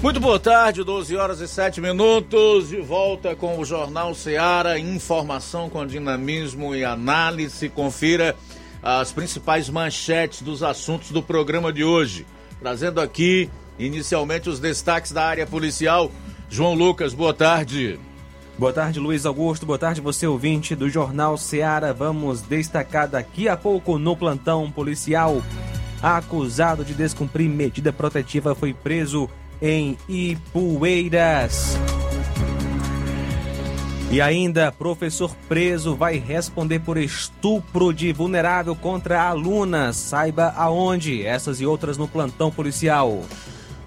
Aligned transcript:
Muito 0.00 0.20
boa 0.20 0.38
tarde, 0.38 0.84
12 0.84 1.16
horas 1.16 1.40
e 1.40 1.48
7 1.48 1.80
minutos, 1.80 2.68
de 2.68 2.80
volta 2.80 3.34
com 3.34 3.58
o 3.58 3.64
Jornal 3.64 4.14
Seara, 4.14 4.78
informação 4.78 5.68
com 5.68 5.84
dinamismo 5.84 6.72
e 6.72 6.84
análise. 6.84 7.68
Confira 7.68 8.36
as 8.80 9.10
principais 9.10 9.68
manchetes 9.68 10.40
dos 10.40 10.62
assuntos 10.62 11.10
do 11.10 11.20
programa 11.20 11.72
de 11.72 11.82
hoje. 11.82 12.24
Trazendo 12.60 13.00
aqui, 13.00 13.50
inicialmente, 13.76 14.48
os 14.48 14.60
destaques 14.60 15.10
da 15.10 15.24
área 15.24 15.46
policial. 15.48 16.12
João 16.48 16.74
Lucas, 16.74 17.12
boa 17.12 17.34
tarde. 17.34 17.98
Boa 18.56 18.72
tarde, 18.72 19.00
Luiz 19.00 19.26
Augusto. 19.26 19.66
Boa 19.66 19.80
tarde, 19.80 20.00
você 20.00 20.28
ouvinte 20.28 20.76
do 20.76 20.88
Jornal 20.88 21.36
Seara. 21.36 21.92
Vamos 21.92 22.40
destacar 22.40 23.08
daqui 23.08 23.48
a 23.48 23.56
pouco 23.56 23.98
no 23.98 24.16
plantão 24.16 24.70
policial. 24.70 25.42
Acusado 26.00 26.84
de 26.84 26.94
descumprir 26.94 27.50
medida 27.50 27.92
protetiva 27.92 28.54
foi 28.54 28.72
preso 28.72 29.28
em 29.60 29.96
Ipueiras. 30.08 31.76
E 34.10 34.22
ainda, 34.22 34.72
professor 34.72 35.30
preso 35.48 35.94
vai 35.94 36.16
responder 36.16 36.78
por 36.78 36.96
estupro 36.96 37.92
de 37.92 38.10
vulnerável 38.10 38.74
contra 38.74 39.22
aluna. 39.22 39.92
Saiba 39.92 40.54
aonde, 40.56 41.26
essas 41.26 41.60
e 41.60 41.66
outras 41.66 41.98
no 41.98 42.08
plantão 42.08 42.50
policial. 42.50 43.22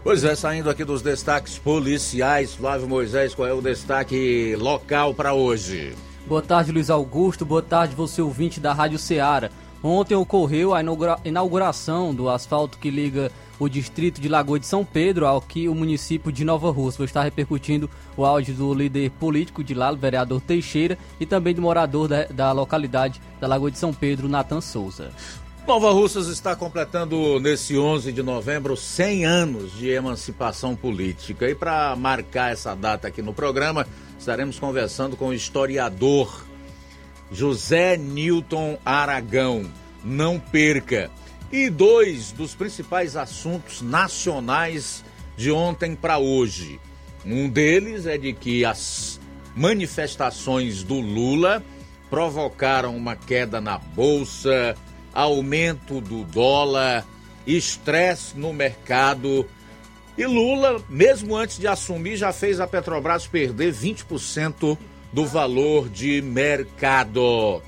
Pois 0.03 0.23
é, 0.23 0.35
saindo 0.35 0.69
aqui 0.69 0.83
dos 0.83 1.01
destaques 1.01 1.57
policiais, 1.57 2.53
Flávio 2.53 2.87
Moisés, 2.87 3.33
qual 3.33 3.47
é 3.47 3.53
o 3.53 3.61
destaque 3.61 4.55
local 4.59 5.13
para 5.13 5.33
hoje? 5.33 5.95
Boa 6.27 6.41
tarde, 6.41 6.71
Luiz 6.71 6.89
Augusto. 6.89 7.43
Boa 7.43 7.61
tarde, 7.63 7.95
você 7.95 8.21
ouvinte 8.21 8.59
da 8.59 8.73
Rádio 8.73 8.99
Ceará. 8.99 9.49
Ontem 9.83 10.13
ocorreu 10.13 10.75
a 10.75 10.81
inauguração 11.25 12.13
do 12.13 12.29
asfalto 12.29 12.77
que 12.77 12.91
liga 12.91 13.31
o 13.61 13.69
distrito 13.69 14.19
de 14.19 14.27
Lagoa 14.27 14.59
de 14.59 14.65
São 14.65 14.83
Pedro, 14.83 15.27
ao 15.27 15.39
que 15.39 15.69
o 15.69 15.75
município 15.75 16.31
de 16.31 16.43
Nova 16.43 16.71
Rússia. 16.71 17.03
Estar 17.03 17.21
repercutindo 17.21 17.87
o 18.17 18.25
áudio 18.25 18.55
do 18.55 18.73
líder 18.73 19.11
político 19.11 19.63
de 19.63 19.75
lá, 19.75 19.91
o 19.91 19.95
vereador 19.95 20.41
Teixeira, 20.41 20.97
e 21.19 21.27
também 21.27 21.53
do 21.53 21.61
morador 21.61 22.07
da, 22.07 22.25
da 22.25 22.51
localidade 22.51 23.21
da 23.39 23.45
Lagoa 23.45 23.69
de 23.69 23.77
São 23.77 23.93
Pedro, 23.93 24.27
Natan 24.27 24.61
Souza. 24.61 25.11
Nova 25.67 25.91
Russas 25.91 26.25
está 26.25 26.55
completando 26.55 27.39
nesse 27.39 27.77
11 27.77 28.11
de 28.11 28.23
novembro 28.23 28.75
100 28.75 29.25
anos 29.25 29.77
de 29.77 29.89
emancipação 29.89 30.75
política. 30.75 31.47
E 31.47 31.53
para 31.53 31.95
marcar 31.95 32.51
essa 32.51 32.75
data 32.75 33.07
aqui 33.09 33.21
no 33.21 33.31
programa, 33.31 33.85
estaremos 34.17 34.57
conversando 34.57 35.15
com 35.15 35.27
o 35.27 35.33
historiador 35.35 36.47
José 37.31 37.95
Newton 37.95 38.79
Aragão. 38.83 39.69
Não 40.03 40.39
perca! 40.39 41.11
E 41.51 41.69
dois 41.69 42.31
dos 42.31 42.55
principais 42.55 43.17
assuntos 43.17 43.81
nacionais 43.81 45.03
de 45.35 45.51
ontem 45.51 45.95
para 45.95 46.17
hoje. 46.17 46.79
Um 47.25 47.49
deles 47.49 48.05
é 48.05 48.17
de 48.17 48.31
que 48.31 48.63
as 48.63 49.19
manifestações 49.53 50.81
do 50.81 51.01
Lula 51.01 51.61
provocaram 52.09 52.95
uma 52.95 53.17
queda 53.17 53.59
na 53.59 53.77
bolsa, 53.77 54.77
aumento 55.13 55.99
do 55.99 56.23
dólar, 56.23 57.05
estresse 57.45 58.37
no 58.37 58.53
mercado. 58.53 59.45
E 60.17 60.25
Lula, 60.25 60.81
mesmo 60.87 61.35
antes 61.35 61.59
de 61.59 61.67
assumir, 61.67 62.15
já 62.15 62.31
fez 62.31 62.61
a 62.61 62.67
Petrobras 62.67 63.27
perder 63.27 63.73
20% 63.73 64.77
do 65.11 65.25
valor 65.25 65.89
de 65.89 66.21
mercado. 66.21 67.61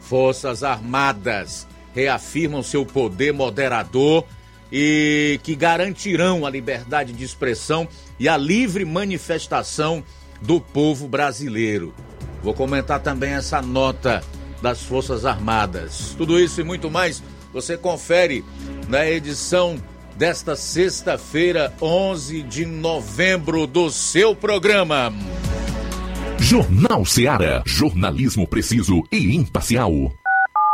Forças 0.00 0.64
Armadas 0.64 1.68
reafirmam 1.94 2.62
seu 2.62 2.84
poder 2.84 3.32
moderador 3.32 4.24
e 4.70 5.38
que 5.42 5.54
garantirão 5.54 6.46
a 6.46 6.50
liberdade 6.50 7.12
de 7.12 7.24
expressão 7.24 7.86
e 8.18 8.28
a 8.28 8.36
livre 8.36 8.84
manifestação 8.84 10.02
do 10.40 10.60
povo 10.60 11.06
brasileiro. 11.06 11.94
Vou 12.42 12.54
comentar 12.54 13.00
também 13.00 13.32
essa 13.32 13.60
nota 13.60 14.22
das 14.60 14.82
Forças 14.82 15.24
Armadas. 15.24 16.14
Tudo 16.16 16.40
isso 16.40 16.60
e 16.60 16.64
muito 16.64 16.90
mais 16.90 17.22
você 17.52 17.76
confere 17.76 18.44
na 18.88 19.06
edição 19.06 19.76
desta 20.16 20.56
sexta-feira, 20.56 21.72
11 21.80 22.42
de 22.42 22.64
novembro, 22.64 23.66
do 23.66 23.90
seu 23.90 24.34
programa. 24.34 25.12
Jornal 26.38 27.04
Seara. 27.04 27.62
Jornalismo 27.66 28.46
preciso 28.46 29.02
e 29.12 29.36
imparcial. 29.36 30.12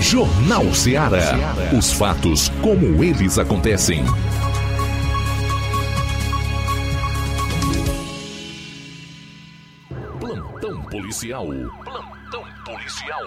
Jornal 0.00 0.72
Ceará. 0.74 1.54
Os 1.76 1.92
fatos 1.92 2.48
como 2.62 3.02
eles 3.02 3.38
acontecem. 3.38 4.04
Plantão 10.20 10.82
policial. 10.82 11.46
Plantão 11.46 12.44
policial. 12.64 13.22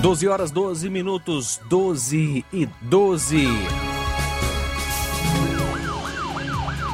Doze 0.00 0.28
horas, 0.28 0.50
doze 0.50 0.88
minutos, 0.88 1.60
doze 1.68 2.44
e 2.52 2.66
doze. 2.82 3.46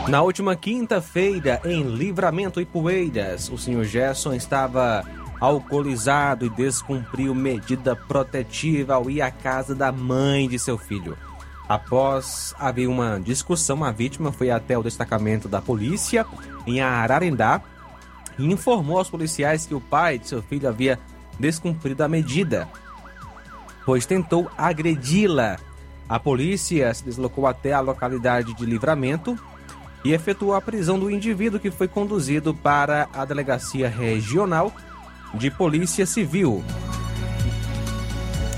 Na 0.09 0.23
última 0.23 0.55
quinta-feira, 0.55 1.61
em 1.65 1.83
Livramento 1.83 2.61
e 2.61 2.65
Poeiras, 2.65 3.49
o 3.49 3.57
senhor 3.57 3.85
Gerson 3.85 4.35
estava 4.35 5.05
alcoolizado 5.41 6.45
e 6.45 6.51
descumpriu 6.51 7.35
medida 7.35 7.97
protetiva 7.97 8.95
ao 8.95 9.11
ir 9.11 9.23
à 9.23 9.31
casa 9.31 9.75
da 9.75 9.91
mãe 9.91 10.49
de 10.49 10.59
seu 10.59 10.77
filho. 10.77 11.17
Após 11.69 12.55
haver 12.59 12.87
uma 12.87 13.19
discussão, 13.19 13.83
a 13.83 13.91
vítima 13.91 14.31
foi 14.31 14.51
até 14.51 14.77
o 14.77 14.83
destacamento 14.83 15.49
da 15.49 15.63
polícia 15.63 16.27
em 16.67 16.81
Ararendá 16.81 17.63
e 18.39 18.45
informou 18.45 18.99
aos 18.99 19.09
policiais 19.09 19.67
que 19.67 19.75
o 19.75 19.81
pai 19.81 20.19
de 20.19 20.29
seu 20.29 20.43
filho 20.43 20.69
havia 20.69 20.99
descumprido 21.39 22.05
a 22.05 22.09
medida 22.09 22.69
pois 23.85 24.07
tentou 24.07 24.51
agredi-la. 24.57 25.59
A 26.09 26.19
polícia 26.19 26.93
se 26.93 27.05
deslocou 27.05 27.47
até 27.47 27.73
a 27.73 27.81
localidade 27.81 28.55
de 28.55 28.67
Livramento 28.67 29.39
e 30.05 30.13
efetuou 30.13 30.55
a 30.55 30.61
prisão 30.61 30.99
do 30.99 31.11
indivíduo 31.11 31.59
que 31.59 31.71
foi 31.71 31.89
conduzido 31.89 32.55
para 32.55 33.09
a 33.13 33.25
Delegacia 33.25 33.89
Regional 33.89 34.73
de 35.33 35.51
Polícia 35.51 36.05
Civil 36.05 36.63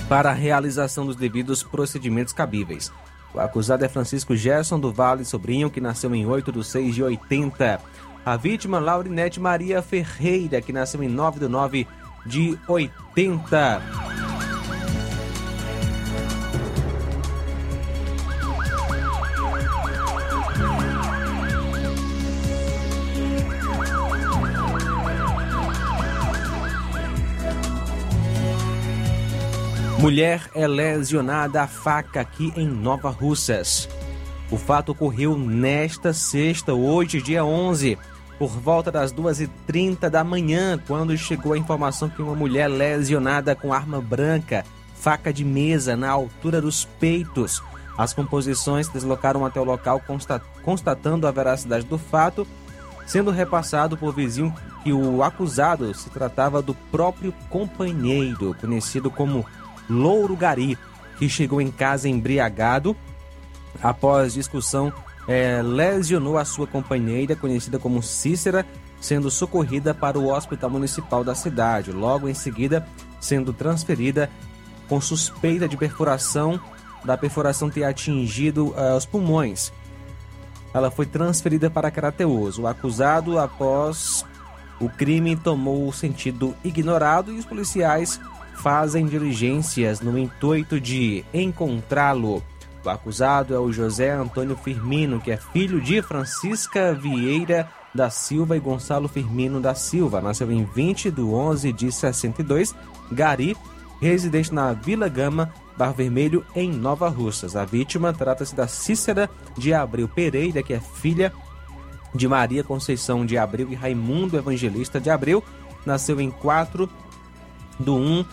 para 0.08 0.30
a 0.30 0.34
realização 0.34 1.06
dos 1.06 1.16
devidos 1.16 1.62
procedimentos 1.62 2.32
cabíveis. 2.32 2.92
O 3.34 3.40
acusado 3.40 3.84
é 3.84 3.88
Francisco 3.88 4.34
Gerson 4.34 4.78
do 4.78 4.92
Vale 4.92 5.24
Sobrinho, 5.24 5.70
que 5.70 5.80
nasceu 5.80 6.14
em 6.14 6.26
8 6.26 6.52
de 6.52 6.64
6 6.64 6.94
de 6.94 7.02
80. 7.02 7.80
A 8.24 8.36
vítima, 8.36 8.78
Laurinete 8.78 9.38
Maria 9.38 9.82
Ferreira, 9.82 10.60
que 10.60 10.72
nasceu 10.72 11.02
em 11.02 11.08
9 11.08 11.40
de 11.40 11.48
9 11.48 11.86
de 12.24 12.58
80. 12.66 14.45
Mulher 29.98 30.50
é 30.54 30.68
lesionada 30.68 31.62
a 31.62 31.66
faca 31.66 32.20
aqui 32.20 32.52
em 32.54 32.68
Nova 32.68 33.08
Russas. 33.08 33.88
O 34.50 34.58
fato 34.58 34.92
ocorreu 34.92 35.38
nesta 35.38 36.12
sexta, 36.12 36.74
hoje, 36.74 37.22
dia 37.22 37.42
11, 37.44 37.98
por 38.38 38.50
volta 38.50 38.92
das 38.92 39.10
2h30 39.12 40.10
da 40.10 40.22
manhã, 40.22 40.78
quando 40.86 41.16
chegou 41.16 41.54
a 41.54 41.58
informação 41.58 42.10
que 42.10 42.20
uma 42.20 42.34
mulher 42.34 42.68
lesionada 42.68 43.56
com 43.56 43.72
arma 43.72 43.98
branca, 43.98 44.66
faca 44.94 45.32
de 45.32 45.44
mesa 45.44 45.96
na 45.96 46.10
altura 46.10 46.60
dos 46.60 46.84
peitos. 46.84 47.62
As 47.96 48.12
composições 48.12 48.88
deslocaram 48.88 49.46
até 49.46 49.58
o 49.58 49.64
local 49.64 50.02
constatando 50.62 51.26
a 51.26 51.30
veracidade 51.30 51.86
do 51.86 51.96
fato, 51.96 52.46
sendo 53.06 53.30
repassado 53.30 53.96
por 53.96 54.14
vizinho 54.14 54.54
que 54.84 54.92
o 54.92 55.22
acusado 55.22 55.92
se 55.94 56.10
tratava 56.10 56.60
do 56.60 56.74
próprio 56.74 57.32
companheiro, 57.48 58.54
conhecido 58.60 59.10
como 59.10 59.44
Louro 59.88 60.36
Gari, 60.36 60.78
que 61.18 61.28
chegou 61.28 61.60
em 61.60 61.70
casa 61.70 62.08
embriagado. 62.08 62.96
Após 63.82 64.34
discussão, 64.34 64.92
é, 65.28 65.60
lesionou 65.62 66.38
a 66.38 66.44
sua 66.44 66.66
companheira, 66.66 67.36
conhecida 67.36 67.78
como 67.78 68.02
Cícera, 68.02 68.66
sendo 69.00 69.30
socorrida 69.30 69.92
para 69.92 70.18
o 70.18 70.32
hospital 70.32 70.70
municipal 70.70 71.22
da 71.22 71.34
cidade. 71.34 71.92
Logo 71.92 72.28
em 72.28 72.34
seguida, 72.34 72.86
sendo 73.20 73.52
transferida 73.52 74.30
com 74.88 75.00
suspeita 75.00 75.68
de 75.68 75.76
perfuração, 75.76 76.60
da 77.04 77.16
perfuração 77.16 77.68
ter 77.70 77.84
atingido 77.84 78.68
uh, 78.68 78.96
os 78.96 79.04
pulmões. 79.04 79.72
Ela 80.72 80.90
foi 80.90 81.06
transferida 81.06 81.70
para 81.70 81.90
Carateus. 81.90 82.58
O 82.58 82.66
acusado, 82.66 83.38
após 83.38 84.24
o 84.80 84.88
crime, 84.88 85.36
tomou 85.36 85.88
o 85.88 85.92
sentido 85.92 86.54
ignorado 86.62 87.32
e 87.32 87.38
os 87.38 87.44
policiais 87.44 88.20
fazem 88.62 89.06
diligências 89.06 90.00
no 90.00 90.18
intuito 90.18 90.80
de 90.80 91.24
encontrá-lo. 91.32 92.42
O 92.84 92.88
acusado 92.88 93.54
é 93.54 93.58
o 93.58 93.72
José 93.72 94.12
Antônio 94.12 94.56
Firmino, 94.56 95.20
que 95.20 95.32
é 95.32 95.36
filho 95.36 95.80
de 95.80 96.00
Francisca 96.02 96.94
Vieira 96.94 97.68
da 97.92 98.10
Silva 98.10 98.56
e 98.56 98.60
Gonçalo 98.60 99.08
Firmino 99.08 99.60
da 99.60 99.74
Silva. 99.74 100.20
Nasceu 100.20 100.52
em 100.52 100.64
20 100.64 101.10
de 101.10 101.20
11 101.20 101.72
de 101.72 101.90
62, 101.90 102.74
Gari, 103.10 103.56
residente 104.00 104.54
na 104.54 104.72
Vila 104.72 105.08
Gama, 105.08 105.52
Bar 105.76 105.92
Vermelho, 105.92 106.44
em 106.54 106.70
Nova 106.70 107.08
Russas. 107.08 107.56
A 107.56 107.64
vítima 107.64 108.12
trata-se 108.12 108.54
da 108.54 108.68
Cícera 108.68 109.28
de 109.56 109.74
Abreu 109.74 110.06
Pereira, 110.06 110.62
que 110.62 110.72
é 110.72 110.80
filha 110.80 111.32
de 112.14 112.28
Maria 112.28 112.62
Conceição 112.62 113.26
de 113.26 113.36
Abreu 113.36 113.72
e 113.72 113.74
Raimundo 113.74 114.36
Evangelista 114.36 115.00
de 115.00 115.10
Abreu. 115.10 115.42
Nasceu 115.84 116.20
em 116.20 116.30
4 116.30 116.88
de 117.80 117.90
1 117.90 118.24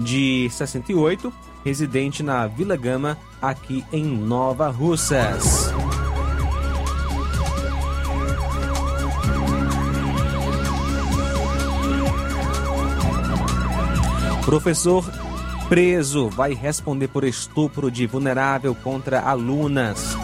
de 0.00 0.48
68, 0.50 1.32
residente 1.64 2.22
na 2.22 2.46
Vila 2.46 2.76
Gama, 2.76 3.18
aqui 3.40 3.84
em 3.92 4.04
Nova 4.04 4.68
Russas. 4.70 5.72
Professor 14.44 15.04
preso 15.68 16.28
vai 16.28 16.54
responder 16.54 17.06
por 17.06 17.22
estupro 17.22 17.90
de 17.90 18.06
vulnerável 18.06 18.74
contra 18.74 19.20
alunas. 19.20 20.16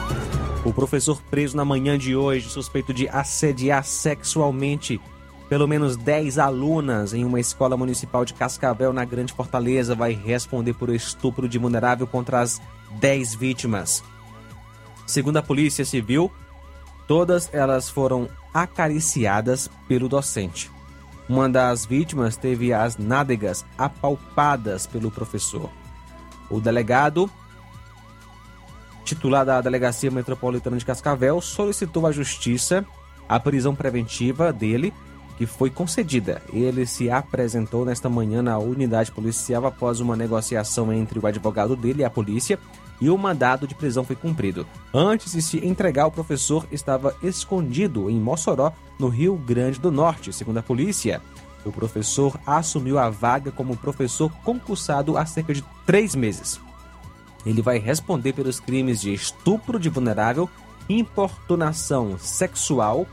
O 0.64 0.72
professor 0.72 1.22
preso 1.30 1.56
na 1.56 1.64
manhã 1.64 1.96
de 1.96 2.16
hoje, 2.16 2.48
suspeito 2.48 2.92
de 2.92 3.08
assediar 3.08 3.84
sexualmente 3.84 5.00
pelo 5.48 5.68
menos 5.68 5.96
10 5.96 6.38
alunas 6.38 7.14
em 7.14 7.24
uma 7.24 7.38
escola 7.38 7.76
municipal 7.76 8.24
de 8.24 8.34
Cascavel, 8.34 8.92
na 8.92 9.04
Grande 9.04 9.32
Fortaleza, 9.32 9.94
vai 9.94 10.12
responder 10.12 10.74
por 10.74 10.90
estupro 10.90 11.48
de 11.48 11.58
vulnerável 11.58 12.06
contra 12.06 12.40
as 12.40 12.60
10 12.98 13.34
vítimas. 13.36 14.02
Segundo 15.06 15.36
a 15.36 15.42
Polícia 15.42 15.84
Civil, 15.84 16.32
todas 17.06 17.48
elas 17.52 17.88
foram 17.88 18.28
acariciadas 18.52 19.70
pelo 19.86 20.08
docente. 20.08 20.70
Uma 21.28 21.48
das 21.48 21.84
vítimas 21.84 22.36
teve 22.36 22.72
as 22.72 22.96
nádegas 22.96 23.64
apalpadas 23.78 24.86
pelo 24.86 25.10
professor. 25.10 25.70
O 26.50 26.60
delegado, 26.60 27.30
titular 29.04 29.44
da 29.44 29.60
Delegacia 29.60 30.10
Metropolitana 30.10 30.76
de 30.76 30.84
Cascavel, 30.84 31.40
solicitou 31.40 32.06
à 32.06 32.12
Justiça 32.12 32.84
a 33.28 33.38
prisão 33.38 33.74
preventiva 33.74 34.52
dele 34.52 34.92
que 35.36 35.46
foi 35.46 35.70
concedida. 35.70 36.42
Ele 36.52 36.86
se 36.86 37.10
apresentou 37.10 37.84
nesta 37.84 38.08
manhã 38.08 38.42
na 38.42 38.58
unidade 38.58 39.12
policial 39.12 39.66
após 39.66 40.00
uma 40.00 40.16
negociação 40.16 40.92
entre 40.92 41.18
o 41.18 41.26
advogado 41.26 41.76
dele 41.76 42.02
e 42.02 42.04
a 42.04 42.10
polícia 42.10 42.58
e 43.00 43.10
o 43.10 43.18
mandado 43.18 43.66
de 43.66 43.74
prisão 43.74 44.04
foi 44.04 44.16
cumprido. 44.16 44.66
Antes 44.92 45.32
de 45.32 45.42
se 45.42 45.64
entregar, 45.64 46.06
o 46.06 46.10
professor 46.10 46.66
estava 46.72 47.14
escondido 47.22 48.08
em 48.08 48.18
Mossoró, 48.18 48.72
no 48.98 49.08
Rio 49.08 49.36
Grande 49.36 49.78
do 49.78 49.92
Norte, 49.92 50.32
segundo 50.32 50.58
a 50.58 50.62
polícia. 50.62 51.20
O 51.64 51.72
professor 51.72 52.38
assumiu 52.46 52.98
a 52.98 53.10
vaga 53.10 53.50
como 53.50 53.76
professor 53.76 54.30
concursado 54.44 55.18
há 55.18 55.26
cerca 55.26 55.52
de 55.52 55.64
três 55.84 56.14
meses. 56.14 56.60
Ele 57.44 57.60
vai 57.60 57.78
responder 57.78 58.32
pelos 58.32 58.58
crimes 58.58 59.00
de 59.00 59.12
estupro 59.12 59.78
de 59.78 59.88
vulnerável, 59.88 60.48
importunação 60.88 62.18
sexual, 62.18 63.06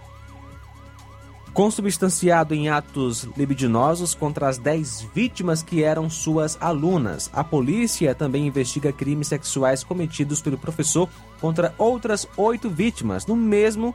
consubstanciado 1.54 2.56
em 2.56 2.68
atos 2.68 3.30
libidinosos 3.38 4.16
contra 4.16 4.50
as 4.50 4.58
10 4.58 5.08
vítimas 5.14 5.62
que 5.62 5.84
eram 5.84 6.10
suas 6.10 6.58
alunas. 6.60 7.30
A 7.32 7.44
polícia 7.44 8.16
também 8.16 8.48
investiga 8.48 8.92
crimes 8.92 9.28
sexuais 9.28 9.84
cometidos 9.84 10.42
pelo 10.42 10.58
professor 10.58 11.08
contra 11.40 11.74
outras 11.78 12.28
oito 12.36 12.70
vítimas 12.70 13.28
no 13.28 13.36
mesmo 13.36 13.94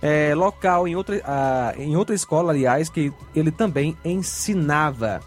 é, 0.00 0.34
local, 0.34 0.86
em 0.86 0.94
outra, 0.94 1.74
em 1.76 1.96
outra 1.96 2.14
escola, 2.14 2.52
aliás, 2.52 2.88
que 2.88 3.12
ele 3.34 3.50
também 3.50 3.96
ensinava. 4.04 5.20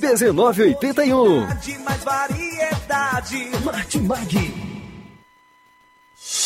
1981. 0.00 1.46
De 1.62 1.78
mais 1.78 2.02
variedade. 2.04 3.50
Martimag. 3.64 4.69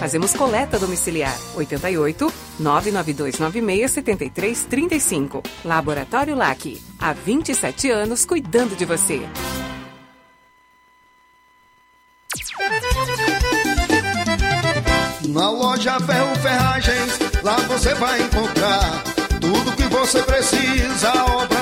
Fazemos 0.00 0.32
coleta 0.32 0.78
domiciliar 0.78 1.38
88 1.54 2.32
99296 2.58 3.90
7335. 3.90 5.42
Laboratório 5.62 6.34
LAC. 6.34 6.80
Há 6.98 7.12
27 7.12 7.90
anos 7.90 8.24
cuidando 8.24 8.74
de 8.74 8.86
você. 8.86 9.20
Na 15.28 15.50
loja 15.50 16.00
Ferro 16.00 16.34
Ferragens, 16.36 17.18
lá 17.42 17.56
você 17.68 17.92
vai 17.92 18.22
encontrar 18.22 19.02
tudo 19.38 19.76
que 19.76 19.84
você 19.84 20.22
precisa, 20.22 21.12
obra 21.24 21.59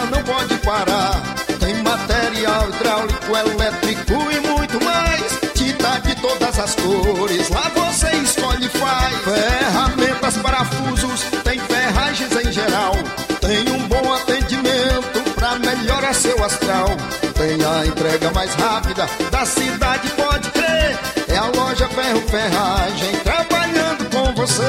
entrega 17.89 18.31
mais 18.33 18.55
rápida 18.55 19.07
da 19.31 19.45
cidade, 19.45 20.09
pode 20.11 20.51
crer. 20.51 20.99
É 21.29 21.37
a 21.37 21.47
loja 21.47 21.89
Ferro 21.89 22.21
Ferragem 22.29 23.17
trabalhando 23.23 24.09
com 24.11 24.35
você. 24.35 24.63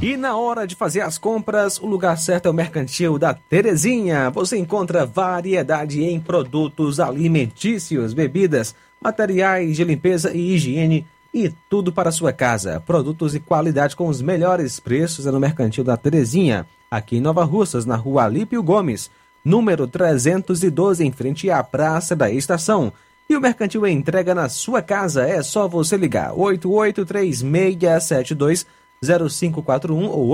E 0.00 0.14
na 0.14 0.36
hora 0.36 0.66
de 0.66 0.74
fazer 0.74 1.00
as 1.00 1.16
compras, 1.16 1.80
o 1.80 1.86
lugar 1.86 2.18
certo 2.18 2.46
é 2.46 2.50
o 2.50 2.54
Mercantil 2.54 3.18
da 3.18 3.32
Terezinha. 3.32 4.28
Você 4.28 4.58
encontra 4.58 5.06
variedade 5.06 6.04
em 6.04 6.20
produtos 6.20 7.00
alimentícios, 7.00 8.12
bebidas, 8.12 8.74
materiais 9.00 9.74
de 9.74 9.84
limpeza 9.84 10.34
e 10.34 10.54
higiene 10.54 11.06
e 11.32 11.50
tudo 11.70 11.90
para 11.90 12.12
sua 12.12 12.30
casa. 12.30 12.78
Produtos 12.86 13.34
e 13.34 13.40
qualidade 13.40 13.96
com 13.96 14.08
os 14.08 14.20
melhores 14.20 14.78
preços 14.78 15.26
é 15.26 15.30
no 15.30 15.40
Mercantil 15.40 15.82
da 15.82 15.96
Terezinha, 15.96 16.66
aqui 16.90 17.16
em 17.16 17.20
Nova 17.20 17.44
Russas, 17.44 17.86
na 17.86 17.96
rua 17.96 18.24
Alípio 18.24 18.62
Gomes, 18.62 19.10
número 19.42 19.86
312, 19.86 21.06
em 21.06 21.10
frente 21.10 21.50
à 21.50 21.64
Praça 21.64 22.14
da 22.14 22.30
Estação. 22.30 22.92
E 23.30 23.36
o 23.36 23.40
Mercantil 23.40 23.86
entrega 23.86 24.34
na 24.34 24.50
sua 24.50 24.82
casa, 24.82 25.26
é 25.26 25.42
só 25.42 25.66
você 25.66 25.96
ligar 25.96 26.34
883672 26.34 28.66
0541 29.02 30.08
ou 30.08 30.28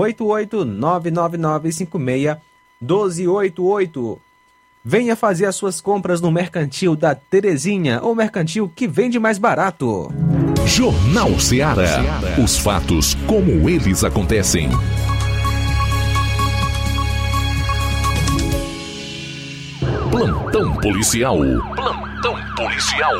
88999561288. 2.83 4.19
Venha 4.85 5.15
fazer 5.15 5.45
as 5.45 5.55
suas 5.55 5.79
compras 5.79 6.19
no 6.19 6.29
Mercantil 6.29 6.93
da 6.95 7.15
Terezinha, 7.15 8.01
ou 8.01 8.13
mercantil 8.13 8.69
que 8.73 8.85
vende 8.85 9.17
mais 9.17 9.37
barato. 9.37 10.11
Jornal 10.65 11.39
Ceará. 11.39 12.01
Os 12.43 12.57
fatos 12.57 13.15
como 13.27 13.69
eles 13.69 14.03
acontecem. 14.03 14.69
Plantão 20.11 20.73
policial. 20.77 21.37
Plantão 21.75 22.35
policial. 22.55 23.13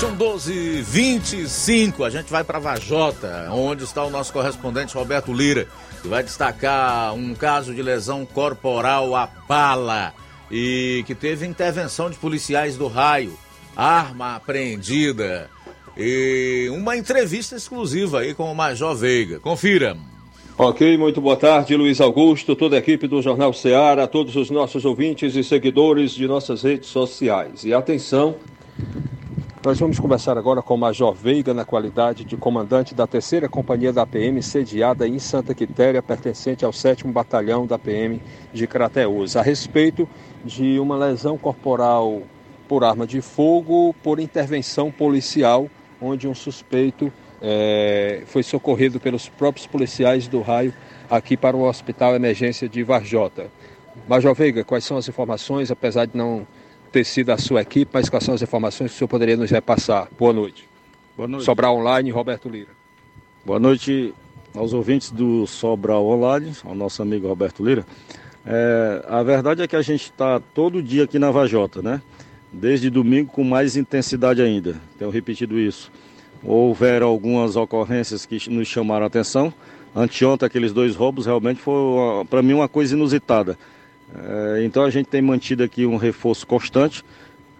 São 0.00 0.14
12 0.14 0.80
25 0.80 2.04
A 2.04 2.08
gente 2.08 2.30
vai 2.30 2.42
para 2.42 2.58
Vajota, 2.58 3.48
onde 3.50 3.84
está 3.84 4.02
o 4.02 4.08
nosso 4.08 4.32
correspondente 4.32 4.94
Roberto 4.94 5.30
Lira, 5.30 5.68
que 6.00 6.08
vai 6.08 6.22
destacar 6.22 7.12
um 7.12 7.34
caso 7.34 7.74
de 7.74 7.82
lesão 7.82 8.24
corporal 8.24 9.14
a 9.14 9.26
bala 9.46 10.14
e 10.50 11.04
que 11.06 11.14
teve 11.14 11.46
intervenção 11.46 12.08
de 12.08 12.16
policiais 12.16 12.78
do 12.78 12.88
raio, 12.88 13.38
arma 13.76 14.36
apreendida 14.36 15.50
e 15.94 16.70
uma 16.72 16.96
entrevista 16.96 17.54
exclusiva 17.54 18.20
aí 18.20 18.32
com 18.32 18.50
o 18.50 18.54
Major 18.54 18.96
Veiga. 18.96 19.38
Confira. 19.38 19.98
Ok, 20.56 20.96
muito 20.96 21.20
boa 21.20 21.36
tarde, 21.36 21.76
Luiz 21.76 22.00
Augusto, 22.00 22.56
toda 22.56 22.74
a 22.76 22.78
equipe 22.78 23.06
do 23.06 23.20
Jornal 23.20 23.52
Ceará, 23.52 24.06
todos 24.06 24.34
os 24.34 24.48
nossos 24.48 24.86
ouvintes 24.86 25.36
e 25.36 25.44
seguidores 25.44 26.12
de 26.12 26.26
nossas 26.26 26.62
redes 26.62 26.88
sociais. 26.88 27.64
E 27.64 27.74
atenção, 27.74 28.36
nós 29.62 29.78
vamos 29.78 30.00
conversar 30.00 30.38
agora 30.38 30.62
com 30.62 30.74
o 30.74 30.78
Major 30.78 31.12
Veiga, 31.12 31.52
na 31.52 31.66
qualidade 31.66 32.24
de 32.24 32.34
comandante 32.34 32.94
da 32.94 33.06
terceira 33.06 33.46
companhia 33.46 33.92
da 33.92 34.06
PM, 34.06 34.42
sediada 34.42 35.06
em 35.06 35.18
Santa 35.18 35.54
Quitéria, 35.54 36.02
pertencente 36.02 36.64
ao 36.64 36.72
7 36.72 37.06
Batalhão 37.08 37.66
da 37.66 37.78
PM 37.78 38.22
de 38.54 38.66
Crateús, 38.66 39.36
a 39.36 39.42
respeito 39.42 40.08
de 40.42 40.80
uma 40.80 40.96
lesão 40.96 41.36
corporal 41.36 42.22
por 42.66 42.84
arma 42.84 43.06
de 43.06 43.20
fogo 43.20 43.94
por 44.02 44.18
intervenção 44.18 44.90
policial, 44.90 45.68
onde 46.00 46.26
um 46.26 46.34
suspeito 46.34 47.12
é, 47.42 48.22
foi 48.26 48.42
socorrido 48.42 48.98
pelos 48.98 49.28
próprios 49.28 49.66
policiais 49.66 50.26
do 50.26 50.40
raio 50.40 50.72
aqui 51.10 51.36
para 51.36 51.54
o 51.54 51.68
Hospital 51.68 52.14
Emergência 52.14 52.66
de 52.66 52.82
Varjota. 52.82 53.48
Major 54.08 54.34
Veiga, 54.34 54.64
quais 54.64 54.84
são 54.84 54.96
as 54.96 55.06
informações, 55.06 55.70
apesar 55.70 56.06
de 56.06 56.16
não 56.16 56.46
ter 56.90 57.04
sido 57.04 57.30
a 57.30 57.38
sua 57.38 57.62
equipe, 57.62 57.90
mas 57.92 58.08
quais 58.08 58.24
são 58.24 58.34
as 58.34 58.42
informações 58.42 58.90
que 58.90 58.96
o 58.96 58.98
senhor 58.98 59.08
poderia 59.08 59.36
nos 59.36 59.50
repassar? 59.50 60.08
Boa 60.18 60.32
noite. 60.32 60.68
Boa 61.16 61.28
noite. 61.28 61.44
Sobral 61.44 61.76
Online, 61.76 62.10
Roberto 62.10 62.48
Lira. 62.48 62.70
Boa 63.44 63.58
noite 63.58 64.12
aos 64.54 64.72
ouvintes 64.72 65.10
do 65.10 65.46
Sobral 65.46 66.04
Online, 66.06 66.52
ao 66.64 66.74
nosso 66.74 67.02
amigo 67.02 67.28
Roberto 67.28 67.64
Lira. 67.64 67.86
É, 68.44 69.04
a 69.08 69.22
verdade 69.22 69.62
é 69.62 69.68
que 69.68 69.76
a 69.76 69.82
gente 69.82 70.04
está 70.04 70.40
todo 70.54 70.82
dia 70.82 71.04
aqui 71.04 71.18
na 71.18 71.30
Vajota, 71.30 71.82
né? 71.82 72.02
Desde 72.52 72.90
domingo 72.90 73.30
com 73.30 73.44
mais 73.44 73.76
intensidade 73.76 74.42
ainda. 74.42 74.76
Tenho 74.98 75.10
repetido 75.10 75.58
isso. 75.58 75.90
Houveram 76.42 77.06
algumas 77.06 77.54
ocorrências 77.54 78.26
que 78.26 78.50
nos 78.50 78.66
chamaram 78.66 79.04
a 79.04 79.06
atenção. 79.06 79.52
Anteontem, 79.94 80.46
aqueles 80.46 80.72
dois 80.72 80.96
roubos 80.96 81.26
realmente 81.26 81.60
foi, 81.60 82.24
para 82.28 82.42
mim, 82.42 82.54
uma 82.54 82.68
coisa 82.68 82.94
inusitada. 82.94 83.58
É, 84.14 84.64
então, 84.64 84.84
a 84.84 84.90
gente 84.90 85.06
tem 85.06 85.22
mantido 85.22 85.62
aqui 85.62 85.86
um 85.86 85.96
reforço 85.96 86.46
constante, 86.46 87.04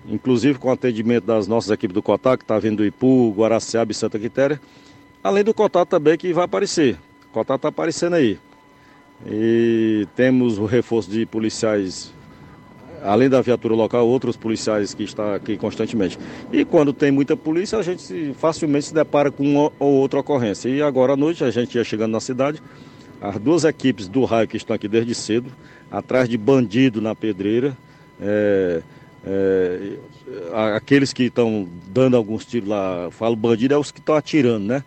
inclusive 0.07 0.59
com 0.59 0.71
atendimento 0.71 1.25
das 1.25 1.47
nossas 1.47 1.71
equipes 1.71 1.95
do 1.95 2.03
COTAC, 2.03 2.39
que 2.39 2.45
está 2.45 2.59
vindo 2.59 2.79
do 2.79 2.87
Ipu, 2.87 3.33
Guaraciaba 3.37 3.93
e 3.93 3.95
Santa 3.95 4.19
Quitéria. 4.19 4.61
Além 5.23 5.45
do 5.45 5.55
COTAC 5.55 5.89
também, 5.89 6.17
que 6.17 6.33
vai 6.33 6.45
aparecer. 6.45 6.99
O 7.29 7.33
COTAC 7.33 7.59
está 7.59 7.69
aparecendo 7.69 8.15
aí. 8.15 8.39
E 9.27 10.07
temos 10.17 10.59
o 10.59 10.65
reforço 10.65 11.11
de 11.11 11.27
policiais 11.27 12.13
além 13.03 13.29
da 13.29 13.41
viatura 13.41 13.75
local, 13.75 14.07
outros 14.07 14.37
policiais 14.37 14.95
que 14.95 15.03
estão 15.05 15.35
aqui 15.35 15.57
constantemente. 15.57 16.19
E 16.53 16.65
quando 16.65 16.93
tem 16.93 17.11
muita 17.11 17.37
polícia, 17.37 17.79
a 17.79 17.83
gente 17.83 18.35
facilmente 18.35 18.87
se 18.87 18.95
depara 18.95 19.31
com 19.31 19.45
uma 19.45 19.73
ou 19.79 19.95
outra 19.95 20.21
ocorrência. 20.21 20.69
E 20.69 20.83
agora 20.83 21.15
à 21.15 21.17
noite, 21.17 21.43
a 21.45 21.51
gente 21.51 21.75
ia 21.77 21.85
chegando 21.85 22.13
na 22.13 22.21
cidade, 22.21 22.63
as 23.21 23.39
duas 23.39 23.65
equipes 23.65 24.09
do 24.09 24.25
raio 24.25 24.49
que 24.49 24.57
estão 24.57 24.75
aqui 24.75 24.89
desde 24.89 25.15
cedo, 25.15 25.51
atrás 25.91 26.29
de 26.29 26.39
bandido 26.39 27.01
na 27.01 27.15
pedreira, 27.15 27.77
é, 28.21 28.83
é, 29.25 29.93
aqueles 30.77 31.13
que 31.13 31.25
estão 31.25 31.69
dando 31.89 32.17
alguns 32.17 32.45
tiros 32.45 32.69
lá, 32.69 33.11
falo 33.11 33.37
bandido, 33.37 33.75
é 33.75 33.79
os 33.79 33.91
que 33.91 33.99
estão 33.99 34.15
atirando, 34.15 34.67
né? 34.67 34.85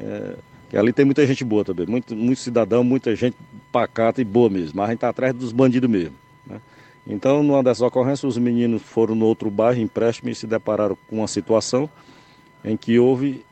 É, 0.00 0.34
que 0.70 0.76
ali 0.76 0.92
tem 0.92 1.04
muita 1.04 1.26
gente 1.26 1.44
boa 1.44 1.64
também, 1.64 1.86
muito, 1.86 2.14
muito 2.14 2.40
cidadão, 2.40 2.84
muita 2.84 3.14
gente 3.16 3.36
pacata 3.72 4.20
e 4.20 4.24
boa 4.24 4.50
mesmo, 4.50 4.72
mas 4.76 4.84
a 4.84 4.88
gente 4.88 4.96
está 4.98 5.08
atrás 5.08 5.34
dos 5.34 5.50
bandidos 5.50 5.88
mesmo. 5.88 6.14
Né? 6.46 6.60
Então, 7.06 7.42
numa 7.42 7.62
dessas 7.62 7.80
ocorrências, 7.80 8.24
os 8.24 8.38
meninos 8.38 8.82
foram 8.82 9.14
no 9.14 9.24
outro 9.24 9.50
bairro, 9.50 9.80
empréstimo, 9.80 10.28
e 10.28 10.34
se 10.34 10.46
depararam 10.46 10.96
com 11.08 11.16
uma 11.16 11.28
situação 11.28 11.88
em 12.62 12.76
que 12.76 12.98
houve, 12.98 13.44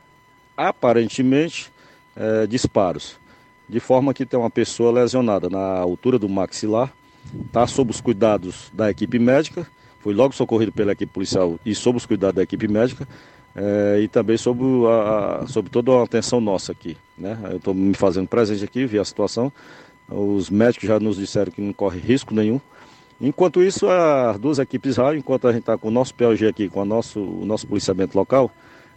aparentemente, 0.55 1.71
eh, 2.15 2.45
disparos. 2.45 3.17
De 3.67 3.79
forma 3.79 4.13
que 4.13 4.25
tem 4.25 4.39
uma 4.39 4.49
pessoa 4.49 4.91
lesionada 4.91 5.49
na 5.49 5.79
altura 5.79 6.17
do 6.17 6.29
maxilar, 6.29 6.93
está 7.45 7.67
sob 7.67 7.91
os 7.91 7.99
cuidados 7.99 8.71
da 8.73 8.89
equipe 8.89 9.19
médica, 9.19 9.67
foi 9.99 10.13
logo 10.13 10.33
socorrido 10.33 10.71
pela 10.71 10.93
equipe 10.93 11.11
policial 11.11 11.59
e 11.65 11.75
sob 11.75 11.97
os 11.97 12.05
cuidados 12.05 12.35
da 12.35 12.43
equipe 12.43 12.67
médica, 12.67 13.07
eh, 13.55 14.01
e 14.03 14.07
também 14.07 14.37
sob, 14.37 14.63
a, 14.87 15.45
sob 15.47 15.69
toda 15.69 15.91
a 15.91 16.03
atenção 16.03 16.39
nossa 16.39 16.71
aqui. 16.71 16.95
Né? 17.17 17.37
Eu 17.51 17.57
estou 17.57 17.73
me 17.73 17.93
fazendo 17.93 18.27
presente 18.27 18.63
aqui, 18.63 18.85
vi 18.85 18.99
a 18.99 19.03
situação, 19.03 19.51
os 20.07 20.49
médicos 20.49 20.87
já 20.87 20.99
nos 20.99 21.17
disseram 21.17 21.51
que 21.51 21.59
não 21.61 21.73
corre 21.73 21.99
risco 21.99 22.33
nenhum. 22.33 22.61
Enquanto 23.19 23.63
isso, 23.63 23.89
as 23.89 24.37
duas 24.39 24.59
equipes 24.59 24.95
raio, 24.95 25.17
enquanto 25.17 25.47
a 25.47 25.51
gente 25.51 25.61
está 25.61 25.77
com 25.77 25.87
o 25.87 25.91
nosso 25.91 26.13
PLG 26.13 26.47
aqui, 26.47 26.69
com 26.69 26.81
o 26.81 26.85
nosso, 26.85 27.19
o 27.19 27.45
nosso 27.45 27.65
policiamento 27.67 28.15
local, 28.15 28.51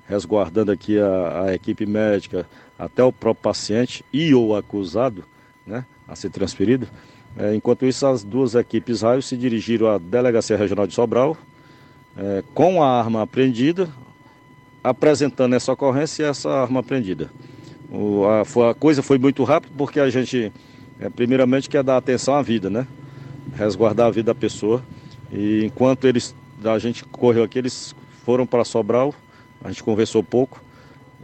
resguardando 0.06 0.70
aqui 0.70 0.98
a, 0.98 1.44
a, 1.44 1.54
equipe 1.54 1.86
médica, 1.86 2.46
até 2.80 3.04
o 3.04 3.12
próprio 3.12 3.42
paciente 3.42 4.02
e 4.10 4.34
o 4.34 4.56
acusado, 4.56 5.22
né, 5.66 5.84
a 6.08 6.16
ser 6.16 6.30
transferido. 6.30 6.88
É, 7.36 7.54
enquanto 7.54 7.84
isso, 7.84 8.06
as 8.06 8.24
duas 8.24 8.54
equipes 8.54 9.02
raios 9.02 9.26
se 9.26 9.36
dirigiram 9.36 9.86
à 9.86 9.98
Delegacia 9.98 10.56
Regional 10.56 10.86
de 10.86 10.94
Sobral, 10.94 11.36
é, 12.16 12.42
com 12.54 12.82
a 12.82 12.98
arma 12.98 13.22
apreendida, 13.22 13.86
apresentando 14.82 15.54
essa 15.54 15.70
ocorrência 15.70 16.22
e 16.22 16.26
essa 16.26 16.48
arma 16.50 16.80
apreendida. 16.80 17.30
O, 17.90 18.24
a, 18.24 18.70
a, 18.70 18.74
coisa 18.74 19.02
foi 19.02 19.18
muito 19.18 19.44
rápida 19.44 19.74
porque 19.76 20.00
a 20.00 20.08
gente, 20.08 20.50
é, 20.98 21.10
primeiramente, 21.10 21.68
quer 21.68 21.84
dar 21.84 21.98
atenção 21.98 22.34
à 22.34 22.40
vida, 22.40 22.70
né? 22.70 22.86
Resguardar 23.56 24.06
a 24.06 24.10
vida 24.10 24.32
da 24.32 24.34
pessoa. 24.34 24.82
E 25.30 25.64
enquanto 25.66 26.06
eles, 26.06 26.34
a 26.64 26.78
gente 26.78 27.04
correu 27.04 27.44
aqui, 27.44 27.58
eles 27.58 27.94
foram 28.24 28.46
para 28.46 28.64
Sobral, 28.64 29.14
a 29.62 29.68
gente 29.68 29.82
conversou 29.82 30.22
pouco 30.22 30.62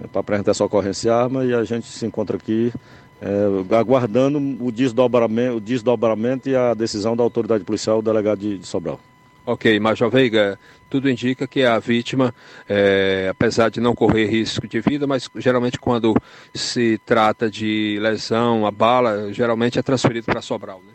é, 0.03 0.07
para 0.07 0.21
apresentar 0.21 0.51
essa 0.51 0.65
ocorrência 0.65 1.15
arma 1.15 1.45
e 1.45 1.55
a 1.55 1.65
gente 1.65 1.87
se 1.87 2.05
encontra 2.05 2.37
aqui 2.37 2.73
é, 3.21 3.77
aguardando 3.77 4.39
o 4.39 4.71
desdobramento, 4.71 5.57
o 5.57 5.61
desdobramento 5.61 6.49
e 6.49 6.57
a 6.57 6.75
decisão 6.75 7.17
da 7.17 7.23
autoridade 7.23 7.65
policial, 7.65 7.99
o 7.99 8.03
delegado 8.03 8.39
de, 8.39 8.59
de 8.59 8.67
Sobral. 8.67 9.01
Ok, 9.47 9.79
Major 9.79 10.11
Veiga, 10.11 10.59
tudo 10.91 11.09
indica 11.09 11.47
que 11.47 11.63
a 11.63 11.79
vítima, 11.79 12.35
é, 12.69 13.29
apesar 13.31 13.71
de 13.71 13.81
não 13.81 13.95
correr 13.95 14.27
risco 14.27 14.67
de 14.67 14.81
vida, 14.81 15.07
mas 15.07 15.31
geralmente 15.37 15.79
quando 15.79 16.15
se 16.53 17.01
trata 17.07 17.49
de 17.49 17.97
lesão, 18.01 18.67
a 18.67 18.73
bala, 18.73 19.33
geralmente 19.33 19.79
é 19.79 19.83
transferido 19.83 20.27
para 20.27 20.43
Sobral, 20.43 20.83
né? 20.85 20.93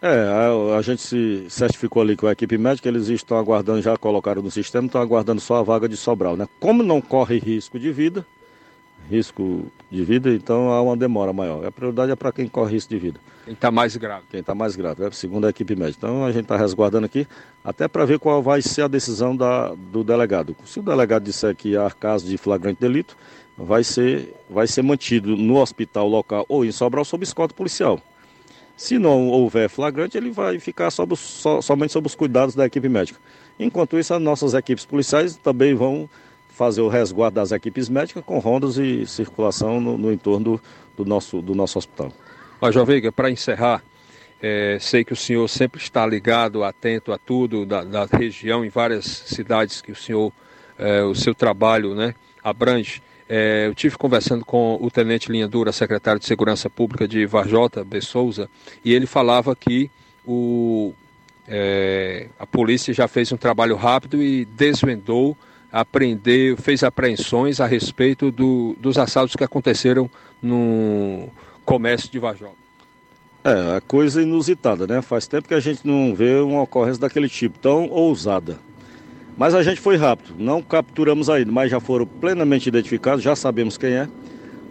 É, 0.00 0.28
a, 0.28 0.78
a, 0.78 0.82
gente 0.82 1.02
se 1.02 1.46
certificou 1.50 2.00
ali 2.00 2.16
com 2.16 2.28
a 2.28 2.32
equipe 2.32 2.56
médica, 2.56 2.88
eles 2.88 3.08
estão 3.08 3.36
aguardando, 3.36 3.82
já 3.82 3.96
colocaram 3.96 4.40
no 4.40 4.50
sistema, 4.50 4.86
estão 4.86 5.02
aguardando 5.02 5.40
só 5.40 5.56
a 5.56 5.62
vaga 5.64 5.88
de 5.88 5.96
Sobral, 5.96 6.36
né? 6.36 6.46
Como 6.60 6.84
não 6.84 7.00
corre 7.00 7.40
risco 7.40 7.80
de 7.80 7.90
vida, 7.90 8.24
risco 9.08 9.66
de 9.90 10.04
vida, 10.04 10.30
então 10.30 10.70
há 10.70 10.82
uma 10.82 10.96
demora 10.96 11.32
maior. 11.32 11.64
A 11.64 11.72
prioridade 11.72 12.12
é 12.12 12.16
para 12.16 12.30
quem 12.30 12.46
corre 12.46 12.72
risco 12.72 12.90
de 12.90 12.98
vida. 12.98 13.20
Quem 13.44 13.54
está 13.54 13.70
mais 13.70 13.96
grave. 13.96 14.24
Quem 14.30 14.40
está 14.40 14.54
mais 14.54 14.76
grave, 14.76 15.04
é 15.04 15.10
segundo 15.10 15.46
a 15.46 15.50
equipe 15.50 15.74
médica. 15.74 16.06
Então 16.06 16.24
a 16.24 16.30
gente 16.30 16.42
está 16.42 16.56
resguardando 16.56 17.06
aqui, 17.06 17.26
até 17.64 17.88
para 17.88 18.04
ver 18.04 18.18
qual 18.18 18.42
vai 18.42 18.60
ser 18.60 18.82
a 18.82 18.88
decisão 18.88 19.34
da, 19.34 19.74
do 19.74 20.04
delegado. 20.04 20.54
Se 20.64 20.80
o 20.80 20.82
delegado 20.82 21.24
disser 21.24 21.56
que 21.56 21.76
há 21.76 21.90
caso 21.90 22.26
de 22.26 22.36
flagrante 22.36 22.80
delito, 22.80 23.16
vai 23.56 23.82
ser, 23.82 24.34
vai 24.48 24.66
ser 24.66 24.82
mantido 24.82 25.36
no 25.36 25.56
hospital 25.56 26.06
local 26.06 26.44
ou 26.48 26.64
em 26.64 26.70
Sobral 26.70 27.04
sob 27.04 27.24
escolta 27.24 27.54
policial. 27.54 28.00
Se 28.76 28.96
não 28.96 29.28
houver 29.28 29.68
flagrante, 29.68 30.16
ele 30.16 30.30
vai 30.30 30.60
ficar 30.60 30.90
sob, 30.90 31.16
so, 31.16 31.60
somente 31.60 31.92
sob 31.92 32.06
os 32.06 32.14
cuidados 32.14 32.54
da 32.54 32.66
equipe 32.66 32.88
médica. 32.88 33.18
Enquanto 33.58 33.98
isso, 33.98 34.14
as 34.14 34.22
nossas 34.22 34.54
equipes 34.54 34.84
policiais 34.84 35.36
também 35.36 35.74
vão 35.74 36.08
fazer 36.58 36.80
o 36.80 36.88
resguardo 36.88 37.36
das 37.36 37.52
equipes 37.52 37.88
médicas 37.88 38.24
com 38.24 38.40
rondas 38.40 38.78
e 38.78 39.06
circulação 39.06 39.80
no, 39.80 39.96
no 39.96 40.12
entorno 40.12 40.44
do, 40.44 40.60
do, 40.96 41.04
nosso, 41.04 41.40
do 41.40 41.54
nosso 41.54 41.78
hospital. 41.78 42.12
Major 42.60 42.84
Veiga, 42.84 43.12
para 43.12 43.30
encerrar, 43.30 43.80
é, 44.42 44.76
sei 44.80 45.04
que 45.04 45.12
o 45.12 45.16
senhor 45.16 45.46
sempre 45.46 45.80
está 45.80 46.04
ligado, 46.04 46.64
atento 46.64 47.12
a 47.12 47.18
tudo 47.18 47.64
da, 47.64 47.84
da 47.84 48.06
região, 48.06 48.64
em 48.64 48.68
várias 48.68 49.04
cidades 49.06 49.80
que 49.80 49.92
o 49.92 49.94
senhor, 49.94 50.32
é, 50.76 51.04
o 51.04 51.14
seu 51.14 51.32
trabalho 51.32 51.94
né, 51.94 52.12
abrange. 52.42 53.00
É, 53.28 53.68
eu 53.68 53.74
tive 53.74 53.96
conversando 53.96 54.44
com 54.44 54.78
o 54.80 54.90
Tenente 54.90 55.30
Linha 55.30 55.46
Dura, 55.46 55.70
secretário 55.70 56.18
de 56.18 56.26
Segurança 56.26 56.68
Pública 56.68 57.06
de 57.06 57.24
Varjota, 57.24 57.84
B. 57.84 58.00
Souza, 58.00 58.50
e 58.84 58.92
ele 58.92 59.06
falava 59.06 59.54
que 59.54 59.88
o, 60.26 60.92
é, 61.46 62.26
a 62.36 62.46
polícia 62.46 62.92
já 62.92 63.06
fez 63.06 63.30
um 63.30 63.36
trabalho 63.36 63.76
rápido 63.76 64.20
e 64.20 64.44
desvendou 64.44 65.36
apreendeu, 65.72 66.56
fez 66.56 66.82
apreensões 66.82 67.60
a 67.60 67.66
respeito 67.66 68.30
do, 68.30 68.76
dos 68.80 68.98
assaltos 68.98 69.36
que 69.36 69.44
aconteceram 69.44 70.10
no 70.42 71.28
comércio 71.64 72.10
de 72.10 72.18
Vajol. 72.18 72.54
É, 73.44 73.76
a 73.76 73.80
coisa 73.80 74.20
inusitada, 74.22 74.86
né? 74.86 75.00
Faz 75.00 75.26
tempo 75.26 75.48
que 75.48 75.54
a 75.54 75.60
gente 75.60 75.86
não 75.86 76.14
vê 76.14 76.36
uma 76.36 76.62
ocorrência 76.62 77.00
daquele 77.00 77.28
tipo, 77.28 77.58
tão 77.58 77.88
ousada. 77.88 78.58
Mas 79.36 79.54
a 79.54 79.62
gente 79.62 79.80
foi 79.80 79.96
rápido, 79.96 80.34
não 80.36 80.60
capturamos 80.60 81.30
ainda, 81.30 81.52
mas 81.52 81.70
já 81.70 81.78
foram 81.78 82.04
plenamente 82.04 82.68
identificados, 82.68 83.22
já 83.22 83.36
sabemos 83.36 83.78
quem 83.78 83.92
é. 83.92 84.08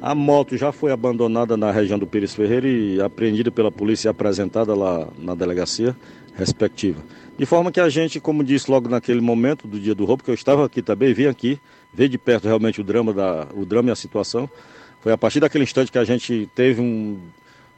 A 0.01 0.13
moto 0.13 0.57
já 0.57 0.71
foi 0.71 0.91
abandonada 0.91 1.55
na 1.55 1.71
região 1.71 1.97
do 1.97 2.05
Pires 2.05 2.35
Ferreira 2.35 2.67
e 2.67 3.01
apreendida 3.01 3.49
pela 3.49 3.71
polícia 3.71 4.09
e 4.09 4.11
apresentada 4.11 4.75
lá 4.75 5.07
na 5.17 5.33
delegacia 5.33 5.95
respectiva. 6.35 7.01
De 7.37 7.45
forma 7.45 7.71
que 7.71 7.79
a 7.79 7.87
gente, 7.87 8.19
como 8.19 8.43
disse 8.43 8.69
logo 8.69 8.89
naquele 8.89 9.21
momento 9.21 9.67
do 9.67 9.79
dia 9.79 9.93
do 9.93 10.05
roubo, 10.05 10.23
que 10.23 10.31
eu 10.31 10.35
estava 10.35 10.65
aqui 10.65 10.81
também, 10.81 11.13
vim 11.13 11.27
aqui, 11.27 11.59
ver 11.93 12.09
de 12.09 12.17
perto 12.17 12.45
realmente 12.45 12.81
o 12.81 12.83
drama, 12.83 13.13
da, 13.13 13.47
o 13.53 13.63
drama 13.63 13.89
e 13.89 13.91
a 13.91 13.95
situação. 13.95 14.49
Foi 15.01 15.11
a 15.11 15.17
partir 15.17 15.39
daquele 15.39 15.63
instante 15.63 15.91
que 15.91 15.99
a 15.99 16.03
gente 16.03 16.49
teve 16.55 16.81
um, 16.81 17.19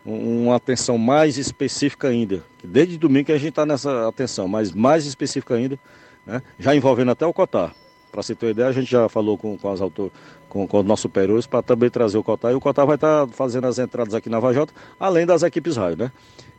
uma 0.06 0.56
atenção 0.56 0.98
mais 0.98 1.38
específica 1.38 2.08
ainda. 2.08 2.42
Desde 2.64 2.98
domingo 2.98 3.34
a 3.34 3.38
gente 3.38 3.50
está 3.50 3.66
nessa 3.66 4.08
atenção, 4.08 4.48
mas 4.48 4.72
mais 4.72 5.06
específica 5.06 5.56
ainda, 5.56 5.78
né? 6.26 6.42
já 6.58 6.74
envolvendo 6.74 7.12
até 7.12 7.26
o 7.26 7.34
Cotar. 7.34 7.76
Para 8.12 8.24
você 8.24 8.34
ter 8.34 8.48
uma 8.48 8.52
ideia, 8.52 8.70
a 8.70 8.72
gente 8.72 8.90
já 8.90 9.10
falou 9.10 9.38
com, 9.38 9.58
com 9.58 9.70
as 9.70 9.82
autores, 9.82 10.14
com, 10.48 10.66
com 10.66 10.80
os 10.80 10.86
nossos 10.86 11.02
superiores 11.02 11.46
para 11.46 11.62
também 11.62 11.90
trazer 11.90 12.18
o 12.18 12.24
Cotar. 12.24 12.52
E 12.52 12.56
o 12.56 12.62
Cotar 12.62 12.86
vai 12.88 12.96
estar 12.96 13.28
tá 13.28 13.34
fazendo 13.34 13.68
as 13.68 13.78
entradas 13.78 14.14
aqui 14.14 14.30
na 14.30 14.40
Vajota, 14.40 14.74
além 14.98 15.26
das 15.26 15.44
equipes 15.44 15.76
raio, 15.76 15.98
né? 15.98 16.12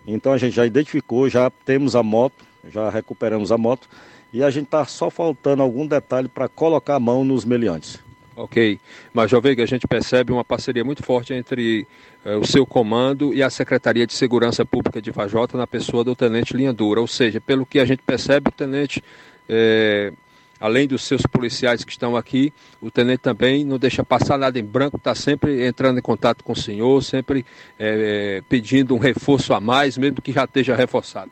Então 0.07 0.33
a 0.33 0.39
gente 0.39 0.55
já 0.55 0.67
identificou, 0.67 1.29
já 1.29 1.51
temos 1.65 1.97
a 1.97 2.03
moto, 2.03 2.50
já 2.69 2.91
recuperamos 2.91 3.51
a 3.53 3.59
moto 3.59 3.89
e 4.33 4.43
a 4.43 4.51
gente 4.51 4.67
está 4.67 4.85
só 4.85 5.11
faltando 5.11 5.63
algum 5.63 5.87
detalhe 5.87 6.29
para 6.29 6.49
colocar 6.49 6.97
a 6.97 7.01
mão 7.01 7.25
nos 7.25 7.45
meliantes. 7.45 8.01
Ok, 8.37 8.79
mas 9.13 9.31
Jovega, 9.31 9.63
a 9.63 9.67
gente 9.67 9.87
percebe 9.87 10.33
uma 10.33 10.45
parceria 10.45 10.85
muito 10.85 11.03
forte 11.03 11.35
entre 11.35 11.87
eh, 12.25 12.37
o 12.37 12.47
seu 12.47 12.65
comando 12.65 13.35
e 13.35 13.43
a 13.43 13.51
Secretaria 13.51 14.07
de 14.07 14.15
Segurança 14.15 14.65
Pública 14.65 15.03
de 15.03 15.11
Vajota 15.11 15.59
na 15.59 15.67
pessoa 15.67 16.03
do 16.03 16.17
Tenente 16.17 16.57
Linha 16.57 16.73
Dura, 16.73 17.01
ou 17.01 17.07
seja, 17.07 17.39
pelo 17.39 17.67
que 17.67 17.79
a 17.79 17.85
gente 17.85 18.03
percebe, 18.03 18.49
o 18.49 18.53
Tenente, 18.53 19.03
eh, 19.47 20.13
além 20.59 20.87
dos 20.87 21.03
seus 21.03 21.23
policiais 21.23 21.85
que 21.85 21.91
estão 21.91 22.17
aqui, 22.17 22.51
o 22.81 22.91
Tenente 22.91 23.19
também 23.19 23.63
não 23.63 23.79
deixa 23.79 24.03
passar 24.03 24.39
nada 24.39 24.59
em 24.59 24.65
branco, 24.65 24.97
está 24.97 25.15
sempre 25.15 25.67
entrando 25.67 25.99
em 25.99 26.03
contato 26.03 26.43
com 26.43 26.53
o 26.53 26.57
senhor, 26.57 27.03
sempre 27.03 27.45
eh, 27.79 28.43
pedindo 28.49 28.95
um 28.95 28.99
reforço 28.99 29.53
a 29.53 29.61
mais, 29.61 29.99
mesmo 29.99 30.23
que 30.23 30.33
já 30.33 30.45
esteja 30.45 30.75
reforçado. 30.75 31.31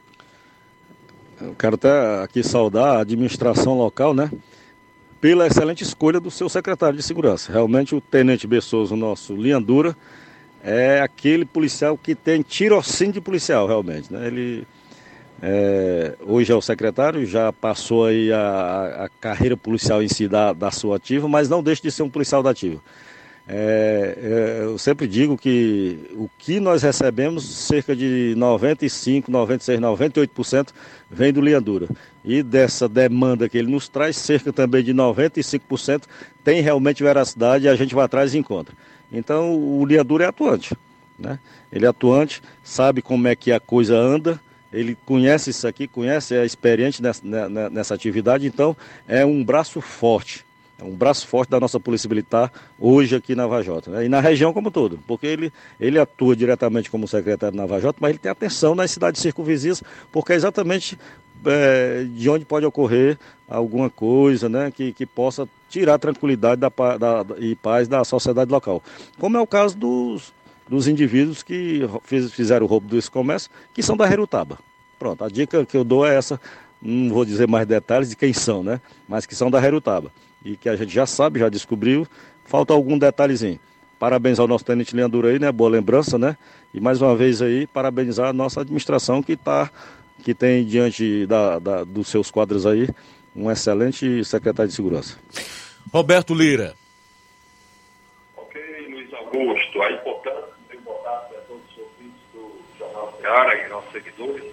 Eu 1.41 1.55
quero 1.55 1.77
até 1.77 2.23
aqui 2.23 2.43
saudar 2.43 2.97
a 2.97 3.01
administração 3.01 3.77
local, 3.77 4.13
né? 4.13 4.31
Pela 5.21 5.47
excelente 5.47 5.83
escolha 5.83 6.19
do 6.19 6.31
seu 6.31 6.49
secretário 6.49 6.97
de 6.97 7.03
segurança. 7.03 7.53
Realmente 7.53 7.95
o 7.95 8.01
Tenente 8.01 8.47
Bessoso, 8.47 8.97
nosso 8.97 9.37
linha 9.37 9.61
dura, 9.61 9.97
é 10.63 11.01
aquele 11.01 11.45
policial 11.45 11.97
que 11.97 12.15
tem 12.15 12.43
tirocínio 12.43 13.15
de 13.15 13.21
policial, 13.21 13.67
realmente. 13.67 14.13
Né? 14.13 14.27
Ele 14.27 14.67
é, 15.41 16.15
hoje 16.27 16.51
é 16.53 16.55
o 16.55 16.61
secretário, 16.61 17.25
já 17.25 17.53
passou 17.53 18.07
aí 18.07 18.33
a, 18.33 19.05
a 19.05 19.09
carreira 19.21 19.57
policial 19.57 20.03
em 20.03 20.09
si 20.09 20.27
da, 20.27 20.53
da 20.53 20.71
sua 20.71 20.97
ativa, 20.97 21.29
mas 21.29 21.49
não 21.49 21.63
deixa 21.63 21.83
de 21.83 21.93
ser 21.93 22.03
um 22.03 22.11
policial 22.11 22.43
da 22.43 22.51
ativa. 22.51 22.81
É, 23.51 24.19
é, 24.21 24.65
eu 24.65 24.77
sempre 24.77 25.07
digo 25.07 25.39
que 25.39 25.99
o 26.13 26.29
que 26.37 26.61
nós 26.61 26.83
recebemos, 26.83 27.45
cerca 27.45 27.97
de 27.97 28.35
95, 28.37 29.31
96, 29.31 29.81
98% 29.81 30.69
vem 31.11 31.33
do 31.33 31.41
linha 31.41 31.59
dura. 31.59 31.89
E 32.23 32.43
dessa 32.43 32.87
demanda 32.87 33.49
que 33.49 33.57
ele 33.57 33.71
nos 33.71 33.89
traz, 33.89 34.19
cerca 34.19 34.53
também 34.53 34.85
de 34.85 34.93
95% 34.93 36.03
tem 36.45 36.61
realmente 36.61 37.03
veracidade 37.03 37.65
e 37.65 37.69
a 37.69 37.75
gente 37.75 37.95
vai 37.95 38.05
atrás 38.05 38.35
e 38.35 38.39
encontra. 38.39 38.75
Então 39.11 39.57
o 39.57 39.87
linha 39.87 40.05
dura 40.05 40.25
é 40.25 40.29
atuante. 40.29 40.77
Né? 41.19 41.39
Ele 41.73 41.87
é 41.87 41.89
atuante, 41.89 42.43
sabe 42.63 43.01
como 43.01 43.29
é 43.29 43.35
que 43.35 43.51
a 43.51 43.59
coisa 43.59 43.97
anda, 43.97 44.39
ele 44.71 44.95
conhece 45.07 45.49
isso 45.49 45.67
aqui, 45.67 45.89
conhece, 45.89 46.35
é 46.35 46.45
experiente 46.45 47.03
nessa, 47.03 47.23
nessa 47.71 47.95
atividade, 47.95 48.47
então 48.47 48.77
é 49.09 49.25
um 49.25 49.43
braço 49.43 49.81
forte 49.81 50.47
é 50.79 50.85
um 50.85 50.95
braço 50.95 51.27
forte 51.27 51.51
da 51.51 51.59
nossa 51.59 51.81
Polícia 51.81 52.09
Militar 52.09 52.53
hoje 52.79 53.17
aqui 53.17 53.35
na 53.35 53.49
Vajota. 53.49 53.91
Né? 53.91 54.07
E 54.07 54.09
na 54.09 54.21
região 54.21 54.53
como 54.53 54.71
todo, 54.71 54.99
porque 55.09 55.27
ele, 55.27 55.53
ele 55.81 55.99
atua 55.99 56.37
diretamente 56.37 56.89
como 56.89 57.09
secretário 57.09 57.57
na 57.57 57.67
Vajota, 57.67 57.99
mas 58.01 58.11
ele 58.11 58.19
tem 58.19 58.31
atenção 58.31 58.77
nas 58.77 58.93
cidades 58.93 59.21
circunvizinhas, 59.21 59.83
porque 60.13 60.33
é 60.33 60.37
exatamente 60.37 60.97
é, 61.45 62.07
de 62.09 62.31
onde 62.31 62.45
pode 62.45 62.65
ocorrer 62.65 63.19
alguma 63.49 63.91
coisa 63.91 64.49
né, 64.49 64.71
que, 64.71 64.93
que 64.93 65.05
possa 65.05 65.49
tirar 65.69 65.99
tranquilidade 65.99 66.61
da, 66.61 66.69
da, 66.69 67.37
e 67.39 67.57
paz 67.57 67.89
da 67.89 68.05
sociedade 68.05 68.51
local. 68.51 68.81
Como 69.19 69.37
é 69.37 69.41
o 69.41 69.47
caso 69.49 69.77
dos, 69.77 70.33
dos 70.69 70.87
indivíduos 70.87 71.43
que 71.43 71.81
fiz, 72.05 72.33
fizeram 72.33 72.67
o 72.67 72.69
roubo 72.69 72.87
desse 72.87 73.11
comércio, 73.11 73.51
que 73.75 73.83
são 73.83 73.97
da 73.97 74.09
Herutaba. 74.09 74.61
Pronto, 74.97 75.25
a 75.25 75.29
dica 75.29 75.67
que 75.67 75.77
eu 75.77 75.83
dou 75.83 76.07
é 76.07 76.15
essa, 76.15 76.41
não 76.81 77.13
vou 77.13 77.25
dizer 77.25 77.49
mais 77.49 77.67
detalhes 77.67 78.11
de 78.11 78.17
quem 78.17 78.33
são, 78.33 78.63
né? 78.63 78.81
Mas 79.09 79.27
que 79.27 79.35
são 79.35 79.51
da 79.51 79.61
Herutaba 79.61 80.13
e 80.45 80.57
que 80.57 80.69
a 80.69 80.77
gente 80.77 80.93
já 80.93 81.07
sabe, 81.07 81.41
já 81.41 81.49
descobriu. 81.49 82.07
Falta 82.45 82.73
algum 82.73 82.99
detalhezinho. 82.99 83.59
Parabéns 83.99 84.39
ao 84.39 84.47
nosso 84.47 84.65
tenente 84.65 84.95
Leandro 84.95 85.27
aí, 85.27 85.39
né? 85.39 85.51
Boa 85.51 85.71
lembrança, 85.71 86.17
né? 86.17 86.37
E 86.73 86.81
mais 86.81 87.03
uma 87.03 87.17
vez 87.17 87.43
aí, 87.43 87.67
parabenizar 87.67 88.29
a 88.29 88.33
nossa 88.33 88.61
administração 88.61 89.23
que 89.23 89.37
tá, 89.37 89.71
que 90.23 90.35
tem 90.35 90.65
diante 90.65 91.27
da, 91.27 91.59
da, 91.59 91.85
dos 91.85 92.09
seus 92.09 92.31
quadros 92.31 92.65
aí 92.65 92.89
um 93.35 93.51
excelente 93.51 94.25
secretário 94.25 94.69
de 94.69 94.75
segurança. 94.75 95.17
Roberto 95.93 96.35
Lira. 96.35 96.75
Ok, 98.37 98.61
Luiz 98.91 99.13
Augusto, 99.15 99.83
a 99.83 99.93
importância, 99.93 100.55
a 100.71 100.75
importância 100.75 101.39
a 101.39 101.41
todos 101.43 101.63
os 101.71 101.79
ouvintes 101.79 102.21
do 102.33 102.61
Jornal 102.79 103.17
Ceará 103.21 103.65
e 103.65 103.69
nossos 103.69 103.93
seguidores. 103.93 104.53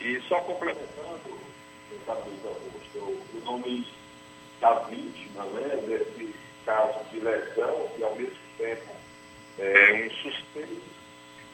E 0.00 0.20
só 0.28 0.40
complementando, 0.40 1.20
Luiz 1.90 2.08
Augusto, 2.08 2.98
o 2.98 3.44
nome 3.44 3.86
da 4.60 4.74
vítima, 4.80 5.44
né, 5.44 5.76
desse 5.86 6.34
caso 6.64 7.04
de 7.10 7.20
lesão 7.20 7.90
e 7.98 8.02
ao 8.02 8.14
mesmo 8.14 8.38
tempo 8.58 8.90
é 9.58 10.06
um 10.06 10.10
suspeito. 10.10 11.00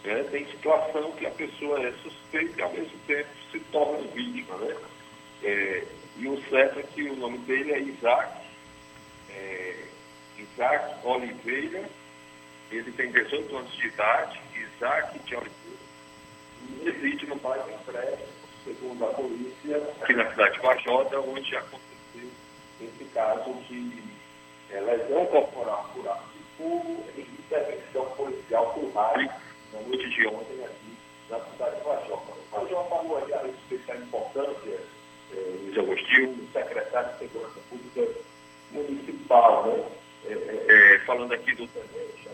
Né, 0.05 0.23
tem 0.31 0.47
situação 0.47 1.13
que 1.13 1.27
a 1.27 1.31
pessoa 1.31 1.85
é 1.85 1.93
suspeita 2.03 2.61
e 2.61 2.63
ao 2.63 2.73
mesmo 2.73 2.99
tempo 3.07 3.29
se 3.51 3.61
torna 3.73 4.07
vítima. 4.09 4.57
Né? 4.57 4.77
É, 5.43 5.85
e 6.19 6.29
o 6.29 6.41
certo 6.49 6.81
é 6.81 6.83
que 6.83 7.03
o 7.03 7.17
nome 7.17 7.39
dele 7.39 7.73
é 7.73 7.81
Isaac, 7.81 8.47
é, 9.31 9.85
Isaac 10.39 11.07
Oliveira, 11.07 11.89
ele 12.71 12.91
tem 12.93 13.13
18 13.13 13.57
anos 13.57 13.73
de 13.77 13.87
idade, 13.87 14.41
Isaac 14.55 15.19
de 15.21 15.37
Oliveira, 15.37 15.87
e 16.69 16.85
reside 16.85 17.27
no 17.27 17.37
bairro 17.37 17.77
segundo 18.67 19.05
a 19.05 19.15
polícia, 19.15 19.77
aqui 20.03 20.13
na 20.15 20.29
cidade 20.31 20.55
de 20.55 20.61
Vajota, 20.61 21.21
onde 21.21 21.57
aconteceu 21.57 21.86
esse 22.81 23.05
caso 23.13 23.53
de 23.69 24.03
é, 24.71 24.81
lesão 24.81 25.27
corporal 25.27 25.91
por 25.95 26.09
arma 26.09 26.25
de 26.33 26.43
fogo 26.57 27.05
e 27.17 27.21
intervenção 27.21 28.07
policial 28.17 28.73
por 28.73 28.93
raio 28.93 29.31
na 29.73 29.81
noite 29.81 30.09
de 30.11 30.27
ontem 30.27 30.65
aqui 30.65 30.97
na 31.31 31.41
cidade 31.41 31.77
de 31.77 31.85
Vajota. 31.85 32.33
O 32.33 32.61
Major 32.61 32.89
falou 32.89 33.17
aí 33.19 33.33
a 33.33 33.43
respeito 33.43 33.87
da 33.87 33.97
importância, 33.97 34.81
é, 35.33 35.35
Luiz 35.35 35.79
Agostinho, 35.79 36.49
secretário 36.53 37.13
de 37.13 37.19
Segurança 37.19 37.61
Pública 37.69 38.21
Municipal, 38.73 39.67
né? 39.67 39.85
É, 40.27 40.33
é, 40.33 40.95
é 40.95 40.99
falando 41.01 41.33
aqui 41.33 41.55
do 41.55 41.69
tenente 41.69 42.29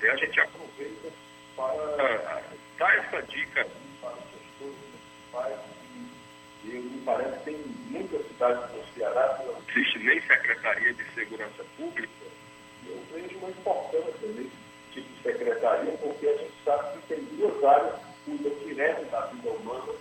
né? 0.00 0.10
a 0.10 0.16
gente 0.16 0.40
aproveita 0.40 1.08
para 1.54 2.42
dar 2.78 2.96
essa 2.96 3.22
dica 3.26 3.66
para 4.00 4.12
os 4.12 4.24
gestores 4.32 4.76
municipais 4.78 5.69
e 6.64 6.68
me 6.68 7.02
parece 7.04 7.38
que 7.38 7.44
tem 7.44 7.56
muitas 7.90 8.26
cidades 8.26 8.70
no 8.74 8.84
Ceará 8.94 9.34
que 9.34 9.46
não 9.46 9.56
existe 9.68 9.98
nem 10.00 10.20
Secretaria 10.20 10.92
de 10.92 11.04
Segurança 11.14 11.64
Pública. 11.76 12.26
Eu 12.86 13.00
vejo 13.12 13.38
uma 13.38 13.50
importância 13.50 14.28
nesse 14.28 14.50
tipo 14.92 15.08
de 15.08 15.22
secretaria, 15.22 15.92
porque 15.92 16.26
a 16.26 16.36
gente 16.36 16.52
sabe 16.64 16.98
que 16.98 17.14
tem 17.14 17.24
duas 17.36 17.64
áreas 17.64 17.94
que 17.94 18.30
cuidam 18.36 18.58
direto 18.66 19.10
da 19.10 19.20
vida 19.26 19.50
humana, 19.50 19.92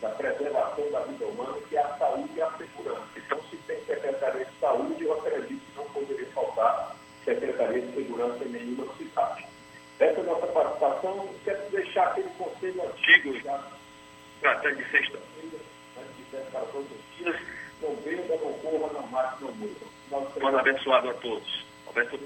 da 0.00 0.08
preservação 0.10 0.90
da 0.90 1.00
vida 1.00 1.26
humana, 1.26 1.58
que 1.68 1.76
é 1.76 1.82
a 1.82 1.98
saúde 1.98 2.30
e 2.34 2.42
a 2.42 2.50
segurança. 2.52 3.08
Então, 3.16 3.42
se 3.50 3.56
tem 3.58 3.84
Secretaria 3.84 4.44
de 4.44 4.60
Saúde, 4.60 5.04
eu 5.04 5.12
acredito 5.18 5.60
que 5.60 5.76
não 5.76 5.84
poderia 5.86 6.26
faltar 6.26 6.96
Secretaria 7.24 7.82
de 7.82 7.94
Segurança 7.94 8.44
em 8.44 8.48
nenhuma 8.48 8.94
cidade. 8.96 9.46
Essa 9.98 10.20
é 10.20 10.22
nossa 10.24 10.46
participação. 10.48 11.28
Quero 11.44 11.70
deixar 11.70 12.08
aquele 12.08 12.28
conselho 12.30 12.82
antigo, 12.86 13.40
já 13.40 13.72
tratando 14.40 14.76
de 14.76 14.90
sexta-feira, 14.90 15.35
para 16.50 16.60
todos 16.60 16.86
os 16.90 17.18
dias, 17.18 17.36
não 17.82 17.94
beba, 17.96 18.36
não 18.42 18.52
corra, 18.54 18.92
não 18.92 19.06
mate, 19.08 19.42
não 19.42 19.52
morra. 19.52 20.30
Mano 20.40 20.58
abençoado 20.58 21.10
a 21.10 21.14
todos. 21.14 21.66
Roberto 21.86 22.18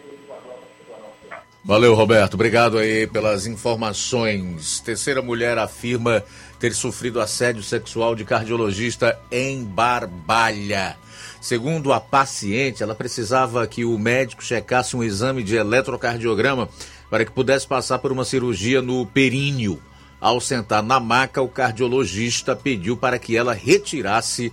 Valeu, 1.63 1.95
Roberto. 1.95 2.35
Obrigado 2.35 2.79
aí 2.79 3.07
pelas 3.07 3.47
informações. 3.47 4.81
Terceira 4.81 5.21
mulher 5.21 5.59
afirma 5.59 6.25
ter 6.59 6.73
sofrido 6.73 7.21
assédio 7.21 7.63
sexual 7.63 8.15
de 8.15 8.25
cardiologista 8.25 9.19
em 9.31 9.63
Barbalha. 9.63 10.97
Segundo 11.41 11.93
a 11.93 12.01
paciente, 12.01 12.83
ela 12.83 12.95
precisava 12.95 13.67
que 13.67 13.85
o 13.85 13.99
médico 13.99 14.43
checasse 14.43 14.97
um 14.97 15.03
exame 15.03 15.43
de 15.43 15.57
eletrocardiograma 15.57 16.69
para 17.09 17.25
que 17.25 17.31
pudesse 17.31 17.67
passar 17.67 17.99
por 17.99 18.11
uma 18.11 18.25
cirurgia 18.25 18.81
no 18.81 19.07
períneo. 19.07 19.81
Ao 20.21 20.41
sentar 20.41 20.83
na 20.83 21.01
maca, 21.01 21.41
o 21.41 21.49
cardiologista 21.49 22.55
pediu 22.55 22.97
para 22.97 23.19
que 23.19 23.37
ela 23.37 23.55
retirasse 23.55 24.53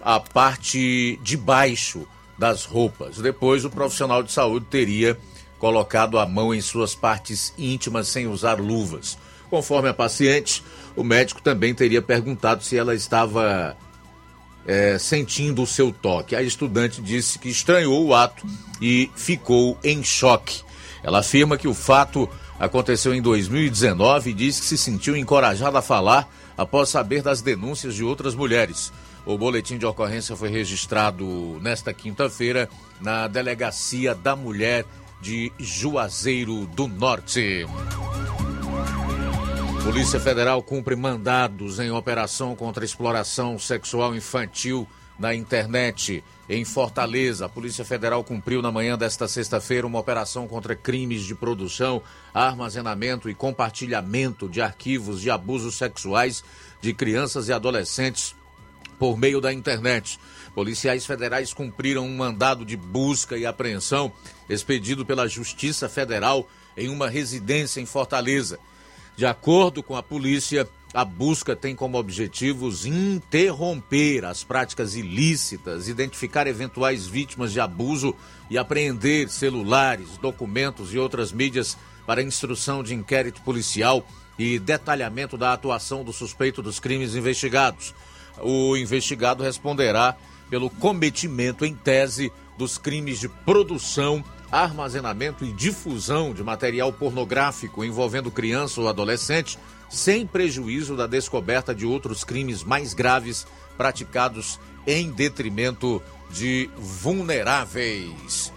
a 0.00 0.18
parte 0.18 1.18
de 1.22 1.36
baixo 1.36 2.06
das 2.38 2.64
roupas. 2.64 3.18
Depois, 3.18 3.64
o 3.64 3.70
profissional 3.70 4.22
de 4.22 4.32
saúde 4.32 4.66
teria 4.70 5.18
colocado 5.58 6.18
a 6.18 6.26
mão 6.26 6.54
em 6.54 6.60
suas 6.60 6.94
partes 6.94 7.52
íntimas 7.58 8.08
sem 8.08 8.26
usar 8.26 8.60
luvas. 8.60 9.18
Conforme 9.50 9.88
a 9.88 9.94
paciente, 9.94 10.62
o 10.94 11.02
médico 11.02 11.42
também 11.42 11.74
teria 11.74 12.00
perguntado 12.00 12.62
se 12.62 12.76
ela 12.76 12.94
estava 12.94 13.76
é, 14.66 14.98
sentindo 14.98 15.62
o 15.62 15.66
seu 15.66 15.92
toque. 15.92 16.36
A 16.36 16.42
estudante 16.42 17.02
disse 17.02 17.38
que 17.38 17.48
estranhou 17.48 18.06
o 18.06 18.14
ato 18.14 18.46
e 18.80 19.10
ficou 19.16 19.76
em 19.82 20.02
choque. 20.02 20.62
Ela 21.02 21.20
afirma 21.20 21.56
que 21.56 21.66
o 21.68 21.74
fato 21.74 22.28
aconteceu 22.58 23.14
em 23.14 23.22
2019 23.22 24.30
e 24.30 24.34
diz 24.34 24.58
que 24.58 24.66
se 24.66 24.76
sentiu 24.76 25.16
encorajada 25.16 25.78
a 25.78 25.82
falar 25.82 26.28
após 26.56 26.88
saber 26.88 27.22
das 27.22 27.40
denúncias 27.40 27.94
de 27.94 28.02
outras 28.02 28.34
mulheres. 28.34 28.92
O 29.24 29.36
boletim 29.36 29.78
de 29.78 29.86
ocorrência 29.86 30.34
foi 30.34 30.48
registrado 30.48 31.58
nesta 31.60 31.92
quinta-feira 31.92 32.68
na 33.00 33.28
Delegacia 33.28 34.14
da 34.14 34.34
Mulher 34.34 34.84
de 35.20 35.52
Juazeiro 35.58 36.66
do 36.66 36.88
Norte. 36.88 37.66
Polícia 39.84 40.20
Federal 40.20 40.62
cumpre 40.62 40.94
mandados 40.96 41.78
em 41.78 41.90
operação 41.90 42.54
contra 42.54 42.84
exploração 42.84 43.58
sexual 43.58 44.14
infantil 44.14 44.86
na 45.18 45.34
internet. 45.34 46.22
Em 46.48 46.64
Fortaleza, 46.64 47.44
a 47.44 47.48
Polícia 47.48 47.84
Federal 47.84 48.24
cumpriu 48.24 48.62
na 48.62 48.72
manhã 48.72 48.96
desta 48.96 49.28
sexta-feira 49.28 49.86
uma 49.86 49.98
operação 49.98 50.48
contra 50.48 50.74
crimes 50.74 51.24
de 51.24 51.34
produção, 51.34 52.02
armazenamento 52.32 53.28
e 53.28 53.34
compartilhamento 53.34 54.48
de 54.48 54.62
arquivos 54.62 55.20
de 55.20 55.30
abusos 55.30 55.76
sexuais 55.76 56.42
de 56.80 56.94
crianças 56.94 57.48
e 57.48 57.52
adolescentes 57.52 58.34
por 58.98 59.18
meio 59.18 59.42
da 59.42 59.52
internet. 59.52 60.18
Policiais 60.54 61.04
federais 61.04 61.52
cumpriram 61.52 62.06
um 62.06 62.16
mandado 62.16 62.64
de 62.64 62.78
busca 62.78 63.36
e 63.36 63.44
apreensão 63.44 64.10
expedido 64.48 65.04
pela 65.04 65.28
Justiça 65.28 65.86
Federal 65.86 66.48
em 66.74 66.88
uma 66.88 67.10
residência 67.10 67.78
em 67.78 67.86
Fortaleza. 67.86 68.58
De 69.16 69.26
acordo 69.26 69.82
com 69.82 69.96
a 69.96 70.02
polícia, 70.02 70.66
a 70.92 71.04
busca 71.04 71.54
tem 71.54 71.74
como 71.74 71.98
objetivos 71.98 72.86
interromper 72.86 74.24
as 74.24 74.42
práticas 74.42 74.94
ilícitas, 74.94 75.86
identificar 75.88 76.46
eventuais 76.46 77.06
vítimas 77.06 77.52
de 77.52 77.60
abuso 77.60 78.14
e 78.48 78.56
apreender 78.56 79.28
celulares, 79.28 80.16
documentos 80.18 80.94
e 80.94 80.98
outras 80.98 81.30
mídias 81.30 81.76
para 82.06 82.22
instrução 82.22 82.82
de 82.82 82.94
inquérito 82.94 83.42
policial 83.42 84.06
e 84.38 84.58
detalhamento 84.58 85.36
da 85.36 85.52
atuação 85.52 86.02
do 86.02 86.12
suspeito 86.12 86.62
dos 86.62 86.80
crimes 86.80 87.14
investigados. 87.14 87.94
O 88.40 88.76
investigado 88.76 89.42
responderá 89.42 90.16
pelo 90.48 90.70
cometimento 90.70 91.66
em 91.66 91.74
tese 91.74 92.32
dos 92.56 92.78
crimes 92.78 93.20
de 93.20 93.28
produção, 93.28 94.24
armazenamento 94.50 95.44
e 95.44 95.52
difusão 95.52 96.32
de 96.32 96.42
material 96.42 96.90
pornográfico 96.92 97.84
envolvendo 97.84 98.30
criança 98.30 98.80
ou 98.80 98.88
adolescente 98.88 99.58
sem 99.88 100.26
prejuízo 100.26 100.96
da 100.96 101.06
descoberta 101.06 101.74
de 101.74 101.86
outros 101.86 102.24
crimes 102.24 102.62
mais 102.62 102.94
graves 102.94 103.46
praticados 103.76 104.60
em 104.86 105.10
detrimento 105.10 106.02
de 106.30 106.68
vulneráveis. 106.76 108.52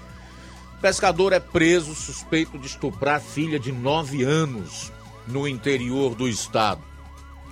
Pescador 0.81 1.31
é 1.31 1.39
preso 1.39 1.93
suspeito 1.93 2.57
de 2.57 2.67
estuprar 2.67 3.21
filha 3.21 3.59
de 3.59 3.71
9 3.71 4.23
anos 4.23 4.91
no 5.27 5.47
interior 5.47 6.15
do 6.15 6.27
estado. 6.27 6.81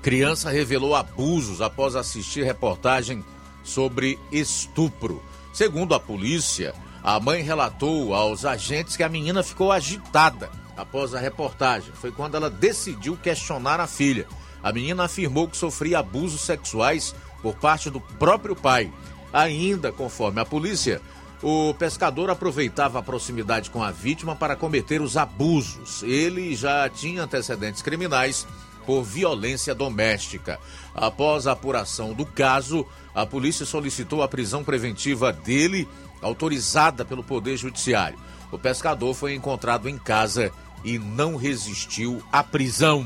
Criança 0.02 0.50
revelou 0.50 0.96
abusos 0.96 1.62
após 1.62 1.96
assistir 1.96 2.44
reportagem 2.44 3.24
sobre 3.64 4.18
estupro. 4.32 5.22
Segundo 5.54 5.94
a 5.94 6.00
polícia, 6.00 6.74
a 7.04 7.20
mãe 7.20 7.44
relatou 7.44 8.14
aos 8.14 8.46
agentes 8.46 8.98
que 8.98 9.04
a 9.04 9.10
menina 9.10 9.44
ficou 9.44 9.72
agitada 9.72 10.50
após 10.80 11.14
a 11.14 11.20
reportagem. 11.20 11.92
Foi 11.94 12.12
quando 12.12 12.36
ela 12.36 12.50
decidiu 12.50 13.18
questionar 13.18 13.80
a 13.80 13.88
filha. 13.88 14.26
A 14.64 14.72
menina 14.72 15.04
afirmou 15.04 15.48
que 15.48 15.58
sofria 15.58 16.00
abusos 16.00 16.42
sexuais 16.42 17.14
por 17.42 17.56
parte 17.56 17.90
do 17.90 18.00
próprio 18.00 18.56
pai. 18.56 18.92
Ainda, 19.32 19.92
conforme 19.92 20.40
a 20.40 20.46
polícia, 20.46 21.02
o 21.44 21.74
pescador 21.74 22.30
aproveitava 22.30 23.00
a 23.00 23.04
proximidade 23.04 23.70
com 23.70 23.84
a 23.84 23.92
vítima 23.92 24.36
para 24.36 24.56
cometer 24.56 25.02
os 25.02 25.18
abusos. 25.18 26.02
Ele 26.04 26.56
já 26.56 26.90
tinha 26.90 27.24
antecedentes 27.24 27.82
criminais 27.82 28.48
por 28.86 29.04
violência 29.04 29.76
doméstica. 29.76 30.60
Após 30.96 31.46
a 31.46 31.52
apuração 31.52 32.14
do 32.14 32.26
caso, 32.26 32.86
a 33.14 33.26
polícia 33.26 33.66
solicitou 33.66 34.24
a 34.24 34.28
prisão 34.28 34.64
preventiva 34.64 35.32
dele, 35.32 35.88
autorizada 36.22 37.06
pelo 37.06 37.24
Poder 37.24 37.56
Judiciário. 37.56 38.18
O 38.52 38.58
pescador 38.58 39.14
foi 39.14 39.36
encontrado 39.36 39.88
em 39.88 39.98
casa 39.98 40.52
e 40.84 40.98
não 40.98 41.36
resistiu 41.36 42.22
à 42.32 42.44
prisão. 42.44 43.06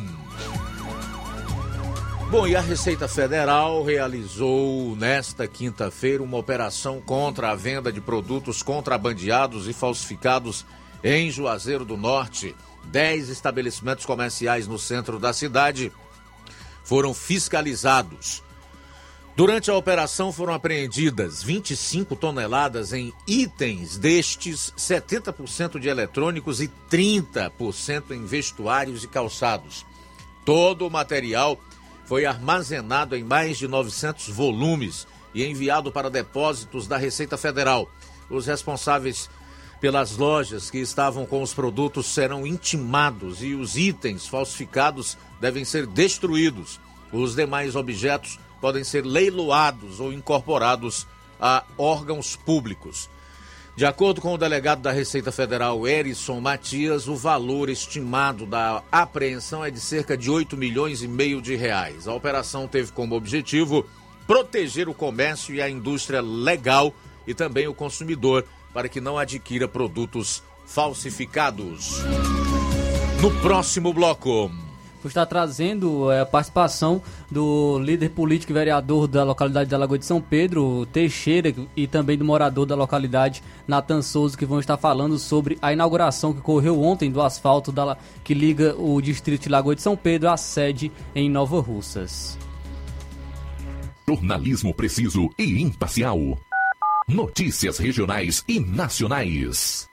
Bom, 2.30 2.48
e 2.48 2.56
a 2.56 2.62
Receita 2.62 3.08
Federal 3.08 3.84
realizou 3.84 4.96
nesta 4.96 5.48
quinta-feira 5.48 6.24
uma 6.24 6.38
operação 6.38 7.00
contra 7.00 7.52
a 7.52 7.56
venda 7.56 7.92
de 7.92 8.02
produtos 8.02 8.64
contrabandeados 8.64 9.68
e 9.68 9.74
falsificados 9.74 10.66
em 11.04 11.30
Juazeiro 11.30 11.86
do 11.86 11.96
Norte. 11.96 12.56
Dez 12.86 13.30
estabelecimentos 13.30 14.06
comerciais 14.06 14.68
no 14.68 14.80
centro 14.80 15.20
da 15.20 15.32
cidade 15.32 15.92
foram 16.84 17.14
fiscalizados. 17.14 18.42
Durante 19.36 19.72
a 19.72 19.76
operação 19.76 20.32
foram 20.32 20.54
apreendidas 20.54 21.42
25 21.42 22.16
toneladas 22.16 22.94
em 22.94 23.12
itens 23.28 23.98
destes, 23.98 24.72
70% 24.78 25.80
de 25.80 25.90
eletrônicos 25.90 26.62
e 26.62 26.70
30% 26.90 28.12
em 28.12 28.26
vestuários 28.26 29.04
e 29.04 29.08
calçados. 29.08 29.88
Todo 30.46 30.86
o 30.86 30.92
material 30.92 31.60
foi 32.06 32.28
armazenado 32.28 33.16
em 33.16 33.24
mais 33.24 33.58
de 33.58 33.68
900 33.68 34.30
volumes 34.30 35.08
e 35.34 35.44
enviado 35.44 35.92
para 35.92 36.12
depósitos 36.12 36.86
da 36.86 36.98
Receita 36.98 37.36
Federal. 37.36 37.90
Os 38.30 38.46
responsáveis 38.46 39.32
pelas 39.82 40.16
lojas 40.16 40.70
que 40.70 40.78
estavam 40.78 41.26
com 41.26 41.42
os 41.42 41.56
produtos 41.56 42.06
serão 42.06 42.46
intimados 42.46 43.42
e 43.42 43.56
os 43.56 43.78
itens 43.78 44.28
falsificados 44.28 45.18
devem 45.42 45.66
ser 45.66 45.88
destruídos. 45.88 46.80
Os 47.12 47.36
demais 47.36 47.76
objetos 47.76 48.38
podem 48.64 48.82
ser 48.82 49.06
leiloados 49.06 50.00
ou 50.00 50.14
incorporados 50.14 51.06
a 51.38 51.66
órgãos 51.78 52.38
públicos. 52.38 53.10
De 53.76 53.86
acordo 53.86 54.22
com 54.22 54.34
o 54.34 54.38
delegado 54.38 54.82
da 54.82 54.90
Receita 54.90 55.34
Federal, 55.34 55.86
Erison 55.86 56.40
Matias, 56.40 57.10
o 57.10 57.16
valor 57.18 57.70
estimado 57.70 58.46
da 58.46 58.82
apreensão 58.90 59.66
é 59.66 59.70
de 59.70 59.82
cerca 59.82 60.16
de 60.16 60.32
8 60.32 60.56
milhões 60.56 61.04
e 61.04 61.10
meio 61.10 61.42
de 61.42 61.58
reais. 61.58 62.08
A 62.08 62.14
operação 62.14 62.66
teve 62.66 62.94
como 62.94 63.18
objetivo 63.18 63.86
proteger 64.26 64.88
o 64.88 64.94
comércio 64.94 65.54
e 65.54 65.62
a 65.62 65.70
indústria 65.70 66.22
legal 66.22 66.94
e 67.28 67.34
também 67.34 67.68
o 67.68 67.74
consumidor 67.74 68.46
para 68.74 68.88
que 68.88 69.02
não 69.02 69.18
adquira 69.18 69.68
produtos 69.68 70.42
falsificados. 70.66 72.02
No 73.22 73.30
próximo 73.42 73.94
bloco 73.94 74.50
por 75.04 75.10
estar 75.10 75.26
trazendo 75.26 76.10
é, 76.10 76.22
a 76.22 76.26
participação 76.26 77.02
do 77.30 77.78
líder 77.78 78.10
político 78.12 78.54
e 78.54 78.56
vereador 78.56 79.06
da 79.06 79.22
localidade 79.26 79.70
da 79.70 79.78
Lagoa 79.78 80.00
de 80.00 80.06
São 80.06 80.22
Pedro, 80.22 80.86
Teixeira, 80.86 81.54
e 81.76 81.86
também 81.88 82.18
do 82.18 82.24
morador 82.24 82.66
da 82.66 82.74
localidade, 82.74 83.44
Natan 83.68 84.02
Souza, 84.02 84.38
que 84.38 84.46
vão 84.46 84.62
estar 84.62 84.78
falando 84.78 85.20
sobre 85.20 85.58
a 85.62 85.74
inauguração 85.74 86.32
que 86.32 86.40
ocorreu 86.40 86.82
ontem 86.82 87.12
do 87.12 87.22
asfalto 87.22 87.70
da, 87.70 87.98
que 88.24 88.34
liga 88.34 88.76
o 88.78 89.02
distrito 89.02 89.44
de 89.44 89.50
Lagoa 89.50 89.76
de 89.76 89.82
São 89.82 89.98
Pedro 89.98 90.30
à 90.30 90.38
sede 90.38 90.90
em 91.14 91.30
Nova 91.30 91.60
Russas. 91.60 92.38
Jornalismo 94.08 94.74
preciso 94.74 95.30
e 95.38 95.62
imparcial. 95.62 96.40
Notícias 97.10 97.78
regionais 97.78 98.42
e 98.48 98.58
nacionais. 98.58 99.93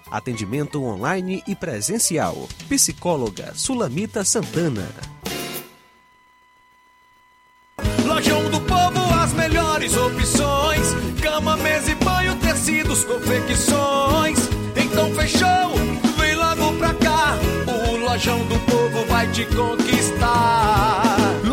Atendimento 0.11 0.83
online 0.83 1.41
e 1.47 1.55
presencial. 1.55 2.47
Psicóloga 2.67 3.53
Sulamita 3.55 4.25
Santana. 4.25 4.89
Lojão 8.05 8.49
do 8.49 8.59
Povo, 8.61 9.13
as 9.23 9.31
melhores 9.33 9.95
opções: 9.95 10.87
cama, 11.21 11.55
mesa 11.57 11.91
e 11.91 11.95
banho, 11.95 12.35
tecidos, 12.35 13.05
confecções. 13.05 14.37
Então 14.75 15.13
fechou, 15.15 15.71
vem 16.19 16.35
logo 16.35 16.73
pra 16.77 16.93
cá. 16.95 17.37
O 17.67 17.95
Lojão 17.95 18.39
do 18.47 18.59
Povo 18.69 19.05
vai 19.07 19.31
te 19.31 19.45
conquistar. 19.45 20.70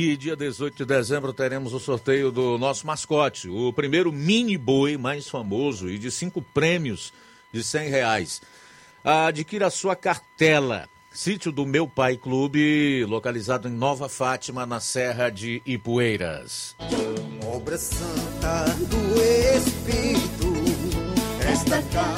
E 0.00 0.16
dia 0.16 0.36
18 0.36 0.76
de 0.76 0.84
dezembro 0.84 1.32
teremos 1.32 1.74
o 1.74 1.80
sorteio 1.80 2.30
do 2.30 2.56
nosso 2.56 2.86
mascote, 2.86 3.48
o 3.48 3.72
primeiro 3.72 4.12
mini 4.12 4.56
boi 4.56 4.96
mais 4.96 5.28
famoso 5.28 5.90
e 5.90 5.98
de 5.98 6.08
cinco 6.08 6.40
prêmios 6.40 7.12
de 7.52 7.64
cem 7.64 7.88
reais. 7.88 8.40
Adquira 9.02 9.66
a 9.66 9.70
sua 9.70 9.96
cartela. 9.96 10.88
Sítio 11.10 11.50
do 11.50 11.66
Meu 11.66 11.88
Pai 11.88 12.16
Clube, 12.16 13.04
localizado 13.06 13.66
em 13.66 13.72
Nova 13.72 14.08
Fátima, 14.08 14.64
na 14.64 14.78
Serra 14.78 15.30
de 15.30 15.60
Ipueiras. 15.66 16.76
Obra 17.44 17.76
santa 17.76 18.66
do 18.88 19.20
Espírito. 19.56 20.37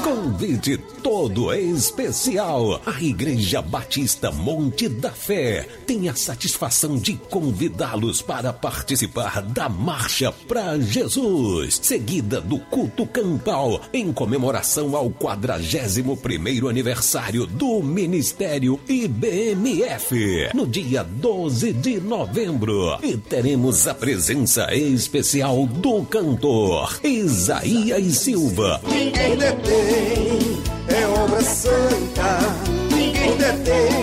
Convite 0.02 0.76
todo 1.02 1.52
especial. 1.54 2.80
A 2.84 3.00
Igreja 3.00 3.62
Batista 3.62 4.30
Monte 4.30 4.88
da 4.88 5.10
Fé 5.10 5.66
tem 5.86 6.08
a 6.08 6.14
satisfação 6.14 6.96
de 6.96 7.14
convidá-los 7.14 8.22
para 8.22 8.52
participar 8.52 9.42
da 9.42 9.68
Marcha 9.68 10.32
para 10.48 10.78
Jesus, 10.80 11.78
seguida 11.82 12.40
do 12.40 12.58
culto 12.58 13.06
campal 13.06 13.80
em 13.92 14.12
comemoração 14.12 14.96
ao 14.96 15.10
41º 15.10 16.68
aniversário 16.68 17.46
do 17.46 17.82
Ministério 17.82 18.80
IBMF, 18.88 20.50
no 20.54 20.66
dia 20.66 21.04
12 21.04 21.72
de 21.74 22.00
novembro. 22.00 22.98
E 23.02 23.16
teremos 23.16 23.86
a 23.86 23.94
presença 23.94 24.74
especial 24.74 25.66
do 25.66 26.04
cantor 26.04 26.98
Isaías 27.04 28.18
Silva. 28.18 28.80
Ninguém 29.20 29.36
detém, 29.36 30.62
é 30.88 31.06
obra 31.06 31.42
santa. 31.42 32.38
Ninguém 32.90 33.36
detém. 33.36 33.99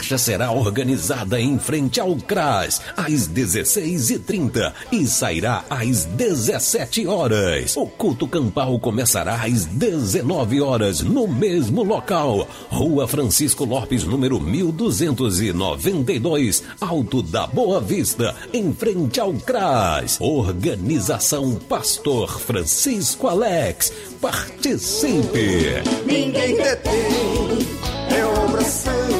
Marcha 0.00 0.16
será 0.16 0.50
organizada 0.50 1.38
em 1.38 1.58
frente 1.58 2.00
ao 2.00 2.16
CRAS 2.16 2.80
às 2.96 3.28
16h30 3.28 4.72
e 4.90 5.06
sairá 5.06 5.62
às 5.68 6.06
17 6.06 7.06
horas. 7.06 7.76
O 7.76 7.86
culto 7.86 8.26
campal 8.26 8.80
começará 8.80 9.44
às 9.44 9.66
19 9.66 10.62
horas 10.62 11.02
no 11.02 11.28
mesmo 11.28 11.82
local. 11.82 12.48
Rua 12.70 13.06
Francisco 13.06 13.66
Lopes, 13.66 14.04
número 14.04 14.40
1292, 14.40 16.62
Alto 16.80 17.22
da 17.22 17.46
Boa 17.46 17.78
Vista, 17.78 18.34
em 18.54 18.72
frente 18.72 19.20
ao 19.20 19.34
CRAS. 19.34 20.16
Organização 20.18 21.56
Pastor 21.56 22.40
Francisco 22.40 23.28
Alex. 23.28 23.92
Participe! 24.18 25.82
Ninguém 26.06 26.56
detém, 26.56 27.58
é 28.08 28.24
obra 28.24 28.64
santa. 28.64 29.19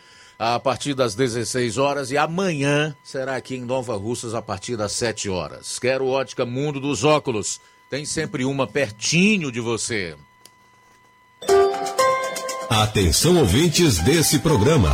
a 0.43 0.59
partir 0.59 0.95
das 0.95 1.13
16 1.13 1.77
horas, 1.77 2.09
e 2.09 2.17
amanhã 2.17 2.95
será 3.03 3.35
aqui 3.35 3.53
em 3.57 3.61
Nova 3.61 3.95
Russas, 3.95 4.33
a 4.33 4.41
partir 4.41 4.75
das 4.75 4.91
7 4.93 5.29
horas. 5.29 5.77
Quero 5.77 6.07
Ótica 6.07 6.47
Mundo 6.47 6.79
dos 6.79 7.03
Óculos. 7.03 7.61
Tem 7.91 8.05
sempre 8.05 8.43
uma 8.43 8.65
pertinho 8.65 9.51
de 9.51 9.59
você. 9.59 10.15
Atenção 12.67 13.37
ouvintes 13.37 13.99
desse 13.99 14.39
programa. 14.39 14.91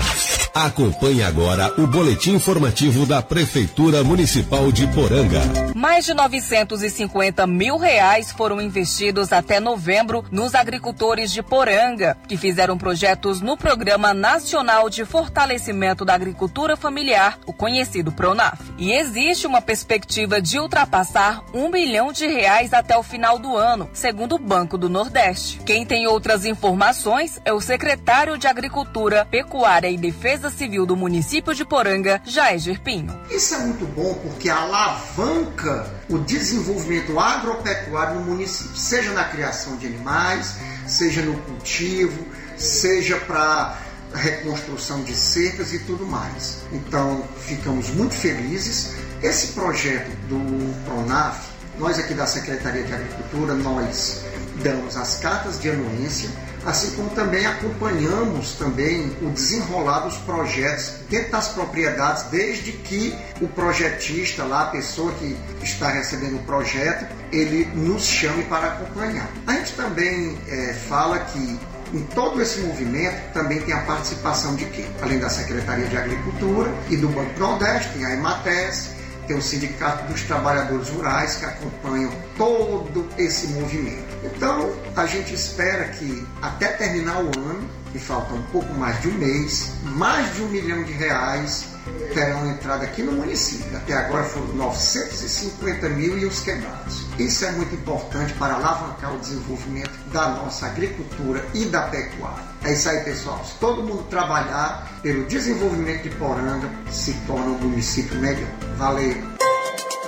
Acompanhe 0.57 1.21
agora 1.21 1.71
o 1.79 1.85
boletim 1.85 2.31
informativo 2.31 3.05
da 3.05 3.21
Prefeitura 3.21 4.03
Municipal 4.03 4.71
de 4.71 4.87
Poranga. 4.87 5.39
Mais 5.75 6.03
de 6.03 6.15
950 6.15 7.45
mil 7.45 7.77
reais 7.77 8.31
foram 8.31 8.59
investidos 8.59 9.31
até 9.31 9.59
novembro 9.59 10.25
nos 10.31 10.55
agricultores 10.55 11.31
de 11.31 11.43
Poranga, 11.43 12.17
que 12.27 12.35
fizeram 12.35 12.75
projetos 12.75 13.39
no 13.39 13.55
Programa 13.55 14.15
Nacional 14.15 14.89
de 14.89 15.05
Fortalecimento 15.05 16.03
da 16.03 16.15
Agricultura 16.15 16.75
Familiar, 16.75 17.37
o 17.45 17.53
conhecido 17.53 18.11
PRONAF. 18.11 18.59
E 18.79 18.91
existe 18.91 19.45
uma 19.45 19.61
perspectiva 19.61 20.41
de 20.41 20.57
ultrapassar 20.57 21.43
um 21.53 21.69
bilhão 21.69 22.11
de 22.11 22.25
reais 22.25 22.73
até 22.73 22.97
o 22.97 23.03
final 23.03 23.37
do 23.37 23.55
ano, 23.55 23.87
segundo 23.93 24.33
o 24.33 24.39
Banco 24.39 24.75
do 24.75 24.89
Nordeste. 24.89 25.59
Quem 25.63 25.85
tem 25.85 26.07
outras 26.07 26.45
informações 26.45 27.39
é 27.45 27.53
o 27.53 27.61
secretário 27.61 28.39
de 28.39 28.47
Agricultura, 28.47 29.23
Pecuária 29.23 29.87
e 29.87 29.97
Defesa 29.97 30.46
Civil 30.49 30.85
do 30.85 30.95
município 30.95 31.53
de 31.53 31.65
Poranga, 31.65 32.21
Jair 32.25 32.81
Pinho. 32.81 33.19
Isso 33.29 33.55
é 33.55 33.59
muito 33.59 33.85
bom 33.85 34.13
porque 34.15 34.49
alavanca 34.49 35.91
o 36.09 36.17
desenvolvimento 36.17 37.19
agropecuário 37.19 38.19
no 38.19 38.25
município, 38.25 38.75
seja 38.75 39.11
na 39.11 39.25
criação 39.25 39.77
de 39.77 39.87
animais, 39.87 40.55
seja 40.87 41.21
no 41.21 41.37
cultivo, 41.41 42.25
seja 42.57 43.17
para 43.17 43.77
reconstrução 44.13 45.03
de 45.03 45.13
cercas 45.13 45.73
e 45.73 45.79
tudo 45.79 46.05
mais. 46.05 46.59
Então, 46.71 47.23
ficamos 47.39 47.89
muito 47.89 48.15
felizes. 48.15 48.95
Esse 49.21 49.53
projeto 49.53 50.09
do 50.27 50.85
Pronaf, 50.85 51.39
nós 51.77 51.99
aqui 51.99 52.13
da 52.13 52.25
Secretaria 52.25 52.83
de 52.83 52.93
Agricultura, 52.93 53.53
nós 53.53 54.23
damos 54.63 54.95
as 54.97 55.15
cartas 55.19 55.59
de 55.59 55.69
anuência, 55.69 56.29
assim 56.67 56.91
como 56.97 57.09
também 57.11 57.45
acompanhamos 57.45 58.51
também 58.55 59.15
o 59.21 59.29
desenrolar 59.29 60.01
dos 60.01 60.17
projetos 60.17 60.95
dentro 61.09 61.31
das 61.31 61.47
propriedades, 61.47 62.23
desde 62.23 62.73
que 62.73 63.15
o 63.39 63.47
projetista 63.47 64.43
lá, 64.43 64.63
a 64.63 64.65
pessoa 64.65 65.13
que 65.13 65.37
está 65.63 65.87
recebendo 65.89 66.35
o 66.35 66.43
projeto, 66.43 67.07
ele 67.31 67.65
nos 67.73 68.03
chame 68.05 68.43
para 68.43 68.67
acompanhar. 68.67 69.29
A 69.47 69.53
gente 69.53 69.73
também 69.73 70.37
é, 70.49 70.73
fala 70.89 71.19
que 71.19 71.57
em 71.93 72.01
todo 72.13 72.41
esse 72.41 72.59
movimento 72.59 73.31
também 73.31 73.61
tem 73.61 73.73
a 73.73 73.79
participação 73.83 74.53
de 74.55 74.65
quem? 74.65 74.85
Além 75.01 75.19
da 75.19 75.29
Secretaria 75.29 75.87
de 75.87 75.95
Agricultura 75.95 76.69
e 76.89 76.97
do 76.97 77.07
Banco 77.07 77.39
Nordeste, 77.39 77.93
tem 77.93 78.05
a 78.05 78.13
EMATES, 78.13 78.96
tem 79.27 79.37
o 79.37 79.41
Sindicato 79.41 80.05
dos 80.11 80.21
Trabalhadores 80.23 80.89
Rurais 80.89 81.35
que 81.35 81.45
acompanham 81.45 82.11
todo 82.37 83.07
esse 83.17 83.47
movimento. 83.47 84.07
Então, 84.23 84.73
a 84.95 85.05
gente 85.05 85.33
espera 85.33 85.85
que 85.89 86.25
até 86.41 86.67
terminar 86.69 87.21
o 87.21 87.27
ano 87.37 87.69
que 87.91 87.99
falta 87.99 88.33
um 88.33 88.43
pouco 88.43 88.73
mais 88.73 88.99
de 89.01 89.09
um 89.09 89.13
mês, 89.13 89.71
mais 89.83 90.33
de 90.35 90.41
um 90.41 90.49
milhão 90.49 90.83
de 90.83 90.93
reais 90.93 91.76
terão 92.13 92.49
entrado 92.49 92.83
aqui 92.83 93.03
no 93.03 93.11
município. 93.11 93.75
Até 93.77 93.93
agora 93.93 94.23
foram 94.23 94.47
950 94.55 95.89
mil 95.89 96.17
e 96.17 96.25
os 96.25 96.39
quebrados. 96.41 97.05
Isso 97.19 97.45
é 97.45 97.51
muito 97.51 97.75
importante 97.75 98.33
para 98.33 98.55
alavancar 98.55 99.15
o 99.15 99.19
desenvolvimento 99.19 99.91
da 100.11 100.29
nossa 100.29 100.65
agricultura 100.65 101.45
e 101.53 101.65
da 101.65 101.83
pecuária. 101.83 102.43
É 102.63 102.73
isso 102.73 102.89
aí, 102.89 103.03
pessoal. 103.03 103.43
Se 103.45 103.53
todo 103.59 103.83
mundo 103.83 104.03
trabalhar 104.09 104.99
pelo 105.01 105.25
desenvolvimento 105.25 106.03
de 106.03 106.09
Poranga, 106.11 106.69
se 106.91 107.13
torna 107.27 107.45
um 107.45 107.57
município 107.59 108.17
melhor. 108.19 108.49
Valeu! 108.77 109.37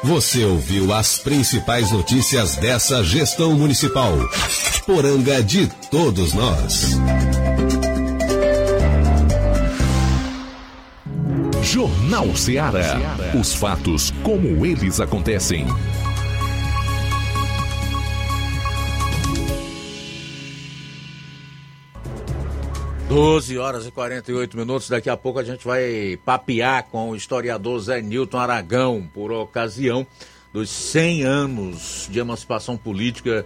Você 0.04 0.46
ouviu 0.46 0.94
as 0.94 1.18
principais 1.18 1.92
notícias 1.92 2.56
dessa 2.56 3.04
gestão 3.04 3.54
municipal. 3.54 4.14
Poranga 4.86 5.44
de 5.44 5.68
todos 5.92 6.34
nós. 6.34 6.98
Jornal 11.80 12.36
Ceará. 12.36 12.98
Os 13.40 13.54
fatos 13.54 14.12
como 14.22 14.66
eles 14.66 15.00
acontecem. 15.00 15.66
12 23.08 23.58
horas 23.58 23.88
e 23.88 23.92
48 23.92 24.58
minutos. 24.58 24.90
Daqui 24.90 25.10
a 25.10 25.16
pouco 25.16 25.40
a 25.40 25.44
gente 25.46 25.66
vai 25.66 26.20
papear 26.26 26.84
com 26.92 27.12
o 27.12 27.16
historiador 27.16 27.80
Zé 27.80 28.02
Nilton 28.02 28.40
Aragão, 28.40 29.10
por 29.14 29.32
ocasião 29.32 30.06
dos 30.52 30.70
100 30.70 31.24
anos 31.24 32.10
de 32.12 32.20
emancipação 32.20 32.76
política 32.76 33.46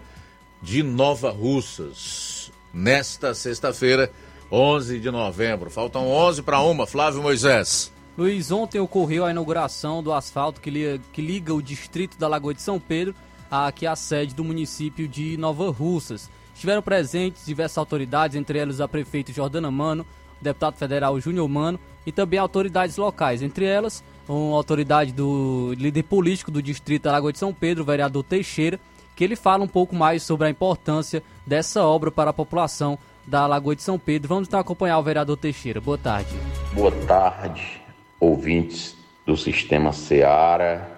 de 0.60 0.82
Nova 0.82 1.30
Russas. 1.30 2.52
Nesta 2.74 3.36
sexta-feira, 3.36 4.12
11 4.52 5.00
de 5.00 5.12
novembro. 5.12 5.70
Faltam 5.70 6.08
11 6.08 6.42
para 6.42 6.62
uma. 6.62 6.88
Flávio 6.88 7.22
Moisés. 7.22 7.94
Luiz, 8.16 8.52
ontem 8.52 8.80
ocorreu 8.80 9.26
a 9.26 9.32
inauguração 9.32 10.04
do 10.04 10.14
asfalto 10.14 10.62
que 10.62 10.70
liga, 10.70 11.02
que 11.12 11.22
liga 11.22 11.54
o 11.54 11.62
distrito 11.62 12.18
da 12.18 12.28
Lagoa 12.28 12.54
de 12.54 12.62
São 12.62 12.80
Pedro 12.80 13.16
à 13.50 13.96
sede 13.96 14.36
do 14.36 14.44
município 14.44 15.08
de 15.08 15.36
Nova 15.38 15.70
Russas. 15.72 16.30
Estiveram 16.54 16.82
presentes 16.82 17.46
diversas 17.46 17.78
autoridades, 17.78 18.36
entre 18.36 18.60
elas 18.60 18.80
a 18.80 18.88
prefeita 18.88 19.34
Jordana 19.34 19.72
Mano, 19.72 20.06
o 20.40 20.44
deputado 20.44 20.76
federal 20.76 21.20
Júnior 21.20 21.50
Mano 21.50 21.80
e 22.06 22.12
também 22.12 22.40
autoridades 22.40 22.98
locais, 22.98 23.42
entre 23.42 23.66
elas 23.66 24.04
uma 24.28 24.56
autoridade 24.56 25.12
do 25.12 25.74
líder 25.78 26.04
político 26.04 26.52
do 26.52 26.62
distrito 26.62 27.04
da 27.04 27.12
Lagoa 27.12 27.34
de 27.34 27.40
São 27.40 27.54
Pedro, 27.54 27.84
o 27.84 27.86
vereador 27.86 28.24
Teixeira, 28.24 28.80
que 29.16 29.24
ele 29.24 29.36
fala 29.36 29.64
um 29.64 29.68
pouco 29.68 29.96
mais 29.96 30.24
sobre 30.24 30.48
a 30.48 30.50
importância 30.50 31.24
dessa 31.46 31.84
obra 31.84 32.12
para 32.12 32.30
a 32.30 32.34
população 32.34 32.98
da 33.26 33.48
Lagoa 33.48 33.76
de 33.76 33.82
São 33.82 33.98
Pedro. 33.98 34.30
Vamos 34.30 34.48
então 34.48 34.60
acompanhar 34.60 35.00
o 35.00 35.04
vereador 35.04 35.38
Teixeira. 35.38 35.82
Boa 35.82 35.98
tarde. 35.98 36.34
Boa 36.74 36.92
tarde, 36.92 37.83
ouvintes 38.24 38.96
do 39.26 39.36
Sistema 39.36 39.92
Seara. 39.92 40.90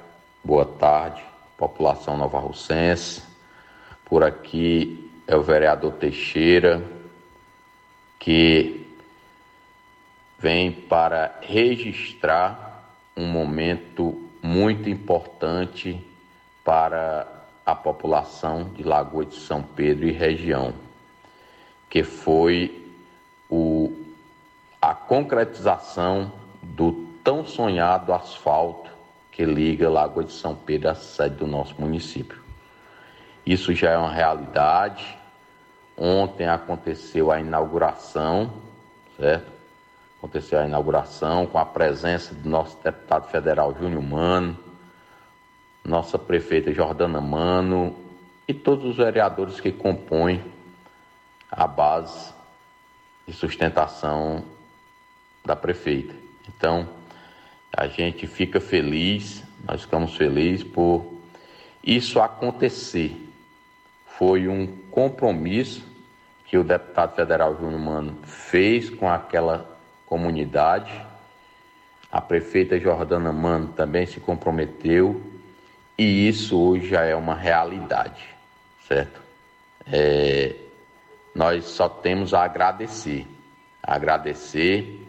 Boa 0.43 0.63
tarde, 0.65 1.23
população 1.57 2.15
nova 2.15 2.37
russense. 2.37 3.23
Por 4.05 4.23
aqui 4.23 5.09
é 5.25 5.35
o 5.35 5.41
vereador 5.41 5.93
Teixeira, 5.93 6.83
que 8.19 8.85
vem 10.37 10.71
para 10.71 11.39
registrar 11.41 12.93
um 13.17 13.25
momento 13.25 14.29
muito 14.43 14.87
importante 14.87 15.99
para 16.63 17.27
a 17.65 17.73
população 17.73 18.65
de 18.65 18.83
Lagoa 18.83 19.25
de 19.25 19.35
São 19.35 19.63
Pedro 19.63 20.07
e 20.07 20.11
região, 20.11 20.75
que 21.89 22.03
foi 22.03 22.87
o, 23.49 23.91
a 24.79 24.93
concretização 24.93 26.31
do 26.61 27.04
tão 27.25 27.43
sonhado 27.43 28.13
asfalto 28.13 28.91
que 29.31 29.43
liga 29.43 29.89
Lagoa 29.89 30.23
de 30.23 30.31
São 30.31 30.55
Pedro 30.55 30.91
à 30.91 30.95
sede 30.95 31.37
do 31.37 31.47
nosso 31.47 31.75
município. 31.81 32.39
Isso 33.43 33.73
já 33.73 33.89
é 33.89 33.97
uma 33.97 34.13
realidade. 34.13 35.17
Ontem 35.97 36.47
aconteceu 36.47 37.31
a 37.31 37.39
inauguração, 37.39 38.53
certo? 39.17 39.51
Aconteceu 40.19 40.59
a 40.59 40.67
inauguração 40.67 41.47
com 41.47 41.57
a 41.57 41.65
presença 41.65 42.33
do 42.33 42.47
nosso 42.47 42.77
deputado 42.83 43.27
federal 43.29 43.73
Júnior 43.73 44.03
Mano, 44.03 44.57
nossa 45.83 46.19
prefeita 46.19 46.71
Jordana 46.71 47.19
Mano 47.19 47.95
e 48.47 48.53
todos 48.53 48.85
os 48.85 48.97
vereadores 48.97 49.59
que 49.59 49.71
compõem 49.71 50.43
a 51.51 51.65
base 51.65 52.33
de 53.27 53.33
sustentação 53.33 54.45
da 55.43 55.55
prefeita. 55.55 56.15
Então, 56.47 56.87
a 57.75 57.87
gente 57.87 58.25
fica 58.25 58.59
feliz, 58.59 59.43
nós 59.67 59.81
ficamos 59.81 60.15
felizes 60.15 60.63
por 60.63 61.13
isso 61.83 62.19
acontecer 62.19 63.15
foi 64.17 64.47
um 64.47 64.65
compromisso 64.89 65.85
que 66.45 66.57
o 66.57 66.63
deputado 66.63 67.15
federal 67.15 67.55
Júnior 67.57 67.79
Mano 67.79 68.17
fez 68.23 68.89
com 68.89 69.09
aquela 69.09 69.77
comunidade. 70.05 70.91
A 72.11 72.21
prefeita 72.21 72.79
Jordana 72.79 73.33
Mano 73.33 73.67
também 73.73 74.05
se 74.05 74.19
comprometeu 74.19 75.21
e 75.97 76.27
isso 76.27 76.57
hoje 76.57 76.87
já 76.89 77.03
é 77.03 77.15
uma 77.15 77.35
realidade, 77.35 78.23
certo? 78.87 79.19
É, 79.91 80.55
nós 81.33 81.65
só 81.65 81.89
temos 81.89 82.33
a 82.33 82.43
agradecer, 82.43 83.27
agradecer 83.83 85.05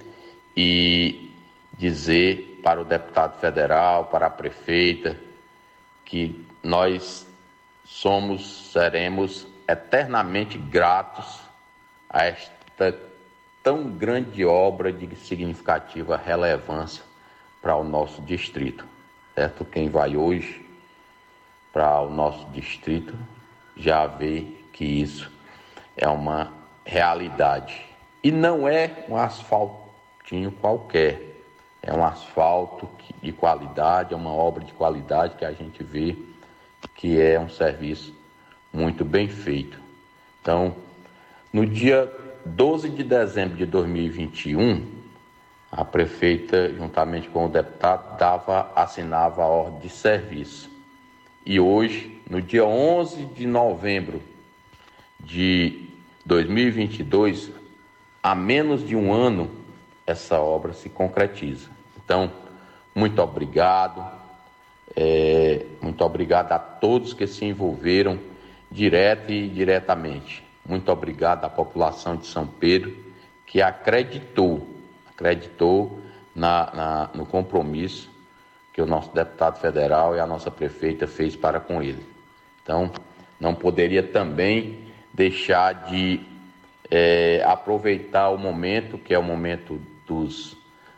e 0.56 1.32
dizer 1.78 2.45
para 2.66 2.80
o 2.80 2.84
deputado 2.84 3.38
federal, 3.38 4.06
para 4.06 4.26
a 4.26 4.30
prefeita, 4.30 5.16
que 6.04 6.44
nós 6.64 7.24
somos, 7.84 8.72
seremos 8.72 9.46
eternamente 9.68 10.58
gratos 10.58 11.42
a 12.10 12.24
esta 12.24 12.98
tão 13.62 13.88
grande 13.88 14.44
obra 14.44 14.92
de 14.92 15.14
significativa 15.14 16.16
relevância 16.16 17.04
para 17.62 17.76
o 17.76 17.84
nosso 17.84 18.20
distrito. 18.22 18.84
Certo? 19.32 19.64
Quem 19.64 19.88
vai 19.88 20.16
hoje 20.16 20.68
para 21.72 22.00
o 22.00 22.10
nosso 22.10 22.46
distrito 22.46 23.16
já 23.76 24.08
vê 24.08 24.44
que 24.72 24.84
isso 24.84 25.30
é 25.96 26.08
uma 26.08 26.52
realidade. 26.84 27.86
E 28.24 28.32
não 28.32 28.66
é 28.66 29.04
um 29.08 29.16
asfaltinho 29.16 30.50
qualquer, 30.50 31.35
é 31.86 31.94
um 31.94 32.04
asfalto 32.04 32.88
de 33.22 33.32
qualidade, 33.32 34.12
é 34.12 34.16
uma 34.16 34.32
obra 34.32 34.64
de 34.64 34.72
qualidade 34.72 35.36
que 35.36 35.44
a 35.44 35.52
gente 35.52 35.82
vê 35.84 36.16
que 36.94 37.20
é 37.20 37.38
um 37.38 37.48
serviço 37.48 38.12
muito 38.72 39.04
bem 39.04 39.28
feito. 39.28 39.78
Então, 40.40 40.74
no 41.52 41.64
dia 41.64 42.12
12 42.44 42.90
de 42.90 43.04
dezembro 43.04 43.56
de 43.56 43.66
2021, 43.66 44.84
a 45.70 45.84
prefeita, 45.84 46.72
juntamente 46.74 47.28
com 47.28 47.46
o 47.46 47.48
deputado, 47.48 48.18
dava, 48.18 48.70
assinava 48.74 49.42
a 49.42 49.46
ordem 49.46 49.80
de 49.80 49.88
serviço. 49.88 50.70
E 51.44 51.60
hoje, 51.60 52.20
no 52.28 52.42
dia 52.42 52.64
11 52.64 53.26
de 53.26 53.46
novembro 53.46 54.20
de 55.20 55.88
2022, 56.24 57.50
a 58.22 58.34
menos 58.34 58.86
de 58.86 58.96
um 58.96 59.12
ano, 59.12 59.50
essa 60.06 60.40
obra 60.40 60.72
se 60.72 60.88
concretiza. 60.88 61.75
Então, 62.06 62.32
muito 62.94 63.20
obrigado 63.20 64.16
é, 64.96 65.66
muito 65.82 66.02
obrigado 66.02 66.52
a 66.52 66.58
todos 66.58 67.12
que 67.12 67.26
se 67.26 67.44
envolveram 67.44 68.18
direto 68.70 69.30
e 69.30 69.46
diretamente. 69.46 70.42
Muito 70.64 70.90
obrigado 70.90 71.44
à 71.44 71.50
população 71.50 72.16
de 72.16 72.26
São 72.26 72.46
Pedro 72.46 72.96
que 73.46 73.60
acreditou, 73.60 74.66
acreditou 75.06 76.00
na, 76.34 76.72
na, 76.74 77.10
no 77.14 77.26
compromisso 77.26 78.10
que 78.72 78.80
o 78.80 78.86
nosso 78.86 79.14
deputado 79.14 79.60
federal 79.60 80.16
e 80.16 80.20
a 80.20 80.26
nossa 80.26 80.50
prefeita 80.50 81.06
fez 81.06 81.36
para 81.36 81.60
com 81.60 81.82
ele. 81.82 82.04
Então, 82.62 82.90
não 83.38 83.54
poderia 83.54 84.02
também 84.02 84.78
deixar 85.12 85.86
de 85.88 86.20
é, 86.90 87.42
aproveitar 87.46 88.30
o 88.30 88.38
momento, 88.38 88.98
que 88.98 89.14
é 89.14 89.18
o 89.18 89.22
momento 89.22 89.80
dos 90.06 90.56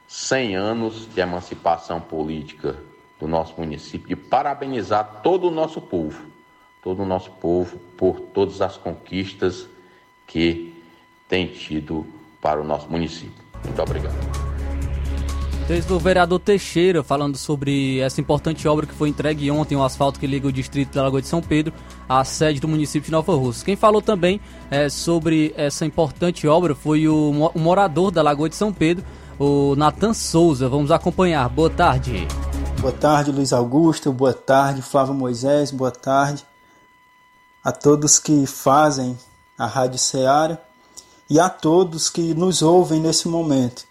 100 0.09 0.57
anos 0.57 1.07
de 1.15 1.21
emancipação 1.21 2.01
política 2.01 2.77
do 3.21 3.29
nosso 3.29 3.55
município, 3.59 4.09
de 4.09 4.17
parabenizar 4.17 5.21
todo 5.23 5.49
o 5.49 5.51
nosso 5.51 5.83
povo, 5.83 6.23
todo 6.83 7.03
o 7.03 7.07
nosso 7.07 7.31
povo 7.33 7.77
por 7.97 8.19
todas 8.19 8.63
as 8.63 8.79
conquistas 8.79 9.69
que 10.27 10.75
tem 11.29 11.47
tido 11.49 12.07
para 12.41 12.59
o 12.59 12.65
nosso 12.65 12.89
município. 12.89 13.45
Muito 13.63 13.83
obrigado. 13.83 14.17
Desde 15.67 15.93
o 15.93 15.99
vereador 15.99 16.39
Teixeira 16.39 17.03
falando 17.03 17.37
sobre 17.37 17.99
essa 17.99 18.23
importante 18.23 18.67
obra 18.67 18.87
que 18.87 18.95
foi 18.95 19.11
entregue 19.11 19.51
ontem, 19.51 19.77
o 19.77 19.83
asfalto 19.83 20.19
que 20.19 20.27
liga 20.27 20.49
o 20.49 20.53
distrito 20.53 20.95
da 20.95 21.03
Lagoa 21.03 21.21
de 21.21 21.29
São 21.29 21.43
Pedro 21.43 21.75
à 22.09 22.25
sede 22.25 22.59
do 22.59 22.67
município 22.67 23.05
de 23.05 23.13
Nova 23.13 23.35
Rússia. 23.35 23.67
Quem 23.67 23.77
falou 23.77 24.01
também 24.01 24.41
é, 24.71 24.89
sobre 24.89 25.53
essa 25.59 25.85
importante 25.85 26.49
obra 26.49 26.75
foi 26.75 27.07
o, 27.07 27.51
o 27.55 27.59
morador 27.59 28.11
da 28.11 28.23
Lagoa 28.23 28.49
de 28.49 28.57
São 28.57 28.73
Pedro, 28.73 29.05
o 29.39 29.75
Natan 29.77 30.13
Souza. 30.13 30.69
Vamos 30.69 30.91
acompanhar. 30.91 31.49
Boa 31.49 31.71
tarde. 31.71 32.27
Boa 32.81 32.93
tarde, 32.93 33.31
Luiz 33.31 33.53
Augusto. 33.53 34.13
Boa 34.13 34.35
tarde, 34.35 34.83
Flávio 34.83 35.15
Moisés. 35.15 35.71
Boa 35.71 35.91
tarde 35.91 36.45
a 37.63 37.73
todos 37.73 38.19
que 38.19 38.47
fazem 38.47 39.19
a 39.59 39.67
Rádio 39.67 39.99
Ceará 39.99 40.59
e 41.29 41.39
a 41.39 41.51
todos 41.51 42.09
que 42.09 42.33
nos 42.35 42.63
ouvem 42.63 43.01
nesse 43.01 43.29
momento. 43.29 43.85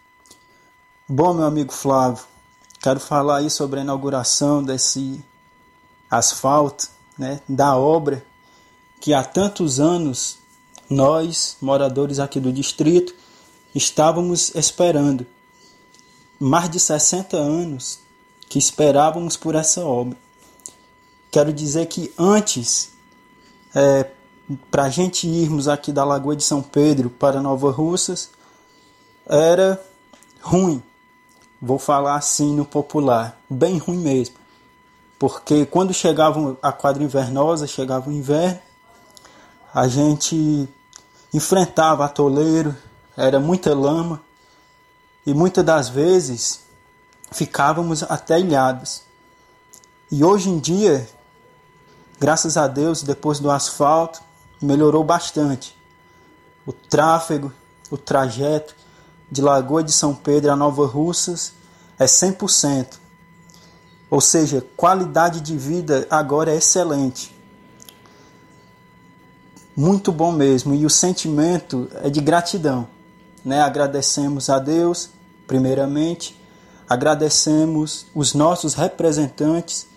Bom, 1.07 1.33
meu 1.33 1.45
amigo 1.45 1.71
Flávio, 1.71 2.23
quero 2.81 2.99
falar 2.99 3.37
aí 3.37 3.49
sobre 3.49 3.79
a 3.79 3.83
inauguração 3.83 4.63
desse 4.63 5.23
asfalto, 6.09 6.87
né, 7.17 7.39
da 7.47 7.75
obra 7.75 8.25
que 8.99 9.13
há 9.13 9.23
tantos 9.23 9.79
anos 9.79 10.37
nós, 10.89 11.57
moradores 11.61 12.19
aqui 12.19 12.39
do 12.39 12.51
distrito, 12.51 13.13
estávamos 13.75 14.55
esperando. 14.55 15.25
Mais 16.39 16.69
de 16.69 16.79
60 16.79 17.37
anos 17.37 17.99
que 18.49 18.59
esperávamos 18.59 19.35
por 19.35 19.55
essa 19.55 19.83
obra. 19.83 20.17
Quero 21.31 21.51
dizer 21.51 21.87
que 21.87 22.13
antes, 22.17 22.91
é, 23.75 24.09
para 24.71 24.83
a 24.83 24.89
gente 24.89 25.27
irmos 25.27 25.67
aqui 25.67 25.91
da 25.91 26.05
Lagoa 26.05 26.35
de 26.35 26.43
São 26.43 26.61
Pedro 26.61 27.09
para 27.09 27.41
Nova 27.41 27.71
Russas, 27.71 28.29
era 29.27 29.83
ruim 30.41 30.81
vou 31.61 31.79
falar 31.79 32.15
assim 32.15 32.55
no 32.55 32.65
popular, 32.65 33.39
bem 33.49 33.77
ruim 33.77 33.97
mesmo. 33.97 34.35
Porque 35.19 35.65
quando 35.65 35.93
chegava 35.93 36.57
a 36.61 36.71
quadra 36.71 37.03
invernosa, 37.03 37.65
chegava 37.65 38.09
o 38.09 38.13
inverno, 38.13 38.59
a 39.73 39.87
gente 39.87 40.69
enfrentava 41.33 42.05
atoleiro, 42.05 42.75
era 43.15 43.39
muita 43.39 43.73
lama 43.73 44.21
e 45.27 45.33
muitas 45.33 45.65
das 45.65 45.89
vezes 45.89 46.61
ficávamos 47.33 48.01
até 48.01 48.39
ilhados. 48.39 49.01
E 50.09 50.23
hoje 50.23 50.49
em 50.49 50.57
dia, 50.57 51.05
graças 52.17 52.55
a 52.55 52.65
Deus, 52.65 53.03
depois 53.03 53.37
do 53.37 53.51
asfalto, 53.51 54.21
melhorou 54.61 55.03
bastante. 55.03 55.77
O 56.65 56.71
tráfego, 56.71 57.51
o 57.91 57.97
trajeto, 57.97 58.73
de 59.29 59.41
Lagoa 59.41 59.83
de 59.83 59.91
São 59.91 60.15
Pedro 60.15 60.49
a 60.49 60.55
Nova 60.55 60.87
Russas 60.87 61.51
é 61.99 62.05
100%. 62.05 62.93
Ou 64.09 64.21
seja, 64.21 64.65
qualidade 64.77 65.41
de 65.41 65.57
vida 65.57 66.07
agora 66.09 66.53
é 66.53 66.55
excelente. 66.55 67.35
Muito 69.75 70.09
bom 70.13 70.31
mesmo. 70.31 70.73
E 70.73 70.85
o 70.85 70.89
sentimento 70.89 71.89
é 71.95 72.09
de 72.09 72.21
gratidão. 72.21 72.87
Né? 73.43 73.59
Agradecemos 73.61 74.49
a 74.49 74.57
Deus, 74.57 75.16
primeiramente. 75.47 76.39
Agradecemos 76.87 78.05
os 78.13 78.33
nossos 78.33 78.73
representantes 78.73 79.87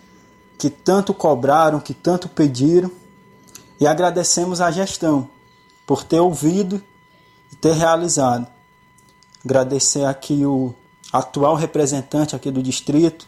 que 0.57 0.69
tanto 0.69 1.13
cobraram, 1.13 1.79
que 1.79 1.93
tanto 1.93 2.27
pediram. 2.27 2.89
E 3.79 3.85
agradecemos 3.85 4.61
a 4.61 4.71
gestão 4.71 5.29
por 5.85 6.03
ter 6.03 6.19
ouvido 6.19 6.81
e 7.51 7.55
ter 7.55 7.73
realizado. 7.73 8.47
Agradecer 9.43 10.05
aqui 10.05 10.45
o 10.45 10.73
atual 11.11 11.55
representante 11.55 12.35
aqui 12.35 12.49
do 12.49 12.63
distrito, 12.63 13.27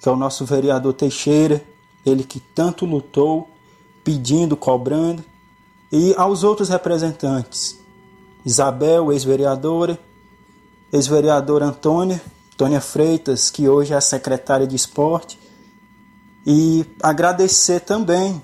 que 0.00 0.08
é 0.08 0.12
o 0.12 0.16
nosso 0.16 0.44
vereador 0.44 0.94
Teixeira, 0.94 1.62
ele 2.04 2.24
que 2.24 2.40
tanto 2.40 2.84
lutou, 2.84 3.48
pedindo, 4.02 4.56
cobrando, 4.56 5.24
e 5.92 6.14
aos 6.16 6.42
outros 6.42 6.68
representantes, 6.68 7.78
Isabel, 8.44 9.12
ex-vereadora, 9.12 9.98
ex-vereadora 10.92 11.66
Antônia, 11.66 12.20
Antônia 12.52 12.80
Freitas, 12.80 13.50
que 13.50 13.68
hoje 13.68 13.92
é 13.92 13.96
a 13.96 14.00
secretária 14.00 14.66
de 14.66 14.76
esporte, 14.76 15.38
e 16.46 16.84
agradecer 17.02 17.80
também 17.80 18.42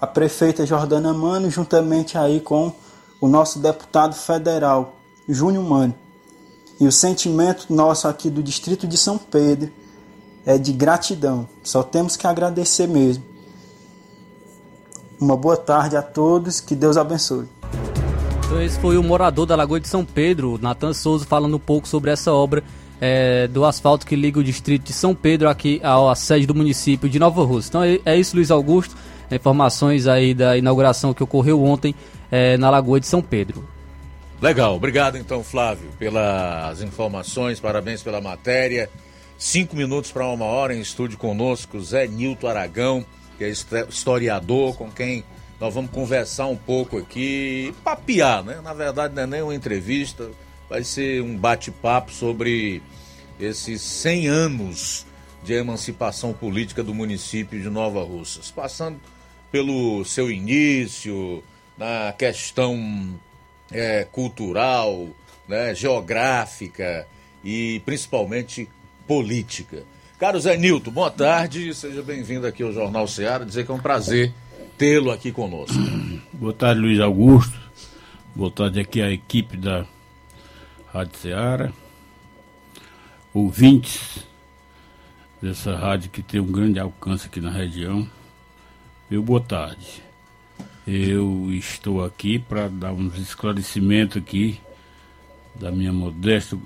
a 0.00 0.06
prefeita 0.06 0.66
Jordana 0.66 1.12
Mano, 1.14 1.50
juntamente 1.50 2.18
aí 2.18 2.40
com 2.40 2.72
o 3.20 3.26
nosso 3.26 3.58
deputado 3.58 4.14
federal, 4.14 4.96
Júnior 5.28 5.64
Mano 5.64 5.94
e 6.80 6.86
o 6.86 6.92
sentimento 6.92 7.72
nosso 7.72 8.06
aqui 8.06 8.30
do 8.30 8.42
distrito 8.42 8.86
de 8.86 8.96
São 8.96 9.18
Pedro 9.18 9.72
é 10.46 10.56
de 10.56 10.72
gratidão. 10.72 11.48
Só 11.62 11.82
temos 11.82 12.16
que 12.16 12.26
agradecer 12.26 12.86
mesmo. 12.86 13.24
Uma 15.20 15.36
boa 15.36 15.56
tarde 15.56 15.96
a 15.96 16.02
todos, 16.02 16.60
que 16.60 16.76
Deus 16.76 16.96
abençoe. 16.96 17.48
Então 18.48 18.62
esse 18.62 18.80
foi 18.80 18.96
o 18.96 19.02
morador 19.02 19.44
da 19.44 19.54
Lagoa 19.54 19.78
de 19.78 19.86
São 19.86 20.06
Pedro, 20.06 20.58
Natan 20.58 20.94
Souza, 20.94 21.26
falando 21.26 21.56
um 21.56 21.60
pouco 21.60 21.86
sobre 21.86 22.10
essa 22.10 22.32
obra 22.32 22.64
é, 22.98 23.46
do 23.46 23.62
asfalto 23.62 24.06
que 24.06 24.16
liga 24.16 24.40
o 24.40 24.42
distrito 24.42 24.84
de 24.84 24.94
São 24.94 25.14
Pedro 25.14 25.50
aqui 25.50 25.82
à, 25.84 26.14
sede 26.14 26.46
do 26.46 26.54
município 26.54 27.10
de 27.10 27.18
Nova 27.18 27.44
Rússia. 27.44 27.68
Então 27.68 27.84
é, 27.84 28.00
é 28.06 28.16
isso, 28.16 28.34
Luiz 28.34 28.50
Augusto. 28.50 28.96
Informações 29.30 30.06
aí 30.06 30.32
da 30.32 30.56
inauguração 30.56 31.12
que 31.12 31.22
ocorreu 31.22 31.62
ontem 31.62 31.94
é, 32.30 32.56
na 32.56 32.70
Lagoa 32.70 32.98
de 32.98 33.06
São 33.06 33.20
Pedro. 33.20 33.68
Legal, 34.40 34.74
obrigado 34.76 35.18
então, 35.18 35.44
Flávio, 35.44 35.90
pelas 35.98 36.80
informações, 36.80 37.60
parabéns 37.60 38.02
pela 38.02 38.18
matéria. 38.18 38.88
Cinco 39.36 39.76
minutos 39.76 40.10
para 40.10 40.26
uma 40.26 40.46
hora 40.46 40.74
em 40.74 40.80
estúdio 40.80 41.18
conosco, 41.18 41.78
Zé 41.82 42.06
Nilton 42.06 42.48
Aragão, 42.48 43.04
que 43.36 43.44
é 43.44 43.50
historiador, 43.50 44.74
com 44.74 44.90
quem 44.90 45.22
nós 45.60 45.74
vamos 45.74 45.90
conversar 45.90 46.46
um 46.46 46.56
pouco 46.56 46.98
aqui, 46.98 47.74
papiar, 47.82 48.44
né? 48.44 48.60
Na 48.62 48.72
verdade, 48.72 49.14
não 49.14 49.22
é 49.22 49.26
nem 49.26 49.42
uma 49.42 49.54
entrevista, 49.54 50.30
vai 50.68 50.84
ser 50.84 51.22
um 51.22 51.36
bate-papo 51.36 52.12
sobre 52.12 52.80
esses 53.40 53.82
100 53.82 54.28
anos 54.28 55.06
de 55.42 55.54
emancipação 55.54 56.32
política 56.32 56.82
do 56.82 56.94
município 56.94 57.60
de 57.60 57.68
Nova 57.68 58.02
Russas, 58.04 58.50
passando 58.50 59.00
pelo 59.50 60.04
seu 60.04 60.30
início, 60.30 61.42
na 61.76 62.12
questão 62.12 63.18
é, 63.72 64.04
cultural, 64.04 65.08
né, 65.48 65.74
geográfica 65.74 67.06
e 67.42 67.80
principalmente 67.84 68.68
política. 69.06 69.82
Caro 70.18 70.40
Zé 70.40 70.56
Nilton, 70.56 70.90
boa 70.90 71.10
tarde, 71.10 71.72
seja 71.74 72.02
bem-vindo 72.02 72.46
aqui 72.46 72.62
ao 72.62 72.72
Jornal 72.72 73.06
Ceará, 73.06 73.44
dizer 73.44 73.64
que 73.64 73.70
é 73.70 73.74
um 73.74 73.80
prazer 73.80 74.32
tê-lo 74.78 75.10
aqui 75.10 75.32
conosco. 75.32 75.76
Boa 76.32 76.52
tarde, 76.52 76.80
Luiz 76.80 77.00
Augusto. 77.00 77.58
Boa 78.34 78.50
tarde 78.50 78.78
aqui 78.78 79.02
à 79.02 79.10
equipe 79.10 79.56
da 79.56 79.84
Rádio 80.94 81.18
Ceará, 81.18 81.72
ouvintes 83.34 84.24
dessa 85.42 85.74
rádio 85.76 86.10
que 86.10 86.22
tem 86.22 86.40
um 86.40 86.46
grande 86.46 86.78
alcance 86.78 87.26
aqui 87.26 87.40
na 87.40 87.50
região. 87.50 88.08
Meu 89.10 89.20
boa 89.20 89.40
tarde. 89.40 90.02
Eu 90.86 91.52
estou 91.52 92.04
aqui 92.04 92.38
para 92.38 92.68
dar 92.68 92.92
uns 92.92 93.18
esclarecimentos 93.18 94.16
aqui 94.16 94.60
da 95.56 95.72
minha 95.72 95.92
modesta 95.92 96.56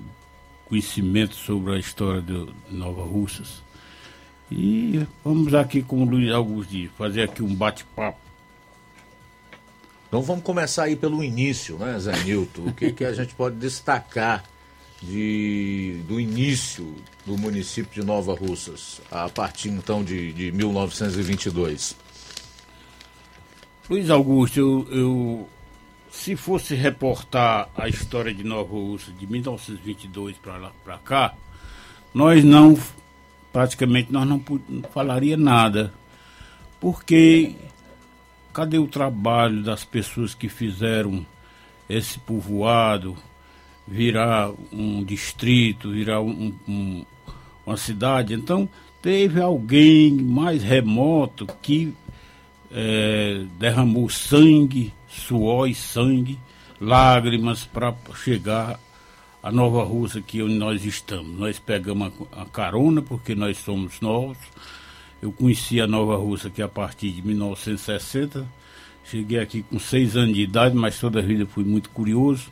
conhecimento 0.65 1.35
sobre 1.35 1.75
a 1.75 1.79
história 1.79 2.21
de 2.21 2.47
Nova 2.69 3.03
Russas. 3.03 3.63
E 4.55 5.07
vamos 5.25 5.51
aqui, 5.55 5.81
como 5.81 6.05
o 6.05 6.09
Luiz 6.09 6.31
Augusto 6.31 6.87
fazer 6.95 7.23
aqui 7.23 7.41
um 7.41 7.55
bate-papo. 7.55 8.19
Então 10.07 10.21
vamos 10.21 10.43
começar 10.43 10.83
aí 10.83 10.95
pelo 10.95 11.23
início, 11.23 11.75
né, 11.79 11.97
Zé 11.99 12.23
Nilton? 12.23 12.67
O 12.67 12.73
que, 12.73 12.91
que 12.91 13.03
a 13.03 13.11
gente 13.13 13.33
pode 13.33 13.55
destacar 13.55 14.43
de, 15.01 16.03
do 16.07 16.19
início 16.19 16.93
do 17.25 17.35
município 17.35 17.99
de 17.99 18.05
Nova 18.05 18.35
Russas, 18.35 19.01
a 19.09 19.27
partir 19.27 19.69
então 19.69 20.03
de, 20.03 20.31
de 20.33 20.51
1922? 20.51 21.95
Luiz 23.89 24.11
Augusto, 24.11 24.59
eu, 24.59 24.87
eu, 24.91 25.49
se 26.11 26.35
fosse 26.35 26.75
reportar 26.75 27.69
a 27.75 27.89
história 27.89 28.31
de 28.31 28.43
Nova 28.43 28.71
Rússia 28.71 29.11
de 29.13 29.25
1922 29.25 30.37
para 30.37 30.57
lá 30.57 30.71
para 30.83 30.99
cá, 30.99 31.33
nós 32.13 32.43
não 32.43 32.77
praticamente 33.53 34.11
nós 34.11 34.27
não, 34.27 34.43
não 34.67 34.81
falaria 34.91 35.37
nada, 35.37 35.93
porque 36.81 37.55
cadê 38.51 38.79
o 38.79 38.87
trabalho 38.87 39.61
das 39.63 39.85
pessoas 39.85 40.33
que 40.33 40.49
fizeram 40.49 41.23
esse 41.87 42.17
povoado 42.19 43.15
virar 43.87 44.51
um 44.71 45.03
distrito, 45.03 45.91
virar 45.91 46.21
um, 46.21 46.53
um, 46.67 47.05
uma 47.65 47.77
cidade? 47.77 48.33
Então 48.33 48.67
teve 49.01 49.39
alguém 49.39 50.11
mais 50.13 50.63
remoto 50.63 51.47
que 51.61 51.93
é, 52.71 53.43
derramou 53.59 54.09
sangue, 54.09 54.91
suor 55.07 55.69
e 55.69 55.75
sangue, 55.75 56.39
lágrimas 56.81 57.65
para 57.65 57.93
chegar 58.15 58.79
a 59.43 59.51
Nova 59.51 59.83
Rússia 59.83 60.21
aqui 60.21 60.41
onde 60.41 60.55
nós 60.55 60.85
estamos. 60.85 61.37
Nós 61.37 61.59
pegamos 61.59 62.13
a, 62.31 62.45
carona 62.45 63.01
porque 63.01 63.35
nós 63.35 63.57
somos 63.57 63.99
novos. 63.99 64.37
Eu 65.21 65.33
conheci 65.33 65.81
a 65.81 65.85
Nova 65.87 66.15
Rússia 66.15 66.47
aqui 66.47 66.61
a 66.61 66.69
partir 66.69 67.11
de 67.11 67.21
1960. 67.21 68.47
Cheguei 69.03 69.39
aqui 69.39 69.61
com 69.61 69.77
seis 69.77 70.15
anos 70.15 70.33
de 70.33 70.41
idade, 70.43 70.73
mas 70.73 70.97
toda 70.97 71.19
a 71.19 71.21
vida 71.21 71.45
fui 71.45 71.65
muito 71.65 71.89
curioso. 71.89 72.49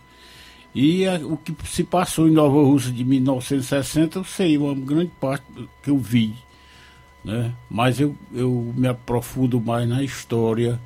E 0.76 1.08
a, 1.08 1.16
o 1.16 1.38
que 1.38 1.56
se 1.66 1.86
passou 1.86 2.28
em 2.28 2.32
Nova 2.32 2.62
Rússia 2.62 2.92
de 2.92 3.06
1960, 3.06 4.20
eu 4.20 4.24
sei, 4.26 4.58
uma 4.58 4.76
grande 4.76 5.12
parte 5.20 5.46
que 5.82 5.90
eu 5.90 5.98
vi. 5.98 6.34
Né? 7.24 7.54
Mas 7.70 8.02
eu, 8.02 8.18
eu 8.34 8.74
me 8.76 8.88
aprofundo 8.90 9.62
mais 9.62 9.88
na 9.88 10.04
história, 10.04 10.78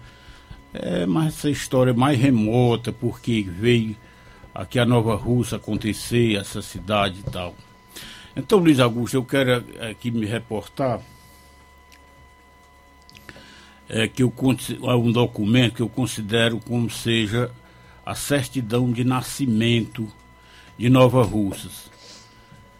é, 0.71 1.07
mas 1.07 1.27
essa 1.27 1.49
história 1.49 1.95
mais 1.95 2.19
remota, 2.19 2.91
porque 2.91 3.41
veio 3.41 3.95
aqui 4.55 4.79
a 4.79 4.85
Nova 4.85 5.15
Rússia 5.15 5.57
acontecer, 5.57 6.37
essa 6.37 6.61
cidade 6.61 7.19
e 7.19 7.29
tal. 7.29 7.53
Então, 8.37 8.57
Luiz 8.57 8.79
Augusto, 8.79 9.15
eu 9.17 9.25
quero 9.25 9.65
aqui 9.89 10.09
me 10.09 10.25
reportar 10.25 11.01
é, 13.89 14.07
que 14.07 14.23
eu, 14.23 14.33
é 14.83 14.95
um 14.95 15.11
documento 15.11 15.75
que 15.75 15.81
eu 15.81 15.89
considero 15.89 16.59
como 16.59 16.89
seja 16.89 17.51
a 18.05 18.15
certidão 18.15 18.91
de 18.91 19.03
nascimento 19.03 20.07
de 20.77 20.89
Nova 20.89 21.23
Russas, 21.23 21.91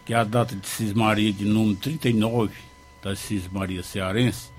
que 0.04 0.14
é 0.14 0.16
a 0.16 0.24
data 0.24 0.56
de 0.56 0.66
cismaria 0.66 1.32
de 1.32 1.44
número 1.44 1.76
39 1.76 2.54
da 3.02 3.14
cismaria 3.14 3.82
cearense, 3.82 4.50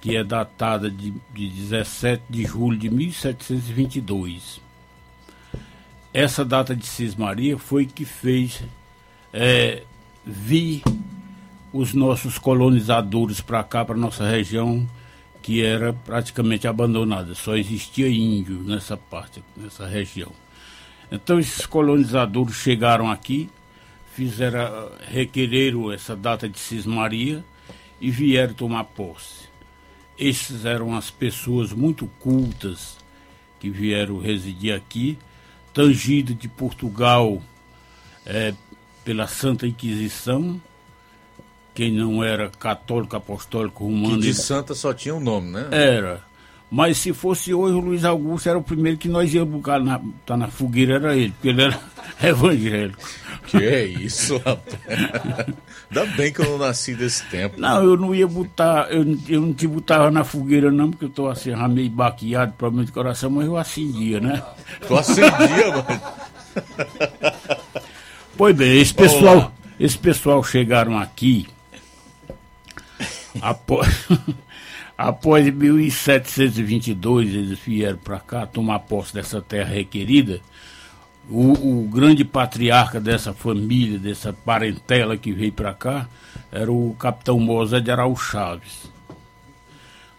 que 0.00 0.16
é 0.16 0.24
datada 0.24 0.90
de, 0.90 1.12
de 1.32 1.48
17 1.48 2.22
de 2.30 2.44
julho 2.44 2.78
de 2.78 2.88
1722. 2.88 4.65
Essa 6.16 6.46
data 6.46 6.74
de 6.74 6.86
cismaria 6.86 7.58
foi 7.58 7.84
que 7.84 8.06
fez 8.06 8.62
é, 9.34 9.82
vir 10.24 10.82
os 11.70 11.92
nossos 11.92 12.38
colonizadores 12.38 13.42
para 13.42 13.62
cá, 13.62 13.84
para 13.84 13.98
nossa 13.98 14.26
região, 14.26 14.88
que 15.42 15.62
era 15.62 15.92
praticamente 15.92 16.66
abandonada, 16.66 17.34
só 17.34 17.54
existia 17.54 18.08
índio 18.08 18.62
nessa 18.62 18.96
parte, 18.96 19.44
nessa 19.54 19.86
região. 19.86 20.32
Então 21.12 21.38
esses 21.38 21.66
colonizadores 21.66 22.54
chegaram 22.54 23.10
aqui, 23.10 23.50
fizeram, 24.14 24.90
requereram 25.10 25.92
essa 25.92 26.16
data 26.16 26.48
de 26.48 26.58
cismaria 26.58 27.44
e 28.00 28.10
vieram 28.10 28.54
tomar 28.54 28.84
posse. 28.84 29.50
Esses 30.18 30.64
eram 30.64 30.96
as 30.96 31.10
pessoas 31.10 31.74
muito 31.74 32.06
cultas 32.20 32.96
que 33.60 33.68
vieram 33.68 34.18
residir 34.18 34.74
aqui, 34.74 35.18
tangidas 35.76 36.34
de 36.38 36.48
Portugal 36.48 37.42
é, 38.24 38.54
pela 39.04 39.26
Santa 39.26 39.66
Inquisição, 39.66 40.58
quem 41.74 41.92
não 41.92 42.24
era 42.24 42.48
católico, 42.48 43.14
apostólico, 43.14 43.84
romano. 43.84 44.14
Que 44.16 44.22
de 44.22 44.34
santa 44.34 44.74
só 44.74 44.94
tinha 44.94 45.14
o 45.14 45.18
um 45.18 45.20
nome, 45.20 45.50
né? 45.50 45.68
Era. 45.70 46.24
Mas 46.70 46.98
se 46.98 47.12
fosse 47.12 47.54
hoje, 47.54 47.74
o 47.74 47.80
Luiz 47.80 48.04
Augusto 48.04 48.48
era 48.48 48.58
o 48.58 48.62
primeiro 48.62 48.98
que 48.98 49.08
nós 49.08 49.32
íamos 49.32 49.54
buscar 49.54 49.80
na, 49.80 50.00
tá 50.24 50.36
na 50.36 50.48
fogueira, 50.48 50.94
era 50.94 51.16
ele, 51.16 51.30
porque 51.30 51.48
ele 51.48 51.62
era 51.62 51.80
evangélico. 52.22 52.98
Que 53.46 53.58
é 53.58 53.84
isso, 53.84 54.38
rapaz. 54.38 54.76
Ainda 55.88 56.06
bem 56.16 56.32
que 56.32 56.40
eu 56.40 56.50
não 56.50 56.58
nasci 56.58 56.94
desse 56.94 57.24
tempo. 57.26 57.60
Não, 57.60 57.84
eu 57.84 57.96
não 57.96 58.12
ia 58.12 58.26
botar, 58.26 58.88
eu, 58.90 59.04
eu 59.28 59.40
não 59.40 59.54
te 59.54 59.68
botava 59.68 60.10
na 60.10 60.24
fogueira 60.24 60.72
não, 60.72 60.90
porque 60.90 61.04
eu 61.04 61.10
tô 61.10 61.28
assim, 61.28 61.54
meio 61.68 61.90
baqueado, 61.90 62.52
problema 62.54 62.84
de 62.84 62.90
coração, 62.90 63.30
mas 63.30 63.46
eu 63.46 63.56
acendia, 63.56 64.18
né? 64.18 64.42
Tu 64.86 64.96
acendia, 64.96 65.70
mano? 65.70 66.00
Pois 68.36 68.56
bem, 68.56 68.80
esse 68.80 68.92
pessoal, 68.92 69.52
esse 69.78 69.96
pessoal 69.96 70.42
chegaram 70.42 70.98
aqui 70.98 71.46
Após, 73.40 73.88
após 74.96 75.48
1722, 75.52 77.34
eles 77.34 77.58
vieram 77.58 77.98
para 77.98 78.18
cá 78.18 78.46
tomar 78.46 78.80
posse 78.80 79.12
dessa 79.12 79.40
terra 79.42 79.74
requerida. 79.74 80.40
O, 81.28 81.82
o, 81.82 81.88
grande 81.88 82.24
patriarca 82.24 83.00
dessa 83.00 83.34
família, 83.34 83.98
dessa 83.98 84.32
parentela 84.32 85.16
que 85.16 85.32
veio 85.32 85.52
para 85.52 85.74
cá, 85.74 86.08
era 86.52 86.70
o 86.70 86.94
capitão 86.98 87.38
Mosé 87.40 87.80
de 87.80 87.90
Araújo 87.90 88.22
Chaves. 88.22 88.88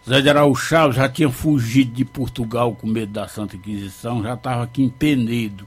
Zé 0.06 0.20
de 0.20 0.28
Araújo 0.28 0.62
Chaves 0.62 0.96
já 0.96 1.08
tinha 1.08 1.30
fugido 1.30 1.92
de 1.92 2.04
Portugal 2.04 2.74
com 2.74 2.86
medo 2.86 3.12
da 3.12 3.26
Santa 3.26 3.56
Inquisição, 3.56 4.22
já 4.22 4.34
estava 4.34 4.62
aqui 4.62 4.82
em 4.82 4.88
Penedo. 4.88 5.66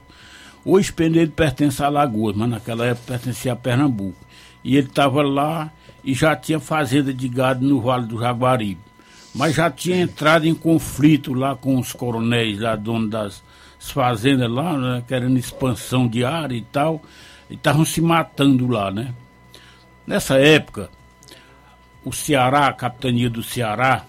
Hoje 0.64 0.92
Penedo 0.92 1.32
pertence 1.32 1.82
a 1.82 1.86
Alagoas, 1.86 2.36
mas 2.36 2.48
naquela 2.48 2.86
época 2.86 3.06
pertencia 3.08 3.52
a 3.52 3.56
Pernambuco. 3.56 4.24
E 4.62 4.76
ele 4.76 4.86
estava 4.86 5.22
lá 5.22 5.72
e 6.04 6.14
já 6.14 6.36
tinha 6.36 6.60
fazenda 6.60 7.12
de 7.12 7.28
gado 7.28 7.66
no 7.66 7.80
Vale 7.80 8.06
do 8.06 8.18
Jaguaribe. 8.18 8.91
Mas 9.34 9.54
já 9.54 9.70
tinha 9.70 10.00
entrado 10.00 10.46
em 10.46 10.54
conflito 10.54 11.32
lá 11.32 11.56
com 11.56 11.78
os 11.78 11.92
coronéis, 11.92 12.58
lá 12.58 12.76
dono 12.76 13.08
das 13.08 13.42
fazendas 13.78 14.50
lá, 14.50 14.76
né, 14.76 15.04
querendo 15.08 15.38
expansão 15.38 16.06
de 16.06 16.24
área 16.24 16.54
e 16.54 16.62
tal, 16.62 17.02
e 17.50 17.54
estavam 17.54 17.84
se 17.84 18.00
matando 18.00 18.68
lá, 18.68 18.90
né? 18.90 19.12
Nessa 20.06 20.38
época, 20.38 20.90
o 22.04 22.12
Ceará, 22.12 22.66
a 22.66 22.72
capitania 22.72 23.30
do 23.30 23.42
Ceará, 23.42 24.04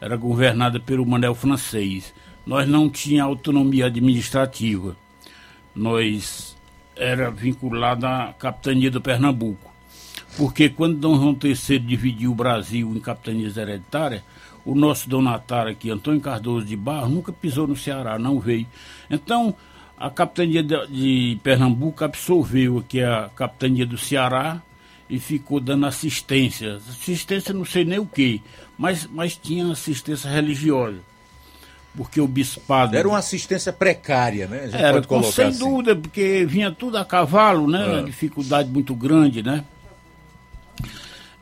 era 0.00 0.16
governada 0.16 0.78
pelo 0.78 1.06
Manel 1.06 1.34
francês. 1.34 2.14
Nós 2.46 2.68
não 2.68 2.90
tínhamos 2.90 3.36
autonomia 3.36 3.86
administrativa. 3.86 4.96
Nós 5.74 6.54
era 6.94 7.30
vinculado 7.30 8.06
à 8.06 8.34
capitania 8.38 8.90
do 8.90 9.00
Pernambuco. 9.00 9.63
Porque 10.36 10.68
quando 10.68 10.96
Dom 10.96 11.16
João 11.16 11.38
III 11.42 11.78
dividiu 11.78 12.32
o 12.32 12.34
Brasil 12.34 12.92
em 12.94 13.00
capitanias 13.00 13.56
hereditárias, 13.56 14.22
o 14.64 14.74
nosso 14.74 15.08
donatário 15.08 15.70
aqui, 15.70 15.90
Antônio 15.90 16.20
Cardoso 16.20 16.66
de 16.66 16.76
Barro, 16.76 17.08
nunca 17.08 17.32
pisou 17.32 17.66
no 17.66 17.76
Ceará, 17.76 18.18
não 18.18 18.40
veio. 18.40 18.66
Então, 19.10 19.54
a 19.96 20.10
capitania 20.10 20.62
de, 20.62 21.38
Pernambuco 21.42 22.04
absorveu 22.04 22.78
aqui 22.78 23.02
a 23.02 23.30
capitania 23.36 23.86
do 23.86 23.98
Ceará 23.98 24.60
e 25.08 25.18
ficou 25.18 25.60
dando 25.60 25.86
assistência. 25.86 26.76
Assistência 26.76 27.54
não 27.54 27.64
sei 27.64 27.84
nem 27.84 27.98
o 27.98 28.06
que, 28.06 28.42
mas, 28.76 29.06
mas 29.06 29.36
tinha 29.36 29.70
assistência 29.70 30.30
religiosa. 30.30 30.98
Porque 31.96 32.20
o 32.20 32.26
bispado. 32.26 32.96
Era 32.96 33.06
uma 33.06 33.18
assistência 33.18 33.72
precária, 33.72 34.48
né? 34.48 34.68
Era, 34.72 35.00
sem 35.30 35.46
assim. 35.46 35.58
dúvida, 35.60 35.94
porque 35.94 36.44
vinha 36.44 36.72
tudo 36.72 36.98
a 36.98 37.04
cavalo, 37.04 37.70
né? 37.70 38.00
É. 38.00 38.02
Dificuldade 38.02 38.68
muito 38.68 38.96
grande, 38.96 39.40
né? 39.44 39.64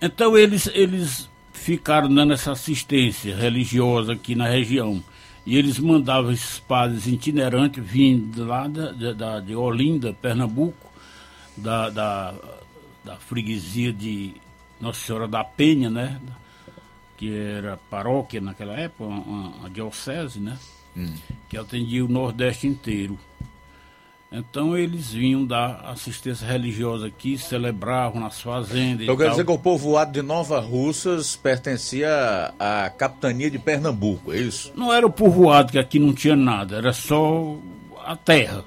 Então 0.03 0.37
eles, 0.37 0.69
eles 0.75 1.31
ficaram 1.53 2.13
dando 2.13 2.33
essa 2.33 2.51
assistência 2.51 3.37
religiosa 3.37 4.15
aqui 4.15 4.35
na 4.35 4.49
região. 4.49 5.03
E 5.47 5.57
eles 5.57 5.79
mandavam 5.79 6.33
esses 6.33 6.59
padres 6.59 7.07
itinerantes 7.07 7.85
vindo 7.85 8.45
lá 8.45 8.67
da, 8.67 9.13
da, 9.13 9.41
de 9.41 9.55
Olinda, 9.55 10.13
Pernambuco, 10.13 10.91
da, 11.57 11.89
da, 11.89 12.35
da 13.05 13.17
freguesia 13.17 13.93
de 13.93 14.35
Nossa 14.81 15.01
Senhora 15.01 15.29
da 15.29 15.45
Penha, 15.45 15.89
né? 15.89 16.21
Que 17.17 17.33
era 17.33 17.77
paróquia 17.89 18.41
naquela 18.41 18.75
época, 18.75 19.05
uma 19.05 19.71
diocese, 19.71 20.41
né? 20.41 20.59
Hum. 20.97 21.15
Que 21.49 21.57
atendia 21.57 22.05
o 22.05 22.09
Nordeste 22.09 22.67
inteiro. 22.67 23.19
Então 24.33 24.77
eles 24.77 25.13
vinham 25.13 25.45
dar 25.45 25.85
assistência 25.85 26.47
religiosa 26.47 27.07
aqui, 27.07 27.37
celebravam 27.37 28.21
nas 28.21 28.41
fazendas. 28.41 29.07
Eu 29.07 29.17
quero 29.17 29.31
dizer 29.31 29.45
que 29.45 29.53
o 29.53 29.59
povoado 29.59 30.13
de 30.13 30.23
Nova 30.23 30.59
Russas 30.59 31.37
pertencia 31.37 32.55
à 32.59 32.89
capitania 32.89 33.51
de 33.51 33.59
Pernambuco, 33.59 34.33
é 34.33 34.39
isso? 34.39 34.73
Não 34.75 34.91
era 34.91 35.07
o 35.07 35.11
povoado, 35.11 35.73
que 35.73 35.79
aqui 35.79 35.99
não 35.99 36.15
tinha 36.15 36.35
nada, 36.35 36.77
era 36.77 36.95
só 36.95 37.59
a 38.07 38.17
terra, 38.17 38.65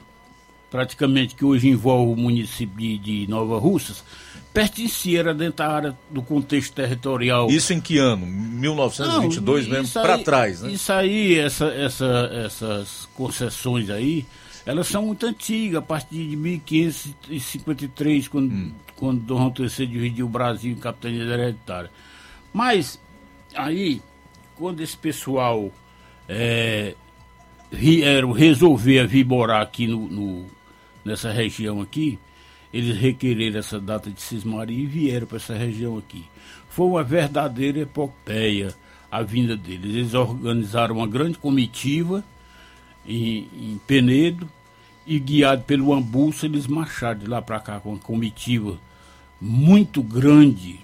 praticamente, 0.69 1.33
que 1.33 1.43
hoje 1.43 1.67
envolve 1.67 2.13
o 2.13 2.15
município 2.15 2.77
de, 2.77 2.97
de 2.99 3.27
Nova 3.27 3.57
Russas, 3.57 4.03
pertencia, 4.53 5.19
era 5.19 5.33
dentro 5.33 5.57
da 5.57 5.67
área 5.67 5.97
do 6.11 6.21
contexto 6.21 6.73
territorial. 6.73 7.49
Isso 7.49 7.73
em 7.73 7.81
que 7.81 7.97
ano? 7.97 8.25
1922 8.25 9.67
não, 9.67 9.73
mesmo, 9.73 10.01
para 10.01 10.19
trás, 10.19 10.61
né? 10.61 10.71
Isso 10.71 10.93
aí, 10.93 11.39
essa, 11.39 11.65
essa, 11.65 12.29
essas 12.45 13.09
concessões 13.15 13.89
aí 13.89 14.25
elas 14.65 14.87
são 14.87 15.05
muito 15.05 15.25
antigas, 15.25 15.77
a 15.77 15.81
partir 15.81 16.27
de 16.29 16.35
1553, 16.35 18.27
quando, 18.27 18.51
hum. 18.51 18.71
quando 18.95 19.21
Dom 19.21 19.37
João 19.37 19.53
III 19.57 19.87
dividiu 19.87 20.25
o 20.25 20.29
Brasil 20.29 20.71
em 20.71 20.75
capitania 20.75 21.23
hereditária. 21.23 21.91
Mas, 22.51 22.99
aí, 23.53 24.01
quando 24.55 24.81
esse 24.81 24.97
pessoal 24.97 25.71
é, 26.27 26.95
vieram 27.71 28.31
resolver 28.31 29.05
vir 29.05 29.25
morar 29.25 29.61
aqui 29.61 29.85
no, 29.85 30.07
no, 30.07 30.45
nessa 31.03 31.31
região 31.31 31.79
aqui, 31.81 32.17
eles 32.73 32.97
requereram 32.97 33.59
essa 33.59 33.79
data 33.79 34.09
de 34.09 34.21
cismaria 34.21 34.83
e 34.83 34.85
vieram 34.87 35.27
para 35.27 35.37
essa 35.37 35.53
região 35.53 35.97
aqui. 35.97 36.25
Foi 36.69 36.87
uma 36.87 37.03
verdadeira 37.03 37.79
epopeia 37.79 38.75
a 39.11 39.21
vinda 39.21 39.55
deles. 39.55 39.95
Eles 39.95 40.13
organizaram 40.13 40.95
uma 40.95 41.07
grande 41.07 41.37
comitiva 41.37 42.23
em, 43.07 43.47
em 43.53 43.81
Penedo 43.85 44.49
e 45.05 45.19
guiado 45.19 45.63
pelo 45.63 45.93
Ambuço, 45.93 46.45
eles 46.45 46.67
marcharam 46.67 47.19
de 47.19 47.27
lá 47.27 47.41
para 47.41 47.59
cá 47.59 47.79
com 47.79 47.89
uma 47.89 47.99
comitiva 47.99 48.79
muito 49.39 50.01
grande, 50.01 50.79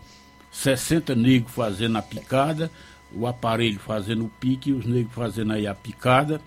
60 0.51 1.15
negros 1.15 1.53
fazendo 1.53 1.97
a 1.97 2.01
picada, 2.01 2.71
o 3.13 3.25
aparelho 3.25 3.79
fazendo 3.79 4.25
o 4.25 4.31
pique 4.39 4.71
os 4.71 4.85
negros 4.85 5.13
fazendo 5.13 5.53
aí 5.53 5.65
a 5.65 5.73
picada. 5.73 6.41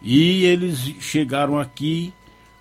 E 0.00 0.44
eles 0.44 0.78
chegaram 1.00 1.58
aqui 1.58 2.12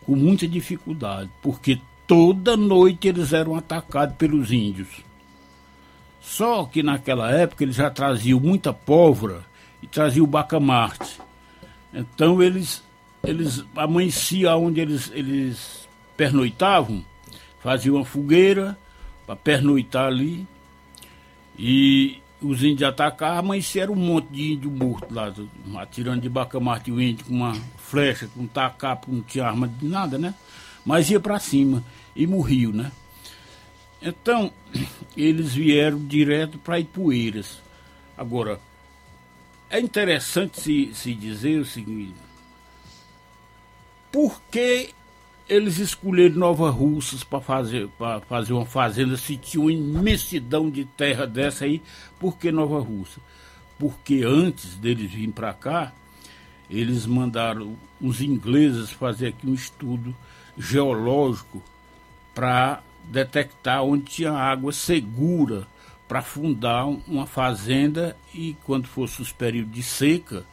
com 0.05 0.15
muita 0.15 0.47
dificuldade, 0.47 1.29
porque 1.41 1.79
toda 2.07 2.57
noite 2.57 3.07
eles 3.07 3.33
eram 3.33 3.55
atacados 3.55 4.15
pelos 4.15 4.51
índios. 4.51 4.87
Só 6.19 6.65
que 6.65 6.81
naquela 6.81 7.31
época 7.31 7.63
eles 7.63 7.75
já 7.75 7.89
traziam 7.89 8.39
muita 8.39 8.73
pólvora 8.73 9.45
e 9.81 9.87
traziam 9.87 10.23
o 10.23 10.27
bacamarte. 10.27 11.19
Então 11.93 12.41
eles, 12.41 12.83
eles 13.23 13.63
amanheciam 13.75 14.65
onde 14.65 14.81
eles, 14.81 15.11
eles 15.13 15.87
pernoitavam, 16.15 17.03
faziam 17.59 17.95
uma 17.95 18.05
fogueira 18.05 18.77
para 19.25 19.35
pernoitar 19.35 20.07
ali. 20.07 20.47
E 21.57 22.21
os 22.41 22.63
índios 22.63 22.87
atacavam, 22.89 23.39
amanheceram 23.39 23.93
um 23.93 23.97
monte 23.97 24.27
de 24.27 24.53
índio 24.53 24.69
morto 24.69 25.11
lá, 25.13 25.33
atirando 25.81 26.21
de 26.21 26.29
bacamarte 26.29 26.91
o 26.91 27.01
índio 27.01 27.25
com 27.25 27.33
uma 27.33 27.55
flecha, 27.77 28.27
com 28.27 28.43
um 28.43 28.47
tacapo, 28.47 29.11
não 29.11 29.21
tinha 29.21 29.45
arma 29.45 29.67
de 29.67 29.87
nada, 29.87 30.17
né? 30.17 30.33
Mas 30.85 31.09
ia 31.09 31.19
para 31.19 31.39
cima 31.39 31.83
e 32.15 32.27
morriam, 32.27 32.71
né? 32.71 32.91
Então, 34.01 34.51
eles 35.17 35.53
vieram 35.53 36.05
direto 36.05 36.57
para 36.59 36.79
Ipueiras. 36.79 37.59
Agora, 38.15 38.59
é 39.69 39.79
interessante 39.79 40.61
se, 40.61 40.93
se 40.93 41.13
dizer 41.13 41.59
o 41.59 41.65
seguinte: 41.65 42.15
por 44.11 44.41
que 44.51 44.91
eles 45.47 45.77
escolheram 45.77 46.35
Nova 46.35 46.69
Russas 46.69 47.23
para 47.23 47.39
fazer, 47.39 47.89
fazer 48.27 48.53
uma 48.53 48.65
fazenda 48.65 49.15
se 49.15 49.37
tinha 49.37 49.61
uma 49.61 49.71
imensidão 49.71 50.69
de 50.69 50.85
terra 50.85 51.25
dessa 51.25 51.65
aí? 51.65 51.81
Por 52.19 52.37
que 52.37 52.51
Nova 52.51 52.79
Russa? 52.79 53.19
Porque 53.79 54.23
antes 54.25 54.75
deles 54.75 55.11
virem 55.11 55.31
para 55.31 55.53
cá, 55.53 55.93
eles 56.69 57.05
mandaram 57.05 57.77
os 58.01 58.21
ingleses 58.21 58.89
fazer 58.91 59.27
aqui 59.27 59.47
um 59.47 59.53
estudo 59.53 60.15
geológico 60.57 61.63
para 62.33 62.81
detectar 63.05 63.83
onde 63.83 64.03
tinha 64.03 64.33
água 64.33 64.71
segura 64.73 65.67
para 66.07 66.21
fundar 66.21 66.85
uma 66.85 67.25
fazenda 67.25 68.15
e 68.33 68.55
quando 68.63 68.87
fosse 68.87 69.21
os 69.21 69.31
períodos 69.31 69.73
de 69.73 69.83
seca, 69.83 70.45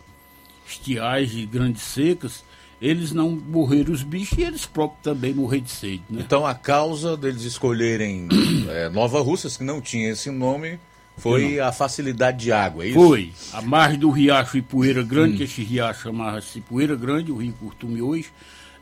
estiagem 0.66 1.42
e 1.42 1.46
grandes 1.46 1.82
secas, 1.82 2.44
eles 2.80 3.12
não 3.12 3.30
morreram 3.30 3.92
os 3.92 4.02
bichos 4.02 4.36
e 4.38 4.42
eles 4.42 4.66
próprios 4.66 5.02
também 5.02 5.32
morreram 5.32 5.64
de 5.64 5.70
sede. 5.70 6.02
Né? 6.10 6.22
Então 6.24 6.44
a 6.44 6.54
causa 6.54 7.16
deles 7.16 7.42
escolherem 7.42 8.28
é, 8.68 8.88
Nova 8.90 9.20
Russas, 9.20 9.56
que 9.56 9.64
não 9.64 9.80
tinha 9.80 10.10
esse 10.10 10.30
nome, 10.30 10.78
foi 11.16 11.60
a 11.60 11.70
facilidade 11.70 12.38
de 12.38 12.52
água, 12.52 12.84
é 12.84 12.88
isso? 12.88 12.98
Foi. 12.98 13.32
A 13.52 13.62
margem 13.62 13.98
do 13.98 14.10
riacho 14.10 14.56
Ipueira 14.56 15.02
Grande, 15.02 15.34
hum. 15.34 15.36
que 15.38 15.44
esse 15.44 15.62
riacho 15.62 16.02
chamava-se 16.02 16.58
Ipueira 16.58 16.96
Grande, 16.96 17.30
o 17.30 17.36
rio 17.36 17.52
Curtume 17.52 18.02
hoje 18.02 18.30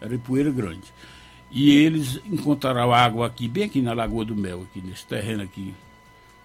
era 0.00 0.14
Ipueira 0.14 0.50
Grande. 0.50 0.92
E 1.50 1.70
eles 1.70 2.18
encontraram 2.24 2.92
água 2.92 3.26
aqui, 3.26 3.46
bem 3.46 3.64
aqui 3.64 3.82
na 3.82 3.92
Lagoa 3.92 4.24
do 4.24 4.34
Mel, 4.34 4.62
aqui 4.62 4.80
nesse 4.80 5.04
terreno 5.04 5.42
aqui, 5.42 5.74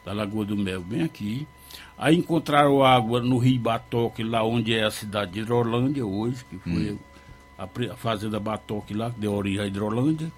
da 0.08 0.14
Lagoa 0.14 0.46
do 0.46 0.56
Mel, 0.56 0.80
bem 0.82 1.02
aqui. 1.02 1.46
Aí 1.98 2.16
encontraram 2.16 2.82
água 2.82 3.20
no 3.20 3.38
Rio 3.38 3.60
Batoque, 3.60 4.24
lá 4.24 4.42
onde 4.42 4.74
é 4.74 4.86
a 4.86 4.92
cidade 4.92 5.34
de 5.34 5.42
Hidrolândia 5.42 6.06
hoje, 6.06 6.46
que 6.50 6.58
foi 6.60 6.94
hum. 6.94 6.98
a, 7.58 7.66
a, 7.66 7.96
fazenda 7.98 8.40
Batoque 8.40 8.94
lá, 8.94 9.12
que 9.12 9.20
deu 9.20 9.34
origem 9.34 9.60
a 9.60 9.68
Hidrolândia. 9.68 10.32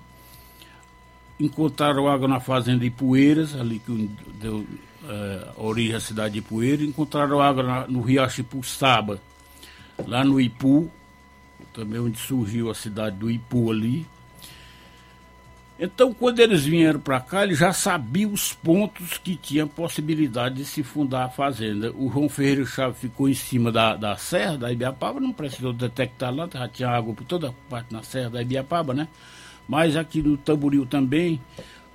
Encontraram 1.39 2.07
água 2.07 2.27
na 2.27 2.39
fazenda 2.39 2.83
Ipueiras, 2.83 3.55
ali 3.55 3.77
que 3.77 4.09
deu 4.41 4.65
é, 5.07 5.47
origem 5.57 5.95
à 5.95 5.99
cidade 5.99 6.33
de 6.33 6.39
Ipueira. 6.39 6.83
Encontraram 6.83 7.39
água 7.39 7.61
na, 7.61 7.87
no 7.87 8.01
Riacho 8.01 8.41
Ipuçaba, 8.41 9.21
lá 10.07 10.23
no 10.23 10.41
Ipu, 10.41 10.89
também 11.73 11.99
onde 11.99 12.17
surgiu 12.17 12.71
a 12.71 12.73
cidade 12.73 13.17
do 13.17 13.29
Ipu 13.29 13.69
ali. 13.69 14.07
Então, 15.81 16.13
quando 16.13 16.39
eles 16.39 16.65
vieram 16.65 16.99
para 16.99 17.21
cá, 17.21 17.43
eles 17.43 17.59
já 17.59 17.71
sabiam 17.71 18.33
os 18.33 18.51
pontos 18.51 19.17
que 19.17 19.37
tinha 19.37 19.65
possibilidade 19.65 20.55
de 20.55 20.65
se 20.65 20.83
fundar 20.83 21.23
a 21.23 21.29
fazenda. 21.29 21.93
O 21.93 22.11
João 22.11 22.27
Ferreira 22.27 22.65
Chaves 22.65 22.99
ficou 22.99 23.29
em 23.29 23.33
cima 23.33 23.71
da, 23.71 23.95
da 23.95 24.17
serra 24.17 24.57
da 24.57 24.73
Ibiapaba, 24.73 25.21
não 25.21 25.31
precisou 25.31 25.71
detectar 25.71 26.35
lá, 26.35 26.49
já 26.51 26.67
tinha 26.67 26.89
água 26.89 27.13
por 27.13 27.23
toda 27.23 27.55
parte 27.69 27.93
na 27.93 28.03
serra 28.03 28.31
da 28.31 28.41
Ibiapaba, 28.41 28.93
né? 28.93 29.07
Mas 29.69 29.95
aqui 29.95 30.21
no 30.21 30.35
Tamboril 30.35 30.85
também 30.85 31.39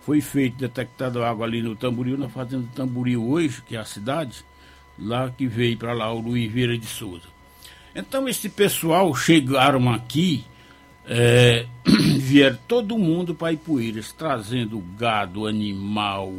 foi 0.00 0.22
feito, 0.22 0.56
detectado 0.56 1.22
água 1.22 1.44
ali 1.44 1.60
no 1.60 1.76
Tamboril, 1.76 2.16
na 2.16 2.30
fazenda 2.30 2.62
do 2.62 2.74
Tamboril 2.74 3.22
hoje, 3.22 3.60
que 3.66 3.76
é 3.76 3.80
a 3.80 3.84
cidade, 3.84 4.42
lá 4.98 5.28
que 5.28 5.46
veio 5.46 5.76
para 5.76 5.92
lá 5.92 6.10
o 6.10 6.20
Luiz 6.20 6.50
Vieira 6.50 6.78
de 6.78 6.86
Souza. 6.86 7.28
Então, 7.94 8.26
esse 8.26 8.48
pessoal 8.48 9.14
chegaram 9.14 9.92
aqui 9.92 10.42
é, 11.06 11.66
vieram 12.18 12.58
todo 12.66 12.98
mundo 12.98 13.34
para 13.34 13.52
Ipueiras, 13.52 14.12
trazendo 14.12 14.82
gado, 14.98 15.46
animal, 15.46 16.32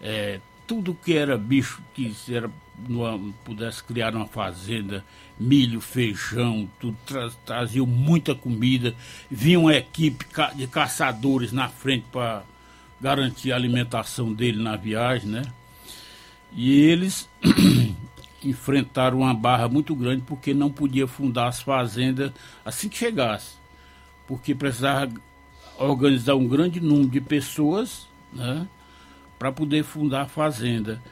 é, 0.00 0.40
tudo 0.66 0.94
que 0.94 1.14
era 1.16 1.36
bicho 1.36 1.82
que 1.94 2.14
era, 2.28 2.50
numa, 2.88 3.18
pudesse 3.44 3.82
criar 3.82 4.14
uma 4.14 4.26
fazenda, 4.26 5.04
milho, 5.38 5.80
feijão, 5.80 6.68
tudo, 6.78 6.96
tra, 7.06 7.30
traziam 7.44 7.86
muita 7.86 8.34
comida. 8.34 8.94
Vinha 9.30 9.60
uma 9.60 9.74
equipe 9.74 10.26
de 10.54 10.66
caçadores 10.66 11.52
na 11.52 11.68
frente 11.68 12.06
para 12.12 12.42
garantir 13.00 13.52
a 13.52 13.56
alimentação 13.56 14.32
dele 14.32 14.62
na 14.62 14.76
viagem, 14.76 15.30
né? 15.30 15.42
E 16.52 16.72
eles 16.72 17.28
enfrentaram 18.44 19.20
uma 19.20 19.34
barra 19.34 19.68
muito 19.68 19.94
grande 19.94 20.22
porque 20.26 20.52
não 20.52 20.70
podia 20.70 21.06
fundar 21.06 21.48
as 21.48 21.60
fazendas 21.60 22.32
assim 22.64 22.88
que 22.88 22.98
chegasse 22.98 23.59
porque 24.30 24.54
precisava 24.54 25.10
organizar 25.76 26.36
um 26.36 26.46
grande 26.46 26.80
número 26.80 27.08
de 27.08 27.20
pessoas 27.20 28.06
né, 28.32 28.64
para 29.36 29.50
poder 29.50 29.82
fundar 29.82 30.22
a 30.22 30.26
fazenda. 30.26 31.02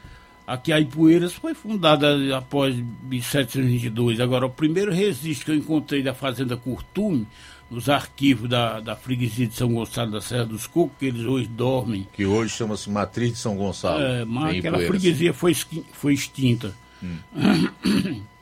Aqui 0.46 0.72
a 0.72 0.78
Ipueiras 0.78 1.32
foi 1.34 1.52
fundada 1.52 2.16
após 2.36 2.76
1722. 2.76 4.20
Agora, 4.20 4.46
o 4.46 4.50
primeiro 4.50 4.92
registro 4.92 5.46
que 5.46 5.50
eu 5.50 5.56
encontrei 5.56 6.00
da 6.00 6.14
Fazenda 6.14 6.56
Curtume, 6.56 7.26
nos 7.68 7.88
arquivos 7.88 8.48
da, 8.48 8.78
da 8.78 8.94
freguesia 8.94 9.48
de 9.48 9.54
São 9.54 9.74
Gonçalo 9.74 10.12
da 10.12 10.20
Serra 10.20 10.46
dos 10.46 10.68
Cocos, 10.68 10.96
que 10.96 11.06
eles 11.06 11.26
hoje 11.26 11.48
dormem. 11.48 12.06
Que 12.12 12.24
hoje 12.24 12.54
chama-se 12.54 12.88
Matriz 12.88 13.32
de 13.32 13.38
São 13.38 13.56
Gonçalo. 13.56 14.00
É, 14.00 14.24
mas 14.24 14.58
aquela 14.58 14.78
freguesia 14.78 15.34
foi, 15.34 15.54
foi 15.92 16.14
extinta. 16.14 16.72
Hum. 17.02 18.22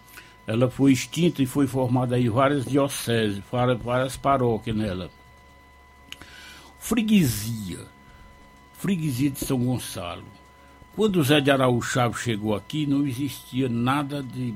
ela 0.47 0.71
foi 0.71 0.93
extinta 0.93 1.43
e 1.43 1.47
foi 1.47 1.67
formada 1.67 2.17
aí 2.17 2.29
várias 2.29 2.65
dioceses, 2.65 3.43
várias, 3.51 4.17
paróquias 4.17 4.77
nela. 4.77 5.11
Freguesia, 6.79 7.81
freguesia 8.75 9.31
de 9.31 9.41
São 9.41 9.59
Gonçalo. 9.59 10.25
Quando 10.95 11.17
o 11.17 11.25
Zé 11.25 11.41
de 11.41 11.51
Araújo 11.51 11.91
Chaves 11.91 12.21
chegou 12.21 12.55
aqui, 12.55 12.87
não 12.87 13.07
existia 13.07 13.69
nada 13.69 14.23
de 14.23 14.55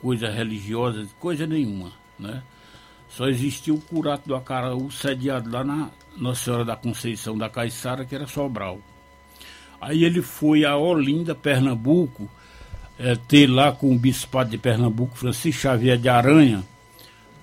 coisa 0.00 0.30
religiosa, 0.30 1.06
coisa 1.18 1.46
nenhuma, 1.46 1.92
né? 2.18 2.42
Só 3.10 3.28
existia 3.28 3.74
o 3.74 3.80
curato 3.80 4.26
do 4.26 4.34
Acaraú 4.34 4.90
sediado 4.90 5.50
lá 5.50 5.62
na 5.62 5.90
Nossa 6.16 6.44
Senhora 6.44 6.64
da 6.64 6.76
Conceição 6.76 7.36
da 7.36 7.48
Caiçara, 7.48 8.04
que 8.04 8.14
era 8.14 8.26
Sobral. 8.26 8.80
Aí 9.80 10.04
ele 10.04 10.22
foi 10.22 10.64
a 10.64 10.76
Olinda, 10.76 11.34
Pernambuco, 11.34 12.30
é, 13.00 13.16
ter 13.16 13.46
lá 13.46 13.72
com 13.72 13.94
o 13.94 13.98
Bispado 13.98 14.50
de 14.50 14.58
Pernambuco, 14.58 15.16
Francisco 15.16 15.62
Xavier 15.62 15.96
de 15.96 16.08
Aranha, 16.08 16.62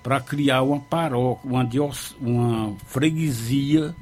para 0.04 0.22
criar 0.22 0.62
uma 0.62 0.80
paróquia, 0.80 1.50
uma, 1.50 1.68
uma 2.22 2.76
freguesia 2.86 3.96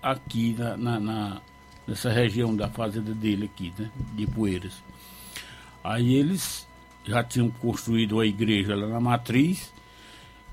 aqui 0.00 0.54
na, 0.56 0.76
na, 0.76 1.00
na, 1.00 1.40
nessa 1.86 2.08
região 2.10 2.54
da 2.54 2.68
fazenda 2.68 3.12
dele 3.12 3.50
aqui, 3.52 3.72
né, 3.76 3.90
de 4.14 4.26
Poeiras. 4.28 4.74
Aí 5.82 6.14
eles 6.14 6.66
já 7.04 7.24
tinham 7.24 7.50
construído 7.50 8.20
a 8.20 8.26
igreja 8.26 8.76
lá 8.76 8.86
na 8.86 9.00
matriz 9.00 9.72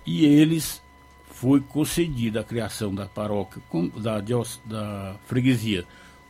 e 0.03 0.25
eles 0.25 0.81
foi 1.29 1.61
concedida 1.61 2.39
a 2.39 2.43
criação 2.43 2.95
da 2.95 3.05
paróquia, 3.05 3.61
da, 3.97 4.19
da 4.65 5.15
freguesia. 5.27 5.85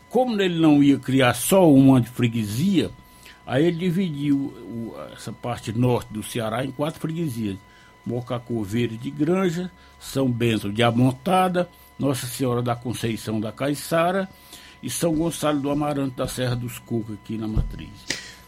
Como 0.10 0.40
ele 0.42 0.60
não 0.60 0.84
ia 0.84 1.00
criar 1.00 1.34
só 1.34 1.72
uma 1.72 2.02
de 2.02 2.10
freguesia, 2.10 2.92
Aí 3.48 3.66
ele 3.66 3.78
dividiu 3.78 4.36
o, 4.36 4.94
essa 5.14 5.32
parte 5.32 5.72
norte 5.72 6.12
do 6.12 6.22
Ceará 6.22 6.66
em 6.66 6.72
quatro 6.72 7.00
freguesias. 7.00 7.56
Mocacoveiro 8.06 8.98
de 8.98 9.10
Granja, 9.10 9.72
São 10.00 10.30
Bento 10.30 10.72
de 10.72 10.84
Amontada, 10.84 11.70
Nossa 11.98 12.26
Senhora 12.26 12.62
da 12.62 12.76
Conceição 12.76 13.40
da 13.40 13.52
Caiçara 13.52 14.30
e 14.84 14.90
São 14.90 15.14
Gonçalo 15.14 15.60
do 15.60 15.70
Amaranto 15.70 16.16
da 16.16 16.28
Serra 16.28 16.56
dos 16.56 16.78
Cucos 16.80 17.16
aqui 17.16 17.38
na 17.38 17.48
Matriz. 17.48 17.90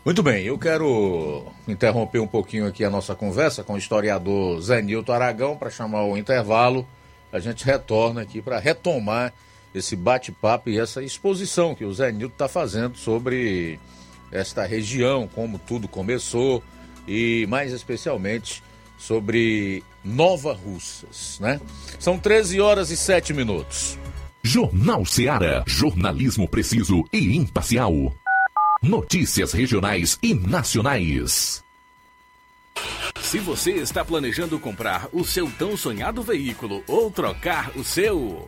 Muito 0.04 0.24
bem, 0.24 0.45
eu 0.45 0.58
quero 0.58 1.45
interromper 1.68 2.20
um 2.20 2.28
pouquinho 2.28 2.68
aqui 2.68 2.86
a 2.86 2.89
nossa 2.89 3.14
conversa 3.16 3.64
com 3.64 3.74
o 3.74 3.78
historiador 3.78 4.62
Zé 4.62 4.82
Nilton 4.82 5.12
Aragão 5.12 5.58
para 5.58 5.70
chamar 5.70 6.04
o 6.04 6.18
intervalo. 6.18 6.88
A 7.32 7.39
gente 7.39 7.66
retorna 7.66 8.22
aqui 8.22 8.41
para 8.41 8.60
retomar 8.60 9.34
esse 9.76 9.95
bate-papo 9.95 10.70
e 10.70 10.80
essa 10.80 11.04
exposição 11.04 11.76
que 11.76 11.84
o 11.84 11.93
Zé 11.93 12.12
Nilton 12.12 12.34
está 12.34 12.47
fazendo 12.47 12.97
sobre 12.97 13.78
esta 14.32 14.65
região, 14.65 15.27
como 15.27 15.57
tudo 15.59 15.88
começou 15.88 16.63
e 17.07 17.45
mais 17.47 17.71
especialmente 17.73 18.63
sobre 18.97 19.84
Nova 20.03 20.53
Russas, 20.53 21.38
né? 21.39 21.59
São 21.97 22.19
13 22.19 22.59
horas 22.59 22.91
e 22.91 22.97
7 22.97 23.34
minutos. 23.34 23.97
Jornal 24.43 25.05
Seara. 25.05 25.63
Jornalismo 25.67 26.47
preciso 26.47 27.03
e 27.11 27.36
imparcial. 27.36 27.93
Notícias 28.82 29.51
regionais 29.51 30.17
e 30.23 30.34
nacionais. 30.34 31.63
Se 33.21 33.38
você 33.39 33.73
está 33.73 34.03
planejando 34.03 34.57
comprar 34.57 35.07
o 35.11 35.23
seu 35.25 35.51
tão 35.51 35.75
sonhado 35.75 36.23
veículo 36.23 36.84
ou 36.88 37.11
trocar 37.11 37.71
o 37.75 37.84
seu, 37.84 38.47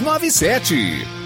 6297. 0.00 1.25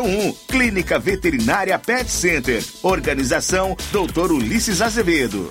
981658401. 0.00 0.36
Clínica 0.48 0.98
Veterinária 0.98 1.78
Pet 1.78 2.10
Center. 2.10 2.64
Organização 2.82 3.76
Dr. 3.92 4.32
Ulisses 4.32 4.80
Azevedo. 4.80 5.50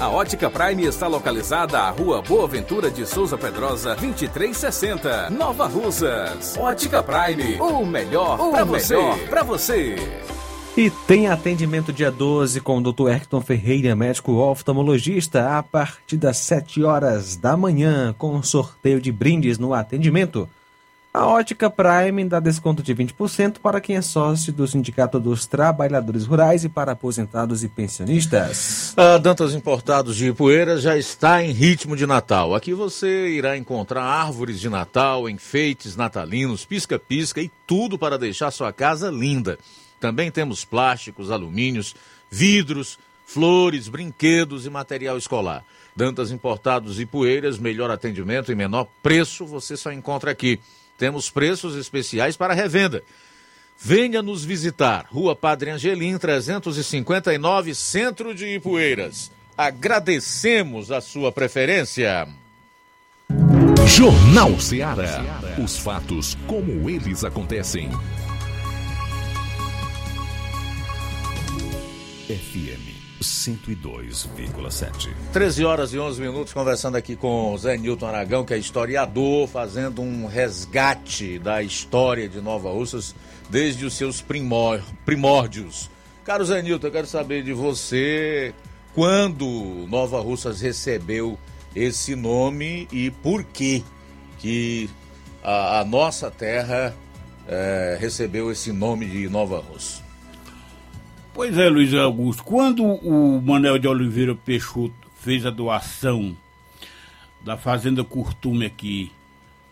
A 0.00 0.08
Ótica 0.08 0.50
Prime 0.50 0.84
está 0.86 1.06
localizada 1.06 1.78
à 1.78 1.90
Rua 1.90 2.20
Boa 2.20 2.48
Ventura 2.48 2.90
de 2.90 3.06
Souza 3.06 3.38
Pedrosa, 3.38 3.94
2360, 3.94 5.30
Nova 5.30 5.68
Russas. 5.68 6.56
Ótica 6.58 7.00
Prime, 7.00 7.60
o 7.60 7.86
melhor 7.86 8.36
para 8.50 8.64
você. 8.64 8.96
Pra 9.28 9.44
você. 9.44 9.94
E 10.76 10.90
tem 11.06 11.28
atendimento 11.28 11.92
dia 11.92 12.10
12 12.10 12.60
com 12.60 12.78
o 12.78 12.92
Dr. 12.92 13.08
Hector 13.08 13.40
Ferreira, 13.40 13.94
médico 13.94 14.32
oftalmologista, 14.32 15.56
a 15.56 15.62
partir 15.62 16.16
das 16.16 16.38
7 16.38 16.82
horas 16.82 17.36
da 17.36 17.56
manhã, 17.56 18.12
com 18.18 18.42
sorteio 18.42 19.00
de 19.00 19.12
brindes 19.12 19.58
no 19.58 19.72
atendimento. 19.72 20.48
A 21.12 21.26
Ótica 21.26 21.68
Prime 21.68 22.24
dá 22.24 22.38
desconto 22.38 22.84
de 22.84 22.94
20% 22.94 23.58
para 23.58 23.80
quem 23.80 23.96
é 23.96 24.00
sócio 24.00 24.52
do 24.52 24.64
Sindicato 24.64 25.18
dos 25.18 25.44
Trabalhadores 25.44 26.24
Rurais 26.24 26.62
e 26.62 26.68
para 26.68 26.92
aposentados 26.92 27.64
e 27.64 27.68
pensionistas. 27.68 28.94
A 28.96 29.18
Dantas 29.18 29.52
Importados 29.52 30.14
de 30.14 30.28
Ipueiras 30.28 30.82
já 30.82 30.96
está 30.96 31.42
em 31.42 31.50
ritmo 31.50 31.96
de 31.96 32.06
Natal. 32.06 32.54
Aqui 32.54 32.72
você 32.72 33.28
irá 33.30 33.56
encontrar 33.56 34.04
árvores 34.04 34.60
de 34.60 34.68
Natal, 34.68 35.28
enfeites 35.28 35.96
natalinos, 35.96 36.64
pisca-pisca 36.64 37.42
e 37.42 37.50
tudo 37.66 37.98
para 37.98 38.16
deixar 38.16 38.52
sua 38.52 38.72
casa 38.72 39.10
linda. 39.10 39.58
Também 39.98 40.30
temos 40.30 40.64
plásticos, 40.64 41.32
alumínios, 41.32 41.92
vidros, 42.30 43.00
flores, 43.26 43.88
brinquedos 43.88 44.64
e 44.64 44.70
material 44.70 45.18
escolar. 45.18 45.64
Dantas 45.96 46.30
Importados 46.30 47.00
e 47.00 47.04
Poeiras, 47.04 47.58
melhor 47.58 47.90
atendimento 47.90 48.52
e 48.52 48.54
menor 48.54 48.86
preço, 49.02 49.44
você 49.44 49.76
só 49.76 49.90
encontra 49.90 50.30
aqui. 50.30 50.60
Temos 51.00 51.30
preços 51.30 51.76
especiais 51.76 52.36
para 52.36 52.52
revenda. 52.52 53.02
Venha 53.78 54.20
nos 54.20 54.44
visitar. 54.44 55.06
Rua 55.10 55.34
Padre 55.34 55.70
Angelim, 55.70 56.18
359, 56.18 57.74
Centro 57.74 58.34
de 58.34 58.46
Ipueiras. 58.56 59.32
Agradecemos 59.56 60.92
a 60.92 61.00
sua 61.00 61.32
preferência. 61.32 62.28
Jornal 63.86 64.60
Ceará. 64.60 65.24
Os 65.58 65.78
fatos 65.78 66.36
como 66.46 66.90
eles 66.90 67.24
acontecem. 67.24 67.88
FM 72.28 72.69
102,7. 73.20 75.14
13 75.32 75.64
horas 75.64 75.92
e 75.92 75.98
11 75.98 76.20
minutos, 76.20 76.52
conversando 76.52 76.96
aqui 76.96 77.16
com 77.16 77.52
o 77.52 77.58
Zé 77.58 77.76
Newton 77.76 78.06
Aragão, 78.06 78.44
que 78.44 78.54
é 78.54 78.58
historiador, 78.58 79.46
fazendo 79.48 80.02
um 80.02 80.26
resgate 80.26 81.38
da 81.38 81.62
história 81.62 82.28
de 82.28 82.40
Nova 82.40 82.70
Russas 82.70 83.14
desde 83.48 83.84
os 83.84 83.94
seus 83.94 84.20
primórdios. 84.20 85.90
Caro 86.24 86.44
Zé 86.44 86.62
Newton, 86.62 86.86
eu 86.86 86.92
quero 86.92 87.06
saber 87.06 87.42
de 87.42 87.52
você 87.52 88.54
quando 88.94 89.86
Nova 89.88 90.20
Russas 90.20 90.60
recebeu 90.60 91.38
esse 91.74 92.16
nome 92.16 92.88
e 92.90 93.10
por 93.10 93.44
que 93.44 93.84
que 94.38 94.88
a, 95.42 95.80
a 95.80 95.84
nossa 95.84 96.30
terra 96.30 96.94
eh, 97.46 97.98
recebeu 98.00 98.50
esse 98.50 98.72
nome 98.72 99.06
de 99.06 99.28
Nova 99.28 99.58
Russa. 99.60 100.02
Pois 101.32 101.56
é, 101.56 101.68
Luiz 101.68 101.94
Augusto. 101.94 102.42
Quando 102.44 102.84
o 102.84 103.40
Manuel 103.40 103.78
de 103.78 103.86
Oliveira 103.88 104.34
Peixoto 104.34 104.94
fez 105.20 105.46
a 105.46 105.50
doação 105.50 106.36
da 107.42 107.56
Fazenda 107.56 108.02
Curtume 108.04 108.66
aqui, 108.66 109.10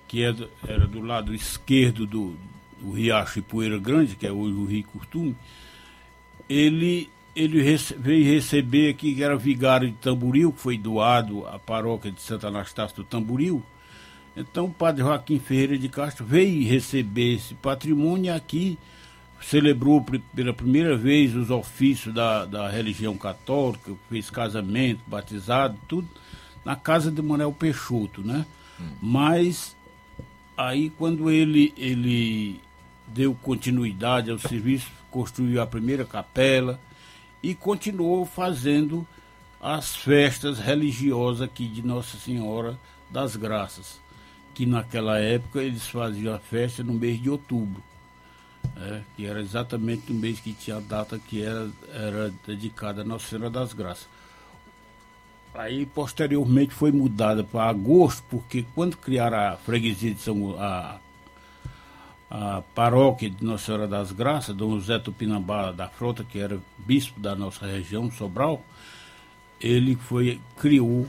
que 0.06 0.22
é 0.24 0.34
era 0.66 0.86
do 0.86 1.00
lado 1.00 1.34
esquerdo 1.34 2.06
do, 2.06 2.34
do 2.80 2.92
Riacho 2.92 3.42
Poeira 3.42 3.78
Grande, 3.78 4.16
que 4.16 4.26
é 4.26 4.32
hoje 4.32 4.54
o 4.54 4.64
Rio 4.64 4.84
Curtume, 4.84 5.36
ele, 6.48 7.11
ele 7.36 7.61
rece- 7.61 7.94
veio 7.98 8.24
receber 8.24 8.88
aqui, 8.90 9.14
que 9.14 9.22
era 9.22 9.36
vigário 9.36 9.88
de 9.88 9.96
Tamboril, 9.96 10.52
que 10.52 10.61
foi 10.61 10.78
doado 10.78 11.46
à 11.46 11.59
paróquia 11.59 12.11
de 12.11 12.22
Santa 12.22 12.48
Anastácio 12.48 12.96
do 12.98 13.04
Tamboril. 13.04 13.62
Então 14.36 14.66
o 14.66 14.70
padre 14.70 15.02
Joaquim 15.02 15.38
Ferreira 15.38 15.76
de 15.76 15.88
Castro 15.88 16.24
veio 16.24 16.66
receber 16.66 17.34
esse 17.34 17.54
patrimônio 17.54 18.32
aqui, 18.34 18.78
celebrou 19.41 20.05
pela 20.34 20.53
primeira 20.53 20.97
vez 20.97 21.34
os 21.34 21.51
ofícios 21.51 22.14
da, 22.14 22.45
da 22.45 22.68
religião 22.68 23.16
católica, 23.16 23.93
fez 24.09 24.30
casamento, 24.30 25.01
batizado, 25.07 25.78
tudo, 25.86 26.09
na 26.64 26.76
casa 26.76 27.11
de 27.11 27.22
Manuel 27.22 27.53
Peixoto, 27.53 28.22
né? 28.22 28.45
Mas 29.01 29.76
aí 30.57 30.91
quando 30.91 31.30
ele, 31.30 31.72
ele 31.76 32.61
deu 33.07 33.34
continuidade 33.34 34.30
ao 34.30 34.39
serviço, 34.39 34.91
construiu 35.11 35.62
a 35.62 35.66
primeira 35.66 36.05
capela 36.05 36.78
e 37.43 37.55
continuou 37.55 38.26
fazendo 38.26 39.07
as 39.61 39.97
festas 39.97 40.59
religiosas 40.59 41.43
aqui 41.43 41.66
de 41.66 41.82
Nossa 41.82 42.16
Senhora 42.16 42.78
das 43.11 43.34
Graças, 43.34 44.01
que 44.55 44.66
naquela 44.66 45.18
época 45.18 45.62
eles 45.62 45.86
faziam 45.89 46.34
a 46.34 46.39
festa 46.39 46.82
no 46.82 46.93
mês 46.93 47.20
de 47.20 47.30
outubro, 47.30 47.82
é, 48.81 49.01
que 49.16 49.26
era 49.26 49.41
exatamente 49.41 50.12
no 50.12 50.18
mês 50.18 50.39
que 50.41 50.53
tinha 50.53 50.76
a 50.76 50.81
data 50.81 51.18
que 51.18 51.43
era, 51.43 51.68
era 51.93 52.33
dedicada 52.47 53.03
a 53.03 53.05
Nossa 53.05 53.26
Senhora 53.26 53.51
das 53.51 53.72
Graças. 53.72 54.09
Aí 55.55 55.87
posteriormente 55.87 56.72
foi 56.72 56.93
mudada 56.93 57.43
para 57.43 57.68
agosto, 57.68 58.22
porque 58.31 58.64
quando 58.74 58.97
criaram 58.97 59.39
a 59.39 59.57
freguesia 59.57 60.14
de 60.14 60.20
São 60.20 60.57
a, 60.61 60.99
a 62.31 62.62
paróquia 62.74 63.29
de 63.29 63.45
Nossa 63.45 63.66
Senhora 63.66 63.89
das 63.89 64.12
Graças, 64.12 64.55
Dom 64.55 64.79
José 64.79 64.99
Tupinambá 64.99 65.72
da 65.72 65.89
Frota, 65.89 66.22
que 66.22 66.39
era 66.39 66.61
bispo 66.79 67.18
da 67.18 67.35
nossa 67.35 67.66
região, 67.66 68.11
Sobral, 68.12 68.62
ele 69.61 69.97
foi 69.97 70.41
criou 70.57 71.09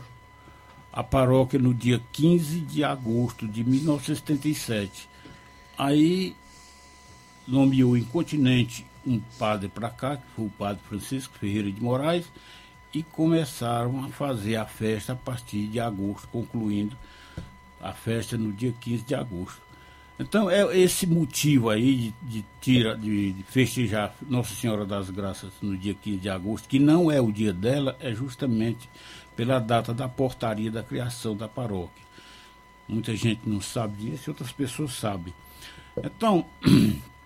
a 0.91 1.03
paróquia 1.03 1.59
no 1.59 1.73
dia 1.73 2.01
15 2.11 2.61
de 2.61 2.83
agosto 2.83 3.47
de 3.47 3.63
1977. 3.63 5.07
Aí 5.77 6.35
nomeou 7.49 7.97
em 7.97 8.07
um 9.05 9.19
padre 9.37 9.67
para 9.69 9.89
cá, 9.89 10.17
que 10.17 10.23
foi 10.35 10.45
o 10.45 10.49
padre 10.49 10.81
Francisco 10.87 11.37
Ferreira 11.37 11.71
de 11.71 11.81
Moraes, 11.81 12.25
e 12.93 13.03
começaram 13.03 14.03
a 14.03 14.09
fazer 14.09 14.55
a 14.55 14.65
festa 14.65 15.13
a 15.13 15.15
partir 15.15 15.67
de 15.67 15.79
agosto, 15.79 16.27
concluindo 16.29 16.95
a 17.81 17.93
festa 17.93 18.37
no 18.37 18.51
dia 18.51 18.73
15 18.79 19.03
de 19.03 19.15
agosto. 19.15 19.61
Então 20.19 20.49
é 20.49 20.77
esse 20.77 21.07
motivo 21.07 21.69
aí 21.69 21.95
de, 21.95 22.13
de, 22.21 22.45
tira, 22.59 22.97
de, 22.97 23.31
de 23.31 23.43
festejar 23.43 24.13
Nossa 24.27 24.53
Senhora 24.53 24.85
das 24.85 25.09
Graças 25.09 25.51
no 25.61 25.77
dia 25.77 25.93
15 25.93 26.17
de 26.17 26.29
agosto, 26.29 26.67
que 26.67 26.77
não 26.77 27.09
é 27.09 27.21
o 27.21 27.31
dia 27.31 27.53
dela, 27.53 27.95
é 28.01 28.13
justamente 28.13 28.89
pela 29.35 29.59
data 29.59 29.93
da 29.93 30.09
portaria 30.09 30.69
da 30.69 30.83
criação 30.83 31.37
da 31.37 31.47
paróquia. 31.47 32.03
Muita 32.85 33.15
gente 33.15 33.41
não 33.45 33.61
sabe 33.61 34.09
disso 34.09 34.31
outras 34.31 34.51
pessoas 34.51 34.93
sabem. 34.93 35.33
Então, 36.03 36.45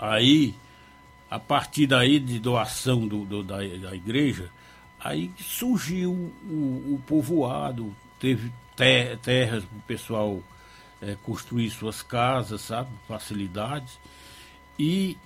aí, 0.00 0.54
a 1.30 1.38
partir 1.38 1.86
daí 1.86 2.18
de 2.18 2.38
doação 2.40 3.06
do, 3.06 3.24
do- 3.24 3.42
da, 3.44 3.58
da 3.58 3.94
igreja, 3.94 4.50
aí 4.98 5.30
surgiu 5.38 6.10
o, 6.12 6.94
o 6.94 7.02
povoado, 7.06 7.94
teve 8.18 8.50
te- 8.74 9.16
terras 9.22 9.64
para 9.64 9.78
o 9.78 9.82
pessoal 9.82 10.42
eh, 11.02 11.16
construir 11.22 11.70
suas 11.70 12.02
casas, 12.02 12.62
sabe? 12.62 12.88
Facilidades. 13.06 13.98
E 14.78 15.16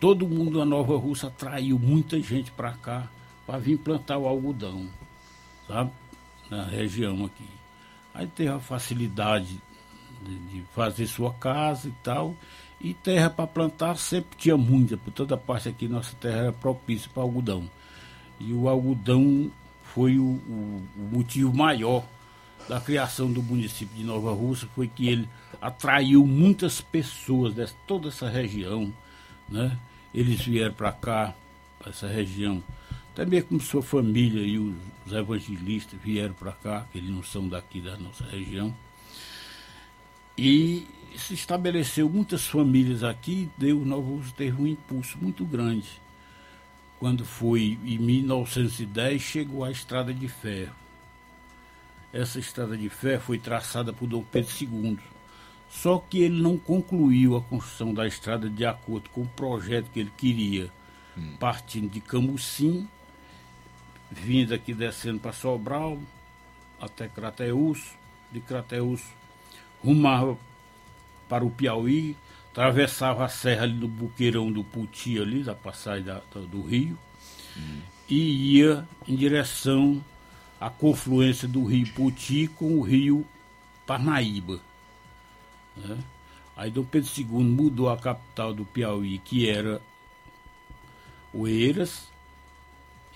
todo 0.00 0.28
mundo 0.28 0.58
na 0.60 0.64
Nova 0.64 0.96
Russa 0.96 1.26
atraiu 1.26 1.78
muita 1.78 2.20
gente 2.20 2.50
para 2.52 2.72
cá 2.72 3.08
para 3.46 3.58
vir 3.58 3.76
plantar 3.78 4.18
o 4.18 4.26
algodão, 4.28 4.88
sabe? 5.66 5.90
Na 6.48 6.64
região 6.64 7.24
aqui. 7.24 7.48
Aí 8.14 8.26
teve 8.26 8.50
a 8.50 8.60
facilidade 8.60 9.58
de, 10.22 10.38
de 10.38 10.62
fazer 10.74 11.06
sua 11.06 11.32
casa 11.34 11.88
e 11.88 11.92
tal. 12.04 12.36
E 12.82 12.92
terra 12.94 13.30
para 13.30 13.46
plantar 13.46 13.96
sempre 13.96 14.36
tinha 14.36 14.56
muita, 14.56 14.96
por 14.96 15.12
toda 15.12 15.36
parte 15.36 15.68
aqui 15.68 15.86
nossa 15.86 16.14
terra 16.16 16.36
era 16.38 16.52
propícia 16.52 17.08
para 17.14 17.22
algodão. 17.22 17.70
E 18.40 18.52
o 18.52 18.68
algodão 18.68 19.50
foi 19.94 20.18
o, 20.18 20.24
o- 20.24 20.82
o 20.96 21.08
motivo 21.12 21.54
maior 21.54 22.04
da 22.68 22.80
criação 22.80 23.30
do 23.32 23.42
município 23.42 23.96
de 23.96 24.02
Nova 24.02 24.32
Rússia, 24.32 24.68
foi 24.74 24.88
que 24.88 25.08
ele 25.08 25.28
atraiu 25.60 26.26
muitas 26.26 26.80
pessoas 26.80 27.54
de 27.54 27.66
toda 27.86 28.08
essa 28.08 28.28
região. 28.28 28.92
Né? 29.48 29.76
Eles 30.12 30.40
vieram 30.40 30.74
para 30.74 30.90
cá, 30.92 31.34
para 31.78 31.90
essa 31.90 32.08
região, 32.08 32.62
também 33.14 33.42
como 33.42 33.60
sua 33.60 33.82
família 33.82 34.40
e 34.40 34.58
os, 34.58 34.74
evangelistas 35.12 36.00
vieram 36.02 36.34
para 36.34 36.52
cá, 36.52 36.86
que 36.90 36.98
eles 36.98 37.10
não 37.10 37.22
são 37.22 37.46
daqui 37.48 37.80
da 37.80 37.96
nossa 37.96 38.24
região. 38.24 38.74
E 40.38 40.86
se 41.18 41.34
estabeleceu 41.34 42.08
muitas 42.08 42.46
famílias 42.46 43.02
aqui, 43.02 43.50
deu 43.56 43.84
Nova 43.84 44.08
Rússia 44.08 44.34
teve 44.36 44.60
um 44.62 44.66
impulso 44.66 45.18
muito 45.20 45.44
grande. 45.44 46.00
Quando 46.98 47.24
foi 47.24 47.78
em 47.84 47.98
1910, 47.98 49.20
chegou 49.20 49.64
a 49.64 49.70
estrada 49.70 50.12
de 50.14 50.28
ferro. 50.28 50.74
Essa 52.12 52.38
estrada 52.38 52.76
de 52.76 52.88
ferro 52.88 53.22
foi 53.22 53.38
traçada 53.38 53.92
por 53.92 54.06
Dom 54.06 54.22
Pedro 54.22 54.52
II. 54.60 54.98
Só 55.70 55.98
que 55.98 56.20
ele 56.20 56.40
não 56.40 56.58
concluiu 56.58 57.36
a 57.36 57.40
construção 57.40 57.94
da 57.94 58.06
estrada 58.06 58.48
de 58.48 58.64
acordo 58.64 59.08
com 59.10 59.22
o 59.22 59.28
projeto 59.28 59.90
que 59.90 60.00
ele 60.00 60.12
queria, 60.16 60.70
partindo 61.40 61.88
de 61.88 62.00
Camusim, 62.00 62.86
vindo 64.10 64.52
aqui 64.52 64.74
descendo 64.74 65.18
para 65.18 65.32
Sobral, 65.32 65.98
até 66.78 67.08
Crateus, 67.08 67.94
de 68.30 68.40
Crateus 68.40 69.02
rumava 69.82 70.36
para 71.32 71.46
o 71.46 71.50
Piauí, 71.50 72.14
atravessava 72.50 73.24
a 73.24 73.28
serra 73.28 73.62
ali 73.62 73.72
do 73.72 73.88
Buqueirão 73.88 74.52
do 74.52 74.62
Puti 74.62 75.18
ali, 75.18 75.42
da 75.42 75.54
passagem 75.54 76.04
da- 76.04 76.20
do 76.34 76.60
rio, 76.60 76.98
e 78.06 78.58
ia 78.58 78.86
em 79.08 79.16
direção 79.16 80.04
à 80.60 80.68
confluência 80.68 81.48
do 81.48 81.64
rio 81.64 81.90
Puti 81.94 82.48
com 82.48 82.76
o 82.76 82.82
rio 82.82 83.26
Parnaíba. 83.86 84.60
né? 85.74 85.96
Aí 86.54 86.70
Dom 86.70 86.84
Pedro 86.84 87.08
II 87.16 87.24
mudou 87.44 87.88
a 87.88 87.96
capital 87.96 88.52
do 88.52 88.66
Piauí, 88.66 89.18
que 89.18 89.48
era 89.48 89.80
Oeiras, 91.32 92.08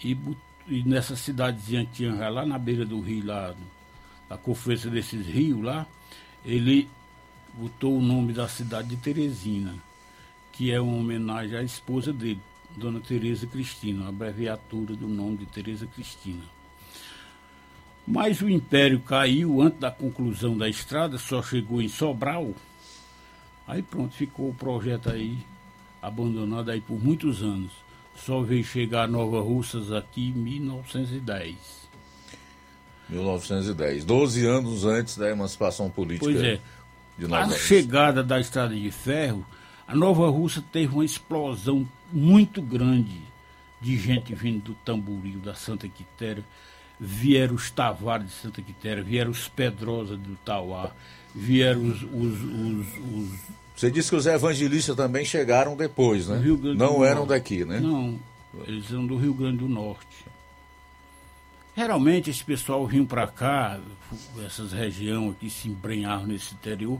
e, 0.03 0.17
e 0.67 0.83
nessa 0.85 1.15
cidadezinha 1.17 1.85
que 1.85 1.93
tinha 1.97 2.31
lá 2.31 2.47
na 2.47 2.59
beira 2.59 2.87
do 2.87 2.99
rio, 2.99 3.27
lá 3.27 3.55
na 4.31 4.39
confluência 4.39 4.89
desses 4.91 5.27
rios 5.27 5.63
lá, 5.63 5.87
ele 6.47 6.89
botou 7.57 7.97
o 7.97 8.03
nome 8.03 8.33
da 8.33 8.47
cidade 8.47 8.89
de 8.89 8.97
Teresina, 8.97 9.75
que 10.53 10.71
é 10.71 10.81
uma 10.81 10.97
homenagem 10.97 11.57
à 11.57 11.63
esposa 11.63 12.13
dele, 12.13 12.41
Dona 12.77 13.01
Teresa 13.01 13.47
Cristina, 13.47 14.03
uma 14.03 14.09
abreviatura 14.11 14.95
do 14.95 15.09
nome 15.09 15.39
de 15.39 15.47
Teresa 15.47 15.87
Cristina. 15.87 16.43
Mas 18.07 18.41
o 18.41 18.49
império 18.49 19.01
caiu 19.01 19.61
antes 19.63 19.81
da 19.81 19.91
conclusão 19.91 20.57
da 20.57 20.69
estrada, 20.69 21.19
só 21.19 21.43
chegou 21.43 21.81
em 21.81 21.89
Sobral. 21.89 22.55
Aí 23.67 23.83
pronto, 23.83 24.15
ficou 24.15 24.51
o 24.51 24.55
projeto 24.55 25.11
aí 25.11 25.39
abandonado 26.01 26.71
aí 26.71 26.81
por 26.81 27.03
muitos 27.03 27.43
anos. 27.43 27.73
Só 28.15 28.43
veio 28.43 28.65
chegar 28.65 29.05
a 29.05 29.09
Nova 29.09 29.41
Russas 29.41 29.91
aqui 29.93 30.29
em 30.29 30.33
1910. 30.33 31.87
1910, 33.09 34.05
12 34.05 34.47
anos 34.47 34.85
antes 34.85 35.17
da 35.17 35.31
emancipação 35.31 35.89
política 35.89 36.27
Pois 36.27 36.43
é. 36.43 36.61
De 37.19 37.27
Nova 37.27 37.43
A 37.43 37.45
Rússia. 37.47 37.61
chegada 37.63 38.23
da 38.23 38.41
estrada 38.41 38.75
de 38.75 38.91
ferro, 38.91 39.47
a 39.87 39.95
Nova 39.95 40.29
Rússia 40.29 40.63
teve 40.73 40.93
uma 40.93 41.05
explosão 41.05 41.87
muito 42.13 42.61
grande 42.61 43.21
de 43.81 43.97
gente 43.99 44.35
vindo 44.35 44.63
do 44.63 44.75
Tamboril, 44.75 45.39
da 45.39 45.55
Santa 45.55 45.89
Quitéria. 45.89 46.45
Vieram 46.99 47.55
os 47.55 47.71
Tavares 47.71 48.27
de 48.27 48.33
Santa 48.33 48.63
Quitéria, 48.63 49.03
vieram 49.03 49.31
os 49.31 49.49
Pedrosa 49.49 50.17
do 50.17 50.35
Tauá, 50.45 50.93
vieram 51.35 51.83
os, 51.83 52.03
os, 52.03 52.43
os, 52.43 52.87
os 53.13 53.39
Você 53.77 53.91
disse 53.91 54.09
que 54.09 54.17
os 54.17 54.27
evangelistas 54.27 54.97
também 54.97 55.25
chegaram 55.25 55.77
depois, 55.77 56.27
né? 56.27 56.37
do 56.37 56.43
Rio 56.43 56.57
Grande 56.57 56.79
Não 56.79 57.05
eram 57.05 57.27
daqui, 57.27 57.67
né? 57.67 57.81
Não, 57.81 58.19
eles 58.67 58.87
são 58.87 59.07
do 59.07 59.17
Rio 59.19 59.35
Grande 59.35 59.59
do 59.59 59.69
Norte. 59.69 60.25
Geralmente 61.77 62.31
esse 62.31 62.43
pessoal 62.43 62.87
vinha 62.87 63.05
para 63.05 63.27
cá, 63.27 63.79
essas 64.45 64.73
regiões 64.73 65.33
aqui 65.33 65.51
se 65.51 65.69
embrenhavam 65.69 66.27
nesse 66.27 66.55
interior, 66.55 66.99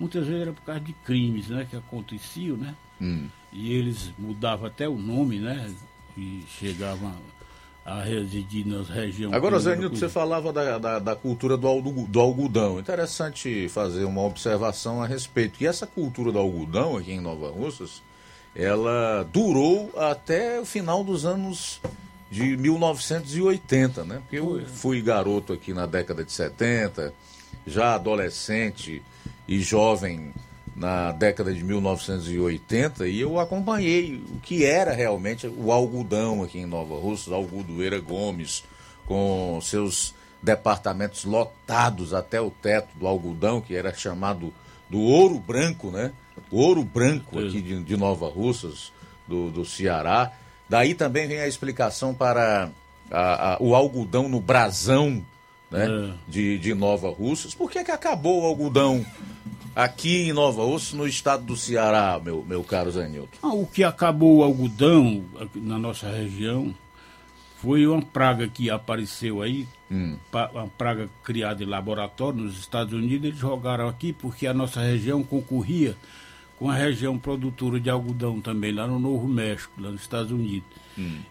muitas 0.00 0.26
vezes 0.26 0.42
era 0.42 0.52
por 0.52 0.62
causa 0.62 0.80
de 0.80 0.94
crimes 1.04 1.48
né, 1.48 1.66
que 1.68 1.76
aconteciam, 1.76 2.56
né? 2.56 2.74
Hum. 3.00 3.28
E 3.52 3.72
eles 3.72 4.12
mudavam 4.18 4.66
até 4.66 4.88
o 4.88 4.96
nome, 4.96 5.38
né? 5.38 5.70
E 6.16 6.42
chegavam 6.58 7.12
a 7.84 8.02
residir 8.02 8.66
nas 8.66 8.88
regiões. 8.88 9.34
Agora, 9.34 9.58
Zé 9.58 9.76
Nilton, 9.76 9.96
você 9.96 10.08
falava 10.08 10.52
da, 10.52 10.78
da, 10.78 10.98
da 10.98 11.14
cultura 11.14 11.56
do, 11.56 11.80
do 12.06 12.20
algodão. 12.20 12.80
Interessante 12.80 13.68
fazer 13.68 14.04
uma 14.04 14.22
observação 14.22 15.02
a 15.02 15.06
respeito. 15.06 15.62
E 15.62 15.66
essa 15.66 15.86
cultura 15.86 16.32
do 16.32 16.38
algodão 16.38 16.96
aqui 16.96 17.12
em 17.12 17.20
Nova 17.20 17.50
Russas, 17.50 18.02
ela 18.54 19.28
durou 19.30 19.92
até 19.98 20.58
o 20.60 20.64
final 20.64 21.04
dos 21.04 21.26
anos 21.26 21.80
de 22.34 22.56
1980, 22.56 24.04
né? 24.04 24.18
Porque 24.22 24.40
eu 24.40 24.60
fui 24.66 25.00
garoto 25.00 25.52
aqui 25.52 25.72
na 25.72 25.86
década 25.86 26.24
de 26.24 26.32
70, 26.32 27.14
já 27.64 27.94
adolescente 27.94 29.00
e 29.46 29.60
jovem 29.60 30.34
na 30.74 31.12
década 31.12 31.54
de 31.54 31.62
1980 31.62 33.06
e 33.06 33.20
eu 33.20 33.38
acompanhei 33.38 34.20
o 34.34 34.40
que 34.40 34.64
era 34.64 34.92
realmente 34.92 35.46
o 35.46 35.70
algodão 35.70 36.42
aqui 36.42 36.58
em 36.58 36.66
Nova 36.66 36.96
Russas, 36.96 37.32
Algodoeira 37.32 38.00
Gomes, 38.00 38.64
com 39.06 39.60
seus 39.62 40.12
departamentos 40.42 41.24
lotados 41.24 42.12
até 42.12 42.40
o 42.40 42.50
teto 42.50 42.88
do 42.98 43.06
algodão, 43.06 43.60
que 43.60 43.76
era 43.76 43.94
chamado 43.94 44.52
do 44.90 44.98
ouro 44.98 45.38
branco, 45.38 45.92
né? 45.92 46.10
O 46.50 46.58
ouro 46.58 46.82
branco 46.82 47.38
aqui 47.38 47.62
de, 47.62 47.80
de 47.80 47.96
Nova 47.96 48.28
Russas, 48.28 48.92
do, 49.28 49.52
do 49.52 49.64
Ceará. 49.64 50.32
Daí 50.68 50.94
também 50.94 51.26
vem 51.28 51.38
a 51.40 51.46
explicação 51.48 52.14
para 52.14 52.70
a- 53.10 53.54
a- 53.54 53.56
o 53.60 53.74
algodão 53.74 54.28
no 54.28 54.40
brasão 54.40 55.24
né? 55.70 55.86
de, 56.28 56.58
de 56.58 56.74
Nova 56.74 57.10
Russas. 57.10 57.54
Por 57.54 57.70
que, 57.70 57.82
que 57.84 57.90
acabou 57.90 58.42
o 58.42 58.46
algodão 58.46 59.04
aqui 59.74 60.28
em 60.28 60.32
Nova 60.32 60.62
Russas, 60.64 60.92
no 60.94 61.06
estado 61.06 61.44
do 61.44 61.56
Ceará, 61.56 62.20
meu, 62.22 62.44
meu 62.46 62.62
caro 62.64 62.90
Zé 62.92 63.08
Nilton? 63.08 63.38
Ah, 63.42 63.52
o 63.52 63.66
que 63.66 63.82
acabou 63.84 64.38
o 64.38 64.42
algodão 64.44 65.24
na 65.54 65.78
nossa 65.78 66.08
região 66.10 66.74
foi 67.58 67.86
uma 67.86 68.02
praga 68.02 68.46
que 68.46 68.68
apareceu 68.70 69.40
aí, 69.42 69.66
pa- 70.30 70.50
uma 70.52 70.66
praga 70.68 71.08
criada 71.22 71.62
em 71.62 71.66
laboratório 71.66 72.40
nos 72.40 72.58
Estados 72.58 72.92
Unidos. 72.92 73.26
Eles 73.28 73.38
jogaram 73.38 73.88
aqui 73.88 74.12
porque 74.12 74.46
a 74.46 74.52
nossa 74.54 74.80
região 74.80 75.22
concorria 75.22 75.96
com 76.58 76.70
a 76.70 76.74
região 76.74 77.18
produtora 77.18 77.80
de 77.80 77.90
algodão 77.90 78.40
também, 78.40 78.72
lá 78.72 78.86
no 78.86 78.98
Novo 78.98 79.26
México, 79.26 79.72
lá 79.80 79.90
nos 79.90 80.02
Estados 80.02 80.30
Unidos. 80.32 80.68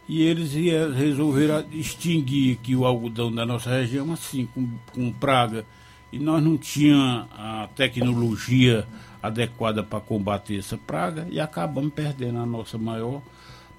E 0.09 0.21
eles 0.21 0.53
ia, 0.53 0.91
resolveram 0.91 1.63
extinguir 1.71 2.57
aqui 2.59 2.75
o 2.75 2.85
algodão 2.85 3.31
da 3.31 3.45
nossa 3.45 3.69
região 3.69 4.11
assim, 4.11 4.47
com, 4.53 4.67
com 4.93 5.11
praga. 5.11 5.65
E 6.11 6.19
nós 6.19 6.43
não 6.43 6.57
tínhamos 6.57 7.27
a 7.31 7.67
tecnologia 7.75 8.85
adequada 9.21 9.81
para 9.81 10.01
combater 10.01 10.59
essa 10.59 10.77
praga 10.77 11.25
e 11.31 11.39
acabamos 11.39 11.93
perdendo 11.93 12.39
a 12.39 12.45
nossa 12.45 12.77
maior 12.77 13.21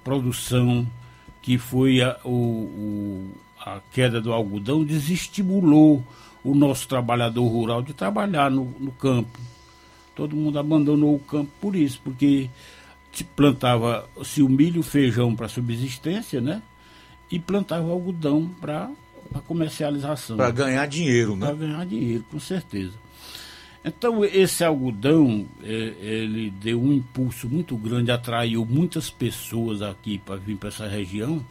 produção, 0.03 0.85
que 1.41 1.57
foi 1.57 2.01
a, 2.01 2.17
o, 2.25 2.29
o- 2.29 3.31
a 3.59 3.79
queda 3.91 4.19
do 4.19 4.33
algodão, 4.33 4.83
desestimulou 4.83 6.03
o 6.43 6.53
nosso 6.53 6.87
trabalhador 6.87 7.47
rural 7.47 7.81
de 7.81 7.93
trabalhar 7.93 8.49
no, 8.51 8.65
no 8.79 8.91
campo. 8.91 9.39
Todo 10.15 10.35
mundo 10.35 10.57
abandonou 10.57 11.15
o 11.15 11.19
campo 11.19 11.51
por 11.59 11.75
isso, 11.75 11.99
porque 12.03 12.49
se 13.11 13.23
plantava-se 13.23 14.41
o 14.41 14.49
milho, 14.49 14.81
o 14.81 14.83
feijão 14.83 15.35
para 15.35 15.47
subsistência, 15.47 16.39
né? 16.41 16.61
E 17.29 17.39
plantava 17.39 17.85
o 17.85 17.91
algodão 17.91 18.49
para 18.61 18.89
comercialização. 19.47 20.37
Para 20.37 20.51
ganhar 20.51 20.85
dinheiro, 20.87 21.35
né? 21.35 21.47
Para 21.47 21.55
ganhar 21.55 21.85
dinheiro, 21.85 22.23
com 22.31 22.39
certeza. 22.39 22.93
Então, 23.83 24.25
esse 24.25 24.63
algodão, 24.63 25.45
eh, 25.63 25.93
ele 26.01 26.49
deu 26.49 26.81
um 26.81 26.91
impulso 26.91 27.47
muito 27.47 27.77
grande, 27.77 28.09
atraiu 28.09 28.65
muitas 28.65 29.11
pessoas 29.11 29.81
aqui 29.81 30.17
para 30.17 30.37
vir 30.37 30.57
para 30.57 30.69
essa 30.69 30.87
região. 30.87 31.45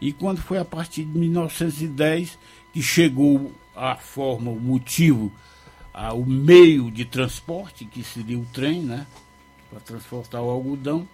E 0.00 0.12
quando 0.12 0.38
foi 0.38 0.58
a 0.58 0.64
partir 0.64 1.04
de 1.04 1.18
1910 1.18 2.38
que 2.72 2.80
chegou 2.80 3.52
a 3.74 3.96
forma, 3.96 4.50
o 4.50 4.60
motivo, 4.60 5.32
a- 5.92 6.12
o 6.14 6.24
meio 6.24 6.90
de 6.90 7.04
transporte, 7.04 7.84
que 7.84 8.02
seria 8.02 8.38
o 8.38 8.46
trem, 8.52 8.82
né? 8.82 9.06
Para 9.70 9.80
transportar 9.80 10.42
o 10.42 10.50
algodão. 10.50 11.08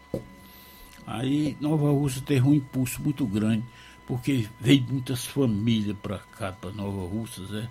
Aí 1.07 1.57
Nova 1.61 1.91
Rússia 1.91 2.23
teve 2.25 2.47
um 2.47 2.55
impulso 2.55 3.03
muito 3.03 3.25
grande, 3.27 3.65
porque 4.07 4.47
veio 4.61 4.85
muitas 4.91 5.25
famílias 5.25 5.97
para 6.03 6.19
cá, 6.19 6.53
para 6.53 6.71
Nova 6.71 7.07
Rússia, 7.07 7.43
né? 7.45 7.69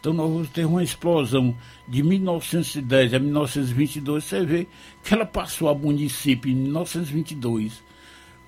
Então 0.00 0.12
Nova 0.12 0.32
Rússia 0.32 0.54
teve 0.54 0.66
uma 0.66 0.82
explosão 0.82 1.54
de 1.86 2.02
1910 2.02 3.14
a 3.14 3.18
1922, 3.18 4.24
você 4.24 4.44
vê 4.44 4.66
que 5.04 5.12
ela 5.14 5.26
passou 5.26 5.68
a 5.68 5.74
município 5.74 6.50
em 6.50 6.54
1922, 6.54 7.82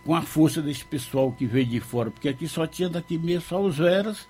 com 0.04 0.14
a 0.14 0.22
força 0.22 0.60
desse 0.60 0.84
pessoal 0.84 1.30
que 1.30 1.46
veio 1.46 1.66
de 1.66 1.78
fora, 1.78 2.10
porque 2.10 2.28
aqui 2.28 2.48
só 2.48 2.66
tinha 2.66 2.88
daqui 2.88 3.18
mesmo 3.18 3.48
só 3.48 3.62
os 3.62 3.76
Veras 3.78 4.26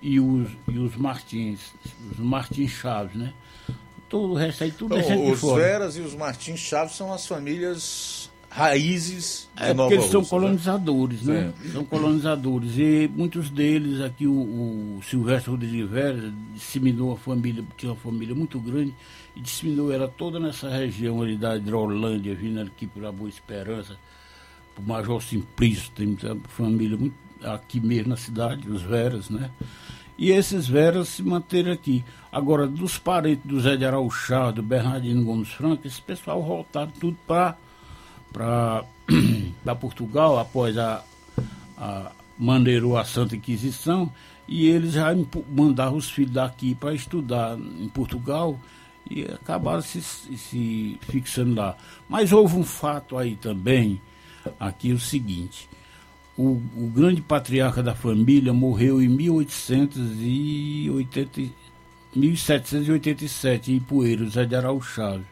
e 0.00 0.20
os, 0.20 0.48
e 0.68 0.78
os 0.78 0.96
Martins, 0.96 1.72
os 2.12 2.18
Martins 2.18 2.70
Chaves, 2.70 3.14
né? 3.14 3.32
Todo 4.08 4.32
o 4.32 4.34
resto 4.34 4.64
aí, 4.64 4.72
tudo 4.72 4.96
é 4.96 5.02
gente 5.02 5.12
Então, 5.12 5.32
os 5.32 5.40
fora. 5.40 5.62
Veras 5.62 5.96
e 5.96 6.00
os 6.00 6.14
Martins 6.14 6.60
Chaves 6.60 6.96
são 6.96 7.12
as 7.12 7.26
famílias 7.26 8.30
raízes 8.50 9.48
de 9.54 9.62
É 9.62 9.74
Nova 9.74 9.90
porque 9.90 9.94
eles 9.94 10.10
são 10.10 10.20
Rússia, 10.20 10.36
né? 10.36 10.42
colonizadores, 10.42 11.22
né? 11.22 11.52
É. 11.64 11.68
São 11.68 11.84
colonizadores. 11.84 12.78
E 12.78 13.10
muitos 13.14 13.50
deles, 13.50 14.00
aqui 14.00 14.26
o, 14.26 14.32
o 14.32 15.00
Silvestre 15.02 15.50
Rodrigues 15.50 15.90
Vera 15.90 16.32
disseminou 16.54 17.12
a 17.12 17.16
família, 17.16 17.62
tinha 17.76 17.92
uma 17.92 18.00
família 18.00 18.34
muito 18.34 18.58
grande, 18.58 18.94
e 19.36 19.40
disseminou 19.40 19.92
ela 19.92 20.08
toda 20.08 20.40
nessa 20.40 20.70
região 20.70 21.20
ali 21.20 21.36
da 21.36 21.56
Hidrolândia, 21.56 22.34
vindo 22.34 22.60
aqui 22.60 22.86
pela 22.86 23.12
Boa 23.12 23.28
Esperança, 23.28 23.96
o 24.78 24.82
Major 24.82 25.22
Simplício, 25.22 25.90
tem 25.94 26.06
muita 26.06 26.36
família 26.48 26.96
muito, 26.96 27.14
aqui 27.42 27.80
mesmo 27.80 28.10
na 28.10 28.16
cidade, 28.16 28.68
os 28.70 28.82
Veras, 28.82 29.30
né? 29.30 29.50
E 30.16 30.30
esses 30.30 30.66
Veras 30.66 31.08
se 31.08 31.22
manteram 31.22 31.72
aqui. 31.72 32.04
Agora, 32.32 32.66
dos 32.66 32.98
parentes 32.98 33.44
do 33.44 33.60
Zé 33.60 33.76
de 33.76 33.84
Araújo, 33.84 34.52
do 34.52 34.62
Bernardino 34.62 35.24
Gomes 35.24 35.50
Franco, 35.50 35.86
esse 35.86 36.02
pessoal 36.02 36.42
voltaram 36.42 36.90
tudo 36.98 37.16
para 37.26 38.84
Portugal 39.80 40.38
após 40.38 40.76
a, 40.76 41.04
a 41.76 42.10
maneirou 42.38 42.96
a 42.96 43.04
Santa 43.04 43.36
Inquisição 43.36 44.12
e 44.46 44.66
eles 44.66 44.92
já 44.92 45.08
mandaram 45.50 45.96
os 45.96 46.10
filhos 46.10 46.32
daqui 46.32 46.74
para 46.74 46.94
estudar 46.94 47.58
em 47.58 47.88
Portugal 47.88 48.58
e 49.10 49.24
acabaram 49.24 49.82
se, 49.82 50.00
se 50.02 50.98
fixando 51.02 51.54
lá. 51.54 51.76
Mas 52.08 52.32
houve 52.32 52.56
um 52.56 52.64
fato 52.64 53.16
aí 53.16 53.36
também, 53.36 54.00
aqui 54.58 54.92
o 54.92 54.98
seguinte, 54.98 55.68
o, 56.38 56.62
o 56.76 56.90
grande 56.94 57.20
patriarca 57.20 57.82
da 57.82 57.96
família 57.96 58.52
morreu 58.52 59.02
em 59.02 59.08
1880, 59.08 61.42
1787 62.14 63.72
em 63.72 63.78
Ipueiros, 63.78 64.34
Zé 64.34 64.46
de 64.46 64.54
Chaves. 64.82 65.26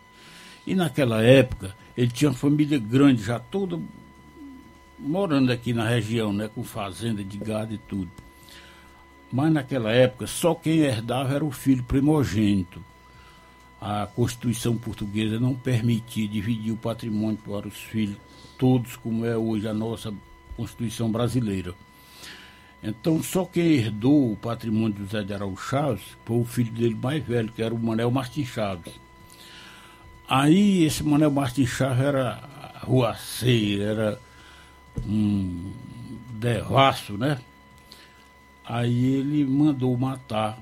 E 0.66 0.74
naquela 0.74 1.22
época, 1.22 1.76
ele 1.96 2.10
tinha 2.10 2.30
uma 2.30 2.36
família 2.36 2.76
grande, 2.76 3.22
já 3.22 3.38
toda 3.38 3.78
morando 4.98 5.52
aqui 5.52 5.72
na 5.72 5.88
região, 5.88 6.32
né, 6.32 6.50
com 6.52 6.64
fazenda 6.64 7.22
de 7.22 7.38
gado 7.38 7.72
e 7.72 7.78
tudo. 7.78 8.10
Mas 9.30 9.52
naquela 9.52 9.92
época, 9.92 10.26
só 10.26 10.56
quem 10.56 10.78
herdava 10.78 11.34
era 11.34 11.44
o 11.44 11.52
filho 11.52 11.84
primogênito. 11.84 12.82
A 13.80 14.08
Constituição 14.08 14.76
portuguesa 14.76 15.38
não 15.38 15.54
permitia 15.54 16.26
dividir 16.26 16.72
o 16.72 16.76
patrimônio 16.76 17.38
para 17.46 17.68
os 17.68 17.76
filhos, 17.76 18.16
todos 18.58 18.96
como 18.96 19.24
é 19.24 19.36
hoje 19.36 19.68
a 19.68 19.74
nossa 19.74 20.12
Constituição 20.56 21.10
brasileira. 21.10 21.74
Então, 22.82 23.22
só 23.22 23.44
quem 23.44 23.72
herdou 23.74 24.32
o 24.32 24.36
patrimônio 24.36 24.94
do 24.96 25.06
Zé 25.06 25.22
de 25.22 25.32
Araújo 25.34 25.62
Chaves 25.62 26.02
foi 26.24 26.38
o 26.38 26.44
filho 26.44 26.72
dele 26.72 26.94
mais 26.94 27.24
velho, 27.24 27.50
que 27.52 27.62
era 27.62 27.74
o 27.74 27.78
Manel 27.78 28.10
Martins 28.10 28.48
Chaves. 28.48 28.92
Aí 30.28 30.84
esse 30.84 31.04
Manuel 31.04 31.30
Martins 31.30 31.68
Chaves 31.70 32.04
era 32.04 32.42
ruaceiro, 32.82 33.82
era 33.82 34.20
um 35.06 35.72
devasso, 36.32 37.16
né? 37.16 37.40
Aí 38.64 39.14
ele 39.14 39.44
mandou 39.44 39.96
matar 39.96 40.58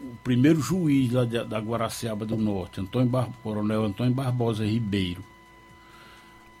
o 0.00 0.14
primeiro 0.24 0.60
juiz 0.60 1.12
lá 1.12 1.24
de- 1.26 1.44
da 1.44 1.58
Guaraciaba 1.58 2.24
do 2.24 2.36
Norte, 2.36 2.80
Antônio 2.80 3.08
Bar, 3.08 3.28
Coronel 3.42 3.84
Antônio 3.84 4.14
Barbosa 4.14 4.64
Ribeiro. 4.64 5.22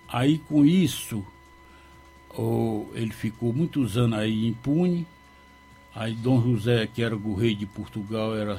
Aí 0.06 0.38
com 0.38 0.64
isso, 0.66 1.24
o- 2.40 2.90
ele 2.94 3.12
ficou 3.12 3.52
muitos 3.52 3.96
anos 3.96 4.18
aí 4.18 4.46
impune. 4.46 5.06
Aí 5.94 6.14
Dom 6.14 6.40
José, 6.42 6.86
que 6.86 7.02
era 7.02 7.16
o 7.16 7.34
rei 7.34 7.54
de 7.54 7.66
Portugal, 7.66 8.36
era 8.36 8.58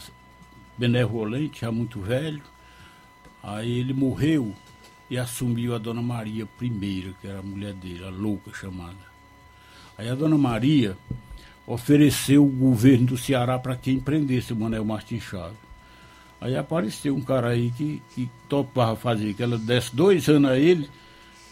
benevolente, 0.77 1.61
já 1.61 1.71
muito 1.71 1.99
velho. 1.99 2.41
Aí 3.41 3.79
ele 3.79 3.93
morreu 3.93 4.53
e 5.09 5.17
assumiu 5.17 5.73
a 5.73 5.77
Dona 5.77 6.01
Maria 6.01 6.47
I, 6.61 7.15
que 7.19 7.27
era 7.27 7.39
a 7.39 7.43
mulher 7.43 7.73
dele, 7.73 8.05
a 8.05 8.09
louca 8.09 8.53
chamada. 8.53 9.11
Aí 9.97 10.09
a 10.09 10.15
Dona 10.15 10.37
Maria 10.37 10.97
ofereceu 11.65 12.45
o 12.45 12.49
governo 12.49 13.07
do 13.07 13.17
Ceará 13.17 13.57
para 13.57 13.75
quem 13.75 13.99
prendesse 13.99 14.53
o 14.53 14.55
Manuel 14.55 14.85
Martins 14.85 15.23
Chaves. 15.23 15.57
Aí 16.39 16.55
apareceu 16.55 17.15
um 17.15 17.21
cara 17.21 17.49
aí 17.49 17.71
que, 17.71 18.01
que 18.13 18.29
topava 18.49 18.95
fazer, 18.95 19.33
que 19.33 19.43
ela 19.43 19.57
desse 19.57 19.95
dois 19.95 20.27
anos 20.27 20.51
a 20.51 20.57
ele, 20.57 20.89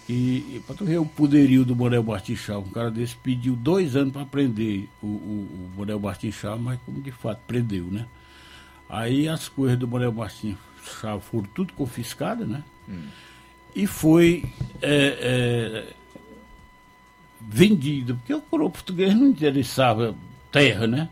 E, 0.09 0.55
e 0.55 0.63
para 0.65 0.75
tu 0.75 0.85
ver 0.85 0.97
o 0.97 1.05
poderio 1.05 1.63
do 1.63 1.75
Bonel 1.75 2.01
Martins 2.01 2.39
Chá, 2.39 2.57
um 2.57 2.63
cara 2.63 2.89
desse 2.89 3.15
pediu 3.15 3.55
dois 3.55 3.95
anos 3.95 4.11
para 4.11 4.25
prender 4.25 4.89
o, 5.03 5.05
o, 5.05 5.71
o 5.77 6.31
Chá, 6.31 6.55
mas 6.55 6.79
como 6.83 6.99
de 6.99 7.11
fato 7.11 7.41
prendeu, 7.45 7.85
né? 7.85 8.07
Aí 8.89 9.29
as 9.29 9.47
coisas 9.47 9.77
do 9.77 9.85
Bonel 9.85 10.11
Martins 10.11 10.57
Chá 10.99 11.19
foram 11.19 11.47
tudo 11.53 11.73
confiscadas, 11.73 12.47
né? 12.47 12.63
E 13.75 13.85
foi 13.85 14.45
é, 14.81 15.17
é, 15.21 15.93
vendido, 17.39 18.15
porque 18.15 18.33
o 18.33 18.41
coroa 18.41 18.71
português 18.71 19.13
não 19.13 19.27
interessava 19.27 20.15
terra, 20.51 20.87
né? 20.87 21.07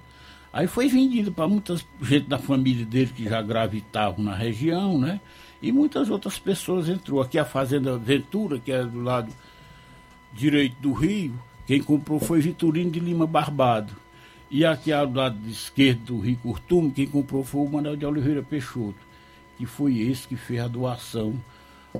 Aí 0.51 0.65
foi 0.65 0.87
vendido 0.87 1.31
para 1.31 1.47
muita 1.47 1.75
gente 2.01 2.27
da 2.27 2.39
família 2.39 2.83
dele 2.83 3.11
que 3.15 3.25
já 3.25 3.43
gravitavam 3.43 4.25
na 4.25 4.33
região, 4.33 4.97
né? 4.97 5.21
E 5.61 5.71
muitas 5.71 6.09
outras 6.09 6.37
pessoas 6.37 6.87
entrou. 6.87 7.21
Aqui 7.21 7.39
a 7.39 7.45
Fazenda 7.45 7.97
Ventura, 7.97 8.59
que 8.59 8.71
é 8.71 8.83
do 8.83 9.01
lado 9.01 9.31
direito 10.33 10.75
do 10.79 10.93
rio, 10.93 11.33
quem 11.65 11.81
comprou 11.81 12.19
foi 12.19 12.39
Vitorino 12.39 12.91
de 12.91 12.99
Lima 12.99 13.25
Barbado. 13.25 13.93
E 14.49 14.63
aqui 14.63 14.93
ao 14.93 15.11
lado 15.11 15.37
esquerdo 15.49 16.05
do 16.05 16.19
Rio 16.19 16.37
Curtume, 16.37 16.91
quem 16.91 17.07
comprou 17.07 17.43
foi 17.43 17.61
o 17.61 17.69
Manuel 17.69 17.97
de 17.97 18.05
Oliveira 18.05 18.41
Peixoto, 18.41 18.95
que 19.57 19.65
foi 19.65 19.97
esse 19.99 20.27
que 20.27 20.37
fez 20.37 20.61
a 20.61 20.67
doação 20.67 21.33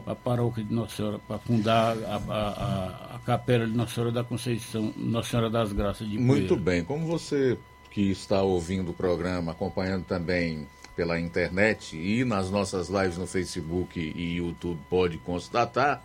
para 0.05 0.13
a 0.13 0.15
paróquia 0.15 0.63
de 0.63 0.73
Nossa 0.73 0.95
Senhora, 0.95 1.19
para 1.19 1.39
fundar 1.39 1.97
a, 2.03 2.15
a, 2.15 2.49
a, 2.49 3.15
a 3.15 3.19
capela 3.25 3.65
de 3.65 3.75
Nossa 3.75 3.95
Senhora 3.95 4.13
da 4.13 4.23
Conceição, 4.23 4.93
Nossa 4.95 5.31
Senhora 5.31 5.49
das 5.49 5.73
Graças 5.73 6.09
de 6.09 6.17
Muito 6.17 6.55
bem. 6.55 6.84
Como 6.84 7.05
você 7.05 7.57
que 7.91 8.11
está 8.11 8.41
ouvindo 8.41 8.91
o 8.91 8.93
programa, 8.93 9.51
acompanhando 9.51 10.05
também 10.05 10.67
pela 10.97 11.19
internet 11.19 11.95
e 11.95 12.25
nas 12.25 12.49
nossas 12.49 12.89
lives 12.89 13.19
no 13.19 13.27
Facebook 13.27 13.99
e 13.99 14.37
YouTube 14.37 14.79
pode 14.89 15.19
constatar, 15.19 16.03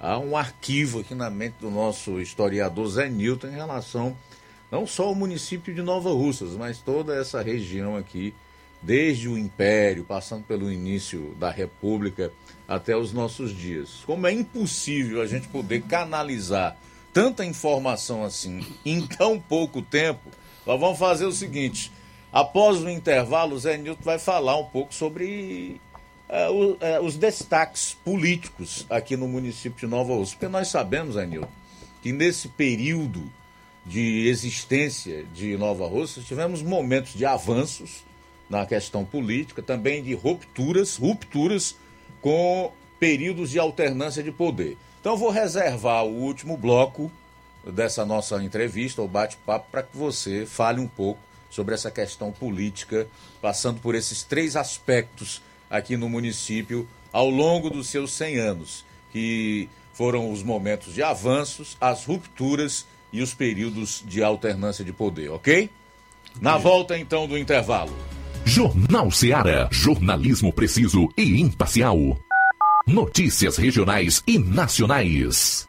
há 0.00 0.18
um 0.18 0.36
arquivo 0.36 0.98
aqui 0.98 1.14
na 1.14 1.30
mente 1.30 1.54
do 1.60 1.70
nosso 1.70 2.20
historiador 2.20 2.88
Zé 2.88 3.08
Newton 3.08 3.46
em 3.46 3.52
relação 3.52 4.16
não 4.72 4.88
só 4.88 5.04
ao 5.04 5.14
município 5.14 5.72
de 5.72 5.82
Nova 5.82 6.10
Russas, 6.10 6.54
mas 6.54 6.78
toda 6.78 7.14
essa 7.14 7.40
região 7.40 7.96
aqui, 7.96 8.34
desde 8.82 9.28
o 9.28 9.38
Império, 9.38 10.02
passando 10.02 10.42
pelo 10.42 10.70
início 10.70 11.32
da 11.38 11.48
República 11.48 12.32
até 12.66 12.96
os 12.96 13.12
nossos 13.12 13.56
dias. 13.56 14.02
Como 14.04 14.26
é 14.26 14.32
impossível 14.32 15.22
a 15.22 15.26
gente 15.26 15.46
poder 15.46 15.82
canalizar 15.82 16.76
tanta 17.12 17.44
informação 17.44 18.24
assim 18.24 18.66
em 18.84 19.06
tão 19.06 19.38
pouco 19.38 19.80
tempo, 19.80 20.28
nós 20.66 20.80
vamos 20.80 20.98
fazer 20.98 21.26
o 21.26 21.32
seguinte: 21.32 21.92
após 22.34 22.80
o 22.82 22.90
intervalo, 22.90 23.54
o 23.54 23.58
Zé 23.58 23.78
Nilton 23.78 24.02
vai 24.02 24.18
falar 24.18 24.58
um 24.58 24.64
pouco 24.64 24.92
sobre 24.92 25.80
o- 26.50 26.76
é, 26.80 26.98
os 27.00 27.16
destaques 27.16 27.96
políticos 28.04 28.84
aqui 28.90 29.16
no 29.16 29.28
município 29.28 29.78
de 29.78 29.86
Nova 29.86 30.12
Rússia. 30.14 30.36
Porque 30.36 30.50
nós 30.50 30.66
sabemos, 30.66 31.14
Zé 31.14 31.24
Nilton, 31.24 31.48
que 32.02 32.12
nesse 32.12 32.48
período 32.48 33.22
de 33.86 34.26
existência 34.26 35.24
de 35.32 35.56
Nova 35.56 35.86
Rússia, 35.86 36.22
tivemos 36.22 36.60
momentos 36.60 37.14
de 37.14 37.24
avanços 37.24 38.02
na 38.50 38.66
questão 38.66 39.04
política, 39.04 39.62
também 39.62 40.02
de 40.02 40.12
rupturas, 40.14 40.96
rupturas 40.96 41.76
com 42.20 42.72
períodos 42.98 43.50
de 43.50 43.58
alternância 43.58 44.22
de 44.22 44.32
poder. 44.32 44.76
Então 45.00 45.16
vou 45.16 45.30
reservar 45.30 46.04
o 46.04 46.14
último 46.14 46.56
bloco 46.56 47.12
dessa 47.64 48.04
nossa 48.04 48.42
entrevista, 48.42 49.00
ou 49.02 49.08
bate-papo, 49.08 49.66
para 49.70 49.82
que 49.82 49.96
você 49.96 50.46
fale 50.46 50.80
um 50.80 50.88
pouco 50.88 51.20
sobre 51.54 51.74
essa 51.74 51.90
questão 51.90 52.32
política, 52.32 53.06
passando 53.40 53.80
por 53.80 53.94
esses 53.94 54.24
três 54.24 54.56
aspectos 54.56 55.40
aqui 55.70 55.96
no 55.96 56.08
município 56.08 56.86
ao 57.12 57.30
longo 57.30 57.70
dos 57.70 57.86
seus 57.88 58.12
100 58.12 58.38
anos, 58.38 58.84
que 59.12 59.68
foram 59.92 60.32
os 60.32 60.42
momentos 60.42 60.92
de 60.92 61.02
avanços, 61.02 61.76
as 61.80 62.04
rupturas 62.04 62.84
e 63.12 63.22
os 63.22 63.32
períodos 63.32 64.02
de 64.04 64.22
alternância 64.22 64.84
de 64.84 64.92
poder, 64.92 65.30
ok? 65.30 65.70
Na 66.40 66.58
volta 66.58 66.98
então 66.98 67.28
do 67.28 67.38
intervalo. 67.38 67.96
Jornal 68.44 69.10
Seara. 69.12 69.68
Jornalismo 69.70 70.52
preciso 70.52 71.08
e 71.16 71.40
imparcial. 71.40 72.18
Notícias 72.84 73.56
regionais 73.56 74.22
e 74.26 74.38
nacionais. 74.38 75.68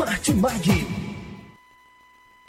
Martimag. 0.00 1.09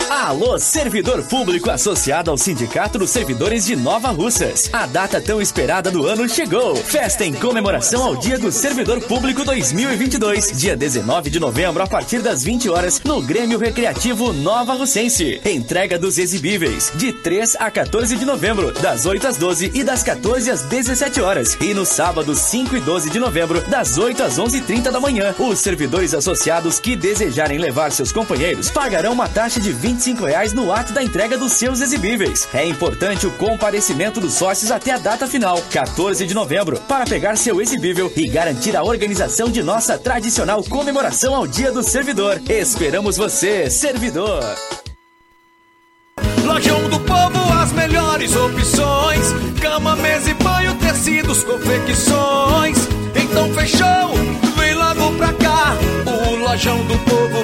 Alô, 0.09 0.59
servidor 0.59 1.23
público 1.23 1.69
associado 1.69 2.29
ao 2.29 2.37
Sindicato 2.37 2.97
dos 2.97 3.09
Servidores 3.09 3.65
de 3.65 3.75
Nova 3.75 4.09
Russas. 4.09 4.69
A 4.73 4.85
data 4.85 5.21
tão 5.21 5.41
esperada 5.41 5.89
do 5.89 6.05
ano 6.05 6.27
chegou. 6.27 6.75
Festa 6.75 7.23
em 7.23 7.33
comemoração 7.33 8.03
ao 8.03 8.15
Dia 8.15 8.37
do 8.37 8.51
Servidor 8.51 9.01
Público 9.01 9.45
2022, 9.45 10.51
dia 10.57 10.75
19 10.75 11.29
de 11.29 11.39
novembro, 11.39 11.81
a 11.81 11.87
partir 11.87 12.21
das 12.21 12.43
20 12.43 12.69
horas, 12.69 13.01
no 13.03 13.21
Grêmio 13.21 13.57
Recreativo 13.57 14.33
Nova 14.33 14.73
Russense. 14.73 15.39
Entrega 15.45 15.97
dos 15.97 16.17
exibíveis, 16.17 16.91
de 16.95 17.13
3 17.13 17.55
a 17.59 17.71
14 17.71 18.17
de 18.17 18.25
novembro, 18.25 18.71
das 18.81 19.05
8 19.05 19.27
às 19.27 19.37
12 19.37 19.71
e 19.73 19.83
das 19.83 20.03
14 20.03 20.51
às 20.51 20.61
17 20.63 21.21
horas. 21.21 21.57
E 21.61 21.73
no 21.73 21.85
sábado, 21.85 22.35
5 22.35 22.75
e 22.75 22.81
12 22.81 23.09
de 23.09 23.19
novembro, 23.19 23.61
das 23.69 23.97
8 23.97 24.23
às 24.23 24.37
11h30 24.37 24.91
da 24.91 24.99
manhã. 24.99 25.33
Os 25.39 25.59
servidores 25.59 26.13
associados 26.13 26.79
que 26.79 26.95
desejarem 26.95 27.57
levar 27.57 27.91
seus 27.91 28.11
companheiros 28.11 28.69
pagarão 28.69 29.13
uma 29.13 29.29
taxa 29.29 29.59
de 29.59 29.71
25 29.71 30.00
reais 30.09 30.53
no 30.53 30.73
ato 30.73 30.93
da 30.93 31.03
entrega 31.03 31.37
dos 31.37 31.53
seus 31.53 31.79
exibíveis. 31.81 32.47
É 32.53 32.65
importante 32.65 33.27
o 33.27 33.31
comparecimento 33.33 34.19
dos 34.19 34.33
sócios 34.33 34.71
até 34.71 34.91
a 34.91 34.97
data 34.97 35.27
final, 35.27 35.61
14 35.71 36.25
de 36.25 36.33
novembro, 36.33 36.79
para 36.87 37.05
pegar 37.05 37.35
seu 37.35 37.61
exibível 37.61 38.11
e 38.15 38.27
garantir 38.27 38.75
a 38.75 38.83
organização 38.83 39.49
de 39.49 39.61
nossa 39.61 39.97
tradicional 39.97 40.63
comemoração 40.63 41.35
ao 41.35 41.45
Dia 41.45 41.71
do 41.71 41.83
Servidor. 41.83 42.41
Esperamos 42.49 43.17
você, 43.17 43.69
servidor! 43.69 44.43
Lojão 46.43 46.89
do 46.89 46.99
Povo, 47.01 47.53
as 47.61 47.71
melhores 47.71 48.35
opções: 48.35 49.33
cama, 49.61 49.95
mesa 49.95 50.31
e 50.31 50.33
banho, 50.33 50.75
tecidos, 50.75 51.43
confecções. 51.43 52.77
Então 53.15 53.53
fechou, 53.53 54.13
vem 54.57 54.73
logo 54.73 55.15
pra 55.17 55.33
cá. 55.33 55.75
O 56.05 56.35
Lojão 56.35 56.77
do 56.85 56.97
Povo 56.99 57.43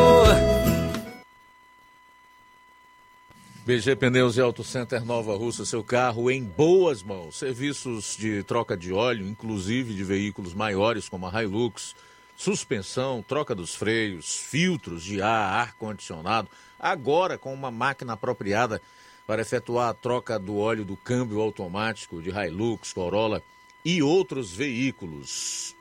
BG 3.63 3.95
Pneus 3.95 4.37
e 4.37 4.41
Auto 4.41 4.63
Center 4.63 5.05
Nova 5.05 5.37
Russa, 5.37 5.63
seu 5.65 5.83
carro 5.83 6.31
em 6.31 6.43
boas 6.43 7.03
mãos. 7.03 7.37
Serviços 7.37 8.17
de 8.17 8.41
troca 8.41 8.75
de 8.75 8.91
óleo, 8.91 9.27
inclusive 9.27 9.93
de 9.93 10.03
veículos 10.03 10.55
maiores 10.55 11.07
como 11.07 11.27
a 11.27 11.43
Hilux, 11.43 11.95
suspensão, 12.35 13.21
troca 13.21 13.53
dos 13.53 13.75
freios, 13.75 14.35
filtros 14.35 15.03
de 15.03 15.21
ar, 15.21 15.61
ar-condicionado. 15.61 16.49
Agora 16.79 17.37
com 17.37 17.53
uma 17.53 17.69
máquina 17.69 18.13
apropriada 18.13 18.81
para 19.27 19.43
efetuar 19.43 19.89
a 19.89 19.93
troca 19.93 20.39
do 20.39 20.57
óleo 20.57 20.83
do 20.83 20.97
câmbio 20.97 21.39
automático 21.39 22.19
de 22.19 22.31
Hilux, 22.31 22.91
Corolla 22.91 23.43
e 23.85 24.01
outros 24.01 24.51
veículos. 24.51 25.75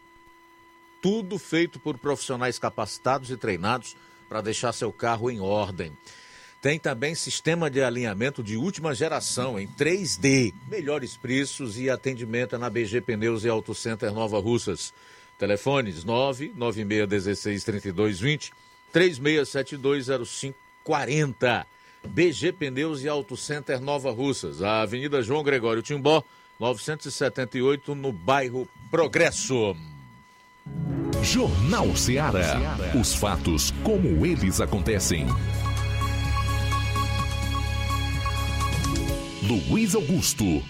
Tudo 1.00 1.38
feito 1.38 1.80
por 1.80 1.96
profissionais 1.96 2.58
capacitados 2.58 3.30
e 3.30 3.38
treinados 3.38 3.96
para 4.28 4.42
deixar 4.42 4.74
seu 4.74 4.92
carro 4.92 5.30
em 5.30 5.40
ordem. 5.40 5.96
Tem 6.60 6.78
também 6.78 7.14
sistema 7.14 7.70
de 7.70 7.82
alinhamento 7.82 8.42
de 8.42 8.54
última 8.56 8.94
geração 8.94 9.58
em 9.58 9.66
3D. 9.66 10.52
Melhores 10.68 11.16
preços 11.16 11.78
e 11.78 11.88
atendimento 11.88 12.54
é 12.54 12.58
na 12.58 12.68
BG 12.68 13.00
Pneus 13.00 13.44
e 13.44 13.48
Auto 13.48 13.74
Center 13.74 14.12
Nova 14.12 14.38
Russas. 14.38 14.92
Telefones 15.38 16.04
996163220, 16.04 18.50
36720540. 18.92 21.64
BG 22.06 22.52
Pneus 22.52 23.02
e 23.02 23.08
Auto 23.08 23.34
Center 23.36 23.80
Nova 23.80 24.10
Russas, 24.10 24.62
a 24.62 24.82
Avenida 24.82 25.22
João 25.22 25.42
Gregório 25.42 25.82
Timbó, 25.82 26.22
978, 26.58 27.94
no 27.94 28.12
bairro 28.12 28.68
Progresso. 28.90 29.74
Jornal 31.22 31.94
Ceará. 31.96 32.76
Os 32.98 33.14
fatos 33.14 33.70
como 33.82 34.26
eles 34.26 34.60
acontecem. 34.60 35.26
Luiz 39.42 39.94
Augusto. 39.94 40.62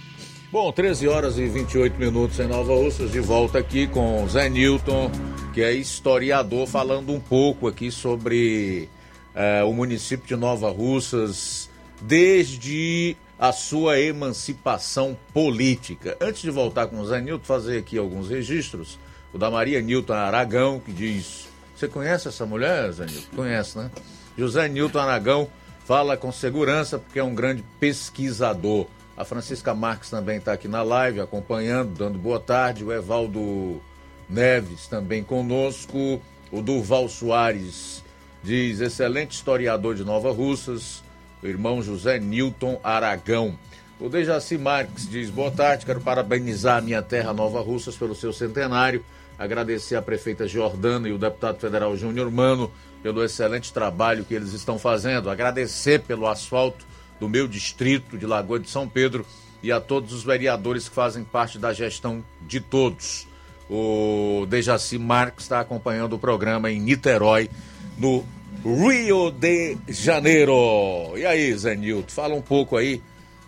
Bom, 0.52 0.70
13 0.72 1.09
horas 1.09 1.38
e 1.38 1.47
28 1.47 1.98
minutos 1.98 2.38
em 2.38 2.47
Nova 2.47 2.72
Russas, 2.74 3.10
de 3.10 3.20
volta 3.20 3.59
aqui 3.59 3.86
com 3.86 4.26
Zé 4.28 4.48
Newton, 4.48 5.10
que 5.52 5.60
é 5.60 5.72
historiador, 5.72 6.66
falando 6.66 7.12
um 7.12 7.20
pouco 7.20 7.66
aqui 7.66 7.90
sobre 7.90 8.88
eh, 9.34 9.62
o 9.64 9.72
município 9.72 10.26
de 10.26 10.36
Nova 10.36 10.70
Russas 10.70 11.68
desde 12.01 13.16
a 13.38 13.52
sua 13.52 13.98
emancipação 13.98 15.16
política. 15.34 16.16
Antes 16.20 16.42
de 16.42 16.51
voltar 16.51 16.86
com 16.86 17.01
o 17.01 17.06
Zé 17.06 17.20
Newton, 17.20 17.44
fazer 17.44 17.78
aqui 17.78 17.98
alguns 17.98 18.28
registros. 18.28 18.98
O 19.32 19.38
da 19.38 19.51
Maria 19.51 19.80
Newton 19.80 20.12
Aragão, 20.12 20.80
que 20.80 20.92
diz: 20.92 21.48
Você 21.74 21.88
conhece 21.88 22.28
essa 22.28 22.47
mulher, 22.47 22.90
Zé 22.92 23.06
Newton? 23.06 23.36
Conhece, 23.36 23.78
né? 23.78 23.90
José 24.36 24.68
Newton 24.68 24.98
Aragão 25.01 25.48
fala 25.91 26.17
com 26.17 26.31
segurança 26.31 27.01
porque 27.01 27.19
é 27.19 27.25
um 27.25 27.35
grande 27.35 27.65
pesquisador. 27.81 28.87
A 29.17 29.25
Francisca 29.25 29.75
Marques 29.75 30.09
também 30.09 30.39
está 30.39 30.53
aqui 30.53 30.69
na 30.69 30.85
live 30.85 31.21
acompanhando, 31.21 31.99
dando 31.99 32.17
boa 32.17 32.39
tarde. 32.39 32.85
O 32.85 32.93
Evaldo 32.93 33.83
Neves 34.29 34.87
também 34.87 35.25
conosco. 35.25 36.23
O 36.53 36.62
Durval 36.62 37.09
Soares 37.09 38.05
diz: 38.41 38.79
excelente 38.79 39.33
historiador 39.33 39.97
de 39.97 40.05
Nova 40.05 40.31
Russas. 40.31 41.03
O 41.43 41.47
irmão 41.49 41.83
José 41.83 42.21
Newton 42.21 42.79
Aragão. 42.85 43.59
O 43.99 44.09
Dejaci 44.09 44.57
Marques 44.57 45.11
diz: 45.11 45.29
boa 45.29 45.51
tarde, 45.51 45.85
quero 45.85 46.01
parabenizar 46.01 46.79
a 46.79 46.81
minha 46.81 47.03
terra 47.03 47.33
Nova 47.33 47.61
Russas 47.61 47.97
pelo 47.97 48.15
seu 48.15 48.33
centenário. 48.33 49.05
Agradecer 49.37 49.97
à 49.97 50.03
prefeita 50.03 50.47
Jordana 50.47 51.09
e 51.09 51.12
o 51.12 51.19
deputado 51.19 51.59
federal 51.59 51.97
Júnior 51.97 52.31
Mano 52.31 52.71
pelo 53.02 53.24
excelente 53.24 53.72
trabalho 53.72 54.24
que 54.24 54.35
eles 54.35 54.52
estão 54.52 54.78
fazendo. 54.78 55.31
Agradecer 55.31 56.01
pelo 56.01 56.27
asfalto 56.27 56.85
do 57.18 57.28
meu 57.28 57.47
distrito 57.47 58.16
de 58.16 58.27
Lagoa 58.27 58.59
de 58.59 58.68
São 58.68 58.89
Pedro 58.89 59.24
e 59.62 59.70
a 59.70 59.81
todos 59.81 60.12
os 60.12 60.24
vereadores 60.24 60.89
que 60.89 60.94
fazem 60.94 61.22
parte 61.22 61.59
da 61.59 61.72
gestão 61.72 62.24
de 62.43 62.60
todos. 62.60 63.27
O 63.68 64.47
Dejaci 64.48 64.98
Marques 64.98 65.44
está 65.44 65.60
acompanhando 65.60 66.14
o 66.14 66.18
programa 66.18 66.70
em 66.70 66.81
Niterói, 66.81 67.48
no 67.97 68.24
Rio 68.64 69.31
de 69.31 69.77
Janeiro. 69.89 71.12
E 71.16 71.24
aí, 71.24 71.55
Zé 71.55 71.77
Nilton, 71.77 72.09
fala 72.09 72.35
um 72.35 72.43
pouco 72.43 72.77
aí 72.77 73.01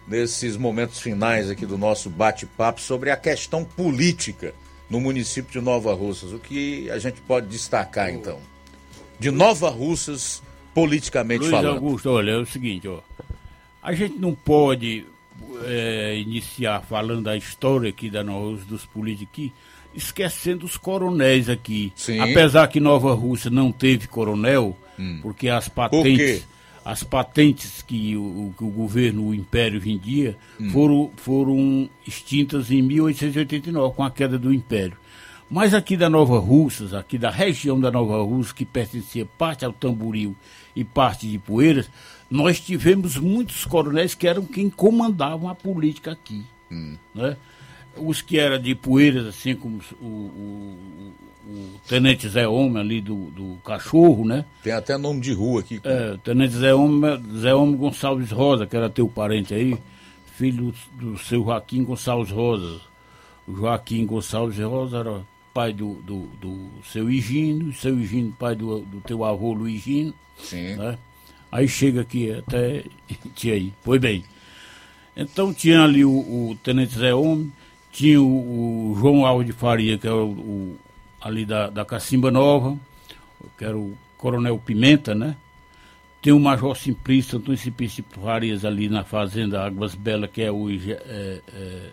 nesses 0.07 0.57
momentos 0.57 1.01
finais 1.01 1.51
aqui 1.51 1.67
do 1.67 1.79
nosso 1.79 2.09
bate-papo 2.09 2.81
sobre 2.81 3.11
a 3.11 3.17
questão 3.17 3.65
política 3.65 4.55
no 4.89 5.01
município 5.01 5.51
de 5.53 5.61
Nova 5.61 5.95
Russas. 5.95 6.33
O 6.33 6.39
que 6.39 6.91
a 6.91 6.99
gente 6.99 7.21
pode 7.23 7.47
destacar 7.49 8.11
então? 8.11 8.52
De 9.23 9.31
Nova 9.31 9.71
Russas, 9.71 10.43
politicamente 10.75 11.41
Luiz 11.41 11.51
falando. 11.51 11.75
Augusto, 11.75 12.11
olha, 12.11 12.33
é 12.33 12.37
o 12.37 12.47
seguinte, 12.47 12.89
ó. 12.89 13.01
A 13.83 13.93
gente 13.93 14.19
não 14.19 14.35
pode 14.35 15.05
é, 15.65 16.17
iniciar 16.19 16.83
falando 16.83 17.23
da 17.23 17.37
história 17.37 17.91
aqui 17.91 18.11
da 18.11 18.23
Nova 18.23 18.51
Rússia, 18.51 18.67
dos 18.69 18.85
políticos 18.85 19.33
aqui, 19.33 19.53
esquecendo 19.95 20.65
os 20.65 20.77
coronéis 20.77 21.49
aqui. 21.49 21.93
Sim. 21.95 22.21
Apesar 22.21 22.69
que 22.69 22.81
Nova 22.81 23.13
Rússia 23.15 23.51
não 23.51 23.73
teve 23.73 24.07
coronel, 24.07 24.77
porque 25.21 25.49
as 25.49 25.69
patentes, 25.69 26.47
as 26.85 27.03
patentes 27.03 27.83
que 27.83 28.17
o, 28.17 28.55
que 28.57 28.65
o 28.65 28.69
governo, 28.69 29.29
o 29.29 29.35
Império 29.35 29.81
vendia, 29.81 30.37
foram, 30.73 31.11
foram 31.17 31.89
extintas 32.07 32.71
em 32.71 32.83
1889, 32.83 33.95
com 33.95 34.05
a 34.05 34.11
queda 34.11 34.39
do 34.39 34.53
Império. 34.53 34.97
Mas 35.55 35.75
aqui 35.75 35.99
da 35.99 36.09
Nova 36.09 36.39
Russas, 36.39 36.95
aqui 36.95 37.19
da 37.19 37.29
região 37.31 37.79
da 37.79 37.91
Nova 37.91 38.23
Russa, 38.23 38.55
que 38.55 38.65
pertencia 38.65 39.27
parte 39.37 39.67
ao 39.67 39.73
Tamboril 39.73 40.35
e 40.75 40.83
parte 40.83 41.29
de 41.29 41.39
Poeiras, 41.39 41.91
nós 42.31 42.59
tivemos 42.59 43.19
muitos 43.19 43.67
coronéis 43.67 44.15
que 44.15 44.27
eram 44.27 44.47
quem 44.47 44.71
comandavam 44.71 45.51
a 45.51 45.55
política 45.55 46.13
aqui. 46.13 46.43
Né? 47.15 47.37
Os 47.99 48.23
que 48.23 48.39
eram 48.39 48.59
de 48.59 48.75
Poeiras, 48.75 49.27
assim 49.27 49.55
como 49.55 49.79
o, 50.01 50.05
o- 50.07 50.79
o- 51.47 51.53
o 51.53 51.81
Tenente 51.87 52.27
Zé 52.31 52.49
Homem 52.49 52.79
ali 52.81 53.01
do, 53.03 53.27
do 53.33 53.59
Cachorro, 53.63 54.25
né? 54.25 54.47
Tem 54.63 54.73
até 54.73 54.97
nome 54.97 55.21
de 55.21 55.35
rua 55.35 55.61
aqui. 55.61 55.81
É, 55.85 56.13
o 56.13 56.19
Tenente 56.19 56.55
Zé 56.57 56.73
Homem, 56.73 57.23
Zé 57.37 57.53
Homem 57.55 57.77
Gonçalves 57.77 58.31
Rosa, 58.31 58.67
que 58.67 58.75
era 58.75 58.89
teu 58.89 59.07
parente 59.07 59.53
aí, 59.53 59.77
filho 60.35 60.73
do 60.95 61.19
seu 61.19 61.45
Joaquim 61.45 61.85
Gonçalves 61.85 62.33
Rosa. 62.33 62.81
O 63.47 63.55
Joaquim 63.55 64.07
Gonçalves 64.07 64.59
Rosa 64.59 64.97
era 64.99 65.32
pai 65.53 65.73
do, 65.73 65.95
do, 66.03 66.27
do 66.41 66.69
seu 66.85 67.11
Higino, 67.11 67.73
seu 67.73 67.99
Higino 67.99 68.33
pai 68.33 68.55
do, 68.55 68.81
do 68.81 69.01
teu 69.01 69.25
avô 69.25 69.53
Luigino. 69.53 70.15
Sim. 70.39 70.77
Né? 70.77 70.99
Aí 71.51 71.69
chega 71.69 72.01
aqui 72.03 72.33
até 72.33 72.85
tinha 73.35 73.55
aí. 73.55 73.73
Foi 73.83 73.99
bem. 73.99 74.25
Então 75.17 75.53
tinha 75.53 75.83
ali 75.83 76.05
o, 76.05 76.11
o 76.11 76.59
Tenente 76.63 76.95
Zé 76.99 77.15
Homem, 77.15 77.53
tinha 77.91 78.21
o, 78.21 78.93
o 78.93 78.97
João 78.99 79.27
Alves 79.27 79.47
de 79.47 79.53
Faria, 79.53 79.99
que 79.99 80.07
era 80.07 80.17
o, 80.17 80.31
o- 80.31 80.77
ali 81.21 81.45
da, 81.45 81.69
da 81.69 81.85
Cacimba 81.85 82.31
Nova, 82.31 82.77
que 83.59 83.65
era 83.65 83.77
o 83.77 83.97
Coronel 84.17 84.59
Pimenta, 84.59 85.15
né? 85.15 85.37
Tem 86.21 86.33
o 86.33 86.39
Major 86.41 86.77
Simplício, 86.77 87.39
Antônio 87.39 87.59
Simplício 87.59 88.05
Farias 88.11 88.65
ali 88.65 88.89
na 88.89 89.05
Fazenda 89.05 89.65
Águas 89.65 89.95
Belas, 89.95 90.31
que 90.31 90.41
é 90.43 90.51
hoje 90.51 90.93
é, 90.93 91.41
é, 91.49 91.91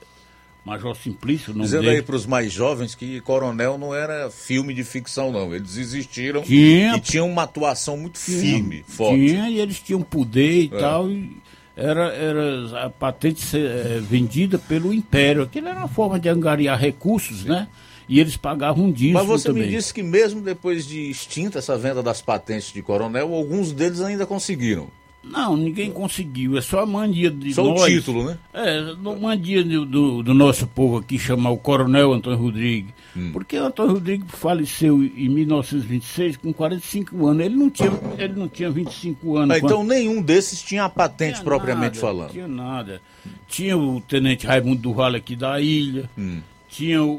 Major 0.70 0.96
Simplício, 0.96 1.52
o 1.52 1.54
nome 1.54 1.66
Dizendo 1.66 1.84
dele. 1.84 1.96
aí 1.98 2.02
para 2.02 2.16
os 2.16 2.26
mais 2.26 2.52
jovens 2.52 2.94
que 2.96 3.20
Coronel 3.22 3.78
não 3.78 3.94
era 3.94 4.30
filme 4.30 4.74
de 4.74 4.84
ficção, 4.84 5.32
não. 5.32 5.54
Eles 5.54 5.78
existiram 5.78 6.42
Tinha. 6.44 6.96
e 6.96 7.00
tinham 7.00 7.28
uma 7.30 7.44
atuação 7.44 7.98
muito 7.98 8.20
Tinha, 8.20 8.40
firme, 8.40 8.84
forte. 8.88 9.26
Tinha, 9.28 9.50
e 9.50 9.60
eles 9.60 9.80
tinham 9.80 10.02
poder 10.02 10.64
e 10.64 10.72
É. 10.74 10.78
tal. 10.78 11.10
E 11.10 11.38
era, 11.76 12.14
era 12.14 12.86
a 12.86 12.90
patente 12.90 13.42
ser, 13.42 13.66
eh, 13.66 14.00
vendida 14.02 14.60
pelo 14.60 14.94
Império. 14.94 15.42
Aquilo 15.44 15.68
era 15.70 15.80
uma 15.80 15.88
forma 15.88 16.20
de 16.20 16.30
angariar 16.30 16.78
recursos, 16.80 17.44
né? 17.46 17.68
E 18.08 18.20
eles 18.20 18.36
pagavam 18.36 18.86
um 18.86 18.92
dízimo 18.92 19.20
Mas 19.20 19.28
você 19.28 19.48
também. 19.50 19.64
me 19.64 19.70
disse 19.70 19.94
que 19.94 20.02
mesmo 20.04 20.42
depois 20.42 20.86
de 20.86 21.10
extinta 21.10 21.60
essa 21.60 21.78
venda 21.78 22.02
das 22.04 22.22
patentes 22.22 22.74
de 22.74 22.82
Coronel, 22.82 23.34
alguns 23.34 23.72
deles 23.72 24.02
ainda 24.02 24.26
conseguiram. 24.26 24.88
Não, 25.22 25.56
ninguém 25.58 25.92
conseguiu. 25.92 26.58
É 26.58 26.62
só 26.62 26.80
a 26.80 26.86
mania 26.86 27.30
de 27.30 27.54
Só 27.54 27.64
nós. 27.64 27.82
o 27.84 27.86
título, 27.88 28.24
né? 28.26 28.38
É, 28.54 28.80
a 28.80 29.16
mania 29.20 29.64
do, 29.64 29.86
do, 29.86 30.24
do 30.24 30.34
nosso 30.34 30.66
povo 30.66 30.98
aqui 30.98 31.20
chamar 31.20 31.50
o 31.52 31.58
Coronel 31.58 32.14
Antônio 32.14 32.40
Rodrigues. 32.40 32.94
Hum. 33.16 33.32
Porque 33.34 33.58
o 33.60 33.66
Antônio 33.66 33.94
Rodrigues 33.94 34.28
faleceu 34.32 35.04
em 35.04 35.28
1926 35.30 36.38
com 36.38 36.54
45 36.54 37.28
anos. 37.28 37.46
Ele 37.46 37.56
não 37.56 37.70
tinha, 37.70 37.92
ele 38.18 38.34
não 38.34 38.48
tinha 38.48 38.70
25 38.72 39.38
anos. 39.38 39.56
Ah, 39.56 39.58
então 39.58 39.80
quando- 39.80 39.90
nenhum 39.90 40.22
desses 40.22 40.62
tinha 40.62 40.86
a 40.86 40.90
patente 40.90 41.34
Tinha 41.36 41.44
propriamente 41.44 41.96
nada, 41.96 42.00
falando. 42.00 42.28
Não 42.28 42.34
tinha 42.34 42.48
nada. 42.48 43.02
Tinha 43.48 43.78
o 43.78 44.00
Tenente 44.02 44.48
Raimundo 44.48 44.82
do 44.82 44.94
Vale 44.94 45.18
aqui 45.18 45.36
da 45.36 45.60
ilha. 45.60 46.10
Hum. 46.18 46.40
Tinha 46.70 47.04
o, 47.04 47.10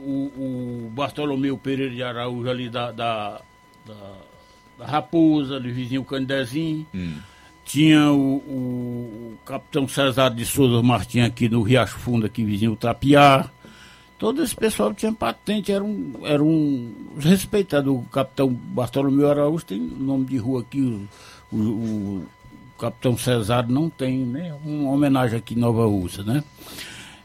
o 0.86 0.90
Bartolomeu 0.94 1.58
Pereira 1.58 1.94
de 1.94 2.02
Araújo 2.02 2.48
ali 2.48 2.70
da, 2.70 2.92
da, 2.92 3.40
da, 3.86 3.94
da 4.78 4.86
Raposa, 4.86 5.56
ali 5.56 5.70
vizinho 5.70 6.04
Candezinho. 6.04 6.86
Hum. 6.94 7.14
Tinha 7.70 8.10
o, 8.10 8.38
o, 8.38 9.38
capitão 9.46 9.86
Cesar 9.86 10.34
de 10.34 10.44
Souza 10.44 10.82
Martins 10.82 11.24
aqui 11.24 11.48
no 11.48 11.62
Riacho 11.62 12.00
Fundo, 12.00 12.26
aqui 12.26 12.42
vizinho 12.42 12.74
Trapiá. 12.74 13.48
Todo 14.18 14.42
esse 14.42 14.56
pessoal 14.56 14.92
tinha 14.92 15.12
patente, 15.12 15.70
era 15.70 15.84
um, 15.84 16.14
era 16.24 16.42
um 16.42 16.92
respeitado. 17.16 17.94
O 17.94 18.02
capitão 18.06 18.48
Bartolomeu 18.48 19.30
Araújo 19.30 19.64
tem 19.64 19.78
nome 19.78 20.24
de 20.24 20.36
rua 20.36 20.62
aqui, 20.62 20.80
o, 20.80 21.56
o, 21.56 21.56
o 21.56 22.26
capitão 22.76 23.16
Cesar 23.16 23.68
não 23.68 23.88
tem, 23.88 24.18
né? 24.18 24.52
Uma 24.64 24.90
homenagem 24.90 25.38
aqui 25.38 25.54
em 25.54 25.58
Nova 25.58 25.86
Rússia, 25.86 26.24
né? 26.24 26.42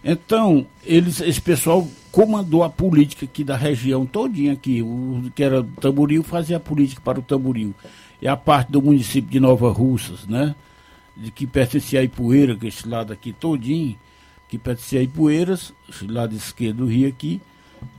Então, 0.04 0.68
eles, 0.84 1.22
esse 1.22 1.42
pessoal 1.42 1.88
comandou 2.12 2.64
a 2.64 2.70
política 2.70 3.26
aqui 3.26 3.44
da 3.44 3.58
região 3.58 4.06
todinha 4.06 4.54
aqui. 4.54 4.84
O 4.84 5.24
que 5.34 5.42
era 5.42 5.66
Tamboril 5.82 6.22
fazia 6.22 6.58
a 6.58 6.60
política 6.60 7.02
para 7.04 7.20
o 7.20 7.24
Tamboril. 7.24 7.74
E 8.22 8.28
a 8.28 8.36
parte 8.38 8.72
do 8.72 8.82
município 8.82 9.30
de 9.30 9.40
Nova 9.40 9.72
Russas, 9.72 10.26
né? 10.26 10.56
De 11.16 11.32
que 11.32 11.46
pertencia 11.48 12.00
a 12.00 12.04
Ipueira, 12.04 12.56
que 12.56 12.66
é 12.66 12.70
esse 12.70 12.88
lado 12.88 13.12
aqui 13.14 13.32
todinho, 13.34 13.98
que 14.50 14.58
pertencia 14.58 15.00
a 15.00 15.04
Ipueiras, 15.04 15.74
esse 15.90 16.06
lado 16.08 16.36
esquerdo 16.36 16.78
do 16.78 16.86
rio 16.88 17.08
aqui, 17.08 17.42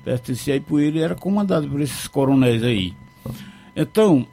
pertencia 0.05 0.55
a 0.55 0.56
Ipueira 0.56 0.98
e 0.98 1.02
era 1.02 1.14
comandado 1.14 1.68
por 1.68 1.80
esses 1.80 2.06
coronéis 2.09 2.62
aí. 2.62 2.94
Então, 3.74 4.26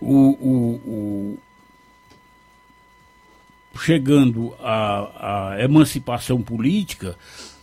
o, 0.00 0.14
o, 0.14 0.74
o- 0.86 1.38
chegando 3.80 4.54
à, 4.60 5.52
à 5.54 5.62
emancipação 5.62 6.42
política, 6.42 7.16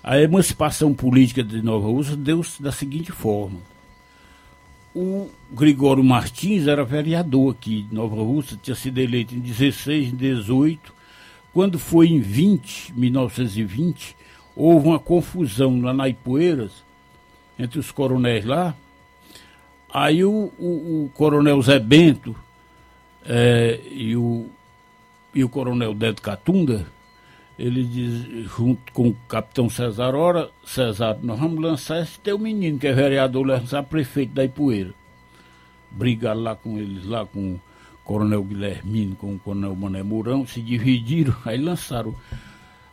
a 0.04 0.20
emancipação 0.20 0.94
política 0.94 1.44
de 1.44 1.62
Nova 1.62 1.88
Rússia 1.88 2.16
deu-se 2.16 2.62
da 2.62 2.72
seguinte 2.72 3.12
forma. 3.12 3.60
O 4.96 5.30
Gregório 5.52 6.04
Martins 6.04 6.68
era 6.68 6.86
vereador 6.86 7.52
aqui 7.54 7.82
de 7.84 7.94
Nova 7.94 8.16
Rússia, 8.16 8.58
tinha 8.62 8.76
sido 8.76 8.98
eleito 9.00 9.36
em 9.36 9.40
16, 9.40 10.14
em 10.14 10.16
18. 10.16 10.94
Quando 11.54 11.78
foi 11.78 12.08
em 12.08 12.20
20, 12.22 12.94
1920, 12.96 14.16
houve 14.56 14.88
uma 14.88 15.00
confusão 15.00 15.82
lá 15.82 15.94
na 15.94 16.08
Ipueiras, 16.08 16.72
entre 17.60 17.78
os 17.80 17.92
coronéis 17.92 18.46
lá. 18.46 18.74
Aí 19.94 20.24
o, 20.24 20.52
o- 20.58 21.06
o 21.06 21.12
coronel 21.14 21.62
Zé 21.62 21.78
Bento 21.80 22.36
eh, 23.26 23.80
e 23.92 24.16
o 24.16 24.48
e 25.34 25.44
o 25.44 25.50
coronel 25.50 25.94
Dedo 25.94 26.22
Catunda, 26.22 26.88
ele 27.58 27.84
diz, 27.84 28.50
junto 28.50 28.92
com 28.92 29.10
o 29.10 29.18
capitão 29.30 29.70
Cesar, 29.70 30.14
ora, 30.14 30.50
Cesar, 30.66 31.18
nós 31.22 31.40
vamos 31.40 31.62
lançar 31.62 32.02
esse 32.02 32.20
teu 32.20 32.38
menino, 32.38 32.78
que 32.78 32.88
é 32.88 32.94
vereador, 32.94 33.46
lançar 33.46 33.84
prefeito 33.84 34.34
da 34.34 34.44
Ipueira. 34.44 34.94
Brigaram 35.90 36.42
lá 36.42 36.56
com 36.56 36.78
eles, 36.78 37.06
lá 37.06 37.26
com 37.26 37.54
o 37.54 37.62
coronel 38.04 38.44
Guilhermino, 38.44 39.16
com 39.16 39.36
o 39.36 39.40
coronel 39.40 39.76
Mané 39.76 40.04
Mourão, 40.04 40.46
se 40.46 40.62
dividiram, 40.62 41.36
aí 41.46 41.58
lançaram. 41.58 42.14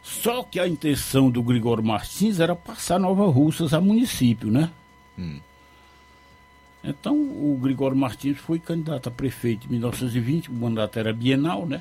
Só 0.00 0.44
que 0.44 0.60
a 0.60 0.68
intenção 0.68 1.28
do 1.28 1.42
Gregório 1.42 1.82
Martins 1.82 2.38
era 2.38 2.54
passar 2.54 2.98
Nova 2.98 3.26
Russas 3.26 3.74
a 3.74 3.80
município, 3.80 4.50
né? 4.50 4.70
Então, 6.84 7.14
o 7.14 7.58
Gregório 7.60 7.96
Martins 7.96 8.38
foi 8.38 8.58
candidato 8.58 9.08
a 9.08 9.12
prefeito 9.12 9.66
em 9.66 9.70
1920, 9.70 10.50
o 10.50 10.54
mandato 10.54 10.98
era 10.98 11.12
bienal, 11.12 11.66
né? 11.66 11.80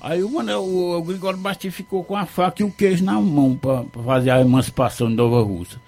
Aí 0.00 0.22
o, 0.22 0.30
Manel, 0.30 0.62
o, 0.62 0.96
o 0.96 1.02
Gregório 1.02 1.38
Martins 1.38 1.74
ficou 1.74 2.04
com 2.04 2.16
a 2.16 2.24
faca 2.24 2.62
e 2.62 2.64
o 2.64 2.70
queijo 2.70 3.04
na 3.04 3.20
mão 3.20 3.56
para 3.56 3.84
fazer 4.04 4.30
a 4.30 4.40
emancipação 4.40 5.08
de 5.08 5.14
Nova 5.14 5.42
Rússia. 5.42 5.80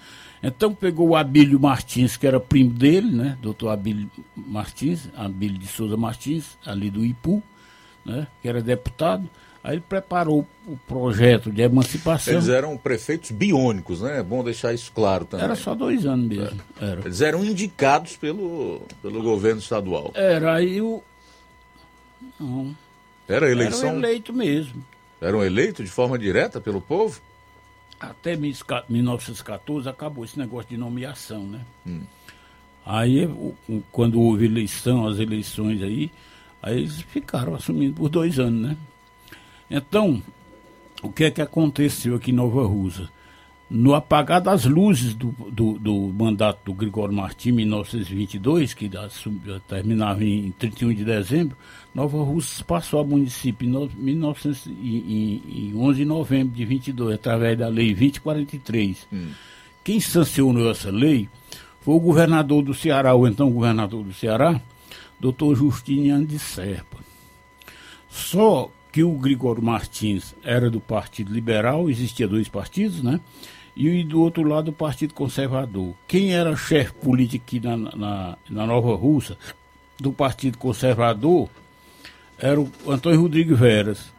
Então 0.43 0.75
pegou 0.75 1.11
o 1.11 1.17
Abílio 1.17 1.61
Martins, 1.61 2.17
que 2.17 2.27
era 2.27 2.41
primo 2.41 2.71
dele, 2.71 3.11
né? 3.11 3.39
Doutor 3.43 3.69
Abílio 3.69 4.11
Martins, 4.35 5.09
Abílio 5.15 5.59
de 5.59 5.67
Souza 5.67 5.97
Martins, 5.97 6.57
ali 6.65 6.91
do 6.91 7.05
Ipu, 7.05 7.43
né? 8.05 8.27
Que 8.41 8.49
era 8.49 8.63
deputado. 8.63 9.29
Aí 9.63 9.75
ele 9.75 9.85
preparou 9.87 10.47
o 10.67 10.77
projeto 10.89 11.53
de 11.53 11.61
emancipação. 11.61 12.33
Eles 12.33 12.49
eram 12.49 12.79
prefeitos 12.79 13.31
biônicos, 13.31 14.01
né? 14.01 14.21
É 14.21 14.23
bom 14.23 14.43
deixar 14.43 14.73
isso 14.73 14.91
claro 14.93 15.27
também. 15.27 15.45
Era 15.45 15.55
só 15.55 15.75
dois 15.75 16.07
anos 16.07 16.27
mesmo. 16.27 16.59
Era. 16.81 17.03
Eles 17.03 17.21
eram 17.21 17.45
indicados 17.45 18.17
pelo, 18.17 18.81
pelo 19.03 19.23
governo 19.23 19.61
estadual. 19.61 20.13
Era 20.15 20.55
aí 20.55 20.81
o. 20.81 21.03
Não. 22.39 22.75
Era 23.31 23.49
eleição. 23.49 23.89
Era 23.89 23.97
um 23.97 23.99
eleito 23.99 24.33
mesmo. 24.33 24.85
Eram 25.21 25.45
eleitos 25.45 25.85
de 25.85 25.91
forma 25.91 26.19
direta 26.19 26.61
pelo 26.61 26.81
povo? 26.81 27.21
Até 28.01 28.35
1914 28.37 29.89
acabou 29.89 30.25
esse 30.25 30.39
negócio 30.39 30.71
de 30.71 30.77
nomeação, 30.77 31.45
né? 31.45 31.61
Hum. 31.87 32.01
Aí, 32.85 33.29
quando 33.93 34.21
houve 34.21 34.47
eleição, 34.47 35.07
as 35.07 35.19
eleições 35.19 35.83
aí, 35.83 36.11
aí 36.63 36.79
eles 36.79 37.03
ficaram 37.03 37.55
assumindo 37.55 37.95
por 37.95 38.09
dois 38.09 38.39
anos, 38.39 38.71
né? 38.71 38.77
Então, 39.71 40.21
o 41.03 41.13
que 41.13 41.25
é 41.25 41.31
que 41.31 41.43
aconteceu 41.43 42.17
aqui 42.17 42.31
em 42.31 42.35
Nova 42.35 42.67
Rússia? 42.67 43.09
No 43.71 43.95
apagar 43.95 44.41
das 44.41 44.65
luzes 44.65 45.15
do, 45.15 45.29
do, 45.53 45.79
do 45.79 45.95
mandato 46.13 46.59
do 46.65 46.75
Gregório 46.75 47.15
Martins, 47.15 47.53
em 47.53 47.57
1922, 47.57 48.75
que 48.75 48.91
terminava 49.69 50.25
em 50.25 50.51
31 50.51 50.93
de 50.93 51.05
dezembro, 51.05 51.57
Nova 51.95 52.19
Rússia 52.23 52.65
passou 52.65 52.99
a 53.01 53.05
município 53.05 53.69
em, 53.69 53.71
no- 53.71 53.89
1900 53.97 54.67
e- 54.67 54.73
em, 55.53 55.69
em 55.71 55.77
11 55.77 55.99
de 55.99 56.05
novembro 56.05 56.53
de 56.55 56.65
22, 56.65 57.15
através 57.15 57.57
da 57.57 57.69
Lei 57.69 57.95
2043. 57.95 59.07
Quem 59.85 60.01
sancionou 60.01 60.69
essa 60.69 60.91
lei 60.91 61.29
foi 61.81 61.95
o 61.95 62.01
governador 62.01 62.63
do 62.65 62.75
Ceará, 62.75 63.15
o 63.15 63.25
então 63.27 63.51
governador 63.53 64.03
do 64.03 64.13
Ceará, 64.13 64.61
doutor 65.21 65.55
Justiniano 65.55 66.27
de 66.27 66.41
Serpa. 66.41 66.99
Só 68.09 68.71
que 68.93 69.05
o 69.05 69.13
Gregório 69.13 69.63
Martins 69.63 70.35
era 70.43 70.69
do 70.69 70.81
Partido 70.81 71.33
Liberal, 71.33 71.89
existia 71.89 72.27
dois 72.27 72.49
partidos, 72.49 73.01
né? 73.03 73.21
E 73.77 74.03
do 74.05 74.21
outro 74.21 74.43
lado 74.43 74.69
o 74.69 74.73
Partido 74.73 75.15
Conservador. 75.15 75.95
Quem 76.07 76.35
era 76.35 76.57
chefe 76.57 76.93
político 76.93 77.45
aqui 77.47 77.61
na, 77.61 77.77
na, 77.77 78.39
na 78.49 78.67
Nova 78.67 78.95
Rússia, 78.95 79.37
do 79.99 80.13
Partido 80.13 80.59
Conservador, 80.59 81.49
era 82.39 82.61
o 82.61 82.71
Antônio 82.89 83.21
Rodrigues 83.21 83.59
Veras. 83.59 84.13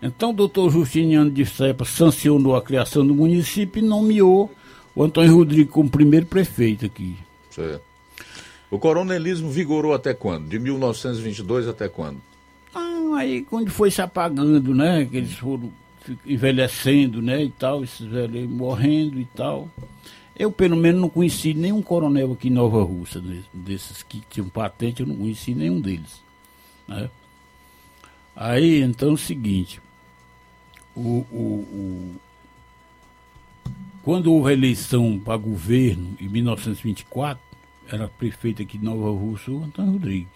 Então 0.00 0.30
o 0.30 0.34
doutor 0.34 0.70
Justiniano 0.70 1.30
de 1.30 1.44
Serpa 1.44 1.84
sancionou 1.84 2.54
a 2.54 2.62
criação 2.62 3.06
do 3.06 3.14
município 3.14 3.82
e 3.82 3.86
nomeou 3.86 4.50
o 4.94 5.02
Antônio 5.02 5.34
Rodrigues 5.34 5.72
como 5.72 5.90
primeiro 5.90 6.26
prefeito 6.26 6.86
aqui. 6.86 7.16
Certo. 7.50 7.82
O 8.70 8.78
coronelismo 8.78 9.50
vigorou 9.50 9.94
até 9.94 10.12
quando? 10.12 10.48
De 10.48 10.58
1922 10.58 11.68
até 11.68 11.88
quando? 11.88 12.20
Ah, 12.74 13.16
aí 13.18 13.42
quando 13.42 13.70
foi 13.70 13.90
se 13.90 14.02
apagando, 14.02 14.74
né? 14.74 15.06
Que 15.10 15.16
eles 15.18 15.34
foram 15.34 15.70
envelhecendo, 16.24 17.20
né? 17.22 17.42
E 17.44 17.50
tal, 17.50 17.82
esses 17.84 18.06
velhos 18.06 18.48
morrendo 18.48 19.18
e 19.20 19.24
tal. 19.24 19.68
Eu, 20.38 20.52
pelo 20.52 20.76
menos, 20.76 21.00
não 21.00 21.08
conheci 21.08 21.54
nenhum 21.54 21.80
coronel 21.82 22.32
aqui 22.32 22.48
em 22.48 22.52
Nova 22.52 22.82
Rússia, 22.82 23.20
des- 23.20 23.44
desses 23.54 24.02
que 24.02 24.22
tinham 24.28 24.48
patente, 24.48 25.00
eu 25.00 25.06
não 25.06 25.16
conheci 25.16 25.54
nenhum 25.54 25.80
deles. 25.80 26.20
Né? 26.86 27.08
Aí, 28.34 28.82
então, 28.82 29.10
é 29.10 29.12
o 29.12 29.16
seguinte. 29.16 29.80
O, 30.94 31.24
o, 31.30 31.36
o- 31.72 32.14
quando 34.02 34.32
houve 34.32 34.50
a 34.50 34.52
eleição 34.52 35.18
para 35.18 35.36
governo, 35.36 36.16
em 36.20 36.28
1924, 36.28 37.42
era 37.88 38.06
prefeito 38.08 38.62
aqui 38.62 38.78
de 38.78 38.84
Nova 38.84 39.10
Rússia 39.10 39.52
o 39.52 39.64
Antônio 39.64 39.92
Rodrigues. 39.92 40.28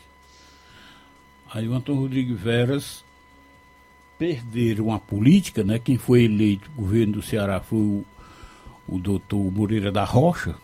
Aí 1.52 1.68
o 1.68 1.74
Antônio 1.74 2.00
Rodrigues 2.02 2.40
Veras 2.40 3.04
perderam 4.20 4.92
a 4.92 4.98
política, 4.98 5.64
né? 5.64 5.78
Quem 5.78 5.96
foi 5.96 6.24
eleito 6.24 6.70
governo 6.76 7.14
do 7.14 7.22
Ceará 7.22 7.58
foi 7.58 7.78
o, 7.78 8.04
o 8.86 8.98
doutor 8.98 9.50
Moreira 9.50 9.90
da 9.90 10.04
Rocha. 10.04 10.56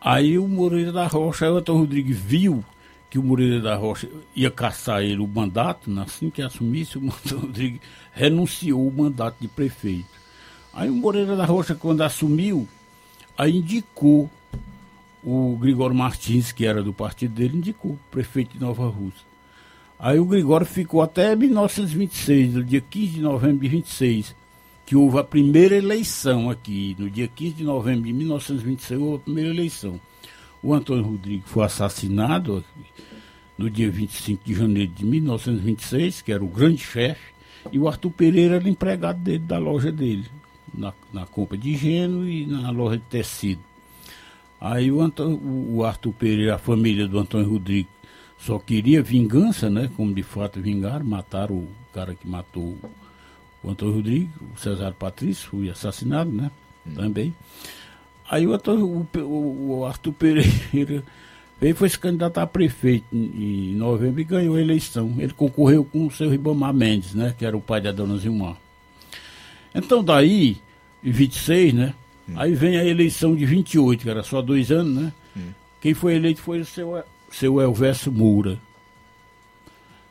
Aí 0.00 0.38
o 0.38 0.48
Moreira 0.48 0.90
da 0.90 1.06
Rocha, 1.06 1.52
o 1.52 1.58
Antônio 1.58 1.82
Rodrigues 1.82 2.18
viu 2.18 2.64
que 3.10 3.18
o 3.18 3.22
Moreira 3.22 3.60
da 3.60 3.74
Rocha 3.74 4.08
ia 4.34 4.50
caçar 4.50 5.02
ele 5.02 5.20
o 5.20 5.28
mandato, 5.28 5.90
né? 5.90 6.04
assim 6.06 6.30
que 6.30 6.40
assumisse, 6.40 6.96
o 6.96 7.04
Antônio 7.04 7.40
Rodrigues 7.40 7.80
renunciou 8.14 8.88
o 8.88 8.90
mandato 8.90 9.36
de 9.38 9.46
prefeito. 9.46 10.08
Aí 10.72 10.88
o 10.88 10.94
Moreira 10.94 11.36
da 11.36 11.44
Rocha, 11.44 11.74
quando 11.74 12.00
assumiu, 12.00 12.66
aí 13.36 13.58
indicou 13.58 14.30
o 15.22 15.58
Gregório 15.60 15.94
Martins, 15.94 16.50
que 16.50 16.64
era 16.64 16.82
do 16.82 16.94
partido 16.94 17.34
dele, 17.34 17.58
indicou 17.58 17.90
o 17.90 18.00
prefeito 18.10 18.54
de 18.54 18.58
Nova 18.58 18.88
Rússia. 18.88 19.31
Aí 20.02 20.18
o 20.18 20.24
Gregório 20.24 20.66
ficou 20.66 21.00
até 21.00 21.36
1926, 21.36 22.54
no 22.54 22.64
dia 22.64 22.80
15 22.80 23.06
de 23.06 23.20
novembro 23.20 23.60
de 23.60 23.68
26, 23.68 24.34
que 24.84 24.96
houve 24.96 25.20
a 25.20 25.22
primeira 25.22 25.76
eleição 25.76 26.50
aqui. 26.50 26.96
No 26.98 27.08
dia 27.08 27.28
15 27.28 27.54
de 27.54 27.62
novembro 27.62 28.02
de 28.02 28.12
1926 28.12 29.00
houve 29.00 29.14
a 29.14 29.20
primeira 29.20 29.50
eleição. 29.50 30.00
O 30.60 30.74
Antônio 30.74 31.04
Rodrigues 31.04 31.48
foi 31.48 31.64
assassinado 31.64 32.64
no 33.56 33.70
dia 33.70 33.88
25 33.92 34.44
de 34.44 34.54
janeiro 34.54 34.90
de 34.90 35.04
1926, 35.04 36.20
que 36.20 36.32
era 36.32 36.42
o 36.42 36.48
grande 36.48 36.82
chefe, 36.82 37.32
e 37.70 37.78
o 37.78 37.86
Arthur 37.86 38.10
Pereira 38.10 38.56
era 38.56 38.68
empregado 38.68 39.20
dele, 39.20 39.38
da 39.38 39.58
loja 39.58 39.92
dele, 39.92 40.26
na, 40.74 40.92
na 41.12 41.26
compra 41.26 41.56
de 41.56 41.70
higiene 41.70 42.42
e 42.42 42.46
na 42.46 42.72
loja 42.72 42.96
de 42.96 43.04
tecido. 43.04 43.60
Aí 44.60 44.90
o, 44.90 45.00
Antônio, 45.00 45.40
o 45.40 45.84
Arthur 45.84 46.12
Pereira, 46.12 46.56
a 46.56 46.58
família 46.58 47.06
do 47.06 47.20
Antônio 47.20 47.48
Rodrigues, 47.48 48.01
só 48.44 48.58
queria 48.58 49.02
vingança, 49.02 49.70
né? 49.70 49.88
Como 49.96 50.12
de 50.12 50.22
fato 50.22 50.60
vingaram, 50.60 51.04
mataram 51.04 51.54
o 51.54 51.68
cara 51.94 52.14
que 52.14 52.26
matou 52.26 52.76
o 53.62 53.70
Antônio 53.70 53.94
Rodrigues, 53.94 54.30
o 54.40 54.58
Cesar 54.58 54.92
Patrício, 54.94 55.48
foi 55.50 55.70
assassinado, 55.70 56.30
né? 56.30 56.50
Hum. 56.84 56.94
Também. 56.94 57.34
Aí 58.28 58.46
o, 58.46 58.52
Antônio, 58.52 59.06
o, 59.14 59.78
o 59.78 59.84
Arthur 59.84 60.12
Pereira 60.12 61.04
veio 61.60 61.76
foi 61.76 61.88
se 61.88 61.98
candidatar 61.98 62.42
a 62.42 62.46
prefeito 62.46 63.04
em, 63.12 63.70
em, 63.70 63.74
novembro 63.76 64.20
e 64.20 64.24
ganhou 64.24 64.56
a 64.56 64.60
eleição. 64.60 65.14
Ele 65.18 65.32
concorreu 65.32 65.84
com 65.84 66.06
o 66.06 66.10
seu 66.10 66.28
Ribamar 66.28 66.74
Mendes, 66.74 67.14
né? 67.14 67.34
Que 67.38 67.46
era 67.46 67.56
o 67.56 67.60
pai 67.60 67.80
da 67.80 67.92
dona 67.92 68.18
Zilmar. 68.18 68.56
Então 69.72 70.02
daí, 70.02 70.56
em 71.04 71.12
26, 71.12 71.74
né? 71.74 71.94
Hum. 72.28 72.34
Aí 72.36 72.54
vem 72.54 72.76
a 72.76 72.84
eleição 72.84 73.36
de 73.36 73.46
28, 73.46 74.02
que 74.02 74.10
era 74.10 74.24
só 74.24 74.42
dois 74.42 74.72
anos, 74.72 75.00
né? 75.00 75.12
Hum. 75.36 75.52
Quem 75.80 75.94
foi 75.94 76.16
eleito 76.16 76.40
foi 76.40 76.60
o 76.60 76.64
seu 76.64 76.96
seu 77.32 77.60
Elvésio 77.60 78.12
Moura. 78.12 78.58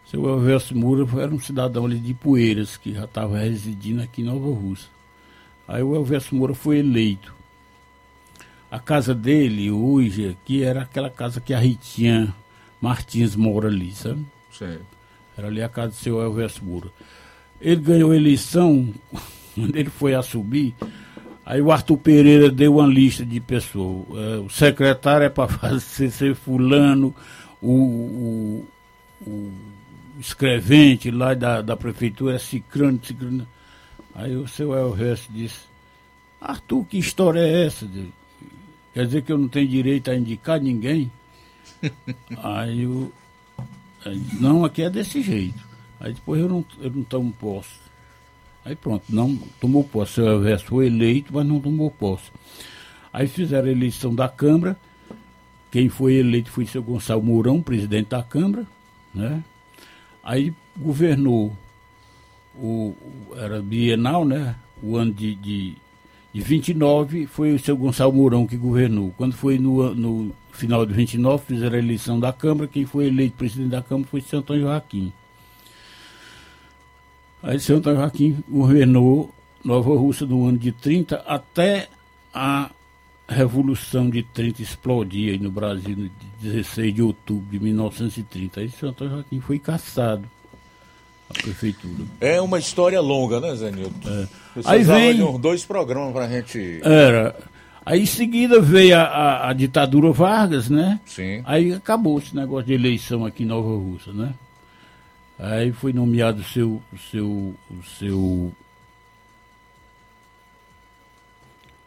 Seu 0.05 0.27
Elvésio 0.27 0.75
Moura 0.75 1.07
era 1.21 1.33
um 1.33 1.39
cidadão 1.39 1.85
ali 1.85 1.99
de 1.99 2.13
Poeiras, 2.13 2.75
que 2.75 2.93
já 2.93 3.05
estava 3.05 3.37
residindo 3.37 4.01
aqui 4.01 4.21
em 4.21 4.25
Nova 4.25 4.47
Rússia. 4.47 4.89
Aí 5.67 5.81
o 5.81 5.95
Elvésio 5.95 6.35
Moura 6.35 6.53
foi 6.53 6.79
eleito. 6.79 7.33
A 8.69 8.79
casa 8.79 9.13
dele 9.13 9.69
hoje 9.71 10.29
aqui 10.29 10.63
era 10.63 10.81
aquela 10.81 11.09
casa 11.09 11.39
que 11.39 11.53
a 11.53 11.59
Ritinha 11.59 12.33
Martins 12.81 13.35
mora 13.35 13.67
ali, 13.67 13.91
sabe? 13.91 14.25
Sim. 14.51 14.79
Era 15.37 15.47
ali 15.47 15.61
a 15.61 15.69
casa 15.69 15.89
do 15.89 15.95
seu 15.95 16.21
Elvésio 16.21 16.63
Moura. 16.63 16.89
Ele 17.59 17.81
ganhou 17.81 18.11
a 18.11 18.15
eleição, 18.15 18.93
quando 19.53 19.75
ele 19.75 19.89
foi 19.89 20.15
a 20.15 20.21
subir, 20.21 20.75
Aí 21.45 21.61
o 21.61 21.71
Arthur 21.71 21.97
Pereira 21.97 22.49
deu 22.51 22.75
uma 22.75 22.87
lista 22.87 23.25
de 23.25 23.39
pessoas. 23.39 24.05
É, 24.11 24.37
o 24.37 24.49
secretário 24.49 25.25
é 25.25 25.29
para 25.29 25.47
fazer 25.57 26.11
ser 26.11 26.35
fulano, 26.35 27.13
o, 27.61 27.71
o, 27.71 28.67
o, 29.27 29.51
escrevente 30.19 31.09
lá 31.09 31.33
da, 31.33 31.61
da 31.61 31.75
prefeitura 31.75 32.35
é 32.35 32.39
cicrano, 32.39 32.99
cicrano. 33.03 33.47
Aí 34.13 34.35
o 34.35 34.47
seu 34.47 34.73
Elvésio 34.73 35.31
disse, 35.31 35.61
Arthur, 36.39 36.85
que 36.85 36.97
história 36.97 37.39
é 37.39 37.65
essa? 37.65 37.87
Quer 38.93 39.05
dizer 39.05 39.21
que 39.23 39.31
eu 39.31 39.37
não 39.37 39.47
tenho 39.47 39.67
direito 39.67 40.11
a 40.11 40.15
indicar 40.15 40.59
ninguém? 40.59 41.11
aí 42.43 42.85
o. 42.85 43.11
Não, 44.39 44.65
aqui 44.65 44.81
é 44.81 44.89
desse 44.89 45.21
jeito. 45.21 45.59
Aí 45.99 46.13
depois 46.13 46.41
eu 46.41 46.49
não, 46.49 46.65
eu 46.79 46.89
não 46.91 47.03
tomo 47.03 47.31
posse. 47.31 47.80
Aí 48.63 48.75
pronto, 48.75 49.03
não 49.09 49.37
tomou 49.59 49.83
posse. 49.83 50.21
O 50.21 50.27
Elvésio 50.27 50.67
foi 50.67 50.87
eleito, 50.87 51.33
mas 51.33 51.45
não 51.45 51.59
tomou 51.59 51.89
posse. 51.89 52.31
Aí 53.11 53.27
fizeram 53.27 53.67
a 53.67 53.71
eleição 53.71 54.13
da 54.13 54.29
Câmara. 54.29 54.77
Quem 55.71 55.89
foi 55.89 56.15
eleito 56.15 56.51
foi 56.51 56.65
o 56.65 56.67
seu 56.67 56.83
Gonçalo 56.83 57.23
Mourão, 57.23 57.61
presidente 57.61 58.09
da 58.09 58.21
Câmara. 58.21 58.65
Né? 59.13 59.43
Aí 60.23 60.53
governou, 60.77 61.55
o, 62.55 62.95
era 63.35 63.61
bienal, 63.61 64.25
né? 64.25 64.55
O 64.83 64.95
ano 64.95 65.13
de, 65.13 65.35
de, 65.35 65.75
de 66.33 66.41
29 66.41 67.25
foi 67.25 67.53
o 67.53 67.59
seu 67.59 67.75
Gonçalo 67.75 68.13
Mourão 68.13 68.45
que 68.45 68.57
governou. 68.57 69.13
Quando 69.17 69.33
foi 69.33 69.57
no, 69.57 69.95
no 69.95 70.35
final 70.51 70.85
de 70.85 70.93
29, 70.93 71.45
fizeram 71.45 71.75
a 71.75 71.79
eleição 71.79 72.19
da 72.19 72.31
Câmara. 72.31 72.67
Quem 72.67 72.85
foi 72.85 73.07
eleito 73.07 73.37
presidente 73.37 73.69
da 73.71 73.81
Câmara 73.81 74.07
foi 74.09 74.19
o 74.19 74.23
seu 74.23 74.39
Antônio 74.39 74.63
Joaquim. 74.63 75.11
Aí 77.43 77.57
Antônio 77.69 77.99
Joaquim 77.99 78.43
governou 78.47 79.33
Nova 79.63 79.95
Rússia 79.95 80.25
do 80.25 80.45
ano 80.45 80.57
de 80.57 80.71
30 80.71 81.23
até 81.27 81.87
a 82.33 82.69
Revolução 83.27 84.09
de 84.09 84.23
30 84.23 84.61
explodir 84.61 85.31
aí 85.31 85.39
no 85.39 85.49
Brasil 85.49 85.95
no 85.95 86.09
16 86.41 86.93
de 86.93 87.01
outubro 87.01 87.49
de 87.49 87.59
1930. 87.59 88.59
Aí 88.59 88.69
Antônio 88.83 89.13
Joaquim 89.13 89.39
foi 89.39 89.57
caçado 89.57 90.29
a 91.29 91.33
prefeitura. 91.41 92.03
É 92.19 92.41
uma 92.41 92.59
história 92.59 92.99
longa, 92.99 93.39
né, 93.39 93.55
Zé 93.55 93.71
Nilton? 93.71 94.09
É. 94.09 94.27
Aí 94.65 94.83
vem 94.83 95.39
dois 95.39 95.63
programas 95.63 96.11
para 96.11 96.25
a 96.25 96.29
gente. 96.29 96.81
Era. 96.83 97.35
Aí 97.85 98.01
em 98.01 98.05
seguida 98.05 98.59
veio 98.59 98.97
a, 98.97 99.03
a, 99.03 99.49
a, 99.49 99.53
ditadura 99.53 100.11
Vargas, 100.11 100.69
né? 100.69 100.99
Sim. 101.05 101.41
Aí 101.45 101.73
acabou 101.73 102.19
esse 102.19 102.35
negócio 102.35 102.67
de 102.67 102.73
eleição 102.73 103.25
aqui 103.25 103.43
em 103.43 103.47
Nova 103.47 103.69
Rússia, 103.69 104.13
né? 104.13 104.33
Aí 105.41 105.71
foi 105.71 105.91
nomeado 105.91 106.41
o 106.41 106.43
seu, 106.43 106.79
seu, 107.09 107.55
seu. 107.97 108.53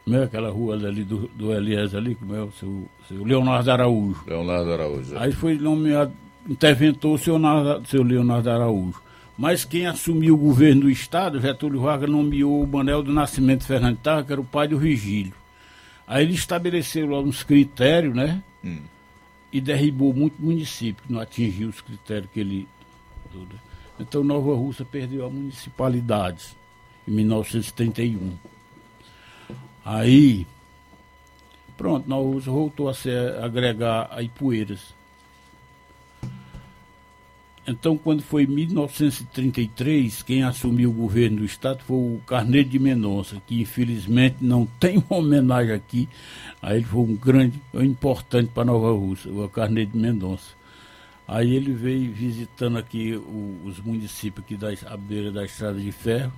Como 0.04 0.16
é 0.16 0.24
aquela 0.24 0.50
rua 0.50 0.74
ali 0.74 1.04
do, 1.04 1.28
do 1.28 1.52
Elias 1.52 1.94
ali, 1.94 2.16
como 2.16 2.34
é 2.34 2.42
o 2.42 2.50
seu, 2.50 2.88
seu 3.06 3.24
Leonardo 3.24 3.70
Araújo. 3.70 4.24
Leonardo 4.26 4.72
Araújo. 4.72 5.16
Aí 5.16 5.30
foi 5.30 5.56
nomeado, 5.56 6.12
interventou 6.48 7.14
o 7.14 7.18
seu, 7.18 7.40
seu 7.86 8.02
Leonardo 8.02 8.50
Araújo. 8.50 9.00
Mas 9.38 9.64
quem 9.64 9.86
assumiu 9.86 10.34
o 10.34 10.38
governo 10.38 10.82
do 10.82 10.90
Estado, 10.90 11.40
Getúlio 11.40 11.80
Vargas, 11.80 12.10
nomeou 12.10 12.60
o 12.60 12.66
Manel 12.66 13.04
do 13.04 13.12
Nascimento 13.12 13.64
Fernandes 13.64 14.02
Tarra, 14.02 14.24
que 14.24 14.32
era 14.32 14.40
o 14.40 14.44
pai 14.44 14.66
do 14.66 14.78
Vigílio. 14.78 15.32
Aí 16.08 16.24
ele 16.24 16.34
estabeleceu 16.34 17.06
lá 17.06 17.20
uns 17.20 17.44
critérios, 17.44 18.16
né? 18.16 18.42
Hum. 18.64 18.80
E 19.52 19.60
derribou 19.60 20.12
muito 20.12 20.42
município, 20.42 21.04
que 21.06 21.12
não 21.12 21.20
atingiu 21.20 21.68
os 21.68 21.80
critérios 21.80 22.28
que 22.32 22.40
ele 22.40 22.68
Então 23.98 24.24
Nova 24.24 24.54
Rússia 24.54 24.84
perdeu 24.84 25.24
a 25.24 25.30
municipalidade 25.30 26.56
em 27.06 27.12
1931. 27.12 28.32
Aí, 29.84 30.46
pronto, 31.76 32.08
Nova 32.08 32.28
Rússia 32.28 32.50
voltou 32.50 32.88
a 32.88 32.94
se 32.94 33.10
agregar 33.10 34.08
a 34.10 34.22
Ipueiras. 34.22 34.94
Então, 37.66 37.96
quando 37.96 38.22
foi 38.22 38.44
em 38.44 38.46
1933, 38.46 40.22
quem 40.22 40.42
assumiu 40.42 40.90
o 40.90 40.92
governo 40.92 41.38
do 41.38 41.44
Estado 41.46 41.82
foi 41.86 41.96
o 41.96 42.20
Carneiro 42.26 42.68
de 42.68 42.78
Mendonça, 42.78 43.40
que 43.46 43.60
infelizmente 43.60 44.36
não 44.40 44.66
tem 44.78 45.02
uma 45.08 45.18
homenagem 45.18 45.74
aqui. 45.74 46.08
Aí 46.60 46.76
ele 46.78 46.84
foi 46.84 47.00
um 47.00 47.16
grande, 47.16 47.58
importante 47.74 48.50
para 48.52 48.66
Nova 48.66 48.92
Rússia, 48.92 49.32
o 49.32 49.48
Carneiro 49.48 49.92
de 49.92 49.98
Mendonça. 49.98 50.52
Aí 51.26 51.54
ele 51.54 51.72
veio 51.72 52.12
visitando 52.12 52.76
aqui 52.76 53.14
o, 53.14 53.60
os 53.64 53.80
municípios 53.80 54.44
aqui 54.44 54.56
da 54.56 54.68
à 54.92 54.96
beira 54.96 55.32
da 55.32 55.44
estrada 55.44 55.80
de 55.80 55.90
ferro. 55.90 56.32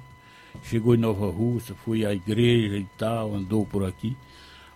Chegou 0.63 0.95
em 0.95 0.99
Nova 0.99 1.31
Rússia, 1.31 1.75
foi 1.85 2.05
à 2.05 2.15
igreja 2.15 2.77
e 2.77 2.87
tal, 2.97 3.35
andou 3.35 3.67
por 3.67 3.85
aqui. 3.85 4.17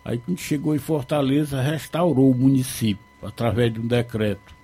Aí 0.04 0.18
quando 0.18 0.38
chegou 0.38 0.74
em 0.74 0.78
Fortaleza, 0.78 1.62
restaurou 1.62 2.30
o 2.30 2.34
município, 2.34 3.04
através 3.22 3.72
de 3.72 3.80
um 3.80 3.86
decreto. 3.86 4.54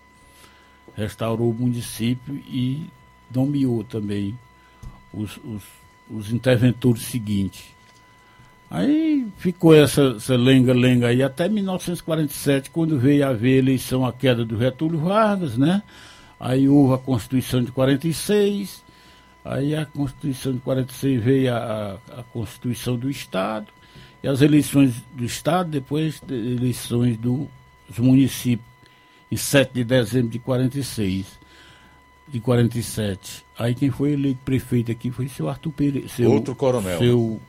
Restaurou 0.96 1.50
o 1.50 1.54
município 1.54 2.34
e 2.34 2.90
nomeou 3.32 3.84
também 3.84 4.36
os, 5.12 5.38
os, 5.38 5.62
os 6.10 6.32
interventores 6.32 7.02
seguintes. 7.02 7.75
Aí 8.68 9.26
ficou 9.38 9.74
essa 9.74 10.16
lenga-lenga 10.34 11.08
aí 11.08 11.22
até 11.22 11.48
1947, 11.48 12.70
quando 12.70 12.98
veio 12.98 13.24
a 13.24 13.30
haver 13.30 13.58
eleição, 13.58 14.04
a 14.04 14.12
queda 14.12 14.44
do 14.44 14.58
Getúlio 14.58 14.98
Vargas, 14.98 15.56
né? 15.56 15.82
Aí 16.38 16.68
houve 16.68 16.94
a 16.94 16.98
Constituição 16.98 17.62
de 17.62 17.70
46, 17.70 18.82
aí 19.44 19.74
a 19.74 19.86
Constituição 19.86 20.52
de 20.52 20.58
46 20.58 21.22
veio 21.22 21.54
a, 21.54 21.98
a, 22.18 22.22
Constituição 22.24 22.96
do 22.96 23.08
Estado, 23.08 23.68
e 24.22 24.26
as 24.26 24.42
eleições 24.42 24.94
do 25.14 25.24
Estado, 25.24 25.70
depois 25.70 26.20
eleições 26.28 27.16
do, 27.16 27.48
dos 27.88 27.98
municípios, 28.00 28.68
em 29.30 29.36
7 29.36 29.74
de 29.74 29.84
dezembro 29.84 30.28
de 30.28 30.40
46, 30.40 31.26
de 32.28 32.40
47. 32.40 33.44
Aí 33.56 33.74
quem 33.76 33.90
foi 33.90 34.12
eleito 34.12 34.40
prefeito 34.44 34.90
aqui 34.90 35.10
foi 35.12 35.28
seu 35.28 35.48
Arthur 35.48 35.72
Pereira. 35.72 36.08
Outro 36.28 36.54
coronel. 36.54 36.98
Seu 36.98 37.40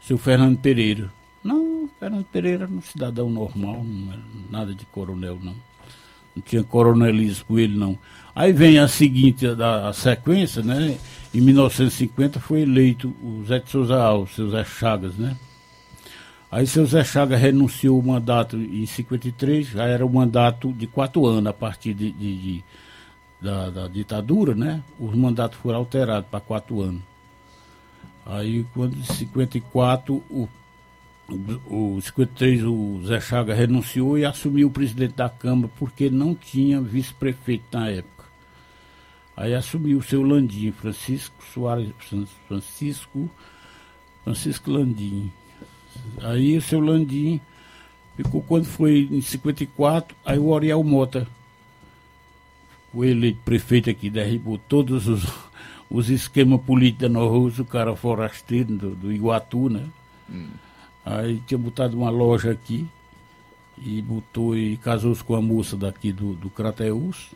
seu 0.00 0.18
Fernando 0.18 0.58
Pereira. 0.58 1.10
Não, 1.42 1.88
Fernando 1.98 2.24
Pereira 2.24 2.64
era 2.64 2.72
um 2.72 2.82
cidadão 2.82 3.30
normal, 3.30 3.82
não 3.84 4.12
era 4.12 4.22
nada 4.50 4.74
de 4.74 4.84
coronel, 4.86 5.38
não. 5.42 5.54
Não 6.34 6.42
tinha 6.42 6.62
coronelismo 6.62 7.44
com 7.46 7.58
ele, 7.58 7.76
não. 7.76 7.98
Aí 8.34 8.52
vem 8.52 8.78
a 8.78 8.86
seguinte, 8.86 9.46
a, 9.46 9.88
a 9.88 9.92
sequência, 9.92 10.62
né? 10.62 10.98
Em 11.34 11.40
1950 11.40 12.40
foi 12.40 12.62
eleito 12.62 13.14
o 13.22 13.44
Zé 13.46 13.58
de 13.58 13.70
Souza 13.70 14.00
Alves, 14.00 14.34
seu 14.34 14.50
Zé 14.50 14.64
Chagas, 14.64 15.16
né? 15.16 15.36
Aí 16.50 16.66
seu 16.66 16.84
Zé 16.86 17.04
Chagas 17.04 17.40
renunciou 17.40 17.98
o 17.98 18.02
mandato 18.02 18.56
em 18.56 18.86
53, 18.86 19.68
já 19.68 19.84
era 19.84 20.04
um 20.04 20.08
mandato 20.08 20.72
de 20.72 20.86
quatro 20.86 21.26
anos, 21.26 21.46
a 21.46 21.52
partir 21.52 21.94
de, 21.94 22.10
de, 22.10 22.36
de 22.36 22.64
da, 23.40 23.70
da 23.70 23.88
ditadura, 23.88 24.54
né? 24.54 24.82
Os 24.98 25.14
mandatos 25.14 25.58
foram 25.58 25.78
alterados 25.78 26.28
para 26.28 26.40
quatro 26.40 26.80
anos. 26.80 27.02
Aí, 28.30 28.64
quando 28.72 28.96
em 28.96 29.02
54, 29.02 30.14
o, 30.14 30.48
o, 31.28 31.96
o 31.96 32.00
53, 32.00 32.62
o 32.64 33.00
Zé 33.04 33.20
Chaga 33.20 33.54
renunciou 33.54 34.16
e 34.16 34.24
assumiu 34.24 34.68
o 34.68 34.70
presidente 34.70 35.14
da 35.14 35.28
Câmara, 35.28 35.68
porque 35.78 36.08
não 36.08 36.34
tinha 36.34 36.80
vice-prefeito 36.80 37.64
na 37.72 37.88
época. 37.88 38.24
Aí 39.36 39.54
assumiu 39.54 39.98
o 39.98 40.02
seu 40.02 40.22
Landim, 40.22 40.70
Francisco 40.70 41.34
Soares, 41.52 41.90
Francisco, 42.46 43.28
Francisco 44.22 44.70
Landim. 44.70 45.32
Aí 46.22 46.56
o 46.56 46.62
seu 46.62 46.78
Landim 46.78 47.40
ficou 48.16 48.42
quando 48.42 48.66
foi 48.66 49.08
em 49.10 49.20
54, 49.20 50.16
aí 50.24 50.38
o 50.38 50.48
Oriel 50.48 50.84
Mota 50.84 51.26
o 52.92 53.04
eleito 53.04 53.40
prefeito 53.44 53.88
aqui 53.88 54.10
derribou 54.10 54.58
todos 54.58 55.06
os, 55.06 55.24
os 55.90 56.08
esquemas 56.08 56.60
políticos 56.62 57.02
da 57.02 57.08
Nova 57.08 57.36
Rússia, 57.36 57.62
o 57.62 57.66
cara 57.66 57.96
forasteiro 57.96 58.76
do, 58.76 58.94
do 58.94 59.12
Iguatu, 59.12 59.68
né? 59.68 59.86
Hum. 60.30 60.48
Aí 61.04 61.42
tinha 61.46 61.58
botado 61.58 61.98
uma 61.98 62.10
loja 62.10 62.52
aqui 62.52 62.86
e 63.76 64.00
botou 64.00 64.56
e 64.56 64.76
casou-se 64.76 65.24
com 65.24 65.34
a 65.34 65.42
moça 65.42 65.76
daqui 65.76 66.12
do, 66.12 66.34
do 66.34 66.48
Crateus. 66.48 67.30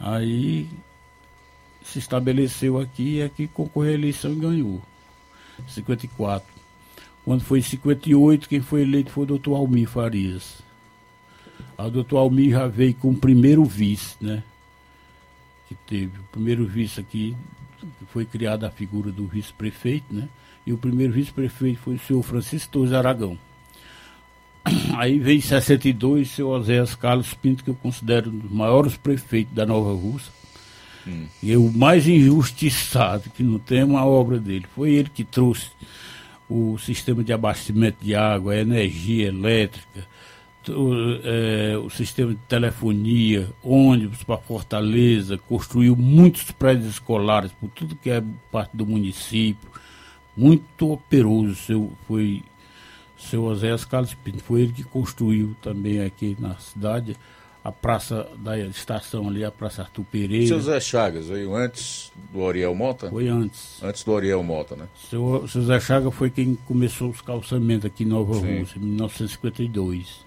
Aí 0.00 0.68
se 1.84 1.98
estabeleceu 1.98 2.80
aqui 2.80 3.16
e 3.16 3.22
aqui 3.22 3.46
concorreu 3.46 3.92
à 3.92 3.94
eleição 3.94 4.32
e 4.32 4.36
ganhou. 4.36 4.82
54. 5.68 6.46
Quando 7.24 7.42
foi 7.42 7.58
em 7.58 7.62
58, 7.62 8.48
quem 8.48 8.60
foi 8.60 8.82
eleito 8.82 9.10
foi 9.10 9.24
o 9.24 9.26
doutor 9.26 9.56
Almir 9.56 9.88
Farias. 9.88 10.62
O 11.76 11.90
doutor 11.90 12.18
Almir 12.18 12.52
já 12.52 12.66
veio 12.66 12.94
com 12.94 13.10
o 13.10 13.16
primeiro 13.16 13.64
vice, 13.64 14.16
né? 14.20 14.42
Que 15.68 15.74
teve. 15.74 16.18
O 16.18 16.24
primeiro 16.30 16.66
vice 16.66 17.00
aqui, 17.00 17.36
foi 18.08 18.24
criada 18.24 18.66
a 18.66 18.70
figura 18.70 19.10
do 19.10 19.26
vice-prefeito, 19.26 20.06
né? 20.12 20.28
E 20.66 20.72
o 20.72 20.78
primeiro 20.78 21.12
vice-prefeito 21.12 21.78
foi 21.80 21.94
o 21.94 21.98
senhor 21.98 22.22
Francisco 22.22 22.72
Torres 22.72 22.92
Aragão. 22.92 23.38
Aí 24.96 25.18
veio 25.18 25.38
em 25.38 25.42
62 25.42 26.30
o 26.30 26.34
senhor 26.34 26.60
Oséias 26.60 26.94
Carlos 26.94 27.34
Pinto, 27.34 27.62
que 27.62 27.70
eu 27.70 27.74
considero 27.74 28.30
um 28.30 28.38
dos 28.38 28.50
maiores 28.50 28.96
prefeitos 28.96 29.54
da 29.54 29.66
Nova 29.66 29.92
Rússia. 29.92 30.32
Hum. 31.06 31.26
E 31.42 31.54
o 31.56 31.70
mais 31.70 32.08
injustiçado, 32.08 33.28
que 33.30 33.42
não 33.42 33.58
tem 33.58 33.84
uma 33.84 34.06
obra 34.06 34.38
dele. 34.38 34.66
Foi 34.74 34.90
ele 34.92 35.10
que 35.10 35.22
trouxe 35.22 35.70
o 36.48 36.78
sistema 36.78 37.22
de 37.22 37.32
abastecimento 37.32 37.98
de 38.02 38.14
água, 38.14 38.56
energia 38.56 39.28
elétrica, 39.28 40.06
o, 40.72 41.20
é, 41.22 41.76
o 41.78 41.90
sistema 41.90 42.32
de 42.32 42.40
telefonia, 42.48 43.48
ônibus 43.62 44.22
para 44.22 44.38
Fortaleza, 44.38 45.38
construiu 45.38 45.96
muitos 45.96 46.50
prédios 46.50 46.88
escolares 46.88 47.52
por 47.52 47.68
tudo 47.70 47.96
que 47.96 48.10
é 48.10 48.22
parte 48.50 48.76
do 48.76 48.86
município. 48.86 49.68
Muito 50.36 50.92
operoso 50.92 51.54
seu, 51.54 51.92
foi 52.06 52.42
seu 53.16 53.44
Oséias 53.44 53.84
Carlos 53.84 54.14
Pinto. 54.14 54.42
Foi 54.42 54.62
ele 54.62 54.72
que 54.72 54.84
construiu 54.84 55.56
também 55.62 56.00
aqui 56.00 56.36
na 56.38 56.56
cidade 56.56 57.16
a 57.64 57.72
praça 57.72 58.28
da 58.36 58.58
estação 58.58 59.26
ali, 59.26 59.42
a 59.42 59.50
Praça 59.50 59.82
Arthur 59.82 60.04
Pereira. 60.04 60.46
Seu 60.46 60.60
Zé 60.60 60.78
Chagas 60.78 61.28
veio 61.28 61.54
antes 61.54 62.12
do 62.30 62.40
Oriel 62.40 62.74
Mota? 62.74 63.08
Foi 63.08 63.26
antes. 63.26 63.82
Antes 63.82 64.04
do 64.04 64.12
Oriel 64.12 64.42
Mota, 64.42 64.76
né? 64.76 64.86
Seu, 65.08 65.48
seu 65.48 65.62
Zé 65.62 65.80
Chagas 65.80 66.12
foi 66.12 66.28
quem 66.28 66.54
começou 66.54 67.08
os 67.08 67.22
calçamentos 67.22 67.86
aqui 67.86 68.04
em 68.04 68.06
Nova 68.06 68.34
Rússia, 68.34 68.76
em 68.76 68.80
1952. 68.80 70.23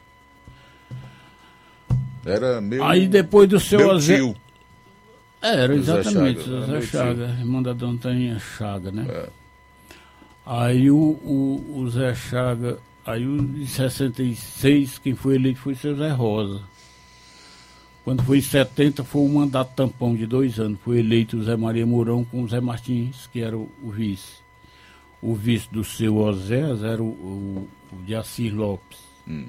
Era 2.27 2.59
meu. 2.59 2.83
Aí 2.83 3.07
depois 3.07 3.47
do 3.47 3.59
seu 3.59 3.79
meu 3.79 3.99
tio. 3.99 4.35
Era, 5.41 5.73
exatamente, 5.75 6.41
Zé 6.41 6.49
Chaga, 6.49 6.65
Zé 6.65 6.81
Chaga, 6.81 7.23
irmão 7.39 7.61
da 7.61 7.71
Dona 7.71 8.39
Chaga, 8.39 8.91
né? 8.91 9.05
É. 9.07 9.29
Aí 10.45 10.89
o, 10.89 10.95
o, 10.95 11.75
o, 11.77 11.89
Zé 11.89 12.13
Chaga, 12.15 12.79
aí 13.05 13.23
em 13.23 13.65
66, 13.65 14.97
quem 14.97 15.15
foi 15.15 15.35
eleito 15.35 15.59
foi 15.59 15.73
o 15.73 15.75
seu 15.77 15.95
Zé 15.95 16.09
Rosa. 16.09 16.61
Quando 18.03 18.23
foi 18.23 18.39
em 18.39 18.41
70, 18.41 19.03
foi 19.03 19.21
um 19.21 19.33
mandato 19.33 19.75
tampão 19.75 20.15
de 20.15 20.25
dois 20.25 20.59
anos. 20.59 20.79
Foi 20.83 20.99
eleito 20.99 21.37
o 21.37 21.43
Zé 21.43 21.55
Maria 21.55 21.85
Mourão 21.85 22.23
com 22.23 22.41
o 22.41 22.47
Zé 22.47 22.59
Martins, 22.59 23.27
que 23.31 23.41
era 23.41 23.57
o, 23.57 23.69
o 23.83 23.91
vice. 23.91 24.37
O 25.21 25.35
vice 25.35 25.67
do 25.71 25.83
seu 25.83 26.17
Oséias 26.17 26.83
era 26.83 27.03
o, 27.03 27.07
o, 27.07 27.69
o 27.91 28.03
de 28.03 28.15
Assis 28.15 28.51
Lopes. 28.53 28.97
Hum. 29.27 29.47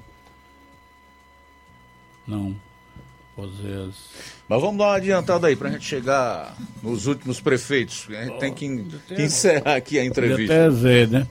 Não. 2.26 2.67
Mas 4.48 4.60
vamos 4.60 4.78
dar 4.78 4.86
uma 4.86 4.94
adiantada 4.96 5.46
aí 5.46 5.54
para 5.54 5.68
a 5.68 5.72
gente 5.72 5.84
chegar 5.84 6.56
nos 6.82 7.06
últimos 7.06 7.40
prefeitos. 7.40 8.08
A 8.10 8.24
gente 8.24 8.38
tem 8.40 8.52
que, 8.52 8.84
que 9.14 9.22
encerrar 9.22 9.76
aqui 9.76 9.96
a 9.98 10.04
entrevista. 10.04 10.66
Até 10.66 10.70
Zé, 10.70 11.06
né? 11.06 11.26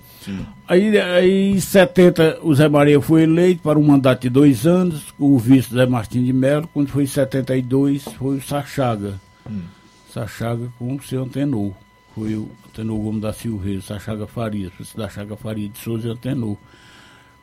Aí, 0.67 0.97
aí 0.99 1.51
em 1.51 1.59
70 1.59 2.39
o 2.43 2.55
Zé 2.55 2.69
Maria 2.69 3.01
foi 3.01 3.23
eleito 3.23 3.61
para 3.61 3.77
um 3.77 3.83
mandato 3.83 4.21
de 4.21 4.29
dois 4.29 4.65
anos, 4.65 5.11
com 5.17 5.33
o 5.33 5.37
vice 5.37 5.73
Zé 5.73 5.85
Martins 5.85 6.25
de 6.25 6.31
Melo. 6.31 6.69
Quando 6.73 6.89
foi 6.89 7.03
em 7.03 7.07
72 7.07 8.03
foi 8.03 8.37
o 8.37 8.41
Sachaga. 8.41 9.19
Hum. 9.49 9.63
Sachaga 10.13 10.69
com 10.79 10.95
o 10.95 11.03
seu 11.03 11.23
antenor. 11.23 11.73
Foi 12.15 12.35
o 12.35 12.49
antenor 12.69 12.97
Gomes 12.99 13.21
da 13.21 13.33
Silveira, 13.33 13.81
Sachaga 13.81 14.27
Faria, 14.27 14.71
Sachaga 14.95 15.35
Faria 15.35 15.67
de 15.67 15.77
Souza 15.77 16.07
e 16.07 16.11
antenor. 16.11 16.55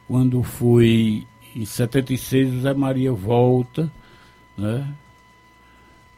Quando 0.08 0.42
foi 0.42 1.26
em 1.54 1.64
76 1.64 2.54
o 2.54 2.60
Zé 2.62 2.74
Maria 2.74 3.12
volta 3.12 3.90
né? 4.56 4.94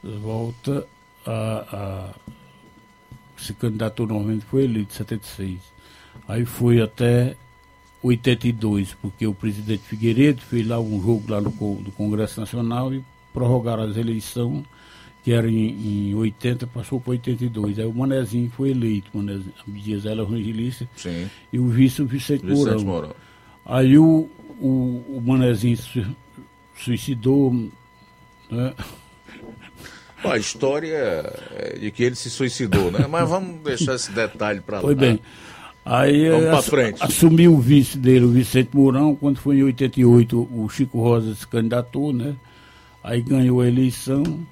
Volta 0.02 0.86
a, 1.26 1.32
a 1.32 2.14
se 3.36 3.52
candidatou 3.54 4.06
novamente, 4.06 4.44
foi 4.44 4.64
eleito 4.64 4.92
em 4.92 4.96
76. 4.96 5.58
Aí 6.26 6.44
foi 6.44 6.80
até 6.80 7.36
82, 8.02 8.94
porque 8.94 9.26
o 9.26 9.34
presidente 9.34 9.82
Figueiredo 9.82 10.40
fez 10.40 10.66
lá 10.66 10.80
um 10.80 11.00
jogo 11.02 11.24
lá 11.28 11.40
no, 11.40 11.50
no 11.50 11.92
Congresso 11.92 12.40
Nacional 12.40 12.92
e 12.94 13.04
prorrogaram 13.32 13.84
as 13.84 13.96
eleições, 13.96 14.64
que 15.22 15.32
era 15.32 15.50
em, 15.50 16.10
em 16.10 16.14
80, 16.14 16.66
passou 16.68 17.00
para 17.00 17.12
82. 17.12 17.78
Aí 17.78 17.84
o 17.84 17.92
Manezinho 17.92 18.50
foi 18.50 18.70
eleito, 18.70 19.10
Manezinho, 19.12 19.52
Dias 19.68 20.06
era 20.06 20.22
evangelista, 20.22 20.88
Sim. 20.96 21.28
e 21.52 21.58
o 21.58 21.68
vice 21.68 22.02
o 22.02 22.06
Vicente, 22.06 22.46
Vicente 22.46 22.64
Mourão. 22.64 22.84
Mourão. 22.84 23.14
Aí 23.64 23.98
o, 23.98 24.28
o, 24.60 25.04
o 25.08 25.22
Manezinho 25.24 25.76
se 25.76 26.06
suicidou, 26.76 27.70
Bom, 30.22 30.30
a 30.30 30.38
história 30.38 30.96
é 31.54 31.78
de 31.78 31.90
que 31.90 32.02
ele 32.02 32.16
se 32.16 32.30
suicidou, 32.30 32.90
né? 32.90 33.06
Mas 33.08 33.28
vamos 33.28 33.60
deixar 33.62 33.94
esse 33.94 34.10
detalhe 34.12 34.60
para 34.60 34.76
lá. 34.76 34.82
Foi 34.82 34.94
bem. 34.94 35.20
Aí 35.84 36.24
frente. 36.64 37.00
assumiu 37.00 37.54
o 37.54 37.60
vice 37.60 37.96
dele, 37.96 38.24
o 38.24 38.30
Vicente 38.30 38.70
Mourão, 38.72 39.14
quando 39.14 39.38
foi 39.38 39.58
em 39.58 39.62
88 39.62 40.36
o 40.36 40.68
Chico 40.68 41.00
Rosa 41.00 41.32
se 41.36 41.46
candidatou, 41.46 42.12
né? 42.12 42.34
Aí 43.04 43.22
ganhou 43.22 43.60
a 43.60 43.68
eleição. 43.68 44.44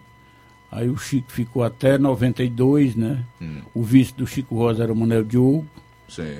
Aí 0.70 0.88
o 0.88 0.96
Chico 0.96 1.32
ficou 1.32 1.64
até 1.64 1.98
92, 1.98 2.94
né? 2.94 3.24
Hum. 3.42 3.62
O 3.74 3.82
vice 3.82 4.14
do 4.14 4.26
Chico 4.28 4.54
Rosa 4.54 4.84
era 4.84 4.92
o 4.92 4.96
Manuel 4.96 5.24
Diogo. 5.24 5.66
Sim. 6.08 6.38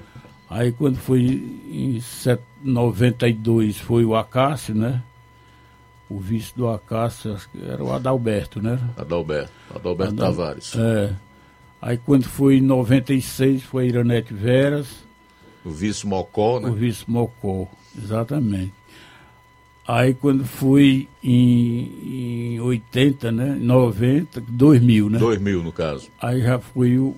Aí 0.49 0.71
quando 0.71 0.97
foi 0.97 1.21
em 1.21 2.01
92 2.63 3.79
foi 3.79 4.05
o 4.05 4.15
Acácio, 4.15 4.77
né? 4.77 5.03
O 6.09 6.19
vice 6.19 6.53
do 6.55 6.69
Acácio, 6.69 7.35
acho 7.35 7.49
que 7.51 7.63
era 7.63 7.83
o 7.83 7.93
Adalberto, 7.93 8.63
né? 8.63 8.79
Adalberto, 8.97 9.53
Adalberto 9.75 10.15
Adal... 10.15 10.31
Tavares. 10.31 10.77
É. 10.77 11.15
Aí 11.81 11.99
quando 11.99 12.25
foi 12.25 12.57
em 12.57 12.63
96 12.63 13.63
foi 13.63 13.85
a 13.85 13.87
Iranete 13.87 14.33
Veras. 14.33 15.05
O 15.65 15.71
vice 15.71 16.07
Mocó, 16.07 16.61
né? 16.61 16.69
O 16.69 16.73
vice 16.73 17.05
Mocó, 17.07 17.69
exatamente. 17.97 18.73
Aí 19.87 20.15
quando 20.15 20.45
foi 20.45 21.09
em, 21.23 22.55
em 22.55 22.61
80, 22.61 23.31
né? 23.31 23.57
90, 23.61 24.43
2000, 24.49 25.11
né? 25.11 25.19
2000 25.19 25.63
no 25.63 25.73
caso. 25.73 26.09
Aí 26.21 26.41
já 26.41 26.59
foi 26.59 26.99
o, 26.99 27.15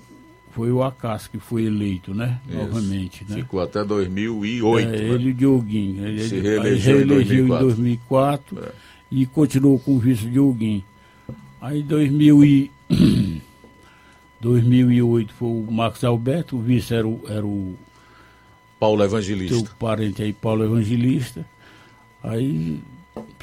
foi 0.56 0.72
o 0.72 0.82
Acácio 0.82 1.30
que 1.30 1.38
foi 1.38 1.66
eleito, 1.66 2.14
né? 2.14 2.40
Isso. 2.48 2.56
Novamente, 2.56 3.26
né? 3.28 3.36
Ficou 3.36 3.60
até 3.60 3.84
2008. 3.84 4.88
É, 4.88 4.90
né? 4.90 4.96
Ele 4.96 5.28
e 5.28 5.30
o 5.30 5.34
Dioguinho. 5.34 6.06
Ele 6.06 6.26
Se 6.26 6.40
reelegeu, 6.40 6.96
reelegeu 6.96 7.02
em 7.02 7.06
2004, 7.06 7.56
em 7.56 7.68
2004 7.68 8.58
é. 8.64 8.72
e 9.10 9.26
continuou 9.26 9.78
com 9.78 9.96
o 9.96 9.98
vice 9.98 10.26
Dioguinho. 10.26 10.82
Aí 11.60 11.82
2000 11.82 12.44
e 12.46 12.70
2008 14.40 15.34
foi 15.34 15.46
o 15.46 15.70
Marcos 15.70 16.02
Alberto, 16.02 16.56
o 16.56 16.62
vice 16.62 16.94
era 16.94 17.06
o, 17.06 17.20
era 17.28 17.44
o 17.44 17.74
Paulo 18.80 19.04
Evangelista. 19.04 19.54
Seu 19.54 19.66
parente 19.78 20.22
aí, 20.22 20.32
Paulo 20.32 20.64
Evangelista. 20.64 21.44
Aí 22.22 22.80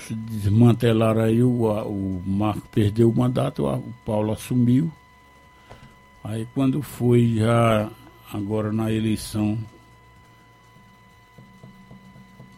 desmantelaram 0.09 1.21
aí, 1.21 1.43
o, 1.43 1.49
o 1.51 2.23
Marco 2.25 2.67
perdeu 2.71 3.11
o 3.11 3.15
mandato, 3.15 3.67
o 3.67 3.93
Paulo 4.03 4.31
assumiu. 4.31 4.91
Aí 6.23 6.47
quando 6.53 6.81
foi 6.81 7.35
já 7.35 7.89
agora 8.31 8.71
na 8.71 8.91
eleição 8.91 9.57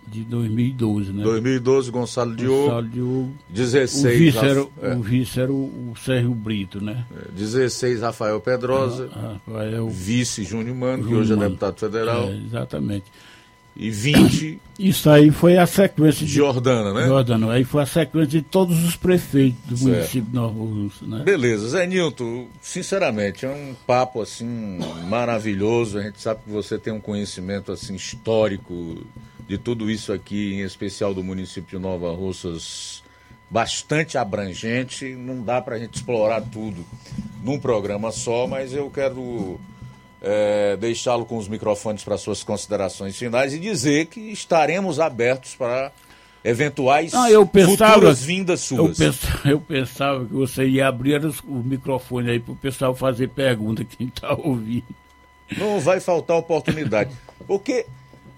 de 0.07 0.23
2012, 0.23 1.11
né? 1.11 1.23
2012, 1.23 1.91
Gonçalo 1.91 2.35
Diogo. 2.35 2.65
Gonçalo 2.67 2.87
Diogo. 2.87 3.31
16, 3.49 4.05
o 4.05 4.19
vice 4.19 4.37
era, 4.37 4.67
é. 4.81 4.95
o, 4.95 5.01
vice 5.01 5.39
era 5.39 5.51
o, 5.51 5.91
o 5.91 5.95
Sérgio 5.97 6.33
Brito, 6.33 6.81
né? 6.81 7.05
16, 7.35 8.01
Rafael 8.01 8.39
Pedrosa. 8.39 9.09
Ah, 9.13 9.37
Rafael... 9.45 9.89
Vice 9.89 10.43
Júnior 10.43 10.75
Mano, 10.75 10.97
que 10.99 11.09
Júnior 11.09 11.21
hoje 11.21 11.33
é 11.33 11.35
Mano. 11.35 11.49
deputado 11.49 11.79
federal. 11.79 12.29
É, 12.29 12.35
exatamente. 12.37 13.05
E 13.75 13.89
20. 13.89 14.59
Isso 14.79 15.09
aí 15.09 15.31
foi 15.31 15.57
a 15.57 15.67
sequência 15.67 16.25
de. 16.25 16.31
Jordana, 16.31 16.93
né? 16.93 17.07
Jordana. 17.07 17.51
Aí 17.51 17.65
foi 17.65 17.83
a 17.83 17.85
sequência 17.85 18.27
de 18.27 18.41
todos 18.41 18.83
os 18.85 18.95
prefeitos 18.95 19.59
do 19.65 19.77
Certo. 19.77 19.89
município 19.89 20.21
de 20.29 20.33
Nova 20.33 20.57
Russa, 20.59 21.05
né? 21.05 21.23
Beleza, 21.23 21.67
Zé 21.69 21.85
Nilton, 21.85 22.47
sinceramente, 22.61 23.45
é 23.45 23.49
um 23.49 23.75
papo 23.85 24.21
assim 24.21 24.79
maravilhoso. 25.09 25.97
A 25.97 26.03
gente 26.03 26.21
sabe 26.21 26.41
que 26.45 26.49
você 26.49 26.77
tem 26.77 26.93
um 26.93 27.01
conhecimento 27.01 27.71
assim 27.71 27.95
histórico 27.95 28.97
de 29.47 29.57
tudo 29.57 29.91
isso 29.91 30.13
aqui, 30.13 30.53
em 30.53 30.61
especial 30.61 31.13
do 31.13 31.23
município 31.23 31.77
de 31.77 31.83
Nova 31.83 32.13
Russas, 32.13 33.03
bastante 33.49 34.17
abrangente. 34.17 35.15
Não 35.15 35.41
dá 35.43 35.61
para 35.61 35.75
a 35.75 35.79
gente 35.79 35.95
explorar 35.95 36.41
tudo 36.41 36.85
num 37.43 37.59
programa 37.59 38.11
só, 38.11 38.47
mas 38.47 38.73
eu 38.73 38.89
quero 38.89 39.59
é, 40.27 40.75
deixá-lo 40.77 41.23
com 41.23 41.37
os 41.37 41.47
microfones 41.47 42.03
para 42.03 42.17
suas 42.17 42.41
considerações 42.43 43.15
finais 43.15 43.53
e 43.53 43.59
dizer 43.59 44.07
que 44.07 44.19
estaremos 44.31 44.99
abertos 44.99 45.53
para 45.55 45.91
eventuais 46.43 47.13
Ah, 47.13 47.29
eu 47.29 47.45
pensava, 47.45 47.93
futuras 47.93 48.23
vindas 48.23 48.71
eu 48.71 48.77
suas. 48.77 48.97
pensava, 48.97 49.41
eu 49.49 49.61
pensava 49.61 50.25
que 50.25 50.33
você 50.33 50.65
ia 50.67 50.87
abrir 50.87 51.23
os, 51.23 51.39
o 51.41 51.61
microfone 51.63 52.31
aí 52.31 52.39
para 52.39 52.53
o 52.53 52.55
pessoal 52.55 52.95
fazer 52.95 53.29
pergunta, 53.29 53.85
quem 53.97 54.07
está 54.07 54.33
ouvindo. 54.33 54.83
Não 55.57 55.79
vai 55.79 55.99
faltar 55.99 56.37
oportunidade. 56.37 57.11
Porque 57.45 57.85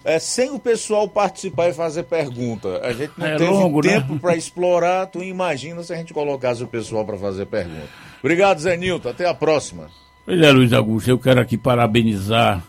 é, 0.04 0.18
sem 0.18 0.50
o 0.50 0.58
pessoal 0.58 1.08
participar 1.08 1.70
e 1.70 1.72
fazer 1.72 2.02
pergunta, 2.02 2.80
a 2.82 2.92
gente 2.92 3.12
não 3.16 3.26
É 3.26 3.36
teve 3.36 3.50
longo, 3.50 3.82
né? 3.82 3.94
tempo 4.00 4.18
para 4.18 4.36
explorar. 4.36 5.06
Tu 5.06 5.22
imagina 5.22 5.82
se 5.82 5.92
a 5.92 5.96
gente 5.96 6.12
colocasse 6.12 6.62
o 6.62 6.66
pessoal 6.68 7.04
para 7.06 7.16
fazer 7.16 7.46
pergunta. 7.46 7.88
Obrigado, 8.20 8.60
Zé 8.60 8.76
Nilton. 8.76 9.08
Até 9.08 9.26
a 9.26 9.32
próxima. 9.32 9.88
Pois 10.28 10.42
é, 10.42 10.52
Luiz 10.52 10.74
Augusto, 10.74 11.08
eu 11.08 11.18
quero 11.18 11.40
aqui 11.40 11.56
parabenizar 11.56 12.62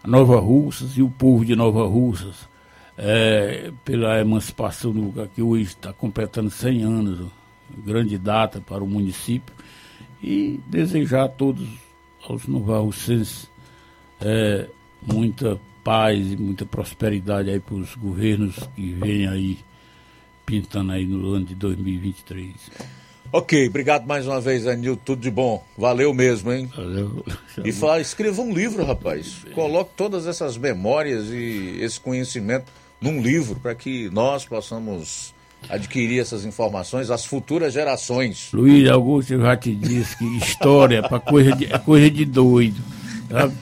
a 0.00 0.06
Nova 0.06 0.38
Russas 0.38 0.96
e 0.96 1.02
o 1.02 1.10
povo 1.10 1.44
de 1.44 1.56
Nova 1.56 1.84
Russas 1.84 2.48
é, 2.96 3.72
pela 3.84 4.20
emancipação 4.20 4.92
do 4.92 5.00
lugar 5.00 5.26
que 5.26 5.42
hoje 5.42 5.64
está 5.64 5.92
completando 5.92 6.50
100 6.50 6.82
anos, 6.84 7.26
grande 7.84 8.16
data 8.16 8.60
para 8.60 8.84
o 8.84 8.86
município, 8.86 9.52
e 10.22 10.60
desejar 10.68 11.24
a 11.24 11.28
todos, 11.28 11.68
aos 12.28 12.46
novarrussenses, 12.46 13.50
é, 14.20 14.68
muita 15.02 15.58
paz 15.82 16.30
e 16.30 16.36
muita 16.36 16.64
prosperidade 16.64 17.50
aí 17.50 17.58
para 17.58 17.74
os 17.74 17.92
governos 17.96 18.56
que 18.76 18.92
vêm 18.92 19.26
aí 19.26 19.58
pintando 20.46 20.92
aí 20.92 21.04
no 21.04 21.34
ano 21.34 21.46
de 21.46 21.56
2023. 21.56 22.99
Ok, 23.32 23.68
obrigado 23.68 24.06
mais 24.06 24.26
uma 24.26 24.40
vez, 24.40 24.64
Nilton. 24.64 25.00
Tudo 25.04 25.22
de 25.22 25.30
bom. 25.30 25.64
Valeu 25.78 26.12
mesmo, 26.12 26.52
hein? 26.52 26.68
Valeu. 26.76 27.24
E 27.64 27.70
fala, 27.70 28.00
escreva 28.00 28.42
um 28.42 28.52
livro, 28.52 28.84
rapaz. 28.84 29.44
Coloque 29.54 29.92
todas 29.96 30.26
essas 30.26 30.56
memórias 30.56 31.26
e 31.26 31.78
esse 31.80 32.00
conhecimento 32.00 32.64
num 33.00 33.22
livro 33.22 33.56
para 33.60 33.74
que 33.74 34.10
nós 34.10 34.44
possamos 34.44 35.32
adquirir 35.68 36.20
essas 36.20 36.44
informações 36.44 37.10
às 37.10 37.24
futuras 37.24 37.72
gerações. 37.72 38.48
Luiz 38.52 38.88
Augusto, 38.88 39.34
eu 39.34 39.42
já 39.42 39.56
te 39.56 39.74
disse 39.74 40.16
que 40.16 40.24
história 40.38 41.02
pra 41.02 41.20
coisa 41.20 41.52
de, 41.52 41.72
é 41.72 41.78
coisa 41.78 42.10
de 42.10 42.24
doido. 42.24 42.80
sabe? 43.30 43.54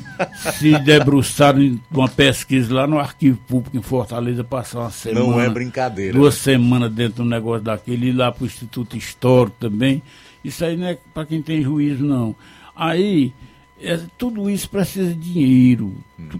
Se 0.58 0.78
debruçaram 0.78 1.60
em 1.60 1.80
uma 1.90 2.08
pesquisa 2.08 2.74
lá 2.74 2.86
no 2.86 2.98
Arquivo 2.98 3.38
Público 3.48 3.76
em 3.76 3.82
Fortaleza, 3.82 4.42
passar 4.42 4.80
uma 4.80 4.90
semana. 4.90 5.26
Não 5.26 5.40
é 5.40 5.48
brincadeira. 5.48 6.12
Duas 6.12 6.34
semanas 6.34 6.92
dentro 6.92 7.16
de 7.16 7.22
um 7.22 7.30
negócio 7.30 7.62
daquele, 7.62 8.08
ir 8.08 8.12
lá 8.12 8.32
pro 8.32 8.46
Instituto 8.46 8.96
Histórico 8.96 9.56
também. 9.60 10.02
Isso 10.44 10.64
aí 10.64 10.76
não 10.76 10.86
é 10.86 10.98
para 11.12 11.26
quem 11.26 11.42
tem 11.42 11.62
juízo, 11.62 12.04
não. 12.04 12.34
Aí, 12.74 13.32
é, 13.80 13.98
tudo 14.16 14.48
isso 14.48 14.68
precisa 14.68 15.14
de 15.14 15.32
dinheiro 15.32 15.94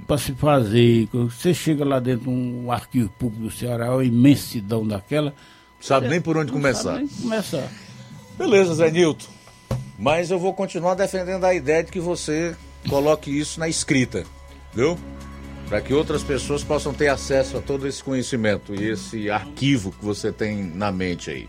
para 0.06 0.18
se 0.18 0.32
fazer. 0.32 1.06
Quando 1.08 1.30
você 1.30 1.52
chega 1.54 1.84
lá 1.84 2.00
dentro 2.00 2.24
de 2.24 2.30
um 2.30 2.70
arquivo 2.70 3.08
público 3.18 3.44
do 3.44 3.50
Ceará, 3.50 3.86
é 3.86 3.90
uma 3.90 4.04
imensidão 4.04 4.86
daquela. 4.86 5.34
Sabe 5.80 6.08
nem 6.08 6.20
por 6.20 6.36
onde 6.36 6.50
não 6.50 6.58
começar. 6.58 6.94
sabe 6.94 6.98
nem 6.98 7.08
começar. 7.08 7.68
Beleza, 8.36 8.74
Zé 8.74 8.90
Nilton. 8.90 9.26
Mas 9.98 10.30
eu 10.30 10.38
vou 10.38 10.54
continuar 10.54 10.94
defendendo 10.94 11.44
a 11.44 11.52
ideia 11.52 11.82
de 11.82 11.90
que 11.90 11.98
você 11.98 12.56
coloque 12.88 13.30
isso 13.30 13.58
na 13.58 13.68
escrita, 13.68 14.24
viu? 14.74 14.98
Para 15.68 15.80
que 15.80 15.92
outras 15.92 16.22
pessoas 16.22 16.64
possam 16.64 16.94
ter 16.94 17.08
acesso 17.08 17.58
a 17.58 17.60
todo 17.60 17.86
esse 17.86 18.02
conhecimento 18.02 18.74
e 18.74 18.90
esse 18.90 19.30
arquivo 19.30 19.92
que 19.92 20.04
você 20.04 20.32
tem 20.32 20.62
na 20.62 20.90
mente 20.90 21.30
aí. 21.30 21.48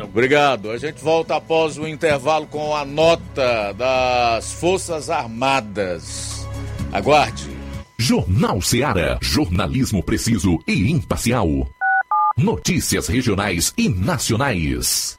Obrigado. 0.00 0.70
A 0.70 0.78
gente 0.78 1.02
volta 1.02 1.36
após 1.36 1.76
o 1.76 1.86
intervalo 1.86 2.46
com 2.46 2.74
a 2.74 2.84
nota 2.84 3.72
das 3.72 4.52
Forças 4.52 5.10
Armadas. 5.10 6.46
Aguarde. 6.92 7.50
Jornal 7.98 8.60
Seara. 8.62 9.18
Jornalismo 9.20 10.02
preciso 10.02 10.58
e 10.66 10.90
imparcial. 10.90 11.68
Notícias 12.36 13.08
regionais 13.08 13.74
e 13.76 13.88
nacionais. 13.88 15.18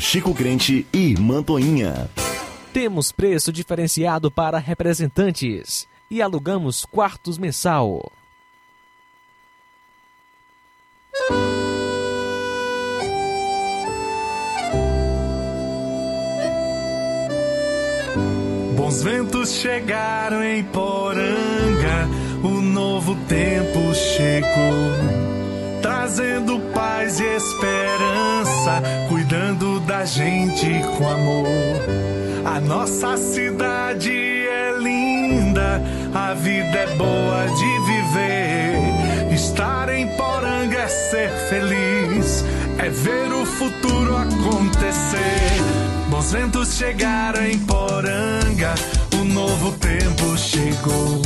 Chico 0.00 0.34
Crente 0.34 0.86
e 0.92 1.18
Mantoinha. 1.18 2.10
Temos 2.72 3.10
preço 3.10 3.52
diferenciado 3.52 4.30
para 4.30 4.58
representantes 4.58 5.88
e 6.10 6.22
alugamos 6.22 6.84
quartos 6.84 7.38
mensal. 7.38 8.12
Bons 18.76 19.02
ventos 19.02 19.50
chegaram 19.50 20.42
em 20.42 20.64
Poranga, 20.64 22.08
o 22.42 22.60
novo 22.60 23.14
tempo 23.26 23.94
chegou, 23.94 25.37
trazendo 25.88 26.60
paz 26.74 27.18
e 27.18 27.24
esperança, 27.24 28.82
cuidando 29.08 29.80
da 29.80 30.04
gente 30.04 30.66
com 30.98 31.08
amor. 31.08 31.46
A 32.44 32.60
nossa 32.60 33.16
cidade 33.16 34.12
é 34.12 34.74
linda, 34.78 35.82
a 36.14 36.34
vida 36.34 36.78
é 36.78 36.94
boa 36.94 37.46
de 37.56 37.86
viver. 37.86 39.32
Estar 39.32 39.88
em 39.88 40.06
Poranga 40.08 40.76
é 40.76 40.88
ser 40.88 41.30
feliz, 41.48 42.44
é 42.76 42.90
ver 42.90 43.32
o 43.32 43.46
futuro 43.46 44.14
acontecer. 44.14 45.62
Bons 46.10 46.32
ventos 46.32 46.74
chegaram 46.74 47.46
em 47.46 47.58
Poranga, 47.60 48.74
o 49.18 49.24
novo 49.24 49.72
tempo 49.78 50.36
chegou, 50.36 51.22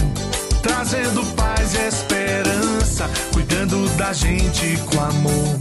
trazendo 0.62 1.24
paz 1.34 1.74
e 1.74 1.88
esperança, 1.88 3.10
cuidando 3.32 3.88
da 3.96 4.12
gente 4.12 4.78
com 4.86 5.00
amor. 5.00 5.58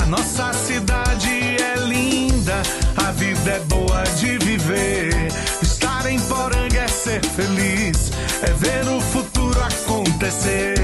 A 0.00 0.06
nossa 0.06 0.52
cidade 0.52 1.28
é 1.28 1.76
linda, 1.78 2.62
a 2.96 3.10
vida 3.12 3.50
é 3.50 3.60
boa 3.60 4.02
de 4.18 4.38
viver. 4.38 5.28
Estar 5.62 6.06
em 6.06 6.18
Poranga 6.20 6.80
é 6.80 6.88
ser 6.88 7.24
feliz, 7.24 8.10
é 8.42 8.52
ver 8.52 8.88
o 8.88 9.00
futuro 9.00 9.60
acontecer. 9.62 10.74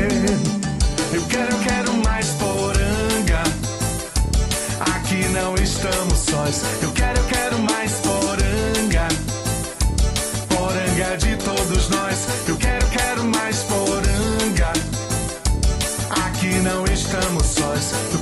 Eu 1.12 1.22
quero, 1.26 1.52
eu 1.52 1.58
quero 1.58 1.92
mais 2.04 2.26
Poranga. 2.30 3.42
Aqui 4.94 5.28
não 5.28 5.54
estamos 5.56 6.18
sós. 6.18 6.62
Eu 6.80 6.90
quero, 6.92 7.18
eu 7.18 7.24
quero 7.26 7.58
mais 7.58 7.92
Poranga. 8.00 9.08
Poranga 10.48 11.16
de 11.18 11.36
todos 11.36 11.88
nós. 11.90 12.26
Eu 12.48 12.56
estamos 17.92 18.21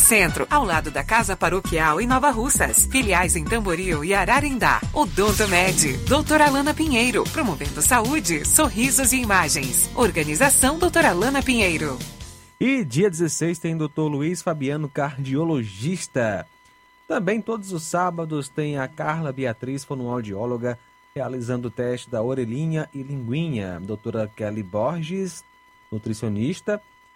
Centro, 0.01 0.47
ao 0.49 0.65
lado 0.65 0.89
da 0.89 1.03
Casa 1.03 1.37
Paroquial 1.37 2.01
em 2.01 2.07
Nova 2.07 2.31
Russas. 2.31 2.85
Filiais 2.85 3.35
em 3.35 3.45
Tamboril 3.45 4.03
e 4.03 4.13
Ararindá. 4.13 4.81
Odonto 4.91 5.47
Med, 5.47 5.97
doutora 6.07 6.47
Alana 6.47 6.73
Pinheiro, 6.73 7.23
promovendo 7.25 7.81
saúde, 7.81 8.45
sorrisos 8.45 9.13
e 9.13 9.21
imagens. 9.21 9.89
Organização 9.95 10.79
doutora 10.79 11.11
Alana 11.11 11.41
Pinheiro. 11.41 11.97
E 12.59 12.83
dia 12.83 13.09
16 13.09 13.57
tem 13.59 13.77
Dr. 13.77 14.01
Luiz 14.01 14.41
Fabiano, 14.41 14.89
cardiologista. 14.89 16.45
Também 17.07 17.41
todos 17.41 17.71
os 17.71 17.83
sábados 17.83 18.49
tem 18.49 18.77
a 18.77 18.87
Carla 18.87 19.31
Beatriz, 19.31 19.83
fonoaudióloga, 19.83 20.77
realizando 21.15 21.67
o 21.67 21.71
teste 21.71 22.09
da 22.09 22.21
orelhinha 22.21 22.89
e 22.93 23.03
linguinha. 23.03 23.79
Doutora 23.79 24.31
Kelly 24.35 24.63
Borges, 24.63 25.43
nutricionista, 25.91 26.81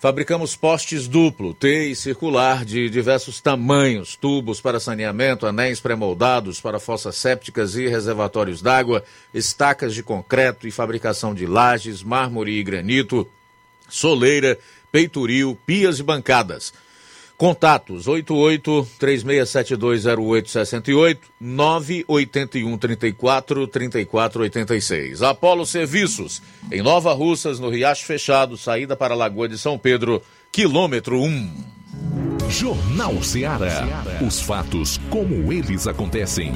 Fabricamos 0.00 0.54
postes 0.54 1.08
duplo, 1.08 1.52
T 1.52 1.88
e 1.90 1.96
circular 1.96 2.64
de 2.64 2.88
diversos 2.88 3.40
tamanhos, 3.40 4.14
tubos 4.14 4.60
para 4.60 4.78
saneamento, 4.78 5.44
anéis 5.44 5.80
pré-moldados 5.80 6.60
para 6.60 6.78
fossas 6.78 7.16
sépticas 7.16 7.74
e 7.74 7.88
reservatórios 7.88 8.62
d'água, 8.62 9.02
estacas 9.34 9.92
de 9.92 10.04
concreto 10.04 10.68
e 10.68 10.70
fabricação 10.70 11.34
de 11.34 11.46
lajes, 11.46 12.00
mármore 12.00 12.52
e 12.52 12.62
granito, 12.62 13.28
soleira, 13.88 14.56
peitoril, 14.92 15.58
pias 15.66 15.98
e 15.98 16.04
bancadas. 16.04 16.72
Contatos 17.38 18.06
88 18.08 18.88
36720868 18.98 21.18
981 21.40 22.76
34 22.76 23.66
34 23.68 24.42
86. 24.42 25.22
Apolo 25.22 25.64
Serviços, 25.64 26.42
em 26.72 26.82
Nova 26.82 27.14
Russas, 27.14 27.60
no 27.60 27.70
Riacho 27.70 28.04
Fechado, 28.04 28.58
saída 28.58 28.96
para 28.96 29.14
a 29.14 29.16
Lagoa 29.16 29.48
de 29.48 29.56
São 29.56 29.78
Pedro, 29.78 30.20
quilômetro 30.50 31.22
1. 31.22 31.78
Jornal 32.50 33.22
Ceará. 33.22 33.86
Os 34.26 34.40
fatos 34.40 34.98
como 35.08 35.52
eles 35.52 35.86
acontecem. 35.86 36.52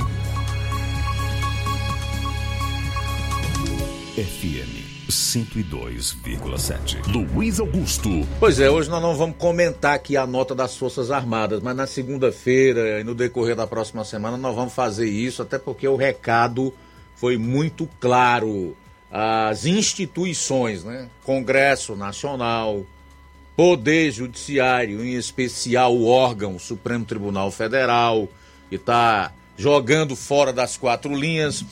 FM 4.16 4.81
102,7. 5.08 7.06
Luiz 7.06 7.58
Augusto. 7.60 8.08
Pois 8.38 8.60
é, 8.60 8.70
hoje 8.70 8.88
nós 8.88 9.02
não 9.02 9.16
vamos 9.16 9.36
comentar 9.36 9.94
aqui 9.94 10.16
a 10.16 10.26
nota 10.26 10.54
das 10.54 10.76
Forças 10.76 11.10
Armadas, 11.10 11.60
mas 11.62 11.76
na 11.76 11.86
segunda-feira 11.86 13.00
e 13.00 13.04
no 13.04 13.14
decorrer 13.14 13.56
da 13.56 13.66
próxima 13.66 14.04
semana 14.04 14.36
nós 14.36 14.54
vamos 14.54 14.72
fazer 14.72 15.08
isso, 15.08 15.42
até 15.42 15.58
porque 15.58 15.86
o 15.88 15.96
recado 15.96 16.72
foi 17.16 17.36
muito 17.36 17.88
claro. 18.00 18.76
As 19.10 19.66
instituições, 19.66 20.84
né? 20.84 21.08
Congresso 21.22 21.94
Nacional, 21.94 22.86
Poder 23.54 24.10
Judiciário, 24.10 25.04
em 25.04 25.14
especial 25.14 25.94
o 25.94 26.06
órgão 26.06 26.58
Supremo 26.58 27.04
Tribunal 27.04 27.50
Federal, 27.50 28.26
que 28.70 28.76
está 28.76 29.32
jogando 29.56 30.16
fora 30.16 30.52
das 30.52 30.78
quatro 30.78 31.14
linhas 31.14 31.62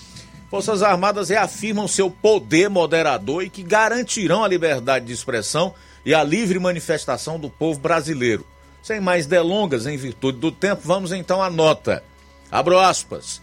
Forças 0.50 0.82
Armadas 0.82 1.28
reafirmam 1.28 1.86
seu 1.86 2.10
poder 2.10 2.68
moderador 2.68 3.44
e 3.44 3.48
que 3.48 3.62
garantirão 3.62 4.42
a 4.42 4.48
liberdade 4.48 5.06
de 5.06 5.12
expressão 5.12 5.72
e 6.04 6.12
a 6.12 6.24
livre 6.24 6.58
manifestação 6.58 7.38
do 7.38 7.48
povo 7.48 7.78
brasileiro. 7.78 8.44
Sem 8.82 9.00
mais 9.00 9.26
delongas, 9.26 9.86
em 9.86 9.96
virtude 9.96 10.38
do 10.38 10.50
tempo, 10.50 10.82
vamos 10.84 11.12
então 11.12 11.40
à 11.40 11.48
nota. 11.48 12.02
Abro 12.50 12.80
aspas. 12.80 13.40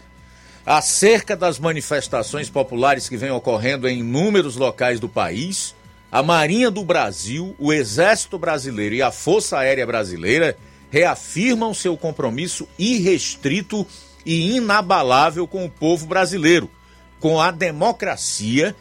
Acerca 0.66 1.34
das 1.34 1.58
manifestações 1.58 2.50
populares 2.50 3.08
que 3.08 3.16
vêm 3.16 3.30
ocorrendo 3.30 3.88
em 3.88 4.00
inúmeros 4.00 4.56
locais 4.56 5.00
do 5.00 5.08
país, 5.08 5.74
a 6.12 6.22
Marinha 6.22 6.70
do 6.70 6.84
Brasil, 6.84 7.56
o 7.58 7.72
Exército 7.72 8.38
Brasileiro 8.38 8.94
e 8.94 9.00
a 9.00 9.10
Força 9.10 9.56
Aérea 9.56 9.86
Brasileira 9.86 10.58
reafirmam 10.90 11.72
seu 11.72 11.96
compromisso 11.96 12.68
irrestrito 12.78 13.86
e 14.26 14.56
inabalável 14.56 15.46
com 15.46 15.64
o 15.64 15.70
povo 15.70 16.06
brasileiro, 16.06 16.70
com 17.20 17.40
a 17.40 17.50
democracia 17.50 18.74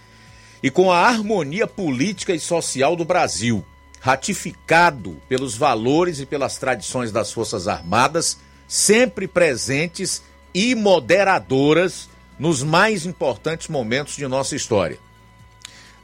e 0.62 0.70
com 0.70 0.92
a 0.92 1.08
harmonia 1.08 1.68
política 1.68 2.34
e 2.34 2.40
social 2.40 2.96
do 2.96 3.06
Brasil, 3.06 3.66
ratificado 4.00 5.22
pelos 5.28 5.56
valores 5.56 6.20
e 6.20 6.26
pelas 6.26 6.58
tradições 6.58 7.12
das 7.12 7.32
Forças 7.32 7.68
Armadas, 7.68 8.38
sempre 8.68 9.28
presentes 9.28 10.22
e 10.54 10.76
moderadoras 10.76 12.10
nos 12.40 12.64
mais 12.64 13.06
importantes 13.06 13.68
momentos 13.68 14.16
de 14.16 14.28
nossa 14.28 14.56
história. 14.56 15.00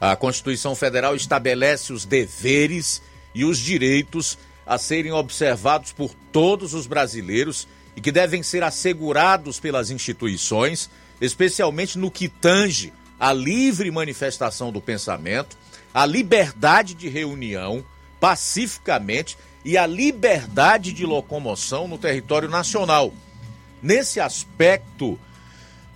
A 0.00 0.16
Constituição 0.16 0.74
Federal 0.74 1.14
estabelece 1.14 1.92
os 1.92 2.04
deveres 2.04 3.00
e 3.34 3.44
os 3.44 3.58
direitos 3.58 4.38
a 4.66 4.78
serem 4.78 5.12
observados 5.12 5.92
por 5.92 6.14
todos 6.32 6.74
os 6.74 6.86
brasileiros 6.86 7.68
e 7.96 8.00
que 8.00 8.10
devem 8.10 8.42
ser 8.42 8.62
assegurados 8.62 9.60
pelas 9.60 9.90
instituições, 9.90 10.90
especialmente 11.20 11.98
no 11.98 12.10
que 12.10 12.28
tange 12.28 12.92
a 13.18 13.32
livre 13.32 13.90
manifestação 13.90 14.72
do 14.72 14.80
pensamento, 14.80 15.56
a 15.92 16.04
liberdade 16.04 16.94
de 16.94 17.08
reunião 17.08 17.84
pacificamente 18.20 19.36
e 19.64 19.78
a 19.78 19.86
liberdade 19.86 20.92
de 20.92 21.06
locomoção 21.06 21.88
no 21.88 21.96
território 21.96 22.48
nacional. 22.48 23.14
Nesse 23.82 24.20
aspecto, 24.20 25.18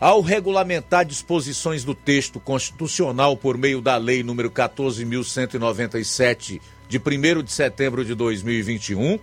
ao 0.01 0.21
regulamentar 0.21 1.05
disposições 1.05 1.85
do 1.85 1.95
texto 1.95 2.39
constitucional 2.39 3.37
por 3.37 3.59
meio 3.59 3.81
da 3.81 3.97
Lei 3.97 4.23
número 4.23 4.51
14.197, 4.51 6.61
de 6.89 6.99
1 6.99 7.43
de 7.43 7.53
setembro 7.53 8.05
de 8.05 8.15
2021, 8.15 9.19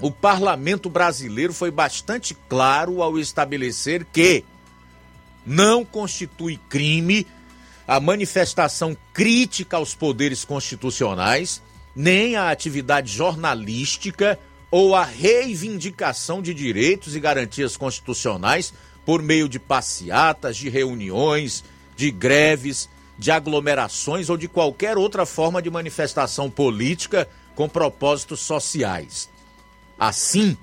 o 0.00 0.10
parlamento 0.10 0.88
brasileiro 0.88 1.52
foi 1.52 1.70
bastante 1.70 2.34
claro 2.48 3.02
ao 3.02 3.18
estabelecer 3.18 4.06
que 4.12 4.44
não 5.46 5.84
constitui 5.84 6.58
crime 6.68 7.26
a 7.86 8.00
manifestação 8.00 8.96
crítica 9.12 9.76
aos 9.76 9.94
poderes 9.94 10.44
constitucionais, 10.44 11.62
nem 11.94 12.36
a 12.36 12.50
atividade 12.50 13.12
jornalística 13.12 14.38
ou 14.70 14.96
a 14.96 15.04
reivindicação 15.04 16.42
de 16.42 16.52
direitos 16.52 17.14
e 17.14 17.20
garantias 17.20 17.76
constitucionais 17.76 18.72
por 19.04 19.22
meio 19.22 19.48
de 19.48 19.58
passeatas, 19.58 20.56
de 20.56 20.68
reuniões, 20.68 21.62
de 21.94 22.10
greves, 22.10 22.88
de 23.18 23.30
aglomerações 23.30 24.28
ou 24.28 24.36
de 24.36 24.48
qualquer 24.48 24.96
outra 24.96 25.24
forma 25.24 25.62
de 25.62 25.70
manifestação 25.70 26.50
política 26.50 27.28
com 27.54 27.68
propósitos 27.68 28.40
sociais. 28.40 29.28
Assim, 29.98 30.56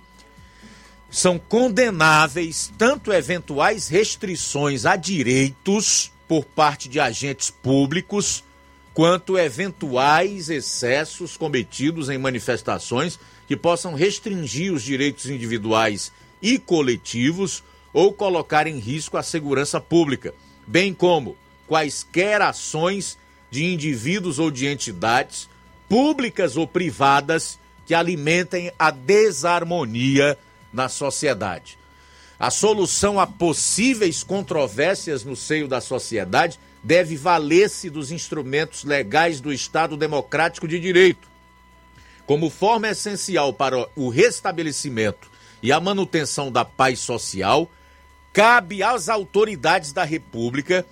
são 1.12 1.38
condenáveis 1.38 2.72
tanto 2.78 3.12
eventuais 3.12 3.90
restrições 3.90 4.86
a 4.86 4.96
direitos 4.96 6.10
por 6.26 6.46
parte 6.46 6.88
de 6.88 7.02
agentes 7.02 7.52
públicos, 7.52 8.46
quanto 8.94 9.38
eventuais 9.38 10.50
excessos 10.50 11.36
cometidos 11.36 12.10
em 12.10 12.18
manifestações 12.18 13.20
que 13.46 13.58
possam 13.58 13.94
restringir 13.94 14.72
os 14.72 14.82
direitos 14.82 15.30
individuais 15.30 16.14
e 16.42 16.58
coletivos 16.58 17.62
ou 17.92 18.14
colocar 18.14 18.66
em 18.66 18.80
risco 18.80 19.18
a 19.18 19.24
segurança 19.24 19.82
pública, 19.82 20.34
bem 20.66 20.94
como 20.94 21.36
quaisquer 21.68 22.42
ações 22.42 23.18
de 23.50 23.66
indivíduos 23.66 24.40
ou 24.40 24.50
de 24.50 24.66
entidades, 24.66 25.50
públicas 25.90 26.56
ou 26.56 26.66
privadas, 26.66 27.60
que 27.86 27.94
alimentem 27.94 28.72
a 28.80 28.92
desarmonia 28.92 30.38
na 30.74 30.90
sociedade. 30.90 31.78
A 32.40 32.50
solução 32.50 33.20
a 33.20 33.28
possíveis 33.28 34.24
controvérsias 34.24 35.24
no 35.24 35.36
seio 35.36 35.68
da 35.68 35.80
sociedade 35.80 36.60
deve 36.84 37.16
valer-se 37.16 37.90
dos 37.90 38.12
instrumentos 38.12 38.84
legais 38.84 39.40
do 39.40 39.54
Estado 39.54 39.96
Democrático 39.96 40.68
de 40.68 40.80
Direito. 40.80 41.30
Como 42.26 42.50
forma 42.50 42.90
essencial 42.90 43.54
para 43.54 43.88
o 43.96 44.10
restabelecimento 44.10 45.30
e 45.62 45.72
a 45.72 45.80
manutenção 45.80 46.52
da 46.52 46.66
paz 46.66 47.00
social, 47.00 47.70
cabe 48.34 48.82
às 48.82 49.10
autoridades 49.10 49.92
da 49.92 50.04
República, 50.04 50.86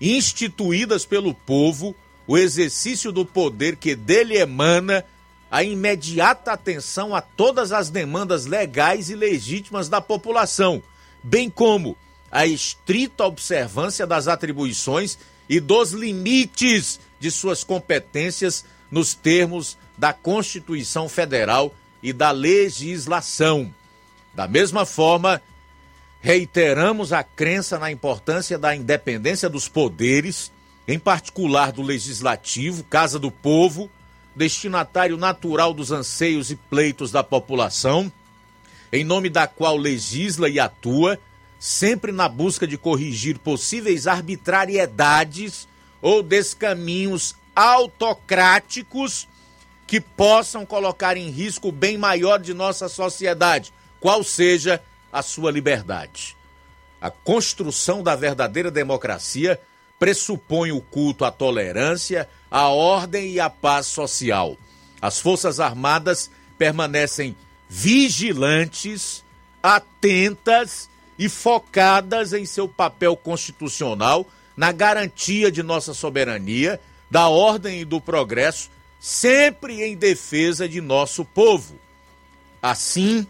instituídas 0.00 1.04
pelo 1.04 1.32
povo, 1.32 1.94
o 2.26 2.36
exercício 2.36 3.12
do 3.12 3.24
poder 3.24 3.76
que 3.76 3.94
dele 3.94 4.36
emana 4.36 5.04
a 5.50 5.62
imediata 5.62 6.52
atenção 6.52 7.14
a 7.14 7.20
todas 7.20 7.72
as 7.72 7.90
demandas 7.90 8.46
legais 8.46 9.10
e 9.10 9.14
legítimas 9.14 9.88
da 9.88 10.00
população, 10.00 10.82
bem 11.22 11.48
como 11.48 11.96
a 12.30 12.46
estrita 12.46 13.24
observância 13.24 14.06
das 14.06 14.28
atribuições 14.28 15.18
e 15.48 15.58
dos 15.58 15.92
limites 15.92 17.00
de 17.18 17.30
suas 17.30 17.64
competências 17.64 18.64
nos 18.90 19.14
termos 19.14 19.78
da 19.96 20.12
Constituição 20.12 21.08
Federal 21.08 21.74
e 22.02 22.12
da 22.12 22.30
legislação. 22.30 23.72
Da 24.34 24.46
mesma 24.46 24.84
forma, 24.84 25.42
reiteramos 26.20 27.12
a 27.12 27.22
crença 27.22 27.78
na 27.78 27.90
importância 27.90 28.58
da 28.58 28.76
independência 28.76 29.48
dos 29.48 29.68
poderes, 29.68 30.52
em 30.86 30.98
particular 30.98 31.72
do 31.72 31.82
legislativo, 31.82 32.84
Casa 32.84 33.18
do 33.18 33.30
Povo, 33.30 33.90
destinatário 34.38 35.16
natural 35.16 35.74
dos 35.74 35.90
anseios 35.90 36.50
e 36.52 36.56
pleitos 36.56 37.10
da 37.10 37.24
população, 37.24 38.10
em 38.92 39.04
nome 39.04 39.28
da 39.28 39.48
qual 39.48 39.76
legisla 39.76 40.48
e 40.48 40.60
atua, 40.60 41.18
sempre 41.58 42.12
na 42.12 42.28
busca 42.28 42.66
de 42.66 42.78
corrigir 42.78 43.36
possíveis 43.40 44.06
arbitrariedades 44.06 45.66
ou 46.00 46.22
descaminhos 46.22 47.34
autocráticos 47.54 49.28
que 49.88 50.00
possam 50.00 50.64
colocar 50.64 51.16
em 51.16 51.30
risco 51.30 51.68
o 51.68 51.72
bem 51.72 51.98
maior 51.98 52.38
de 52.38 52.54
nossa 52.54 52.88
sociedade, 52.88 53.72
qual 53.98 54.22
seja 54.22 54.80
a 55.12 55.20
sua 55.20 55.50
liberdade. 55.50 56.36
A 57.00 57.10
construção 57.10 58.02
da 58.02 58.14
verdadeira 58.14 58.70
democracia 58.70 59.60
pressupõe 59.98 60.72
o 60.72 60.80
culto 60.80 61.24
à 61.24 61.30
tolerância, 61.30 62.28
à 62.50 62.68
ordem 62.68 63.32
e 63.32 63.40
à 63.40 63.50
paz 63.50 63.86
social. 63.86 64.56
As 65.00 65.18
Forças 65.18 65.60
Armadas 65.60 66.30
permanecem 66.56 67.36
vigilantes, 67.68 69.24
atentas 69.62 70.88
e 71.18 71.28
focadas 71.28 72.32
em 72.32 72.46
seu 72.46 72.68
papel 72.68 73.16
constitucional 73.16 74.26
na 74.56 74.72
garantia 74.72 75.52
de 75.52 75.62
nossa 75.62 75.94
soberania, 75.94 76.80
da 77.10 77.28
ordem 77.28 77.80
e 77.80 77.84
do 77.84 78.00
progresso, 78.00 78.70
sempre 78.98 79.82
em 79.82 79.96
defesa 79.96 80.68
de 80.68 80.80
nosso 80.80 81.24
povo. 81.24 81.78
Assim, 82.60 83.26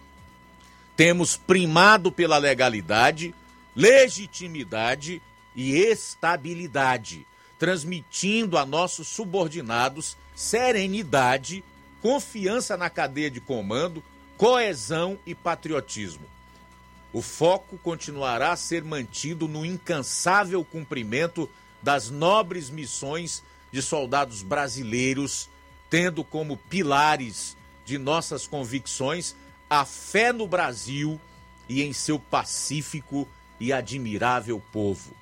temos 0.96 1.36
primado 1.36 2.10
pela 2.10 2.38
legalidade, 2.38 3.34
legitimidade 3.76 5.20
e 5.54 5.74
estabilidade, 5.76 7.26
transmitindo 7.58 8.56
a 8.56 8.64
nossos 8.64 9.08
subordinados 9.08 10.16
serenidade, 10.34 11.64
confiança 12.00 12.76
na 12.76 12.88
cadeia 12.88 13.28
de 13.28 13.40
comando, 13.40 14.04
coesão 14.36 15.18
e 15.26 15.34
patriotismo. 15.34 16.24
O 17.12 17.20
foco 17.20 17.76
continuará 17.78 18.52
a 18.52 18.56
ser 18.56 18.84
mantido 18.84 19.48
no 19.48 19.66
incansável 19.66 20.64
cumprimento 20.64 21.50
das 21.82 22.08
nobres 22.08 22.70
missões 22.70 23.42
de 23.72 23.82
soldados 23.82 24.42
brasileiros, 24.42 25.48
tendo 25.90 26.22
como 26.22 26.56
pilares 26.56 27.56
de 27.84 27.98
nossas 27.98 28.46
convicções 28.46 29.34
a 29.68 29.84
fé 29.84 30.32
no 30.32 30.46
Brasil 30.46 31.20
e 31.68 31.82
em 31.82 31.92
seu 31.92 32.18
pacífico 32.18 33.26
e 33.58 33.72
admirável 33.72 34.62
povo. 34.72 35.17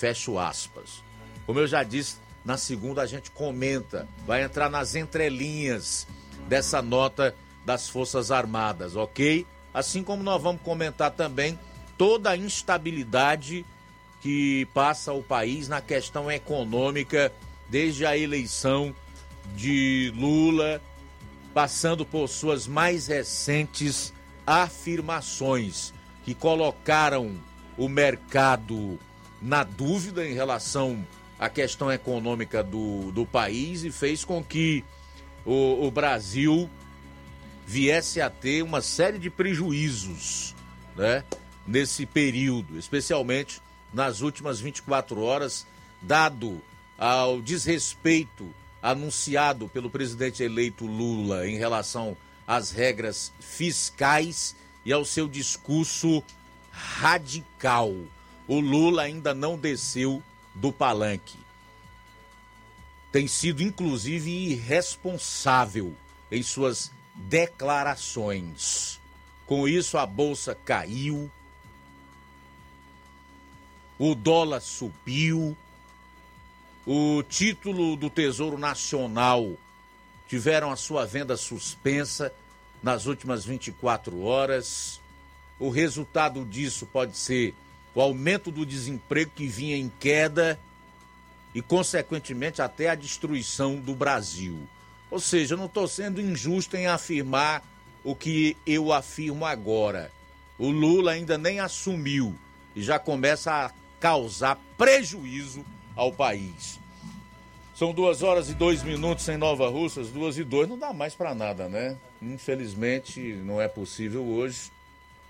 Fecho 0.00 0.38
aspas. 0.38 1.04
Como 1.44 1.58
eu 1.58 1.66
já 1.66 1.82
disse, 1.82 2.16
na 2.42 2.56
segunda 2.56 3.02
a 3.02 3.06
gente 3.06 3.30
comenta, 3.30 4.08
vai 4.26 4.42
entrar 4.42 4.70
nas 4.70 4.94
entrelinhas 4.94 6.06
dessa 6.48 6.80
nota 6.80 7.34
das 7.66 7.86
Forças 7.86 8.30
Armadas, 8.30 8.96
ok? 8.96 9.46
Assim 9.74 10.02
como 10.02 10.22
nós 10.22 10.42
vamos 10.42 10.62
comentar 10.62 11.10
também 11.10 11.58
toda 11.98 12.30
a 12.30 12.36
instabilidade 12.36 13.62
que 14.22 14.66
passa 14.72 15.12
o 15.12 15.22
país 15.22 15.68
na 15.68 15.82
questão 15.82 16.30
econômica 16.30 17.30
desde 17.68 18.06
a 18.06 18.16
eleição 18.16 18.94
de 19.54 20.14
Lula, 20.16 20.80
passando 21.52 22.06
por 22.06 22.26
suas 22.26 22.66
mais 22.66 23.06
recentes 23.06 24.14
afirmações 24.46 25.92
que 26.24 26.34
colocaram 26.34 27.36
o 27.76 27.86
mercado 27.86 28.98
na 29.40 29.64
dúvida 29.64 30.26
em 30.26 30.34
relação 30.34 31.04
à 31.38 31.48
questão 31.48 31.90
econômica 31.90 32.62
do, 32.62 33.10
do 33.12 33.24
país 33.24 33.84
e 33.84 33.90
fez 33.90 34.24
com 34.24 34.42
que 34.42 34.84
o, 35.44 35.86
o 35.86 35.90
Brasil 35.90 36.68
viesse 37.66 38.20
a 38.20 38.28
ter 38.28 38.62
uma 38.62 38.82
série 38.82 39.18
de 39.18 39.30
prejuízos 39.30 40.54
né, 40.96 41.24
nesse 41.66 42.04
período, 42.04 42.78
especialmente 42.78 43.60
nas 43.92 44.20
últimas 44.20 44.60
24 44.60 45.22
horas, 45.22 45.66
dado 46.02 46.60
ao 46.98 47.40
desrespeito 47.40 48.52
anunciado 48.82 49.68
pelo 49.68 49.90
presidente 49.90 50.42
eleito 50.42 50.86
Lula 50.86 51.46
em 51.48 51.56
relação 51.56 52.16
às 52.46 52.70
regras 52.70 53.32
fiscais 53.40 54.56
e 54.84 54.92
ao 54.92 55.04
seu 55.04 55.28
discurso 55.28 56.22
radical. 56.70 57.94
O 58.50 58.58
Lula 58.58 59.02
ainda 59.02 59.32
não 59.32 59.56
desceu 59.56 60.20
do 60.56 60.72
palanque. 60.72 61.38
Tem 63.12 63.28
sido, 63.28 63.62
inclusive, 63.62 64.28
irresponsável 64.28 65.94
em 66.32 66.42
suas 66.42 66.90
declarações. 67.14 68.98
Com 69.46 69.68
isso, 69.68 69.96
a 69.96 70.04
bolsa 70.04 70.52
caiu, 70.64 71.30
o 73.96 74.16
dólar 74.16 74.60
subiu, 74.60 75.56
o 76.84 77.22
título 77.22 77.94
do 77.94 78.10
Tesouro 78.10 78.58
Nacional 78.58 79.56
tiveram 80.26 80.72
a 80.72 80.76
sua 80.76 81.06
venda 81.06 81.36
suspensa 81.36 82.34
nas 82.82 83.06
últimas 83.06 83.44
24 83.44 84.22
horas. 84.22 85.00
O 85.56 85.70
resultado 85.70 86.44
disso 86.44 86.84
pode 86.84 87.16
ser 87.16 87.54
o 87.94 88.00
aumento 88.00 88.50
do 88.50 88.64
desemprego 88.64 89.32
que 89.34 89.46
vinha 89.46 89.76
em 89.76 89.90
queda 90.00 90.58
e, 91.54 91.60
consequentemente, 91.60 92.62
até 92.62 92.88
a 92.88 92.94
destruição 92.94 93.76
do 93.76 93.94
Brasil. 93.94 94.68
Ou 95.10 95.18
seja, 95.18 95.54
eu 95.54 95.58
não 95.58 95.66
estou 95.66 95.88
sendo 95.88 96.20
injusto 96.20 96.76
em 96.76 96.86
afirmar 96.86 97.64
o 98.04 98.14
que 98.14 98.56
eu 98.66 98.92
afirmo 98.92 99.44
agora. 99.44 100.12
O 100.58 100.70
Lula 100.70 101.12
ainda 101.12 101.36
nem 101.36 101.58
assumiu 101.58 102.34
e 102.76 102.82
já 102.82 102.98
começa 102.98 103.52
a 103.52 103.72
causar 103.98 104.58
prejuízo 104.78 105.64
ao 105.96 106.12
país. 106.12 106.78
São 107.74 107.92
duas 107.92 108.22
horas 108.22 108.50
e 108.50 108.54
dois 108.54 108.82
minutos 108.82 109.26
em 109.28 109.36
Nova 109.36 109.68
Russas, 109.68 110.10
duas 110.10 110.36
e 110.36 110.44
dois, 110.44 110.68
não 110.68 110.78
dá 110.78 110.92
mais 110.92 111.14
para 111.14 111.34
nada, 111.34 111.68
né? 111.68 111.96
Infelizmente, 112.20 113.20
não 113.44 113.60
é 113.60 113.66
possível 113.66 114.22
hoje 114.24 114.70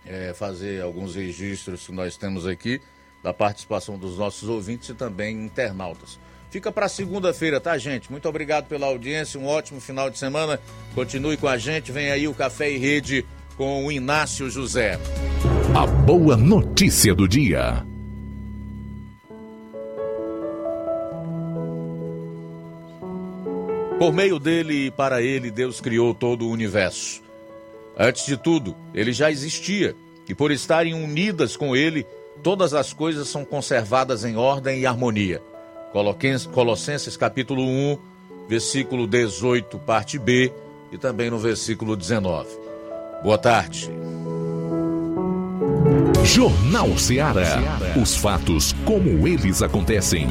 é, 0.05 0.33
fazer 0.35 0.83
alguns 0.83 1.15
registros 1.15 1.87
que 1.87 1.93
nós 1.93 2.17
temos 2.17 2.47
aqui 2.47 2.81
da 3.23 3.33
participação 3.33 3.99
dos 3.99 4.17
nossos 4.17 4.49
ouvintes 4.49 4.89
e 4.89 4.95
também 4.95 5.45
internautas. 5.45 6.19
Fica 6.51 6.73
para 6.73 6.89
segunda-feira, 6.89 7.61
tá, 7.61 7.79
gente? 7.79 8.11
Muito 8.11 8.29
obrigado 8.29 8.67
pela 8.67 8.87
audiência, 8.87 9.39
um 9.39 9.47
ótimo 9.47 9.81
final 9.81 10.11
de 10.11 10.19
semana. 10.19 10.59
Continue 10.95 11.37
com 11.37 11.47
a 11.47 11.57
gente, 11.57 11.93
vem 11.93 12.11
aí 12.11 12.27
o 12.27 12.35
Café 12.35 12.71
e 12.71 12.79
Rede 12.79 13.25
com 13.57 13.87
o 13.87 13.93
Inácio 13.93 14.51
José. 14.51 14.99
A 15.77 15.87
boa 15.87 16.37
notícia 16.37 17.15
do 17.15 17.29
dia. 17.29 17.87
Por 23.99 24.13
meio 24.13 24.39
dele 24.39 24.87
e 24.87 24.91
para 24.91 25.23
ele, 25.23 25.51
Deus 25.51 25.81
criou 25.81 26.15
todo 26.15 26.47
o 26.47 26.51
universo. 26.51 27.23
Antes 28.03 28.25
de 28.25 28.35
tudo, 28.39 28.75
ele 28.95 29.13
já 29.13 29.31
existia, 29.31 29.95
e 30.27 30.35
por 30.35 30.51
estarem 30.51 30.95
unidas 30.95 31.55
com 31.55 31.77
ele, 31.77 32.07
todas 32.43 32.73
as 32.73 32.95
coisas 32.95 33.29
são 33.29 33.45
conservadas 33.45 34.25
em 34.25 34.37
ordem 34.39 34.81
e 34.81 34.87
harmonia. 34.87 35.43
Colossenses 36.51 37.15
capítulo 37.15 37.63
1, 37.63 37.99
versículo 38.49 39.07
18, 39.07 39.79
parte 39.81 40.19
B, 40.19 40.51
e 40.91 40.97
também 40.97 41.29
no 41.29 41.39
versículo 41.39 41.95
19. 41.95 42.49
Boa 43.23 43.37
tarde. 43.37 43.91
Jornal 46.25 46.97
Ceará. 46.97 47.59
Os 48.01 48.17
fatos 48.17 48.75
como 48.87 49.29
eles 49.29 49.61
acontecem. 49.61 50.27